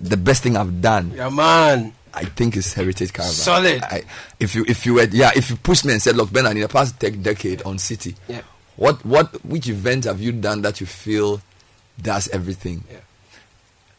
the 0.00 0.16
best 0.16 0.42
thing 0.42 0.56
I've 0.56 0.80
done. 0.80 1.12
Yeah, 1.14 1.28
man. 1.30 1.92
I 2.12 2.24
think 2.26 2.56
it's 2.56 2.72
Heritage 2.74 3.12
Caravan. 3.12 3.34
Solid. 3.34 3.82
I, 3.82 4.02
if 4.38 4.54
you 4.54 4.64
if 4.68 4.86
you 4.86 4.94
were 4.94 5.04
yeah, 5.10 5.32
if 5.34 5.50
you 5.50 5.56
pushed 5.56 5.84
me 5.84 5.92
and 5.92 6.00
said, 6.02 6.16
look, 6.16 6.32
Ben, 6.32 6.46
in 6.46 6.60
the 6.60 6.68
past 6.68 6.98
tech 7.00 7.20
decade 7.20 7.62
on 7.62 7.76
Citi, 7.76 8.14
Yeah. 8.28 8.42
what 8.76 9.04
what 9.04 9.44
which 9.44 9.68
event 9.68 10.04
have 10.04 10.20
you 10.20 10.30
done 10.32 10.62
that 10.62 10.80
you 10.80 10.86
feel 10.86 11.40
does 12.00 12.28
everything? 12.28 12.84
Yeah. 12.90 12.98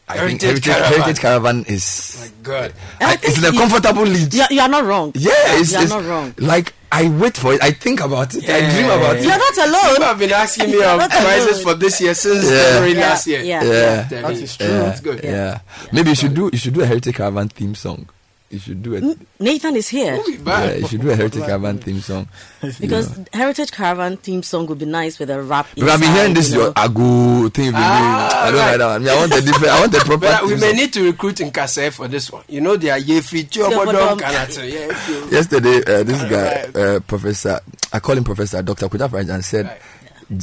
I 0.08 0.18
think 0.28 0.40
Heritage 0.40 0.64
Heritage 0.64 0.64
Caravan. 0.64 0.92
Heritage 1.02 1.20
Caravan 1.20 1.64
is 1.68 2.32
Good. 2.42 2.72
I- 3.00 3.18
it's 3.22 3.38
in 3.38 3.44
a 3.44 3.52
comfortable 3.58 4.04
lead. 4.04 4.32
You're, 4.32 4.46
you're 4.50 4.68
not 4.68 4.84
wrong. 4.84 5.12
Yeah, 5.16 5.32
it's, 5.58 5.72
you're 5.72 5.82
it's 5.82 5.90
not 5.90 6.04
wrong. 6.04 6.32
Like 6.38 6.72
I 6.92 7.08
wait 7.08 7.36
for 7.36 7.52
it, 7.52 7.62
I 7.62 7.72
think 7.72 8.00
about 8.00 8.34
it, 8.34 8.48
I 8.48 8.60
dream 8.70 8.86
about 8.86 9.16
it. 9.16 9.22
You're 9.24 9.36
not 9.36 9.58
alone. 9.58 9.90
People 9.90 10.04
have 10.04 10.18
been 10.18 10.32
asking 10.32 10.66
me 10.70 10.72
You're 10.74 10.84
of 11.02 11.10
prices 11.10 11.60
alone. 11.60 11.62
for 11.64 11.74
this 11.74 12.00
year 12.00 12.14
since 12.14 12.44
Yeah. 12.44 12.50
January 12.62 12.92
Yeah, 12.94 13.00
last 13.08 13.26
year. 13.26 13.42
yeah, 13.42 13.64
yeah, 13.64 13.72
Yeah. 13.72 14.02
that 14.22 14.30
is 14.32 14.56
yeah, 14.60 14.66
true. 14.66 14.86
It's 14.86 15.00
good. 15.00 15.20
Yeah. 15.24 15.58
maybe 15.92 16.10
you 16.10 16.14
should 16.14 16.34
do 16.34 16.48
you 16.52 16.58
should 16.58 16.74
do 16.74 16.82
a 16.82 16.86
Heritage 16.86 17.14
Caravan 17.16 17.48
theme 17.48 17.74
song. 17.74 18.08
You 18.48 18.60
should 18.60 18.80
do 18.80 18.94
it. 18.94 19.02
Nathan 19.40 19.74
is 19.74 19.88
here 19.88 20.20
Yeah, 20.44 20.74
you 20.74 20.86
should 20.86 21.00
do 21.00 21.10
a 21.10 21.16
Heritage 21.16 21.42
Caravan 21.42 21.78
theme 21.78 22.00
song. 22.00 22.28
because 22.80 23.10
Yeah. 23.18 23.24
Heritage 23.32 23.72
Caravan 23.72 24.16
theme 24.18 24.44
song 24.44 24.66
would 24.66 24.78
be 24.78 24.84
nice 24.86 25.18
with 25.18 25.30
a 25.30 25.42
rap. 25.42 25.66
Because 25.74 25.90
I've 25.90 26.00
been 26.00 26.12
hearing 26.12 26.34
this 26.34 26.52
inside, 26.52 26.56
you 26.58 26.62
your 26.62 26.72
know. 26.72 26.82
agu 27.48 27.52
thing. 27.52 27.72
Ah. 27.74 28.44
I 28.46 28.50
don't 28.52 28.60
right. 28.60 28.66
like 28.70 28.78
that 28.78 28.86
one. 28.86 29.02
Me, 29.02 29.10
I 29.10 29.16
want 29.16 29.32
a 29.34 29.40
different. 29.42 29.72
I 29.72 29.80
want 29.80 29.94
a 29.94 29.98
proper. 30.04 30.20
But 30.20 30.44
we 30.44 30.54
may 30.54 30.68
song. 30.68 30.76
need 30.76 30.92
to 30.92 31.04
recruit 31.06 31.40
in 31.40 31.50
Kase 31.50 31.92
for 31.92 32.06
this 32.06 32.30
one. 32.30 32.44
You 32.48 32.60
know, 32.60 32.76
they 32.76 32.90
are 32.90 33.00
Yefi 33.00 33.48
Chobodom 33.50 34.18
Kanato. 34.20 34.62
Yeah, 34.62 34.90
if 34.92 35.08
you- 35.08 35.36
Yesterday, 35.36 35.78
uh, 35.78 36.02
this 36.04 36.22
guy, 36.30 36.80
uh, 36.80 37.00
Professor, 37.00 37.58
I 37.92 37.98
call 37.98 38.16
him 38.16 38.22
Professor 38.24 38.62
Dr. 38.62 38.86
Kuda 38.88 39.08
Franjan, 39.08 39.42
said 39.42 39.76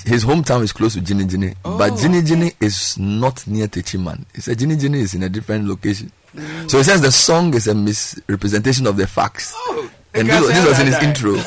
his 0.06 0.24
hometown 0.24 0.62
is 0.64 0.72
close 0.72 0.94
to 0.94 1.02
Ginny 1.02 1.26
Ginny, 1.26 1.54
but 1.64 1.98
Ginny 1.98 2.22
Ginny 2.22 2.52
is 2.60 2.98
not 2.98 3.46
near 3.48 3.68
Techiman. 3.68 4.26
He 4.34 4.42
said 4.42 4.60
Ginny 4.60 4.78
Ginny 4.78 5.02
is 5.02 5.14
in 5.14 5.24
a 5.24 5.30
different 5.30 5.68
location. 5.68 6.12
So 6.68 6.78
he 6.78 6.84
says 6.84 7.02
the 7.02 7.12
song 7.12 7.54
is 7.54 7.68
a 7.68 7.76
misrepresentation 7.76 8.88
of 8.88 8.98
the 8.98 9.06
facts. 9.08 9.54
and 10.14 10.28
this, 10.30 10.48
this 10.48 10.66
was 10.68 10.80
in 10.80 10.86
his 10.88 10.96
that. 10.96 11.04
intro. 11.04 11.36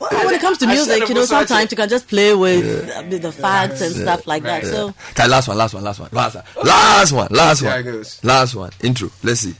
Well, 0.00 0.26
when 0.26 0.34
it 0.34 0.40
comes 0.40 0.58
to 0.58 0.66
music, 0.68 1.08
you 1.08 1.14
know, 1.16 1.24
sometimes 1.24 1.72
you 1.72 1.76
can 1.76 1.88
just 1.88 2.06
play 2.06 2.32
with 2.32 2.88
uh, 2.88 3.02
the 3.02 3.32
facts 3.32 3.80
and 3.80 3.92
stuff 3.92 4.28
like 4.28 4.44
that. 4.44 4.62
Yeah. 4.62 4.70
So 4.70 4.94
last 5.26 5.48
one, 5.48 5.58
last 5.58 5.74
one, 5.74 5.82
last 5.82 5.98
one, 5.98 6.08
last 6.12 6.36
one, 6.36 6.44
last 6.64 7.12
one, 7.12 7.28
last 7.32 7.62
one, 7.62 8.10
last 8.22 8.54
one. 8.54 8.70
Intro. 8.80 9.10
Let's 9.24 9.40
see. 9.40 9.54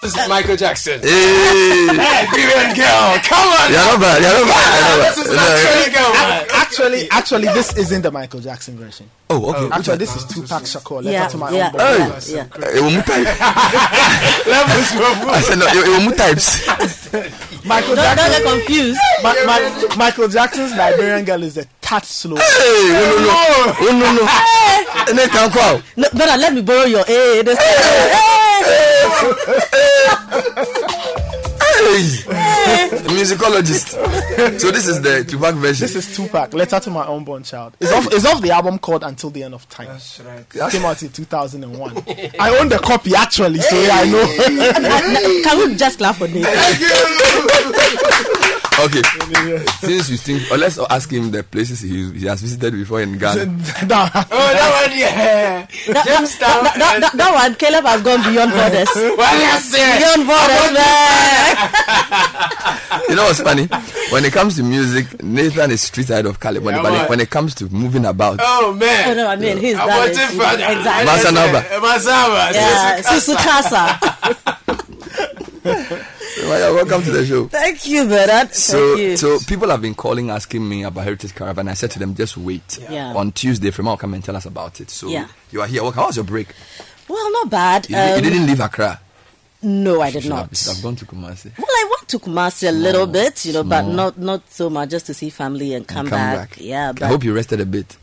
This 0.00 0.16
is 0.16 0.28
Michael 0.28 0.54
Jackson. 0.56 1.00
Hey, 1.02 1.86
Nigerian 1.90 2.70
girl. 2.76 3.18
Come 3.24 3.48
on. 3.50 3.66
you're 3.68 3.82
not 3.82 3.98
bad. 4.00 4.22
You're 4.22 4.30
not 4.30 4.46
bad. 4.46 4.98
This 5.02 5.16
You're 5.16 5.26
is 5.26 5.32
not 5.34 5.42
bad. 5.42 5.58
Nigerian 5.58 5.92
girl. 5.92 6.56
Actually, 6.56 7.10
actually, 7.10 7.44
this 7.48 7.76
isn't 7.76 8.02
the 8.02 8.10
Michael 8.12 8.38
Jackson 8.38 8.76
version. 8.78 9.10
Oh, 9.28 9.50
okay. 9.50 9.74
Actually, 9.74 9.96
this 9.96 10.14
is 10.14 10.24
uh, 10.24 10.28
Tupac 10.28 10.62
Shakur. 10.62 11.02
Letter 11.02 11.10
yeah, 11.10 11.26
to 11.26 11.36
my 11.36 11.50
yeah, 11.50 11.66
own 11.66 11.72
boy. 11.72 11.78
yeah, 11.78 12.20
yeah. 12.28 12.44
Ewomu 12.78 13.04
type. 13.04 13.26
Levels 14.46 14.94
were 14.94 15.30
I 15.34 15.40
said 15.42 15.58
no. 15.58 15.66
Ew- 15.66 15.82
Ewomu 15.90 16.16
types. 16.16 16.66
Michael 17.66 17.96
Don't, 17.96 18.16
don't 18.16 18.30
get 18.30 18.42
confused. 18.44 19.00
Ma- 19.24 19.34
Ma- 19.46 19.96
Michael 19.96 20.28
Jackson's 20.28 20.72
Liberian 20.76 21.24
girl 21.24 21.42
is 21.42 21.58
a 21.58 21.64
touch 21.88 22.04
slow. 22.04 22.36
Hey, 22.36 22.42
oh 22.44 23.16
no 23.18 23.24
no, 23.24 23.72
oh 23.80 23.92
no 23.98 24.06
no. 24.12 24.24
And 25.08 25.18
then 25.18 25.28
come 25.30 25.50
out. 25.58 25.82
No, 25.96 26.06
better 26.12 26.36
let 26.38 26.52
me 26.52 26.60
borrow 26.62 26.84
your 26.84 27.04
A. 27.08 27.42
This- 27.42 27.58
Hey, 31.78 32.02
hey. 32.02 32.88
hey. 32.88 32.98
musicologist. 33.14 33.90
So 34.60 34.70
this 34.70 34.86
is 34.88 35.00
the 35.00 35.24
Tupac 35.24 35.54
version. 35.54 35.86
This 35.86 35.94
is 35.96 36.14
Tupac, 36.16 36.52
Letter 36.52 36.80
to 36.80 36.90
My 36.90 37.06
Unborn 37.06 37.42
Child. 37.44 37.76
It's 37.80 37.92
off, 37.92 38.06
it's 38.12 38.26
off 38.26 38.42
the 38.42 38.50
album 38.50 38.78
called 38.78 39.04
Until 39.04 39.30
the 39.30 39.44
End 39.44 39.54
of 39.54 39.66
Time. 39.68 39.86
That's 39.86 40.20
right. 40.20 40.44
It 40.54 40.70
came 40.72 40.84
out 40.84 41.02
in 41.02 41.08
2001. 41.10 42.04
I 42.40 42.58
own 42.58 42.68
the 42.68 42.78
copy 42.78 43.14
actually, 43.14 43.60
so 43.60 43.80
yeah, 43.80 43.90
I 43.92 44.04
know. 44.10 45.42
Can 45.44 45.58
we 45.70 45.76
just 45.76 45.98
clap 45.98 46.16
for 46.16 46.26
this? 46.26 46.44
Okay. 48.84 49.02
Since 49.80 50.10
you 50.10 50.16
think, 50.16 50.50
or 50.52 50.56
let's 50.58 50.78
ask 50.90 51.10
him 51.10 51.30
the 51.32 51.42
places 51.42 51.80
he, 51.80 52.10
he 52.12 52.26
has 52.26 52.40
visited 52.42 52.72
before 52.74 53.00
in 53.02 53.18
Ghana. 53.18 53.46
Nah. 53.86 54.08
Oh, 54.30 54.52
that 54.52 54.86
one, 54.88 54.98
yeah. 54.98 55.66
That, 55.92 56.06
Jamestown. 56.06 56.64
that, 56.64 56.74
that, 56.78 57.00
that, 57.00 57.12
that 57.16 57.32
one, 57.34 57.54
Caleb 57.56 57.84
has 57.84 58.02
gone 58.02 58.22
beyond 58.22 58.52
borders. 58.52 58.88
Well, 58.94 59.38
yes, 59.38 59.64
sir. 59.70 59.98
Beyond 59.98 60.26
borders, 60.28 60.72
man. 60.78 61.56
You 63.08 63.14
know 63.16 63.24
what's 63.24 63.40
funny? 63.40 63.66
When 64.12 64.24
it 64.24 64.32
comes 64.32 64.56
to 64.56 64.62
music, 64.62 65.22
Nathan 65.22 65.70
is 65.72 65.80
street 65.82 66.06
side 66.06 66.26
of 66.26 66.38
Caleb. 66.40 66.62
When, 66.64 66.74
Yeah, 66.76 66.82
but 66.82 67.08
when 67.10 67.20
it 67.20 67.30
comes 67.30 67.54
to 67.56 67.68
moving 67.70 68.04
about, 68.04 68.38
Oh, 68.42 68.72
man. 68.74 69.10
Oh, 69.10 69.14
no, 69.14 69.26
I 69.28 69.36
mean, 69.36 69.56
his 69.58 69.76
I 69.76 69.86
that 69.86 69.98
want 69.98 70.10
is, 70.10 70.18
it 70.18 70.28
for 70.28 70.44
exactly. 70.54 71.06
Masanaba. 71.10 71.62
Masaba. 71.82 72.52
Yeah, 72.54 73.00
Sisu 73.02 73.34
Kasa. 73.36 73.98
Susukasa. 75.64 76.14
Welcome 76.46 77.02
to 77.04 77.10
the 77.10 77.26
show. 77.26 77.48
Thank 77.48 77.86
you, 77.86 78.06
Bernard. 78.06 78.54
So, 78.54 78.96
Thank 78.96 79.00
you. 79.00 79.16
so 79.16 79.38
people 79.46 79.68
have 79.70 79.82
been 79.82 79.94
calling, 79.94 80.30
asking 80.30 80.66
me 80.68 80.84
about 80.84 81.04
Heritage 81.04 81.34
Caravan. 81.34 81.68
I 81.68 81.74
said 81.74 81.90
to 81.92 81.98
them, 81.98 82.14
just 82.14 82.36
wait. 82.36 82.78
Yeah. 82.90 83.14
On 83.14 83.32
Tuesday, 83.32 83.70
Fremont 83.70 83.94
will 83.98 84.00
come 84.00 84.14
and 84.14 84.22
tell 84.24 84.36
us 84.36 84.46
about 84.46 84.80
it. 84.80 84.90
So 84.90 85.08
Yeah. 85.08 85.26
you 85.50 85.60
are 85.60 85.66
here. 85.66 85.82
How 85.90 86.06
was 86.06 86.16
your 86.16 86.24
break? 86.24 86.48
well, 87.08 87.32
not 87.32 87.50
bad. 87.50 87.88
You, 87.90 87.96
you 87.96 88.02
Um, 88.02 88.22
didn't 88.22 88.46
leave 88.46 88.60
Accra. 88.60 89.00
No, 89.62 90.00
I 90.02 90.10
did 90.12 90.22
Should 90.22 90.28
not. 90.30 90.56
have 90.56 90.82
gone 90.82 90.94
to 90.96 91.04
Kumasi. 91.04 91.50
Well, 91.58 91.66
I 91.68 91.88
went 91.96 92.08
to 92.08 92.18
Kumasi 92.20 92.68
a 92.68 92.72
little 92.72 93.06
bit, 93.08 93.44
you 93.44 93.52
know, 93.52 93.64
but 93.64 93.82
not 93.82 94.16
not 94.16 94.42
so 94.52 94.70
much, 94.70 94.90
just 94.90 95.06
to 95.06 95.14
see 95.14 95.30
family 95.30 95.74
and 95.74 95.86
come, 95.86 96.06
Come 96.06 96.10
back. 96.18 96.50
back. 96.50 96.58
Yeah, 96.60 96.92
I 97.02 97.06
hope 97.06 97.24
you 97.24 97.34
rested 97.34 97.60
a 97.60 97.66
bit. 97.66 97.96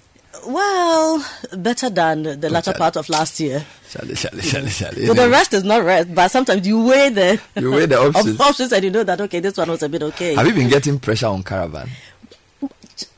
Well, 0.48 1.26
better 1.58 1.90
than 1.90 2.40
the 2.40 2.50
latter 2.50 2.74
part 2.74 2.96
of 2.96 3.08
last 3.10 3.40
year. 3.40 3.66
Shally, 3.90 4.16
shally, 4.16 4.42
shally, 4.42 4.70
shally. 4.70 5.06
So 5.06 5.14
the 5.14 5.30
rest 5.30 5.54
is 5.54 5.64
not 5.64 5.84
rest, 5.84 6.14
but 6.14 6.30
sometimes 6.30 6.68
you 6.68 6.84
weigh 6.84 7.10
the 7.10 7.42
You 7.56 7.72
weigh 7.72 7.86
the 7.86 8.00
options. 8.08 8.40
options 8.40 8.72
and 8.74 8.84
you 8.84 8.92
know 8.92 9.04
that 9.04 9.20
okay, 9.22 9.40
this 9.40 9.58
one 9.58 9.70
was 9.70 9.84
a 9.84 9.90
bit 9.90 10.04
okay. 10.04 10.36
Have 10.36 10.48
you 10.48 10.54
been 10.54 10.70
getting 10.70 11.00
pressure 11.00 11.28
on 11.28 11.44
Caravan? 11.44 11.90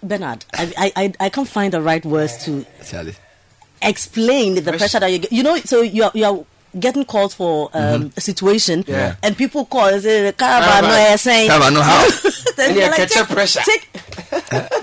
Bernard, 0.01 0.43
I, 0.53 0.91
I 0.95 1.13
I 1.19 1.29
can't 1.29 1.47
find 1.47 1.71
the 1.71 1.81
right 1.81 2.03
words 2.03 2.43
to 2.45 2.65
Charlie. 2.83 3.15
explain 3.81 4.55
the 4.55 4.73
pressure 4.73 4.99
that 4.99 5.11
you 5.11 5.19
get. 5.19 5.31
You 5.31 5.43
know, 5.43 5.55
so 5.57 5.81
you're 5.81 6.09
you're 6.15 6.45
getting 6.79 7.05
called 7.05 7.33
for 7.33 7.69
um, 7.73 8.11
a 8.17 8.21
situation, 8.21 8.83
Mm-hmm. 8.83 8.91
Yeah. 8.91 9.15
and 9.23 9.35
people 9.37 9.65
call 9.65 9.87
and 9.87 10.01
say 10.01 10.31
caravan, 10.33 10.69
Caravan. 10.69 10.89
no, 10.89 11.07
you're 11.09 11.17
saying 11.17 11.49
Caravan, 11.49 11.73
no, 11.73 11.81
how? 11.81 12.09
Then 12.57 12.75
you 12.75 12.81
like, 12.89 13.09
take- 13.09 13.27
pressure. 13.27 13.59
Take, 13.65 13.87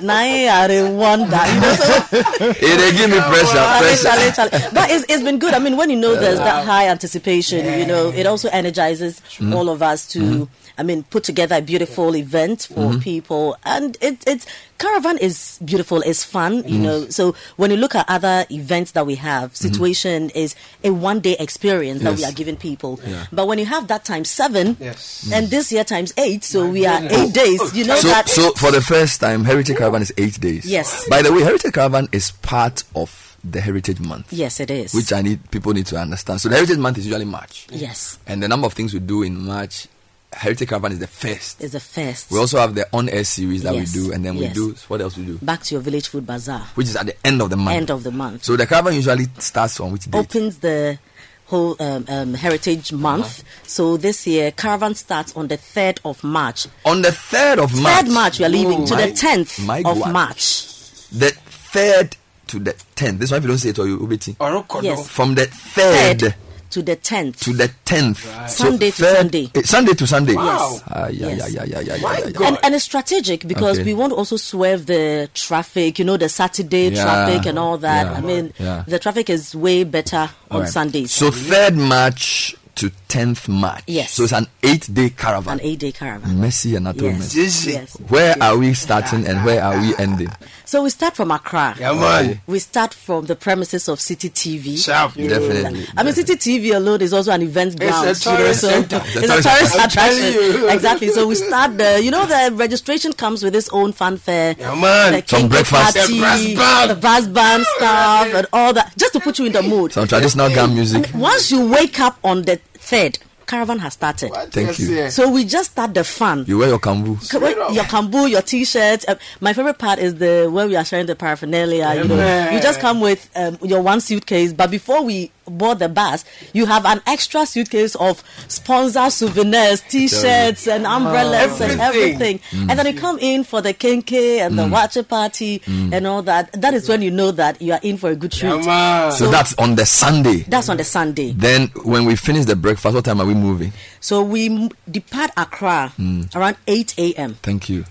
now 0.03 0.23
you 0.25 0.47
are 0.49 0.71
a 0.71 0.91
wonder, 0.95 1.25
you 1.27 1.61
know. 1.61 1.75
So, 1.75 2.53
Hey, 2.53 2.77
they 2.77 2.93
give 2.93 3.11
me 3.11 3.19
pressure. 3.19 3.65
Pressure. 3.81 4.33
chale, 4.33 4.49
chale. 4.51 4.71
But 4.73 4.91
it's, 4.91 5.05
it's 5.09 5.23
been 5.25 5.39
good. 5.41 5.55
I 5.55 5.59
mean, 5.59 5.77
when 5.77 5.91
you 5.91 5.97
know 5.97 6.15
there's 6.15 6.39
that 6.39 6.65
high 6.65 6.89
anticipation, 6.89 7.79
you 7.81 7.87
know, 7.87 8.11
it 8.11 8.27
also 8.27 8.49
energizes 8.51 9.21
all 9.53 9.69
of 9.69 9.83
us 9.83 10.07
to, 10.13 10.49
I 10.77 10.83
mean, 10.83 11.05
put 11.05 11.25
together 11.25 11.57
a 11.57 11.63
beautiful 11.63 12.17
event 12.17 12.69
for 12.73 12.91
mm-hmm. 12.91 12.99
people. 13.01 13.57
And 13.65 13.97
it, 14.01 14.25
it's, 14.27 14.47
Caravan 14.79 15.19
is 15.19 15.59
beautiful, 15.65 16.01
it's 16.03 16.25
fun, 16.25 16.67
you 16.67 16.79
know. 16.79 17.07
So 17.09 17.35
when 17.57 17.71
you 17.71 17.77
look 17.77 17.95
at 17.95 18.05
other 18.09 18.45
events 18.51 18.91
that 18.93 19.07
we 19.07 19.15
have, 19.17 19.53
mm-hmm. 19.53 19.69
situation 19.69 20.31
is 20.31 20.55
a 20.83 20.91
one 20.91 21.21
day 21.21 21.37
experience 21.39 22.03
that 22.03 22.17
we 22.17 22.25
are 22.25 22.33
giving 22.33 22.57
people. 22.57 22.99
Yeah. 23.07 23.27
But 23.33 23.47
when 23.47 23.59
you 23.59 23.67
have 23.67 23.89
that 23.89 24.05
times 24.05 24.31
seven, 24.31 24.77
Yes. 24.81 25.31
and 25.33 25.49
this 25.49 25.71
year 25.71 25.85
times 25.85 26.13
eight, 26.17 26.43
so 26.45 26.69
we 26.69 26.87
are 26.87 27.01
eight 27.03 27.33
days, 27.33 27.61
oh. 27.63 27.71
you 27.73 27.85
know 27.85 27.97
So, 27.97 28.09
that. 28.09 28.29
so 28.29 28.51
for 28.53 28.71
the 28.71 28.81
first 28.81 29.21
time, 29.21 29.45
Heritage 29.45 29.77
Caravan 29.77 30.03
is 30.03 30.13
eight 30.19 30.41
days. 30.41 30.67
Yes. 30.67 31.07
By 31.09 31.23
the 31.23 31.33
way, 31.33 31.43
Heritage 31.43 31.73
Caravan 31.73 32.09
is 32.13 32.33
part 32.33 32.83
of 32.97 33.37
the 33.45 33.61
Heritage 33.61 34.01
Month, 34.01 34.33
yes, 34.33 34.59
it 34.59 34.71
is. 34.71 34.95
which 34.95 35.13
I 35.13 35.21
need 35.21 35.51
people 35.51 35.73
need 35.75 35.87
to 35.87 35.99
understand. 35.99 36.41
So 36.41 36.49
the 36.49 36.57
Heritage 36.57 36.79
Month 36.79 36.99
is 36.99 37.07
usually 37.07 37.27
March, 37.27 37.67
yes, 37.71 38.19
and 38.27 38.43
the 38.43 38.49
number 38.49 38.67
of 38.67 38.73
things 38.73 38.95
we 38.95 39.01
do 39.01 39.23
in 39.23 39.39
March, 39.39 39.87
Heritage 40.37 40.69
Caravan 40.69 40.93
is 40.93 40.99
the 40.99 41.07
first. 41.07 41.63
is 41.63 41.73
the 41.73 41.81
first. 41.81 42.31
We 42.31 42.39
also 42.39 42.59
have 42.59 42.75
the 42.75 42.87
on-air 42.93 43.25
series 43.25 43.63
that 43.63 43.75
Yes, 43.75 43.95
we 43.95 44.03
do, 44.03 44.13
and 44.13 44.25
then 44.25 44.35
we 44.37 44.43
yes. 44.43 44.55
do 44.55 44.75
what 44.89 45.01
else 45.01 45.17
we 45.17 45.25
do, 45.25 45.39
Back 45.43 45.63
to 45.65 45.75
your 45.75 45.83
village 45.83 46.09
food 46.09 46.27
bazaar. 46.27 46.61
which 46.75 46.89
is 46.89 46.97
at 46.97 47.07
the 47.07 47.27
end 47.27 47.41
of 47.43 47.51
the 47.51 47.57
month. 47.57 47.77
End 47.77 47.91
of 47.91 48.03
the 48.03 48.11
month. 48.11 48.45
So 48.45 48.57
the 48.57 48.67
caravan 48.67 48.95
usually 48.95 49.27
starts 49.39 49.79
on 49.81 49.93
which 49.93 50.05
date? 50.11 50.19
opens 50.19 50.59
the 50.59 50.99
whole 51.47 51.77
um, 51.81 52.05
um, 52.09 52.35
Heritage 52.35 52.93
Month. 52.93 53.45
So 53.67 53.97
this 53.99 54.27
year, 54.27 54.51
caravan 54.51 54.95
starts 54.95 55.37
on 55.37 55.49
the 55.49 55.57
third 55.59 56.01
of 56.05 56.25
March. 56.25 56.67
On 56.87 57.03
the 57.03 57.13
third 57.13 57.59
of 57.59 57.75
March. 57.81 58.05
Third 58.05 58.13
March, 58.13 58.39
we 58.39 58.45
are 58.47 58.49
leaving 58.49 58.83
Oh, 58.83 58.87
to 58.87 58.95
my- 58.95 59.07
the 59.09 59.13
tenth 59.15 59.59
of 59.59 59.85
God. 59.85 60.13
March. 60.13 60.65
The 61.11 61.31
third 61.47 62.17
to 62.47 62.59
the 62.59 62.75
tenth. 62.95 63.21
This 63.21 63.31
one, 63.31 63.39
if 63.39 63.45
you 63.45 63.49
don't 63.49 63.59
say 63.59 63.69
it, 63.71 63.79
or 63.79 63.87
you 63.87 63.99
ubeti. 63.99 64.83
Yes. 64.83 65.09
From 65.09 65.35
the 65.35 65.47
third, 65.47 66.21
Third 66.21 66.35
to 66.75 66.83
the 66.83 66.97
tenth. 66.97 67.41
to 67.41 67.53
the 67.53 67.71
tenth. 67.85 68.19
Sunday 68.51 68.91
to 68.91 69.05
Sunday. 69.05 69.51
eh, 69.55 69.63
Sunday 69.65 69.95
to 69.95 70.07
Sunday. 70.07 70.35
Wow. 70.35 70.79
Ah, 70.89 71.07
yeah, 71.09 71.29
Yes. 71.29 71.53
yeah, 71.53 71.65
yeah, 71.65 71.81
yeah, 71.81 71.95
yeah, 71.97 71.97
yeah, 72.19 72.27
yeah. 72.39 72.47
And, 72.49 72.59
and 72.63 72.75
it's 72.75 72.85
strategic 72.85 73.47
because 73.49 73.79
Okay. 73.79 73.85
we 73.87 73.95
want 73.95 74.13
to 74.13 74.17
also 74.17 74.37
swerve 74.37 74.87
the 74.87 75.29
traffic, 75.35 75.99
you 75.99 76.05
know, 76.05 76.17
the 76.17 76.29
Saturday 76.29 76.89
Yeah. 76.91 77.03
traffic 77.05 77.47
and 77.47 77.59
all 77.59 77.79
that. 77.79 78.07
Yeah. 78.07 78.13
I 78.19 78.21
mean, 78.21 78.53
Yeah. 78.59 78.85
the 78.87 78.99
traffic 78.99 79.31
is 79.31 79.55
way 79.55 79.85
better 79.85 80.29
on 80.51 80.57
Alright. 80.57 80.69
Sundays. 80.71 81.13
So 81.13 81.31
third 81.31 81.77
March 81.77 82.55
to 82.77 82.91
10th 83.15 83.49
March. 83.49 83.85
Yes. 83.87 84.11
So 84.13 84.25
it's 84.25 84.33
an 84.33 84.47
eight-day 84.63 85.11
caravan. 85.11 85.61
An 85.61 85.65
eight-day 85.65 85.93
caravan. 85.93 86.39
Mercy 86.41 86.75
and 86.75 86.89
atonement. 86.89 87.33
Yes. 87.35 87.65
Yes. 87.67 87.97
Where 88.09 88.35
are 88.41 88.59
we 88.59 88.75
starting 88.75 89.27
and 89.27 89.45
where 89.45 89.63
are 89.63 89.79
we 89.81 89.95
ending? 89.97 90.31
So 90.65 90.83
we 90.83 90.91
start 90.91 91.15
from 91.15 91.31
Accra. 91.31 91.77
Yeah, 91.79 91.93
man. 91.93 92.41
We 92.49 92.59
start 92.59 92.93
from 92.93 93.27
the 93.27 93.37
premises 93.37 93.89
of 93.89 93.99
Citi 94.01 94.31
TV. 94.33 94.83
Sharp. 94.83 95.15
You 95.17 95.29
know, 95.29 95.39
Definitely. 95.39 95.87
I 95.97 96.03
mean, 96.03 96.15
Citi 96.15 96.35
TV 96.35 96.75
alone 96.75 97.03
is 97.03 97.13
also 97.13 97.31
an 97.31 97.43
event 97.43 97.79
ground. 97.79 98.09
It's 98.09 98.27
a 98.27 98.31
tourist 98.31 98.63
you 98.65 98.69
know, 98.71 98.75
so 98.75 98.83
center. 98.83 98.97
It's, 99.05 99.17
It's 99.17 99.17
a 99.17 99.21
a 99.39 99.43
tourist 99.43 99.49
tourist 99.49 99.79
I'm 99.79 99.89
telling 99.91 100.19
attraction. 100.19 100.43
you. 100.63 100.69
Exactly. 100.71 101.09
So 101.11 101.29
we 101.29 101.35
start 101.37 101.77
there. 101.79 101.99
you 102.01 102.11
know, 102.11 102.27
the 102.27 102.57
registration 102.57 103.13
comes 103.13 103.45
with 103.45 103.55
its 103.55 103.69
own 103.69 103.93
fanfare. 103.93 104.57
Yeah, 104.59 104.75
man. 104.75 105.13
The 105.13 105.25
Some 105.39 105.49
breakfast. 105.49 105.97
party, 105.97 106.13
The 106.15 106.19
brass 106.19 106.55
band. 106.57 106.91
the 106.91 106.95
brass 106.97 107.27
band 107.29 107.65
stuff, 107.77 108.35
and 108.35 108.47
all 108.53 108.73
that, 108.73 108.93
just 108.97 109.13
to 109.13 109.21
put 109.21 109.39
you 109.39 109.47
in 109.47 109.53
the 109.53 109.63
mood. 109.63 109.93
Some 109.93 110.09
traditional 110.09 110.49
gam 110.49 110.75
music. 110.75 111.09
Once 111.15 111.53
you 111.53 111.69
wake 111.71 112.01
up 112.01 112.19
on 112.25 112.43
the 112.43 112.59
third, 112.85 113.19
caravan 113.47 113.79
has 113.81 113.95
started. 113.95 114.31
Thank 114.51 114.79
you. 114.79 115.11
So 115.11 115.31
we 115.31 115.45
just 115.45 115.73
start 115.73 115.95
the 115.95 116.05
fun. 116.05 116.45
You 116.47 116.59
wear 116.59 116.69
your 116.69 116.79
kambu. 116.79 117.19
K- 117.31 117.75
your 117.75 117.85
kambu, 117.85 118.31
your 118.31 118.43
t-shirt. 118.43 119.05
Uh, 119.09 119.17
my 119.41 119.53
favorite 119.53 119.79
part 119.79 119.99
is 119.99 120.15
the 120.17 120.49
where 120.51 120.67
we 120.67 120.77
are 120.77 120.85
sharing 120.85 121.07
the 121.07 121.17
paraphernalia. 121.17 121.95
you 121.95 122.05
know, 122.05 122.17
man. 122.17 122.55
you 122.55 122.61
just 122.61 122.81
come 122.81 123.01
with 123.01 123.29
um, 123.37 123.59
your 123.63 123.81
one 123.83 124.01
suitcase, 124.01 124.53
but 124.53 124.71
before 124.71 125.03
we 125.05 125.31
board 125.47 125.79
the 125.79 125.89
bus, 125.89 126.25
you 126.53 126.67
have 126.67 126.85
an 126.87 127.01
extra 127.07 127.47
suitcase 127.47 127.95
of 127.97 128.23
sponsor 128.49 129.11
souvenirs, 129.11 129.81
t-shirts, 129.83 130.67
and 130.69 130.87
ah. 130.87 130.97
umbrellas 130.97 131.61
and 131.61 131.81
Everything. 131.81 131.81
everything. 131.81 132.39
Mm. 132.51 132.71
And 132.71 132.79
then 132.79 132.87
you 132.95 133.01
come 133.01 133.19
in 133.21 133.45
for 133.45 133.61
the 133.61 133.75
kenke 133.75 134.39
and 134.39 134.59
the 134.59 134.65
mm. 134.65 134.71
watcher 134.71 135.03
party 135.03 135.61
mm. 135.61 135.93
and 135.93 136.07
all 136.07 136.23
that. 136.23 136.53
That 136.53 136.75
is 136.75 136.89
when 136.89 137.03
you 137.03 137.11
know 137.11 137.31
that 137.33 137.61
you 137.61 137.73
are 137.73 137.81
in 137.83 137.97
for 137.97 138.11
a 138.11 138.17
good 138.17 138.33
treat. 138.33 138.51
Yeah, 138.51 138.67
man. 138.67 139.13
So 139.13 139.31
that's 139.31 139.55
on 139.59 139.75
the 139.77 139.87
Sunday. 139.87 140.43
That's 140.49 140.69
on 140.69 140.77
the 140.77 140.85
Sunday. 140.85 141.33
Then 141.33 141.69
when 141.85 142.05
we 142.05 142.17
finish 142.17 142.45
the 142.45 142.57
breakfast, 142.57 142.95
what 142.95 143.05
time 143.05 143.21
are 143.21 143.27
we 143.27 143.35
moving? 143.35 143.73
So 144.01 144.23
we 144.23 144.69
depart 144.91 145.31
Accra 145.37 145.93
around 146.35 146.57
8 146.67 146.99
a.m. 146.99 147.35
Thank 147.43 147.69
you. 147.69 147.85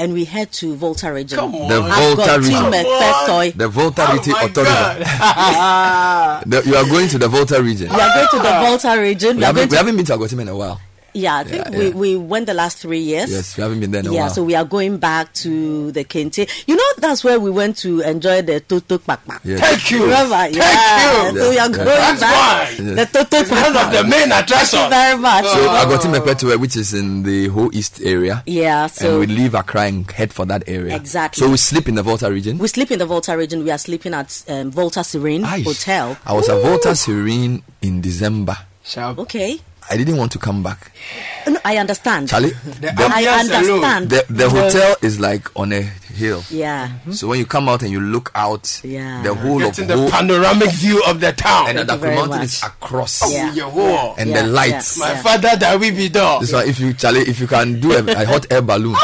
And 0.00 0.14
we 0.14 0.24
head 0.24 0.50
to 0.52 0.74
Volta 0.76 1.12
region. 1.12 1.36
Come 1.38 1.54
on. 1.56 1.68
The 1.68 1.82
I've 1.82 2.16
Volta 2.16 2.26
got 2.26 2.38
region. 2.40 2.62
Team 2.62 2.72
Ekpektoy. 2.72 3.52
The 3.54 3.68
Volta 3.68 4.06
Oh 4.08 4.12
Region 4.14 4.34
Authority. 4.34 5.04
The- 6.50 6.62
you 6.64 6.74
are 6.76 6.84
going 6.88 7.08
to 7.08 7.18
the 7.18 7.28
Volta 7.28 7.62
region. 7.62 7.88
We 7.90 8.00
are 8.00 8.14
going 8.14 8.28
to 8.30 8.36
the 8.38 8.60
Volta 8.64 8.98
region. 9.00 9.36
We 9.36 9.40
We 9.40 9.44
haven't, 9.44 9.56
going 9.56 9.68
we 9.68 9.70
to, 9.72 9.76
haven't 9.76 9.96
been 9.96 10.06
to 10.06 10.12
Agotime 10.14 10.40
in 10.40 10.48
a 10.48 10.56
while. 10.56 10.80
Yeah, 11.14 11.36
I 11.38 11.44
think 11.44 11.64
Yeah, 11.66 11.78
we, 11.78 11.88
yeah. 11.88 11.94
we 11.94 12.16
went 12.16 12.46
the 12.46 12.54
last 12.54 12.78
three 12.78 13.00
years. 13.00 13.30
Yes, 13.30 13.56
we 13.56 13.62
haven't 13.62 13.80
been 13.80 13.90
there 13.90 14.00
in 14.00 14.06
a 14.08 14.12
Yeah, 14.12 14.20
while. 14.22 14.30
so 14.30 14.44
we 14.44 14.54
are 14.54 14.64
going 14.64 14.98
back 14.98 15.32
to 15.34 15.90
the 15.92 16.04
Kente. 16.04 16.48
You 16.66 16.76
know, 16.76 16.90
that's 16.98 17.24
where 17.24 17.38
we 17.40 17.50
went 17.50 17.76
to 17.78 18.00
enjoy 18.00 18.42
the 18.42 18.60
Toto 18.60 18.98
Pakpak. 18.98 19.40
Yes. 19.44 19.60
Thank 19.60 19.90
you. 19.90 20.02
Remember? 20.04 20.34
Thank 20.36 20.56
yeah. 20.56 21.32
you. 21.32 21.38
So 21.38 21.50
we 21.50 21.58
are 21.58 21.68
Yeah. 21.68 21.68
going 21.68 21.86
That's 21.86 22.20
back. 22.20 22.78
why. 22.78 22.94
The 22.94 23.06
Toto 23.06 23.36
It's 23.38 23.50
one 23.50 23.76
of 23.76 23.92
the 23.92 24.04
main 24.04 24.28
Thank 24.30 24.72
you 24.72 24.88
very 24.88 25.18
much. 25.18 25.44
So 25.46 25.50
oh. 25.66 25.68
I 25.70 25.84
got 25.84 26.00
Agotime 26.00 26.18
Ekpetue, 26.20 26.56
which 26.60 26.76
is 26.76 26.94
in 26.94 27.22
the 27.22 27.48
whole 27.48 27.74
east 27.74 28.00
area. 28.02 28.42
yeah, 28.46 28.84
and 28.84 28.92
so 28.92 29.20
we 29.20 29.26
leave 29.26 29.54
Accra 29.54 29.82
and 29.82 30.10
head 30.10 30.32
for 30.32 30.46
that 30.46 30.64
area. 30.66 30.94
Exactly. 30.96 31.40
So 31.44 31.50
we 31.50 31.56
sleep 31.56 31.88
in 31.88 31.94
the 31.96 32.02
Volta 32.02 32.30
region. 32.30 32.58
we 32.58 32.68
sleep 32.68 32.90
in 32.90 32.98
the 32.98 33.06
Volta 33.06 33.36
region. 33.36 33.64
We 33.64 33.70
are 33.70 33.78
sleeping 33.78 34.14
at 34.14 34.42
um, 34.48 34.70
Volta 34.70 35.02
Serene 35.04 35.42
Aish. 35.44 35.64
Hotel. 35.64 36.16
I 36.26 36.32
was 36.32 36.48
at 36.48 36.60
Volta 36.62 36.94
Serene 36.94 37.62
in 37.82 38.00
December. 38.00 38.56
Sharp. 38.82 39.18
Okay. 39.18 39.60
I 39.90 39.96
didn't 39.96 40.16
want 40.16 40.30
to 40.32 40.38
come 40.38 40.62
back. 40.62 40.92
No, 41.48 41.58
I 41.64 41.76
understand. 41.78 42.28
Charlie, 42.28 42.50
The 42.50 42.70
the, 42.96 43.10
I 43.12 43.24
understand. 43.24 44.10
the, 44.10 44.24
the 44.30 44.48
hotel 44.48 44.94
is 45.02 45.18
like 45.18 45.48
on 45.58 45.72
a 45.72 45.82
hill. 45.82 46.44
Yeah. 46.50 46.90
So 47.10 47.26
when 47.28 47.38
you 47.40 47.46
come 47.46 47.68
out 47.68 47.82
and 47.82 47.90
you 47.90 47.98
look 48.00 48.30
out, 48.34 48.80
Yeah. 48.84 49.22
the 49.22 49.34
whole 49.34 49.58
Getting 49.58 49.84
of 49.84 49.88
the 49.88 49.96
whole 49.96 50.10
panoramic 50.10 50.70
view 50.72 51.02
of 51.08 51.20
the 51.20 51.32
town. 51.32 51.68
and 51.68 51.78
Thank 51.78 51.88
the 51.88 51.94
you 51.94 52.00
very 52.00 52.16
mountain 52.16 52.42
is 52.42 52.62
much. 52.62 52.70
across. 52.70 53.32
Yeah. 53.32 53.52
Your 53.52 53.70
wall. 53.70 54.14
And 54.18 54.30
Yeah, 54.30 54.42
the 54.42 54.48
lights. 54.48 54.98
yeah. 54.98 55.08
My 55.14 55.16
father 55.22 55.56
that 55.56 55.80
we 55.80 55.90
be 55.90 56.08
dog. 56.08 56.42
This 56.42 56.52
one, 56.52 56.68
if 56.68 56.78
you 56.78 56.92
Charlie, 56.92 57.20
if 57.22 57.40
you 57.40 57.46
can 57.48 57.80
do 57.80 57.92
a, 57.92 58.04
a 58.04 58.26
hot 58.26 58.46
air 58.52 58.62
balloon 58.62 58.94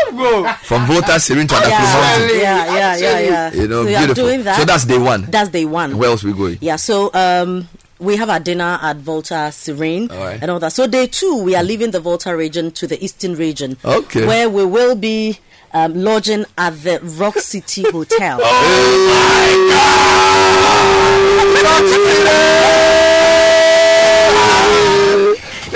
from 0.62 0.86
Volta 0.86 1.18
Serene 1.18 1.46
to 1.48 1.54
Adaklu 1.54 1.70
Yeah, 1.70 1.78
Mountain, 1.82 2.38
yeah, 2.38 2.66
yeah, 2.76 2.96
yeah, 2.96 3.18
yeah. 3.20 3.52
you 3.54 3.66
know, 3.68 3.82
so 3.84 3.88
beautiful. 3.98 4.14
doing 4.24 4.44
that. 4.44 4.58
So 4.58 4.64
that's 4.64 4.84
day 4.84 4.98
one. 4.98 5.22
That's 5.30 5.48
day 5.50 5.64
one. 5.64 5.96
Where 5.98 6.10
else 6.10 6.22
we 6.22 6.32
going? 6.32 6.58
Yeah, 6.60 6.76
so 6.76 7.10
um, 7.14 7.68
we 7.98 8.16
have 8.16 8.28
our 8.28 8.40
dinner 8.40 8.78
at 8.82 8.96
Volta 8.98 9.50
Serene 9.52 10.08
right. 10.08 10.38
and 10.42 10.50
all 10.50 10.58
that. 10.60 10.72
So 10.72 10.86
day 10.86 11.06
two, 11.06 11.42
we 11.42 11.54
are 11.54 11.62
leaving 11.62 11.90
the 11.92 12.00
Volta 12.00 12.36
region 12.36 12.70
to 12.72 12.86
the 12.86 13.02
eastern 13.02 13.34
region, 13.36 13.76
Okay. 13.84 14.26
where 14.26 14.48
we 14.50 14.64
will 14.64 14.94
be 14.96 15.38
um, 15.72 15.94
lodging 15.94 16.44
at 16.58 16.70
the 16.82 17.00
Rock 17.18 17.38
City 17.38 17.82
Hotel. 17.90 18.38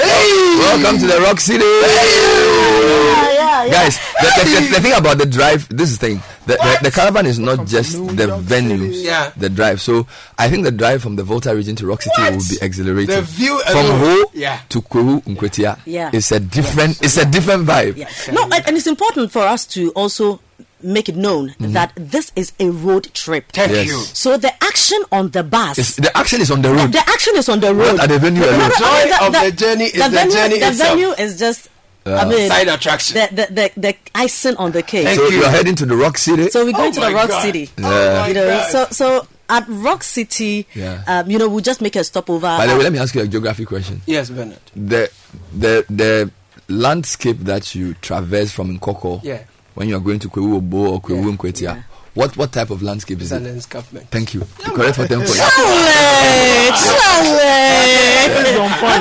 Welcome 0.01 0.99
to 1.01 1.07
the 1.07 1.21
Rock 1.21 1.41
City. 1.41 1.65
yeah, 1.65 3.10
yeah, 3.67 3.73
yeah. 3.73 3.73
Guys, 3.85 3.99
the, 3.99 4.45
the, 4.45 4.61
the, 4.61 4.75
the 4.75 4.81
thing 4.81 4.93
about 4.99 5.19
the 5.19 5.27
drive, 5.27 5.69
this 5.69 5.91
is 5.91 5.99
the 5.99 6.07
thing. 6.09 6.23
The, 6.47 6.55
the, 6.55 6.79
the 6.85 6.91
caravan 6.91 7.27
is 7.27 7.39
not 7.39 7.67
just 7.67 7.93
the 7.93 8.27
venues, 8.43 9.05
Yeah. 9.05 9.31
the 9.37 9.49
drive. 9.49 9.81
So 9.81 10.07
I 10.39 10.49
think 10.49 10.65
the 10.65 10.73
drive 10.73 11.03
from 11.03 11.17
the 11.17 11.23
Volta 11.23 11.55
region 11.55 11.77
to 11.77 11.87
Rock 11.87 12.03
City 12.03 12.21
What? 12.23 12.33
will 12.33 12.41
be 12.49 12.57
exhilarating. 12.61 13.15
The 13.15 13.23
view 13.23 13.61
from 13.71 13.85
alone. 13.87 13.99
Ho 14.01 14.31
Yeah. 14.35 14.61
to 14.71 14.81
Kwahu 14.83 15.23
Nkwatia, 15.25 15.79
Yeah. 15.87 16.11
it's 16.13 16.33
a 16.33 16.41
different, 16.41 17.01
it's 17.03 17.17
a 17.17 17.25
different 17.25 17.67
vibe. 17.67 17.97
Yeah. 17.97 18.09
No, 18.33 18.45
and, 18.45 18.67
and 18.67 18.77
it's 18.77 18.87
important 18.87 19.31
for 19.33 19.43
us 19.43 19.65
to 19.67 19.91
also 19.93 20.41
make 20.83 21.11
it 21.11 21.15
known 21.17 21.51
mm-hmm. 21.51 21.73
that 21.73 21.93
this 21.95 22.33
is 22.35 22.53
a 22.59 22.71
road 22.71 23.13
trip. 23.13 23.53
Thank 23.53 23.71
Yes. 23.73 23.87
you. 23.89 23.99
So 23.99 24.39
the 24.39 24.51
action 24.65 24.99
on 25.13 25.29
the 25.29 25.43
bus. 25.45 25.79
It's, 25.79 25.97
the 25.97 26.11
action 26.17 26.41
is 26.41 26.51
on 26.51 26.63
the 26.63 26.73
road. 26.73 26.91
the 26.93 27.01
action 27.07 27.37
is 27.37 27.49
on 27.51 27.61
the 27.61 27.75
road. 27.75 27.97
Not 27.97 28.05
at 28.05 28.09
the 28.09 28.19
venue 28.19 28.41
No, 28.41 28.47
no, 28.51 28.57
alone. 28.57 28.69
no, 28.71 28.77
Joy 28.77 28.87
I 28.87 29.05
mean, 29.05 29.35
of 29.37 29.43
the 29.45 29.53
journey 29.53 29.85
is 29.85 29.93
the 30.03 30.09
venue, 30.09 30.33
journey 30.33 30.59
The 30.59 30.69
itself. 30.69 30.89
venue 30.99 31.11
is 31.11 31.39
just, 31.39 31.69
I 32.07 32.25
mean, 32.29 32.49
Side 32.49 32.69
attraction. 32.69 33.15
the, 33.17 33.29
the, 33.35 33.55
the, 33.55 33.73
the 33.81 33.97
icing 34.15 34.57
on 34.57 34.73
the 34.73 34.83
cake. 34.83 35.05
Thank 35.05 35.19
So 35.19 35.29
you. 35.29 35.39
you 35.39 35.45
are 35.45 35.51
heading 35.51 35.75
to 35.77 35.87
the 35.87 35.97
Rock 35.97 36.17
City. 36.19 36.49
So 36.49 36.65
we're 36.65 36.73
going 36.73 36.91
Oh 36.91 36.93
to 36.95 37.01
the 37.01 37.13
Rock 37.15 37.29
God. 37.29 37.43
City. 37.43 37.69
Yeah. 37.79 38.27
You 38.27 38.35
know, 38.35 38.47
God. 38.47 38.71
so 38.71 38.87
so 38.91 39.27
at 39.49 39.65
Rock 39.69 40.03
City, 40.03 40.67
Yeah. 40.75 41.03
um, 41.07 41.31
you 41.31 41.39
know, 41.39 41.49
we'll 41.49 41.61
just 41.61 41.81
make 41.83 41.97
a 41.97 42.05
stopover. 42.05 42.47
By 42.47 42.67
the 42.67 42.77
way, 42.77 42.85
let 42.85 42.93
me 42.93 42.99
ask 42.99 43.15
you 43.15 43.21
a 43.23 43.27
geography 43.27 43.65
question. 43.65 44.01
Yes, 44.07 44.31
Bernard. 44.31 44.59
The 44.75 45.11
the 45.53 45.85
the 45.91 46.31
landscape 46.69 47.39
that 47.41 47.75
you 47.75 47.95
traverse 47.95 48.53
from 48.53 48.79
Nkawkaw 48.79 49.21
Yeah. 49.25 49.41
when 49.75 49.89
you 49.89 49.97
are 49.97 50.01
going 50.01 50.21
to 50.21 50.29
Kwahu 50.29 50.57
Obo 50.57 50.93
or 50.93 51.01
Kwahu 51.03 51.25
Yeah. 51.27 51.37
Nkwatia, 51.37 51.63
Yeah. 51.63 51.83
What 52.15 52.37
what 52.37 52.53
type 52.53 52.71
of 52.71 52.83
landscape 52.83 53.19
It's 53.19 53.27
is 53.27 53.33
an 53.33 53.47
it? 53.47 53.57
escarpment. 53.57 54.09
Thank 54.11 54.35
you. 54.35 54.41
You 54.67 54.73
correct 54.73 54.97
for 54.97 55.07
ten 55.07 55.19
points. 55.19 55.37
Chale, 55.39 55.47
chale. 56.75 58.41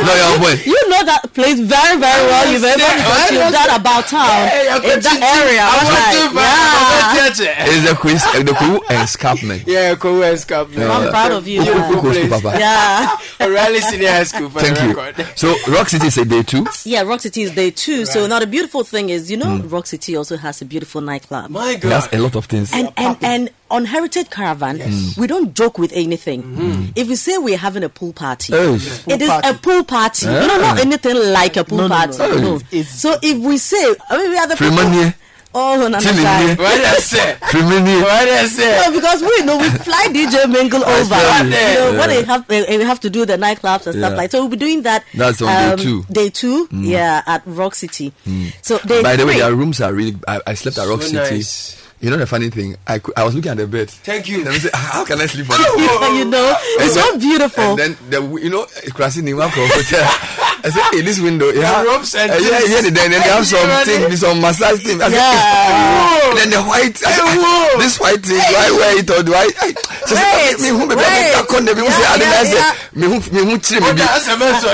No, 0.06 0.14
you're 0.16 0.32
on 0.34 0.40
point. 0.40 0.66
You 0.66 0.78
know 0.90 1.04
that 1.06 1.22
place 1.34 1.60
very, 1.60 1.98
very 2.00 2.24
well. 2.28 2.52
You've 2.52 2.64
ever 2.64 2.78
because 2.78 3.32
you've 3.32 3.52
done 3.52 3.80
about 3.82 4.06
town 4.08 4.46
in 4.86 5.00
that 5.02 5.20
area. 5.22 5.66
right? 5.66 7.40
Yeah. 7.40 7.66
It's 7.68 7.90
the 7.90 7.96
quiz, 7.96 8.24
uh, 8.26 8.44
the 8.44 8.52
Kwahu 8.54 8.80
escarpment. 9.04 9.64
Yeah, 9.68 9.96
Kwahu 9.96 10.22
escarpment. 10.32 10.80
Yeah. 10.80 10.92
I'm 10.92 11.10
proud 11.10 11.32
of 11.32 11.48
you. 11.48 11.62
Yeah. 11.64 11.92
goes 12.02 12.18
to 12.18 12.30
Papa? 12.30 12.58
Yeah. 12.60 13.18
O'Reilly 13.46 13.80
Senior 13.82 14.10
High 14.10 14.24
School 14.24 14.50
for 14.50 14.60
Thank 14.60 15.18
you. 15.18 15.26
So 15.36 15.56
Rock 15.72 15.90
City 15.90 16.08
is 16.08 16.18
a 16.18 16.26
day 16.26 16.44
two. 16.44 16.66
Yeah, 16.86 17.02
Rock 17.04 17.22
City 17.22 17.42
is 17.44 17.52
day 17.52 17.72
two. 17.72 18.06
So 18.06 18.28
now 18.28 18.40
the 18.40 18.48
beautiful 18.48 18.84
thing 18.84 19.10
is, 19.10 19.30
you 19.32 19.38
know, 19.38 19.58
Rock 19.64 19.88
City 19.88 20.16
also 20.16 20.38
has 20.38 20.62
a 20.62 20.66
beautiful 20.66 21.02
nightclub. 21.02 21.50
My 21.50 21.72
It 21.72 21.84
has 21.84 22.08
a 22.14 22.18
lot 22.20 22.36
of 22.36 22.46
things. 22.46 22.72
And 23.00 23.18
and 23.22 23.24
and 23.24 23.50
on 23.72 23.86
Heritage 23.86 24.30
Caravan, 24.30 24.82
we 25.18 25.28
don't 25.28 25.54
joke 25.54 25.78
with 25.78 25.92
anything. 25.94 26.92
If 26.96 27.08
we 27.08 27.16
say 27.16 27.38
we're 27.38 27.58
having 27.58 27.84
a 27.84 27.90
pool 27.90 28.14
party, 28.14 28.54
Hey. 28.54 28.76
it 29.14 29.22
is 29.22 29.30
a 29.30 29.54
pool 29.62 29.84
party. 29.84 30.26
You 30.26 30.32
know, 30.34 30.58
not 30.60 30.80
anything 30.80 31.16
like 31.34 31.56
a 31.58 31.64
pool 31.64 31.78
No, 31.80 31.88
no, 31.88 31.96
party. 31.96 32.18
no, 32.18 32.28
No. 32.36 32.58
no. 32.72 32.82
So 32.84 33.16
if 33.22 33.38
we 33.38 33.58
say, 33.58 33.96
I 34.10 34.18
mean, 34.18 34.30
we 34.32 34.38
are 34.38 34.48
the 34.48 34.58
Free 34.58 34.70
people. 34.70 34.84
money. 34.86 35.14
Oh, 35.52 35.76
no, 35.78 35.88
no, 35.88 35.98
no, 35.98 36.00
Chilling 36.00 36.24
no. 36.24 36.38
here. 36.46 36.56
What 36.58 36.76
did 36.76 36.86
I 36.86 36.94
say? 37.00 37.36
Free 37.50 37.62
money. 37.64 37.96
What 38.02 38.24
did 38.26 38.38
I 38.40 38.46
say? 38.48 38.82
No, 38.86 38.92
because 38.94 39.22
we 39.24 39.42
know 39.46 39.58
we 39.58 39.68
fly 39.70 40.06
DJ 40.12 40.46
Mingle 40.52 40.84
over. 40.86 41.16
You 41.16 41.44
you. 41.44 41.50
know, 41.50 41.92
Yeah. 41.92 41.98
when 42.00 42.10
they 42.10 42.24
have 42.24 42.48
they, 42.48 42.78
they 42.78 42.84
have 42.86 43.00
to 43.00 43.10
do 43.10 43.26
the 43.26 43.36
nightclubs 43.38 43.88
and 43.88 43.96
stuff 43.98 44.16
like. 44.16 44.30
So 44.30 44.42
we'll 44.42 44.50
be 44.50 44.58
doing 44.58 44.84
that. 44.84 45.02
um, 45.14 45.20
That's 45.20 45.42
on 45.42 45.48
day 45.78 45.84
two. 45.84 46.04
Mm. 46.04 46.14
Day 46.14 46.30
two, 46.30 46.68
yeah, 46.72 47.24
at 47.26 47.42
Rock 47.48 47.74
City. 47.76 48.14
So 48.62 48.78
day 48.80 49.02
By 49.02 49.16
the 49.16 49.26
way, 49.26 49.34
three- 49.34 49.42
their 49.42 49.56
rooms 49.56 49.82
are 49.82 49.92
really. 49.92 50.16
I, 50.28 50.40
I 50.46 50.54
slept 50.54 50.78
at 50.78 50.88
Rock 50.88 51.02
So 51.02 51.08
City. 51.08 51.36
nice. 51.38 51.76
You 52.02 52.10
know 52.10 52.16
the 52.18 52.26
funny 52.28 52.50
thing? 52.50 52.78
I, 52.88 53.02
I 53.18 53.26
was 53.26 53.36
looking 53.36 53.52
at 53.52 53.58
the 53.58 53.68
bed. 53.68 53.90
Thank 53.90 54.30
you. 54.30 54.44
Let 54.46 54.54
me 54.54 54.60
say, 54.60 54.70
how 54.74 55.04
can 55.04 55.20
I 55.20 55.26
sleep 55.26 55.50
on 55.52 55.58
this? 55.60 56.16
you 56.16 56.26
know, 56.26 56.56
it's 56.80 56.94
so 56.96 57.20
beautiful. 57.20 57.64
And 57.76 57.80
then 57.80 57.98
the 58.10 58.22
you 58.40 58.50
know 58.50 58.66
crossing 58.96 59.26
the 59.26 59.34
one 59.34 59.50
hotel. 59.52 60.08
I 60.60 60.68
said, 60.72 60.84
hey, 60.92 61.02
this 61.02 61.20
window, 61.24 61.52
yeah, 61.56 61.84
ropes 61.84 62.16
and 62.16 62.32
uh, 62.32 62.36
yeah, 62.36 62.60
yeah. 62.68 62.82
Then, 62.84 62.94
then 62.94 63.12
they 63.12 63.20
have 63.32 63.48
some 63.48 63.64
Yeah, 63.64 63.84
thing, 63.88 64.12
some 64.18 64.42
massage 64.42 64.84
thing. 64.84 65.00
I 65.02 65.08
said, 65.08 65.16
Yeah. 65.16 65.32
"Hey, 65.32 66.30
and 66.30 66.38
then 66.38 66.50
the 66.52 66.62
white, 66.68 67.00
I 67.00 67.12
said, 67.16 67.40
whoa. 67.40 67.80
this 67.80 67.96
white 68.00 68.20
thing, 68.20 68.44
do 68.44 68.56
I 68.60 68.68
wear 68.76 69.00
it 69.00 69.08
or 69.10 69.24
do 69.24 69.32
I? 69.36 69.48
I 69.56 69.68
So 70.10 70.16
say, 70.16 70.58
me 70.58 70.70
who 70.74 70.88
be 70.90 70.96
baby 70.98 71.22
ka 71.38 71.42
konde 71.46 71.72
me 71.78 71.82
who 71.86 71.92
say 71.94 72.08
ade 72.10 72.26
na 72.26 72.44
say 72.50 72.62
me 72.98 73.06
who 73.08 73.18
me 73.30 73.42
who 73.46 73.58
chire 73.62 73.80
me 73.80 73.94
bi. 73.94 74.06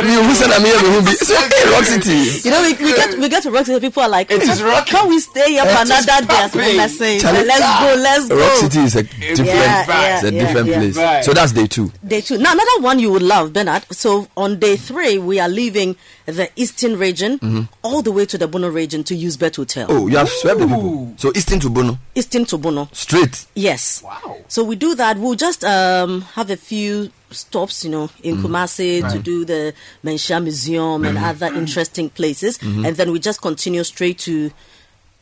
Me 0.07 0.14
who 0.16 0.32
na 0.48 0.57
me 0.64 0.70
me 0.72 0.99
bi. 1.06 1.12
So 1.20 1.36
hey 1.36 1.72
Rock 1.72 1.84
City. 1.84 2.48
You 2.48 2.52
know, 2.52 2.62
we, 2.62 2.72
we 2.84 2.91
get 2.95 3.20
we 3.20 3.28
get 3.30 3.44
to 3.44 3.52
rock 3.52 3.66
city. 3.66 3.80
People 3.80 4.03
are 4.03 4.10
like, 4.10 4.30
"Can 4.30 5.10
we 5.10 5.20
stay 5.20 5.52
here 5.52 5.64
for 5.66 5.82
It 5.82 5.90
is 5.90 5.90
another 5.91 6.26
day?" 6.26 6.36
As 6.36 6.52
popping. 6.52 6.62
people 6.62 6.82
are 6.82 6.88
saying, 6.88 7.22
"Let's 7.24 7.60
go, 7.84 7.95
let's 8.02 8.28
go." 8.30 8.40
Rock 8.40 8.53
City 8.57 8.80
is 8.80 8.95
a 8.95 9.03
different, 9.03 9.45
Yeah, 9.48 10.16
it's 10.16 10.24
a 10.24 10.32
yeah, 10.34 10.40
different 10.45 10.68
yeah, 10.70 10.78
place. 10.80 10.95
yeah. 10.98 11.22
So 11.22 11.34
that's 11.34 11.52
day 11.52 11.68
two. 11.68 11.91
Day 12.06 12.22
two. 12.22 12.38
Now, 12.38 12.53
another 12.53 12.80
one 12.82 12.99
you 12.99 13.12
would 13.12 13.22
love, 13.24 13.52
Bernard. 13.53 13.84
So, 13.91 14.28
on 14.38 14.60
day 14.60 14.76
three, 14.78 15.18
we 15.18 15.40
are 15.40 15.49
leaving 15.49 15.95
the 16.26 16.49
eastern 16.56 16.98
region 16.98 17.38
Mhm. 17.40 17.68
all 17.84 18.02
the 18.02 18.12
way 18.12 18.26
to 18.26 18.38
the 18.38 18.48
Bono 18.48 18.70
region 18.70 19.03
to 19.03 19.16
Eusbett 19.16 19.56
Hotel. 19.57 19.86
Oh, 19.90 20.07
you 20.07 20.18
have 20.18 20.30
swept 20.30 20.60
the 20.60 20.66
people. 20.68 21.14
So 21.18 21.32
Eastern 21.36 21.60
to 21.60 21.70
Bono, 21.70 21.99
Eastern 22.16 22.45
to 22.45 22.57
Bono. 22.57 22.90
straight. 22.94 23.45
Yes. 23.53 24.02
Wow. 24.03 24.38
So 24.48 24.64
we 24.64 24.76
do 24.76 24.95
that. 24.95 25.18
We'll 25.26 25.34
just 25.34 25.64
um, 25.64 26.22
have 26.35 26.52
a 26.52 26.56
few 26.56 27.10
stops, 27.31 27.84
you 27.84 27.89
know, 27.89 28.11
in 28.22 28.38
Mm. 28.38 28.43
Kumasi 28.43 29.11
to 29.11 29.18
do 29.18 29.43
the 29.43 29.73
Manhyia 30.03 30.39
Museum 30.43 31.03
and 31.03 31.18
Mhm. 31.18 31.30
other 31.30 31.47
interesting 31.47 32.11
places, 32.11 32.60
Mhm. 32.60 32.85
and 32.88 32.95
then 32.95 33.11
we 33.11 33.18
just 33.18 33.41
continue 33.41 33.84
straight 33.84 34.19
to 34.19 34.52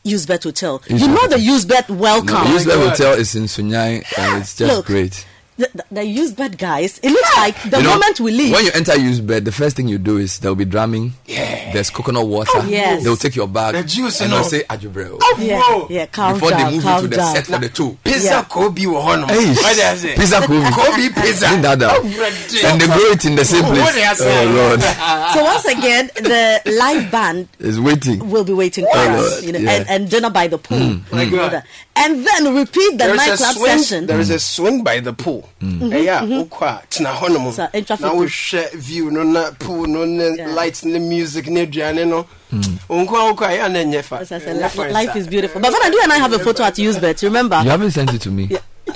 Eusbett 0.04 0.44
Hotel. 0.44 0.78
Eusbett 0.80 1.00
you 1.00 1.08
know 1.08 1.26
the 1.28 1.36
Eusbett 1.36 1.88
welcome. 1.88 2.34
No, 2.34 2.58
Eusbett 2.58 2.86
Hotel 2.90 3.12
is 3.14 3.34
in 3.34 3.44
Sunyani 3.44 4.04
and 4.18 4.42
it's 4.42 4.54
just 4.58 4.70
Look, 4.74 4.84
great. 4.84 5.24
The, 5.56 5.70
the, 5.72 5.84
the 5.92 6.00
Eusbett 6.00 6.58
guys. 6.58 6.98
It 7.00 7.10
looks 7.10 7.36
like 7.36 7.54
the 7.70 7.76
You 7.78 7.84
know, 7.84 7.90
moment 7.90 8.18
we 8.18 8.32
leave. 8.32 8.52
When 8.52 8.64
you 8.64 8.72
enter 8.74 8.90
Eusbett, 8.92 9.44
the 9.44 9.52
first 9.52 9.76
thing 9.76 9.86
you 9.86 9.98
do 9.98 10.16
is 10.18 10.40
they'll 10.40 10.56
be 10.56 10.64
drumming. 10.64 11.12
Yeah. 11.26 11.72
There's 11.72 11.90
coconut 11.90 12.26
water. 12.26 12.50
Oh, 12.56 12.66
yes. 12.66 13.04
They'll 13.04 13.16
take 13.16 13.36
your 13.36 13.46
bag. 13.46 13.74
The 13.76 13.84
juice, 13.84 14.20
and 14.20 14.30
you 14.30 14.34
they'll 14.36 14.42
know. 14.44 14.48
say 14.48 14.62
Ajubreo. 14.64 15.20
yeah, 15.38 15.86
yeah, 15.88 16.06
calm 16.06 16.34
Before 16.34 16.50
down, 16.50 16.70
they 16.70 16.74
move 16.74 16.82
calm 16.82 16.96
you 16.96 17.02
to 17.02 17.08
the 17.08 17.16
down. 17.16 17.34
set 17.36 17.46
for 17.46 17.58
the 17.58 17.68
two. 17.68 17.96
Pizza 18.02 18.24
Yeah. 18.26 18.42
Kobe 18.44 18.82
wɔ 18.82 19.00
hɔnom. 19.04 19.30
Hey, 19.30 19.48
What 19.54 19.76
did 19.76 19.84
I 19.84 19.94
say? 19.94 20.14
pizza 20.16 20.40
Kobe. 20.40 20.70
Kobe 20.70 21.08
pizza. 21.22 21.46
Ain't 21.46 21.62
that 21.62 21.78
that? 21.78 21.98
Already. 21.98 22.66
And 22.66 22.80
they 22.80 22.86
grow 22.86 23.10
it 23.12 23.24
in 23.24 23.36
the 23.36 23.44
same 23.44 23.64
place. 23.64 23.94
did 23.94 24.02
I 24.04 24.14
say? 24.14 24.46
Oh 24.46 24.50
Lord, 24.50 24.82
So 25.34 25.44
once 25.44 25.64
again, 25.66 26.10
the 26.16 26.62
live 26.66 27.10
band 27.12 27.48
is 27.60 27.78
waiting. 27.78 28.28
will 28.28 28.44
be 28.44 28.52
waiting 28.52 28.84
for 28.86 28.90
Oh, 28.94 29.26
us, 29.26 29.42
you 29.44 29.52
know, 29.52 29.60
yeah. 29.60 29.70
and, 29.70 29.88
and 29.88 30.10
dinner 30.10 30.30
by 30.30 30.48
the 30.48 30.58
pool, 30.58 30.78
Mm, 30.78 31.30
You 31.30 31.36
mm. 31.38 31.62
and 31.96 32.26
then 32.26 32.54
repeat 32.56 32.90
the 32.92 32.96
There 32.98 33.14
is 33.14 33.16
nightclub 33.40 33.56
session. 33.56 34.06
There 34.06 34.18
is 34.18 34.30
a 34.30 34.40
swing 34.40 34.82
by 34.82 34.98
the 35.00 35.12
pool. 35.12 35.43
Mm. 35.62 35.80
Ɛyɛ 35.92 36.08
a 36.08 36.22
wokɔ 36.44 36.62
a 36.66 36.82
tena 36.90 37.12
hɔnom 37.14 37.52
Sa- 37.52 37.68
in 37.72 37.84
traffic 37.84 38.04
na 38.04 38.10
pool. 38.12 38.24
wohwɛ 38.26 38.72
view 38.74 39.10
no 39.10 39.22
na 39.22 39.50
pool 39.58 39.86
no 39.86 40.04
ne 40.04 40.44
lights 40.54 40.84
ne 40.84 40.98
music 40.98 41.48
ne 41.48 41.66
aduane 41.66 42.06
no 42.06 42.26
ɔnko 42.52 43.14
a 43.14 43.34
wokɔ 43.34 43.42
a 43.42 43.48
ɛyɛ 43.58 43.64
a 43.64 43.68
na 43.68 43.78
ɛnyɛ 43.80 44.02
fa. 44.04 44.16
As 44.20 44.32
I 44.32 44.38
said, 44.38 44.56
Ɛnyɛ 44.56 44.92
life 44.92 45.16
is 45.16 45.26
beautiful. 45.26 45.60
But 45.60 45.72
Vanna, 45.72 45.92
you 45.94 46.00
and 46.02 46.12
I 46.12 46.18
have 46.18 46.32
a 46.32 46.38
photo 46.38 46.62
at 46.64 46.74
Eusbett. 46.76 47.22
Remember? 47.22 47.60
You 47.64 47.70
haven't 47.70 47.90
sent 47.92 48.12
it 48.14 48.20
to 48.22 48.30
me. 48.30 48.50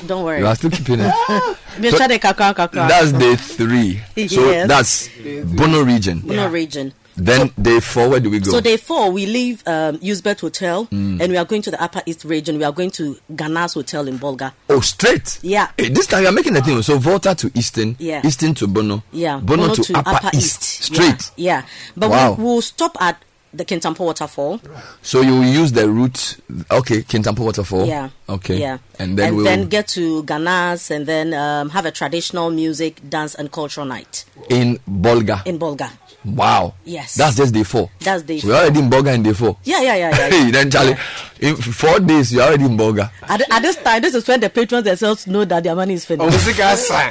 Don't 0.06 0.22
worry. 0.24 0.40
You 0.40 0.46
are 0.46 0.54
still 0.54 0.70
keeping 0.70 1.00
it. 1.00 1.14
Me 1.78 1.90
So 1.90 1.98
the 2.06 2.18
kakra 2.18 2.54
kakra. 2.54 2.88
That's 2.88 3.12
day 3.12 3.34
three. 3.36 4.00
So 4.28 4.50
Yes. 4.50 4.68
that's 4.68 5.08
Bono 5.56 5.82
region. 5.82 6.20
Bono 6.20 6.48
region. 6.48 6.92
Then 7.20 7.50
day 7.60 7.80
four, 7.80 8.08
where 8.10 8.20
do 8.20 8.30
we 8.30 8.38
go? 8.38 8.50
So 8.52 8.60
day 8.60 8.76
four, 8.76 9.10
we 9.10 9.26
leave 9.26 9.62
um, 9.66 9.98
Eusbett 9.98 10.40
Hotel, 10.40 10.86
Mm. 10.86 11.20
and 11.20 11.32
we 11.32 11.36
are 11.36 11.44
going 11.44 11.62
to 11.62 11.70
the 11.72 11.82
Upper 11.82 12.00
East 12.06 12.24
region. 12.24 12.58
We 12.58 12.64
are 12.64 12.70
going 12.72 12.90
to 12.92 13.18
Ghana's 13.34 13.74
Hotel 13.74 14.06
in 14.06 14.18
Bolga. 14.18 14.52
oh, 14.70 14.80
straight. 14.80 15.38
Yeah. 15.42 15.68
Hey, 15.76 15.88
this 15.88 16.06
time 16.06 16.22
you're 16.22 16.32
making 16.32 16.56
a 16.56 16.60
thing. 16.62 16.80
So 16.82 16.96
Volta 16.98 17.34
to 17.34 17.50
Eastern, 17.54 17.96
Yeah. 17.98 18.22
Eastern 18.24 18.54
to 18.54 18.68
Bono, 18.68 19.02
Yeah, 19.10 19.38
Bono, 19.40 19.74
to, 19.74 19.98
Upper, 19.98 20.30
East, 20.36 20.62
straight. 20.62 21.30
Yeah, 21.36 21.62
yeah. 21.62 21.62
but 21.96 22.10
Wow. 22.10 22.32
we 22.34 22.44
will 22.44 22.62
stop 22.62 22.96
at 23.00 23.20
the 23.52 23.64
Kintampo 23.64 24.00
waterfall. 24.04 24.60
So 25.02 25.20
you 25.22 25.32
will 25.40 25.44
use 25.44 25.72
the 25.72 25.88
route. 25.90 26.36
Okay, 26.70 27.02
Kintampo 27.02 27.40
Waterfall. 27.40 27.86
Yeah. 27.86 28.10
Okay. 28.28 28.58
Yeah. 28.60 28.78
And 28.98 29.18
then 29.18 29.28
and 29.28 29.36
we'll. 29.36 29.44
then 29.46 29.68
get 29.68 29.88
to 29.88 30.22
Ghana's 30.24 30.90
and 30.90 31.06
then 31.06 31.32
um, 31.34 31.70
have 31.70 31.86
a 31.86 31.90
traditional 31.90 32.50
music, 32.50 33.00
dance, 33.08 33.34
and 33.34 33.50
cultural 33.50 33.86
night 33.86 34.24
in 34.50 34.78
Bolga. 34.86 35.42
in 35.46 35.58
Bolga. 35.58 35.90
Wow. 36.36 36.74
Yes. 36.84 37.14
That's 37.14 37.36
just 37.36 37.52
day 37.54 37.62
four. 37.64 37.90
That's 38.00 38.22
day 38.22 38.38
So 38.40 38.48
you're 38.48 38.56
already 38.56 38.80
in 38.80 38.90
Bolga 38.90 39.14
in 39.14 39.22
day 39.22 39.32
four. 39.32 39.56
Yeah, 39.64 39.80
yeah, 39.82 39.96
yeah, 39.96 40.10
yeah. 40.16 40.28
Hey, 40.44 40.50
then 40.50 40.70
Charlie, 40.70 40.96
in 41.40 41.56
four 41.56 42.00
days 42.00 42.32
you're 42.32 42.42
already 42.42 42.64
in 42.64 42.76
Bolga. 42.76 43.10
At, 43.22 43.40
at 43.50 43.60
this 43.62 43.76
time, 43.76 44.02
this 44.02 44.14
is 44.14 44.26
when 44.26 44.40
the 44.40 44.50
patrons 44.50 44.84
themselves 44.84 45.26
know 45.26 45.44
that 45.44 45.62
their 45.64 45.74
money 45.74 45.94
is 45.94 46.04
finished. 46.04 46.30
Ɔmo 46.36 46.38
sika 46.40 46.64
asa. 46.64 47.10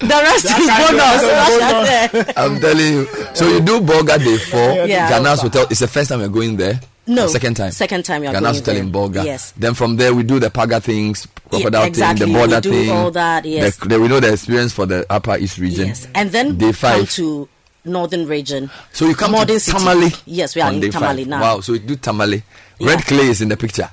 the 0.00 0.06
rest 0.08 0.44
is 0.44 2.16
bonus. 2.20 2.32
I'm 2.36 2.60
telling 2.60 2.92
you. 2.92 3.06
So 3.34 3.48
you 3.48 3.60
do 3.60 3.80
Bolga 3.80 4.18
day 4.18 4.38
four. 4.38 4.86
Yeah. 4.86 5.10
Ghana's 5.10 5.40
hotel. 5.42 5.66
It's 5.70 5.80
the 5.80 5.88
first 5.88 6.08
time 6.10 6.20
we're 6.20 6.28
going 6.28 6.56
there. 6.56 6.80
No. 7.08 7.26
Or 7.26 7.28
second 7.28 7.54
time. 7.54 7.70
Second 7.70 8.04
time 8.04 8.22
we 8.22 8.26
are 8.26 8.32
Ghana's 8.34 8.60
going 8.60 8.76
hotel 8.90 9.04
in 9.06 9.12
there. 9.14 9.22
Bolga. 9.22 9.24
Yes. 9.24 9.52
Then 9.52 9.74
from 9.74 9.94
there 9.96 10.12
we 10.12 10.24
do 10.24 10.40
the 10.40 10.50
Paga 10.50 10.80
things, 10.80 11.26
crocodile 11.50 11.84
exactly. 11.84 12.24
thing, 12.26 12.32
the 12.32 12.38
border 12.38 12.56
We 12.56 12.60
do 12.62 12.70
thing. 12.72 12.90
all 12.90 13.10
that, 13.12 13.44
yes. 13.44 13.76
The, 13.76 13.88
the- 13.90 14.00
we 14.00 14.08
know 14.08 14.18
the 14.18 14.32
experience 14.32 14.72
for 14.72 14.86
the 14.86 15.06
Upper 15.08 15.36
East 15.36 15.58
region. 15.58 15.86
Yes. 15.88 16.08
And 16.16 16.32
then 16.32 16.56
day 16.58 16.66
come 16.66 16.72
five. 16.74 17.10
to 17.12 17.48
northern 17.86 18.26
region. 18.26 18.70
So 18.92 19.06
you 19.06 19.14
come 19.14 19.32
Modern 19.32 19.56
to 19.56 19.60
City. 19.60 19.78
Tamale. 19.78 20.10
Yes, 20.26 20.54
we 20.54 20.62
are 20.62 20.72
in 20.72 20.80
Tamale 20.90 21.22
five. 21.24 21.28
now. 21.28 21.40
Wow. 21.40 21.60
So 21.60 21.72
you 21.74 21.78
do 21.80 21.96
Tamale. 21.96 22.42
Red 22.80 23.02
clay 23.04 23.26
is 23.28 23.40
in 23.40 23.48
the 23.48 23.56
picture. 23.56 23.88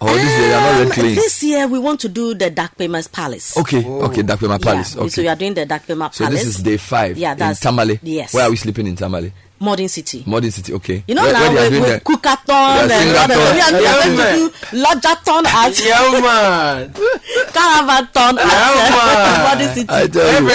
Oh, 0.00 0.12
this 0.12 0.38
year 0.38 0.50
not 0.50 0.72
red 0.78 0.86
Um, 0.86 0.90
clay. 0.92 1.14
This 1.14 1.42
year 1.42 1.66
we 1.68 1.78
want 1.78 2.00
to 2.00 2.08
do 2.08 2.34
the 2.34 2.50
Dakpema's 2.50 3.08
Palace. 3.08 3.56
Okay. 3.58 3.84
Okay. 3.86 4.22
Dark 4.22 4.40
Dakpema 4.40 4.60
Palace. 4.60 4.94
Yeah, 4.94 5.00
Okay. 5.02 5.08
So 5.10 5.22
we 5.22 5.28
are 5.28 5.36
doing 5.36 5.54
the 5.54 5.66
Dakpema's 5.66 6.16
So 6.16 6.26
this 6.26 6.46
is 6.46 6.56
day 6.62 6.76
five. 6.76 7.16
Yeah, 7.16 7.34
that's 7.34 7.60
in 7.64 7.68
Tamale. 7.70 8.00
Yes. 8.02 8.34
Where 8.34 8.44
are 8.46 8.50
we 8.50 8.56
sleeping 8.56 8.86
in 8.86 8.96
Tamale? 8.96 9.32
Modern 9.64 9.88
City. 9.88 10.22
Modern 10.26 10.50
City. 10.50 10.72
Okay. 10.74 11.02
You 11.08 11.14
know 11.14 11.22
where, 11.22 11.32
now 11.32 11.52
where 11.52 11.70
we, 11.70 11.78
doing 11.78 11.82
we 11.82 11.88
the- 11.90 12.00
cookathon 12.00 12.82
and 12.82 12.90
sing-a-thon. 12.90 13.54
we 13.54 13.60
are, 13.60 13.72
we 13.80 13.86
are 13.86 14.02
going 14.04 14.16
to 14.16 14.50
do 14.70 14.78
lodgathon 14.84 15.44
at 15.46 15.80
Yeah, 15.84 16.20
man. 16.20 16.92
caravathon 17.52 18.38
at 18.38 19.54
Modern 19.54 19.74
City. 19.74 19.86
I 19.90 20.06
tell 20.06 20.42
you. 20.42 20.50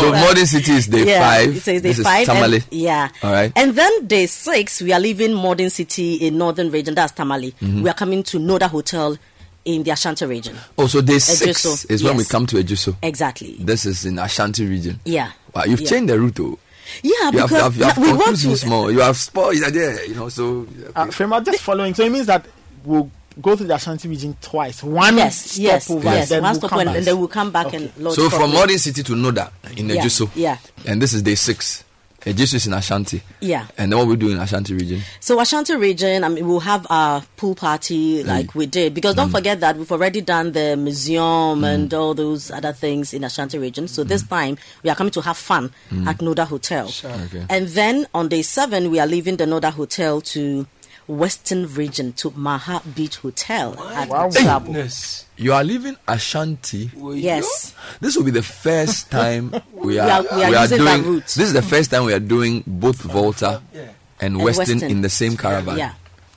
So 0.00 0.10
Modern 0.26 0.46
City 0.46 0.72
is 0.72 0.86
day 0.86 1.06
yeah, 1.06 1.20
five. 1.20 1.56
It 1.56 1.60
says 1.60 1.82
day 1.82 1.88
this 1.92 2.00
five. 2.02 2.22
is 2.22 2.26
Tamale. 2.28 2.56
And, 2.56 2.66
yeah. 2.70 3.08
All 3.22 3.32
right. 3.32 3.52
And 3.56 3.72
then 3.74 4.06
day 4.06 4.26
six, 4.26 4.80
we 4.82 4.92
are 4.92 5.00
leaving 5.00 5.34
Modern 5.34 5.70
City 5.70 6.14
in 6.14 6.38
northern 6.38 6.70
region. 6.70 6.94
That's 6.94 7.12
Tamale. 7.12 7.52
Mhm. 7.60 7.82
We 7.82 7.88
are 7.90 7.94
coming 7.94 8.22
to 8.24 8.38
Noda 8.38 8.68
Hotel 8.68 9.16
in 9.64 9.82
the 9.82 9.90
Ashanti 9.90 10.24
region. 10.26 10.56
Oh, 10.78 10.86
so 10.86 11.00
day 11.00 11.18
six 11.18 11.84
is 11.86 12.02
when 12.04 12.16
we 12.16 12.24
come 12.24 12.46
to 12.46 12.56
Ejuso. 12.56 12.96
Exactly. 13.02 13.56
This 13.60 13.84
is 13.84 14.06
in 14.06 14.18
Ashanti 14.18 14.64
region. 14.66 15.00
Yeah. 15.04 15.32
Wow, 15.54 15.64
you've 15.64 15.80
Yeah. 15.80 15.88
changed 15.90 16.10
the 16.10 16.20
route, 16.20 16.34
though. 16.36 16.58
Yeah, 17.02 17.10
You 17.12 17.38
have, 17.38 17.48
because 17.50 17.50
you 17.50 17.56
have, 17.58 17.76
you 17.76 17.84
have 17.84 17.98
we 17.98 18.08
want 18.12 18.24
confused 18.24 18.46
me 18.46 18.52
to. 18.52 18.56
small. 18.58 18.90
You 18.92 19.00
have 19.00 19.16
spoiled 19.16 19.56
it 19.56 19.74
there, 19.74 20.04
you 20.06 20.14
know. 20.14 20.28
So 20.28 20.66
Uh, 20.94 21.06
Fema, 21.06 21.44
just 21.44 21.60
following. 21.62 21.94
So 21.94 22.04
it 22.04 22.10
means 22.12 22.26
that 22.26 22.46
we'll 22.84 23.10
go 23.42 23.54
through 23.56 23.66
the 23.66 23.74
Ashanti 23.74 24.08
region 24.08 24.36
twice. 24.40 24.82
One 24.82 25.16
Yes, 25.16 25.36
stop 25.52 25.62
yes, 25.62 25.90
over, 25.90 26.04
yes. 26.04 26.28
then 26.30 26.42
One 26.42 26.52
we'll 26.52 26.60
stop 26.60 26.70
come 26.70 26.78
and, 26.80 26.90
and 26.90 27.04
then 27.04 27.18
we'll 27.18 27.28
come 27.28 27.50
back 27.50 27.72
and 27.74 27.92
lodge 27.98 28.14
so 28.14 28.22
from 28.30 28.38
properly. 28.38 28.52
Modern 28.58 28.78
City 28.78 29.02
to 29.02 29.12
Noda 29.12 29.50
in 29.76 29.88
Yeah, 29.90 30.02
yeah. 30.34 30.58
And 30.86 31.02
this 31.02 31.12
is 31.12 31.22
day 31.22 31.34
six. 31.34 31.84
Eh, 32.26 32.32
Ejuso 32.32 32.54
is 32.54 32.66
in 32.66 32.72
Ashanti. 32.74 33.22
Yeah. 33.40 33.66
And 33.78 33.92
then 33.92 33.98
what 33.98 34.08
we 34.08 34.16
do 34.16 34.30
in 34.30 34.38
Ashanti 34.38 34.74
region? 34.74 35.00
So 35.20 35.38
Ashanti 35.40 35.76
region, 35.76 36.24
I 36.24 36.28
mean, 36.28 36.46
we'll 36.46 36.60
have 36.60 36.84
our 36.90 37.22
pool 37.36 37.54
party 37.54 38.24
mm. 38.24 38.26
like 38.26 38.54
we 38.54 38.66
did 38.66 38.94
because 38.94 39.14
don't 39.14 39.28
mm. 39.28 39.32
forget 39.32 39.60
that 39.60 39.76
we've 39.76 39.90
already 39.92 40.20
done 40.20 40.52
the 40.52 40.76
museum 40.76 41.60
mm. 41.62 41.74
and 41.74 41.94
all 41.94 42.14
those 42.14 42.50
other 42.50 42.72
things 42.72 43.14
in 43.14 43.22
Ashanti 43.22 43.58
region. 43.58 43.86
So 43.86 44.02
this 44.04 44.22
time 44.24 44.58
we 44.82 44.90
are 44.90 44.96
coming 44.96 45.12
to 45.12 45.20
have 45.22 45.36
fun 45.36 45.70
Mm. 45.90 46.06
at 46.08 46.18
Noda 46.18 46.44
Hotel, 46.46 46.86
Okay. 47.04 47.44
and 47.48 47.68
then 47.68 48.06
on 48.12 48.28
day 48.28 48.42
seven 48.42 48.90
we 48.90 48.98
are 48.98 49.06
leaving 49.06 49.36
the 49.36 49.44
Noda 49.44 49.70
Hotel 49.70 50.20
to 50.22 50.66
Western 51.08 51.72
region 51.74 52.12
to 52.14 52.30
Maha 52.32 52.82
Beach 52.94 53.16
Hotel 53.18 53.78
at 53.90 54.08
Atuabo. 54.08 55.24
You 55.36 55.52
are 55.52 55.62
leaving 55.62 55.96
Ashanti. 56.08 56.90
Yes. 56.96 57.74
This 58.00 58.16
will 58.16 58.24
be 58.24 58.30
the 58.32 58.42
first 58.42 59.10
time 59.12 59.52
we 59.72 59.86
We 59.94 59.98
are, 59.98 60.10
are- 60.10 60.36
we 60.36 60.42
are 60.44 60.62
using 60.62 60.84
that 60.84 60.96
doing. 60.96 61.04
route. 61.14 61.24
This 61.26 61.38
is 61.38 61.52
the 61.52 61.62
first 61.62 61.90
time 61.90 62.04
we 62.06 62.12
are 62.12 62.18
doing 62.20 62.64
both 62.66 62.96
Volta 63.02 63.62
and, 63.72 63.90
And 64.20 64.42
Western, 64.42 64.76
Western. 64.76 64.90
in 64.90 65.00
the 65.02 65.08
same 65.10 65.36
caravan. 65.36 65.78
Yeah. 65.78 65.92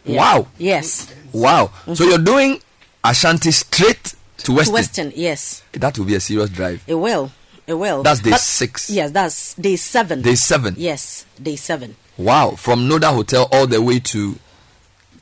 Yeah. 0.06 0.18
Wow. 0.18 0.48
Yes. 0.58 1.14
Wow. 1.34 1.72
So 1.86 1.92
mm-hmm. 1.94 2.04
you're 2.10 2.18
doing 2.20 2.62
Ashanti 3.04 3.52
straight 3.52 4.14
to 4.38 4.54
Western. 4.54 4.66
To 4.66 4.72
Western, 4.74 5.12
yes. 5.16 5.64
That 5.74 5.98
will 5.98 6.06
be 6.06 6.16
a 6.16 6.20
serious 6.20 6.50
drive. 6.50 6.84
It 6.88 6.96
will. 6.96 7.32
It 7.68 7.74
will. 7.74 8.04
That's 8.04 8.20
day 8.22 8.32
But- 8.32 8.40
six. 8.42 8.90
Yes, 8.90 9.12
that's 9.12 9.54
day 9.56 9.76
seven. 9.78 10.22
Day 10.22 10.36
seven. 10.36 10.76
Yes, 10.78 11.26
day 11.42 11.56
seven 11.56 11.96
Wow. 12.18 12.52
From 12.52 12.90
Noda 12.90 13.14
Hotel 13.14 13.48
all 13.52 13.66
the 13.68 13.82
way 13.82 14.00
to 14.00 14.36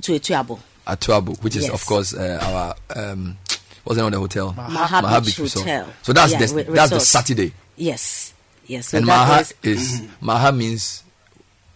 to 0.01 0.11
Atuabo. 0.19 0.59
Atuabo, 0.85 1.41
which 1.43 1.55
is 1.55 1.63
Yes. 1.65 1.73
of 1.73 1.85
course 1.85 2.13
uh, 2.13 2.39
our 2.41 3.01
um, 3.11 3.37
what's 3.83 3.97
the 3.97 4.01
name 4.03 4.07
of 4.07 4.11
the 4.13 4.19
hotel? 4.19 4.53
Maha 4.53 5.21
Beach 5.21 5.39
Resort. 5.39 5.65
Hotel. 5.65 5.87
So 6.01 6.13
that's 6.13 6.31
Yeah, 6.33 6.45
the 6.45 6.53
re- 6.55 6.63
that's 6.63 6.91
the. 6.91 6.99
Saturday. 6.99 7.53
Yes, 7.75 8.33
yes. 8.65 8.87
So 8.89 8.97
and 8.97 9.07
that 9.07 9.27
Maha 9.27 9.41
is- 9.41 9.53
is 9.63 10.01
Maha 10.21 10.51
means 10.51 11.03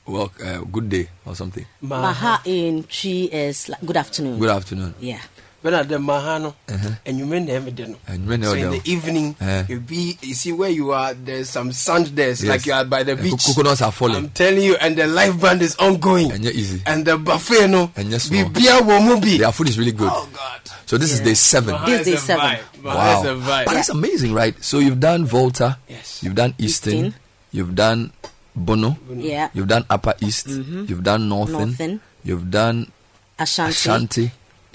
well 0.06 0.32
uh, 0.44 0.60
good 0.60 0.90
day 0.90 1.10
or 1.26 1.36
something. 1.36 1.66
Maha 1.82 2.42
in 2.46 2.84
Chi 2.84 3.30
is 3.32 3.70
like 3.70 3.82
good 3.86 3.98
afternoon. 3.98 4.40
Good 4.40 4.50
afternoon. 4.50 4.94
Yeah. 5.00 5.20
When 5.62 5.74
at 5.76 5.88
the 5.90 5.98
mahano 5.98 6.56
Uh-huh. 6.68 6.90
and 7.06 7.20
you 7.20 7.26
mean 7.26 7.46
them 7.46 7.66
no 7.66 7.98
Anwummerɛ 8.10 8.40
na 8.40 8.46
so 8.50 8.54
in 8.58 8.72
the 8.72 8.82
evening 8.86 9.36
Eh. 9.40 9.64
you 9.70 9.80
be 9.80 10.18
you 10.22 10.34
see 10.34 10.52
where 10.52 10.70
you 10.72 10.92
are 10.92 11.14
there's 11.14 11.50
some 11.50 11.72
sand 11.72 12.08
there 12.18 12.30
Yes. 12.30 12.44
like 12.44 12.66
you 12.66 12.74
are 12.74 12.84
by 12.84 13.04
the 13.04 13.12
Eh, 13.14 13.22
beach 13.22 13.46
coconuts 13.46 13.82
are 13.84 13.92
falling. 13.92 14.16
i'm 14.26 14.30
telling 14.30 14.64
you 14.64 14.76
and 14.82 14.98
the 14.98 15.06
live 15.06 15.40
band 15.40 15.62
is 15.62 15.76
ongoing 15.78 16.32
Ɛnyɛ 16.32 16.52
easy. 16.54 16.82
and 16.88 17.06
the 17.06 17.16
buffet 17.18 17.68
no 17.70 17.92
Ɛnyɛ 17.96 18.20
small. 18.20 18.46
bibia 18.50 18.82
wɔ 18.82 19.06
mu 19.06 19.20
bi 19.22 19.38
Their 19.38 19.52
food 19.52 19.70
is 19.70 19.78
really 19.78 19.92
good. 19.94 20.10
oh 20.12 20.28
god 20.34 20.62
So 20.88 20.98
this 20.98 21.14
is 21.14 21.22
day 21.22 21.36
seven. 21.36 21.72
Mahaana 21.76 22.00
is 22.04 22.08
a 22.08 22.18
seven. 22.18 22.58
Mahaana 22.84 22.84
Wow. 22.84 23.22
is 23.22 23.26
a 23.30 23.36
vibe. 23.40 23.66
But 23.66 23.74
that's 23.80 23.90
amazing, 23.96 24.34
right? 24.36 24.52
So 24.60 24.80
you've 24.84 25.00
done 25.00 25.24
Volta. 25.24 25.78
Yes. 25.88 26.20
You've 26.22 26.36
done 26.36 26.52
Eastern. 26.60 27.16
Eastern. 27.16 27.16
You've 27.56 27.76
done 27.76 28.12
Bono. 28.58 28.98
Yeah. 29.16 29.48
You've 29.56 29.70
done 29.72 29.86
Upper 29.90 30.16
East. 30.20 30.48
Mm-hmm. 30.52 30.92
You've 30.92 31.00
done 31.04 31.30
Northern. 31.32 31.72
Northern. 31.72 32.02
You've 32.28 32.52
done 32.52 32.92
Ashanti. 33.40 33.72
Ashanti. 33.72 34.26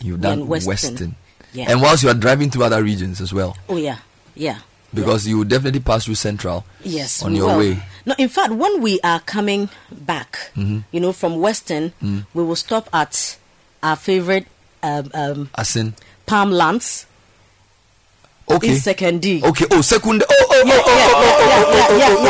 You've 0.01 0.21
done 0.21 0.47
Western. 0.47 0.69
Western. 0.69 1.15
Yeah. 1.53 1.67
And 1.71 1.81
whilst 1.81 2.03
you 2.03 2.09
are 2.11 2.15
driving 2.15 2.51
through 2.51 2.65
other 2.65 2.83
regions 2.83 3.21
as 3.21 3.33
well, 3.33 3.57
Oh 3.69 3.77
yeah, 3.79 3.99
yeah. 4.35 4.59
because 4.93 5.27
you 5.27 5.39
will 5.39 5.45
definitely 5.45 5.81
pass 5.81 6.05
through 6.05 6.17
Central. 6.17 6.65
Yes. 6.83 7.23
On 7.23 7.35
your 7.35 7.47
will. 7.49 7.59
way. 7.59 7.83
No, 8.05 8.15
in 8.19 8.29
fact, 8.29 8.53
when 8.53 8.83
we 8.83 9.01
are 9.01 9.21
coming 9.21 9.69
back, 9.91 10.51
Mhm. 10.57 10.85
you 10.93 11.01
know, 11.01 11.13
from 11.13 11.41
Western, 11.41 11.93
Mm. 12.03 12.27
we 12.35 12.45
will 12.45 12.57
stop 12.57 12.89
at 12.93 13.37
our 13.83 13.97
favorite 13.97 14.47
um, 14.83 15.11
um, 15.15 15.51
Asin. 15.59 15.95
Palm 16.27 16.51
Lands 16.53 17.07
Okay. 18.49 18.69
in 18.69 18.77
Second 18.79 19.23
D. 19.23 19.43
Okay. 19.43 19.65
Oh, 19.73 19.81
second. 19.81 20.23
Oh, 20.23 20.47
oh, 20.51 20.63
oh, 20.67 20.71
oh, 20.71 20.83
oh, 20.87 20.87
oh, 20.87 21.25
oh, 21.27 21.65
oh, 21.69 21.89
oh, 21.91 22.17
oh, 22.19 22.23